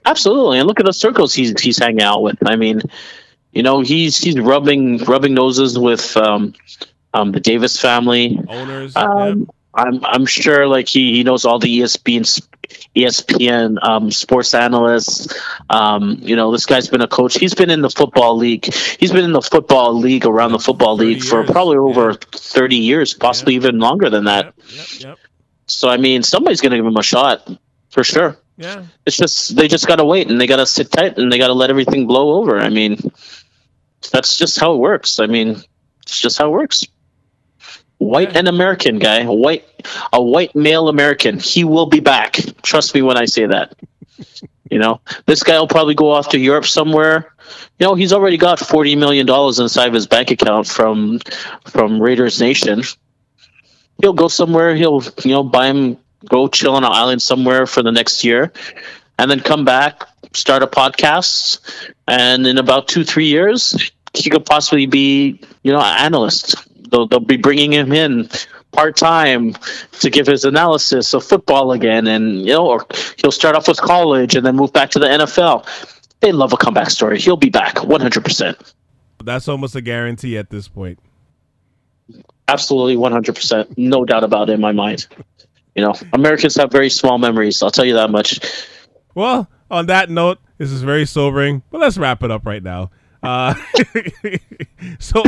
Absolutely, 0.05 0.59
and 0.59 0.67
look 0.67 0.81
at 0.81 0.85
the 0.85 0.91
circles 0.91 1.33
he's 1.33 1.57
he's 1.61 1.79
hanging 1.79 2.01
out 2.01 2.21
with. 2.21 2.37
I 2.45 2.57
mean, 2.57 2.81
you 3.53 3.63
know, 3.63 3.79
he's 3.79 4.17
he's 4.17 4.37
rubbing 4.37 4.97
rubbing 5.05 5.33
noses 5.33 5.79
with 5.79 6.17
um, 6.17 6.53
um, 7.13 7.31
the 7.31 7.39
Davis 7.39 7.79
family 7.79 8.37
owners. 8.49 8.93
Um. 8.97 9.49
I'm 9.73 10.03
I'm 10.03 10.25
sure 10.25 10.67
like 10.67 10.87
he, 10.87 11.15
he 11.15 11.23
knows 11.23 11.45
all 11.45 11.59
the 11.59 11.79
ESPN 11.79 12.25
ESPN 12.95 13.77
um, 13.81 14.11
sports 14.11 14.53
analysts. 14.53 15.33
Um, 15.69 16.17
you 16.21 16.35
know, 16.35 16.51
this 16.51 16.65
guy's 16.65 16.89
been 16.89 17.01
a 17.01 17.07
coach. 17.07 17.37
He's 17.37 17.53
been 17.53 17.69
in 17.69 17.81
the 17.81 17.89
football 17.89 18.37
league. 18.37 18.65
He's 18.65 19.11
been 19.11 19.23
in 19.23 19.31
the 19.31 19.41
football 19.41 19.93
league 19.93 20.25
around 20.25 20.51
the 20.51 20.59
football 20.59 20.95
league 20.95 21.17
years. 21.17 21.29
for 21.29 21.43
probably 21.45 21.77
over 21.77 22.11
yeah. 22.11 22.17
thirty 22.33 22.77
years, 22.77 23.13
possibly 23.13 23.55
even 23.55 23.79
longer 23.79 24.09
than 24.09 24.25
that. 24.25 24.53
Yep, 24.67 24.87
yep, 24.99 25.19
so 25.67 25.89
I 25.89 25.97
mean, 25.97 26.23
somebody's 26.23 26.59
going 26.59 26.71
to 26.71 26.77
give 26.77 26.85
him 26.85 26.97
a 26.97 27.03
shot 27.03 27.49
for 27.89 28.03
sure. 28.03 28.37
Yeah, 28.57 28.83
it's 29.05 29.17
just 29.17 29.55
they 29.55 29.69
just 29.69 29.87
got 29.87 29.97
to 29.97 30.05
wait 30.05 30.29
and 30.29 30.39
they 30.39 30.47
got 30.47 30.57
to 30.57 30.65
sit 30.65 30.91
tight 30.91 31.17
and 31.17 31.31
they 31.31 31.37
got 31.37 31.47
to 31.47 31.53
let 31.53 31.69
everything 31.69 32.07
blow 32.07 32.41
over. 32.41 32.59
I 32.59 32.69
mean, 32.69 32.99
that's 34.11 34.37
just 34.37 34.59
how 34.59 34.73
it 34.73 34.77
works. 34.77 35.19
I 35.19 35.27
mean, 35.27 35.63
it's 36.03 36.19
just 36.19 36.37
how 36.37 36.47
it 36.47 36.51
works 36.51 36.85
white 38.01 38.35
and 38.35 38.47
American 38.47 38.97
guy, 38.97 39.19
a 39.19 39.31
white 39.31 39.63
a 40.11 40.21
white 40.21 40.55
male 40.55 40.89
American. 40.89 41.39
He 41.39 41.63
will 41.63 41.85
be 41.85 41.99
back. 41.99 42.39
Trust 42.63 42.95
me 42.95 43.01
when 43.01 43.15
I 43.15 43.25
say 43.25 43.45
that. 43.45 43.75
You 44.69 44.79
know, 44.79 45.01
this 45.25 45.43
guy 45.43 45.59
will 45.59 45.67
probably 45.67 45.95
go 45.95 46.11
off 46.11 46.29
to 46.29 46.39
Europe 46.39 46.65
somewhere. 46.65 47.33
You 47.79 47.87
know, 47.87 47.95
he's 47.95 48.13
already 48.13 48.37
got 48.37 48.59
forty 48.59 48.95
million 48.95 49.27
dollars 49.27 49.59
inside 49.59 49.87
of 49.87 49.93
his 49.93 50.07
bank 50.07 50.31
account 50.31 50.67
from 50.67 51.19
from 51.65 52.01
Raiders 52.01 52.41
Nation. 52.41 52.81
He'll 54.01 54.13
go 54.13 54.27
somewhere. 54.27 54.75
He'll 54.75 55.03
you 55.23 55.31
know 55.31 55.43
buy 55.43 55.67
him 55.67 55.97
go 56.27 56.47
chill 56.47 56.75
on 56.75 56.83
an 56.83 56.91
island 56.91 57.21
somewhere 57.21 57.67
for 57.67 57.83
the 57.83 57.91
next 57.91 58.23
year, 58.23 58.51
and 59.19 59.29
then 59.29 59.41
come 59.41 59.65
back, 59.65 60.07
start 60.33 60.63
a 60.63 60.67
podcast, 60.67 61.59
and 62.07 62.47
in 62.47 62.57
about 62.57 62.87
two 62.87 63.03
three 63.03 63.27
years, 63.27 63.91
he 64.13 64.29
could 64.29 64.45
possibly 64.45 64.87
be 64.87 65.39
you 65.63 65.71
know 65.71 65.79
an 65.79 65.97
analyst 65.99 66.55
they'll, 66.91 67.07
they'll 67.07 67.19
be 67.19 67.37
bringing 67.37 67.71
him 67.73 67.91
in 67.91 68.29
part 68.71 68.95
time 68.95 69.53
to 69.99 70.09
give 70.09 70.27
his 70.27 70.45
analysis 70.45 71.13
of 71.13 71.23
football 71.23 71.71
again, 71.71 72.07
and 72.07 72.41
you 72.41 72.53
know, 72.53 72.67
or 72.67 72.85
he'll 73.17 73.31
start 73.31 73.55
off 73.55 73.67
with 73.67 73.77
college 73.81 74.35
and 74.35 74.45
then 74.45 74.55
move 74.55 74.71
back 74.73 74.91
to 74.91 74.99
the 74.99 75.07
NFL. 75.07 75.67
They 76.19 76.31
love 76.31 76.53
a 76.53 76.57
comeback 76.57 76.89
story. 76.89 77.19
He'll 77.19 77.37
be 77.37 77.49
back, 77.49 77.83
one 77.83 78.01
hundred 78.01 78.23
percent. 78.23 78.57
That's 79.23 79.47
almost 79.47 79.75
a 79.75 79.81
guarantee 79.81 80.37
at 80.37 80.49
this 80.49 80.67
point. 80.67 80.99
Absolutely, 82.47 82.97
one 82.97 83.11
hundred 83.11 83.35
percent, 83.35 83.77
no 83.77 84.05
doubt 84.05 84.23
about 84.23 84.49
it 84.49 84.53
in 84.53 84.61
my 84.61 84.71
mind. 84.71 85.07
You 85.75 85.83
know, 85.83 85.95
Americans 86.13 86.55
have 86.55 86.71
very 86.71 86.89
small 86.89 87.17
memories. 87.17 87.63
I'll 87.63 87.71
tell 87.71 87.85
you 87.85 87.93
that 87.95 88.09
much. 88.09 88.39
Well, 89.15 89.49
on 89.69 89.85
that 89.87 90.09
note, 90.09 90.39
this 90.57 90.71
is 90.71 90.81
very 90.81 91.05
sobering, 91.05 91.63
but 91.71 91.79
let's 91.79 91.97
wrap 91.97 92.23
it 92.23 92.31
up 92.31 92.45
right 92.45 92.61
now. 92.61 92.91
Uh, 93.23 93.53
so 94.99 95.23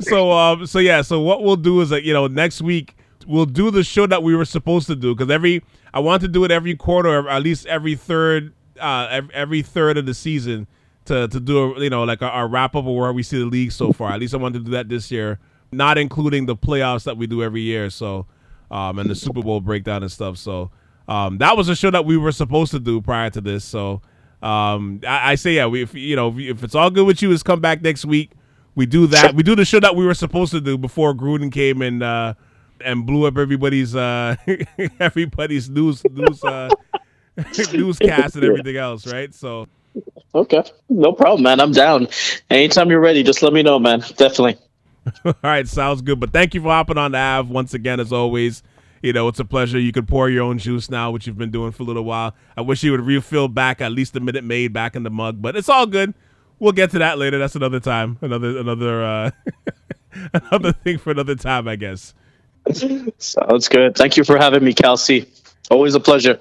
so 0.00 0.32
um 0.32 0.66
so 0.66 0.78
yeah. 0.78 1.02
So 1.02 1.20
what 1.20 1.42
we'll 1.42 1.56
do 1.56 1.80
is 1.80 1.90
that 1.90 2.02
you 2.04 2.12
know 2.12 2.26
next 2.26 2.60
week 2.60 2.96
we'll 3.26 3.46
do 3.46 3.70
the 3.70 3.84
show 3.84 4.06
that 4.06 4.22
we 4.22 4.34
were 4.36 4.44
supposed 4.44 4.86
to 4.88 4.96
do 4.96 5.14
because 5.14 5.30
every 5.30 5.62
I 5.94 6.00
want 6.00 6.22
to 6.22 6.28
do 6.28 6.44
it 6.44 6.50
every 6.50 6.74
quarter, 6.74 7.08
or 7.20 7.28
at 7.28 7.42
least 7.42 7.66
every 7.66 7.94
third 7.94 8.52
uh 8.80 9.20
every, 9.32 9.62
third 9.62 9.96
of 9.98 10.06
the 10.06 10.14
season 10.14 10.66
to 11.04 11.28
to 11.28 11.40
do 11.40 11.74
a, 11.74 11.80
you 11.80 11.90
know 11.90 12.04
like 12.04 12.22
a 12.22 12.46
wrap 12.46 12.74
up 12.76 12.86
of 12.86 12.94
where 12.94 13.12
we 13.12 13.22
see 13.22 13.38
the 13.38 13.46
league 13.46 13.72
so 13.72 13.92
far. 13.92 14.12
At 14.12 14.20
least 14.20 14.34
I 14.34 14.38
want 14.38 14.54
to 14.54 14.60
do 14.60 14.70
that 14.72 14.88
this 14.88 15.10
year, 15.10 15.38
not 15.70 15.98
including 15.98 16.46
the 16.46 16.56
playoffs 16.56 17.04
that 17.04 17.16
we 17.16 17.26
do 17.26 17.42
every 17.42 17.62
year. 17.62 17.90
So 17.90 18.26
um 18.70 18.98
and 18.98 19.08
the 19.08 19.14
Super 19.14 19.42
Bowl 19.42 19.60
breakdown 19.60 20.02
and 20.02 20.12
stuff. 20.12 20.36
So 20.36 20.70
um 21.08 21.38
that 21.38 21.56
was 21.56 21.68
a 21.68 21.76
show 21.76 21.90
that 21.90 22.04
we 22.04 22.16
were 22.16 22.32
supposed 22.32 22.72
to 22.72 22.78
do 22.78 23.00
prior 23.00 23.30
to 23.30 23.40
this. 23.40 23.64
So 23.64 24.02
um, 24.42 25.00
I, 25.06 25.32
I, 25.32 25.34
say 25.36 25.54
yeah. 25.54 25.66
We, 25.66 25.82
if, 25.82 25.94
you 25.94 26.16
know, 26.16 26.28
if, 26.28 26.38
if, 26.38 26.64
it's 26.64 26.74
all 26.74 26.90
good 26.90 27.06
with 27.06 27.22
you, 27.22 27.30
is 27.30 27.42
come 27.42 27.60
back 27.60 27.82
next 27.82 28.04
week. 28.04 28.32
We 28.74 28.86
do 28.86 29.06
that. 29.08 29.34
We 29.34 29.42
do 29.42 29.54
the 29.54 29.64
show 29.64 29.80
that 29.80 29.94
we 29.94 30.06
were 30.06 30.14
supposed 30.14 30.52
to 30.52 30.60
do 30.60 30.78
before 30.78 31.14
Gruden 31.14 31.52
came 31.52 31.82
and 31.82 32.02
uh, 32.02 32.34
and 32.84 33.06
blew 33.06 33.26
up 33.26 33.36
everybody's 33.38 33.94
uh, 33.94 34.36
everybody's 35.00 35.68
news 35.70 36.02
news 36.10 36.42
uh, 36.42 36.70
newscast 37.72 38.36
and 38.36 38.44
everything 38.44 38.76
else. 38.76 39.06
Right. 39.06 39.34
So. 39.34 39.68
Okay, 40.34 40.64
no 40.88 41.12
problem, 41.12 41.42
man. 41.42 41.60
I'm 41.60 41.72
down. 41.72 42.08
Anytime 42.48 42.88
you're 42.88 43.00
ready, 43.00 43.22
just 43.22 43.42
let 43.42 43.52
me 43.52 43.62
know, 43.62 43.78
man. 43.78 44.00
Definitely. 44.00 44.56
All 45.24 45.34
right, 45.42 45.68
sounds 45.68 46.00
good. 46.00 46.18
But 46.18 46.32
thank 46.32 46.54
you 46.54 46.62
for 46.62 46.68
hopping 46.68 46.96
on 46.96 47.12
the 47.12 47.18
Av 47.18 47.50
once 47.50 47.74
again, 47.74 48.00
as 48.00 48.12
always 48.12 48.62
you 49.02 49.12
know, 49.12 49.28
it's 49.28 49.40
a 49.40 49.44
pleasure. 49.44 49.78
You 49.78 49.92
can 49.92 50.06
pour 50.06 50.30
your 50.30 50.44
own 50.44 50.58
juice 50.58 50.88
now, 50.88 51.10
which 51.10 51.26
you've 51.26 51.36
been 51.36 51.50
doing 51.50 51.72
for 51.72 51.82
a 51.82 51.86
little 51.86 52.04
while. 52.04 52.34
I 52.56 52.60
wish 52.60 52.82
you 52.82 52.92
would 52.92 53.00
refill 53.00 53.48
back 53.48 53.80
at 53.80 53.92
least 53.92 54.16
a 54.16 54.20
Minute 54.20 54.44
Maid 54.44 54.72
back 54.72 54.96
in 54.96 55.02
the 55.02 55.10
mug, 55.10 55.42
but 55.42 55.56
it's 55.56 55.68
all 55.68 55.86
good. 55.86 56.14
We'll 56.58 56.72
get 56.72 56.92
to 56.92 56.98
that 57.00 57.18
later. 57.18 57.38
That's 57.38 57.56
another 57.56 57.80
time. 57.80 58.18
Another 58.20 58.56
another 58.58 59.04
uh 59.04 59.30
another 60.32 60.72
thing 60.72 60.98
for 60.98 61.10
another 61.10 61.34
time, 61.34 61.66
I 61.66 61.74
guess. 61.74 62.14
Sounds 63.18 63.68
good. 63.68 63.96
Thank 63.96 64.16
you 64.16 64.22
for 64.22 64.38
having 64.38 64.62
me, 64.62 64.72
Kelsey. 64.72 65.28
Always 65.70 65.96
a 65.96 66.00
pleasure. 66.00 66.38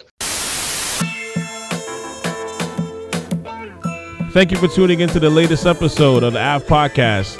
Thank 4.32 4.51
you 4.51 4.57
for 4.57 4.68
tuning 4.68 5.01
into 5.01 5.20
the 5.20 5.30
latest 5.30 5.66
episode 5.66 6.24
of 6.24 6.34
the 6.34 6.41
Av 6.41 6.64
Podcast. 6.66 7.39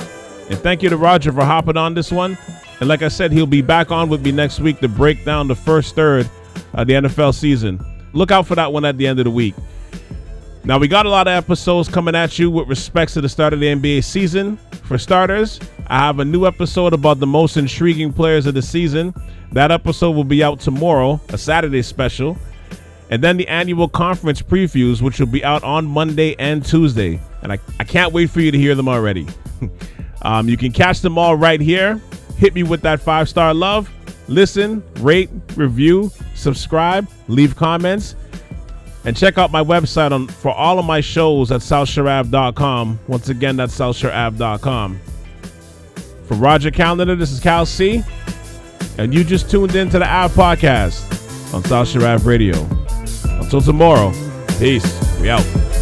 And 0.50 0.60
thank 0.60 0.82
you 0.82 0.90
to 0.90 0.98
Roger 0.98 1.32
for 1.32 1.46
hopping 1.46 1.78
on 1.78 1.94
this 1.94 2.12
one. 2.12 2.38
And 2.82 2.88
like 2.88 3.04
I 3.04 3.10
said, 3.10 3.32
he'll 3.32 3.46
be 3.46 3.62
back 3.62 3.92
on 3.92 4.10
with 4.10 4.26
me 4.26 4.32
next 4.32 4.60
week 4.60 4.80
to 4.80 4.88
break 4.88 5.24
down 5.24 5.48
the 5.48 5.56
first 5.56 5.94
third 5.94 6.28
of 6.74 6.88
the 6.88 6.94
NFL 6.94 7.36
season. 7.36 7.80
Look 8.14 8.32
out 8.32 8.48
for 8.48 8.56
that 8.56 8.74
one 8.74 8.86
at 8.86 8.98
the 8.98 9.06
end 9.06 9.20
of 9.20 9.26
the 9.26 9.32
week. 9.32 9.54
Now, 10.64 10.80
we 10.80 10.88
got 10.88 11.06
a 11.06 11.10
lot 11.10 11.28
of 11.28 11.34
episodes 11.34 11.88
coming 11.88 12.16
at 12.16 12.40
you 12.40 12.50
with 12.50 12.68
respects 12.68 13.14
to 13.14 13.22
the 13.22 13.30
start 13.30 13.54
of 13.54 13.60
the 13.60 13.68
NBA 13.68 14.04
season. 14.04 14.58
For 14.84 14.98
starters, 14.98 15.60
I 15.88 16.00
have 16.00 16.20
a 16.20 16.26
new 16.26 16.48
episode 16.48 16.94
about 16.94 17.20
the 17.20 17.28
most 17.28 17.56
intriguing 17.56 18.12
players 18.12 18.48
of 18.48 18.56
the 18.56 18.64
season. 18.64 19.14
That 19.52 19.70
episode 19.70 20.16
will 20.16 20.24
be 20.24 20.44
out 20.44 20.60
tomorrow, 20.60 21.22
a 21.30 21.38
Saturday 21.38 21.84
special. 21.84 22.36
And 23.12 23.24
then 23.24 23.38
the 23.38 23.48
annual 23.48 23.90
conference 23.90 24.42
previews, 24.42 25.04
which 25.04 25.20
will 25.20 25.28
be 25.28 25.44
out 25.46 25.64
on 25.64 25.86
Monday 25.86 26.36
and 26.40 26.66
Tuesday. 26.66 27.20
And 27.44 27.52
I, 27.52 27.60
I 27.80 27.84
can't 27.84 28.12
wait 28.12 28.32
for 28.32 28.42
you 28.42 28.50
to 28.50 28.58
hear 28.58 28.74
them 28.74 28.88
already. 28.88 29.28
um, 30.24 30.50
you 30.50 30.58
can 30.58 30.72
catch 30.72 31.02
them 31.02 31.20
all 31.20 31.36
right 31.36 31.62
here 31.62 32.02
hit 32.42 32.56
me 32.56 32.64
with 32.64 32.82
that 32.82 33.00
five 33.00 33.30
star 33.30 33.54
love. 33.54 33.90
Listen, 34.28 34.84
rate, 35.00 35.30
review, 35.56 36.12
subscribe, 36.34 37.08
leave 37.28 37.56
comments, 37.56 38.16
and 39.06 39.16
check 39.16 39.38
out 39.38 39.52
my 39.52 39.64
website 39.64 40.12
on 40.12 40.28
for 40.28 40.52
all 40.52 40.80
of 40.80 40.86
my 40.86 41.02
shows 41.02 41.52
at 41.52 41.62
southshoreav.com. 41.62 43.00
Once 43.08 43.30
again, 43.30 43.56
that's 43.58 43.78
southshoreav.com. 43.78 45.00
For 46.26 46.34
Roger 46.34 46.72
Calendar, 46.72 47.16
this 47.16 47.32
is 47.32 47.40
Cal 47.40 47.66
C, 47.66 48.04
and 48.98 49.14
you 49.14 49.24
just 49.24 49.52
tuned 49.52 49.76
in 49.76 49.90
to 49.92 50.00
the 50.00 50.08
Av 50.08 50.34
Podcast 50.34 51.54
on 51.54 51.64
South 51.64 52.26
Radio. 52.26 52.56
Until 53.40 53.62
tomorrow, 53.62 54.12
peace. 54.58 55.20
We 55.20 55.30
out. 55.30 55.81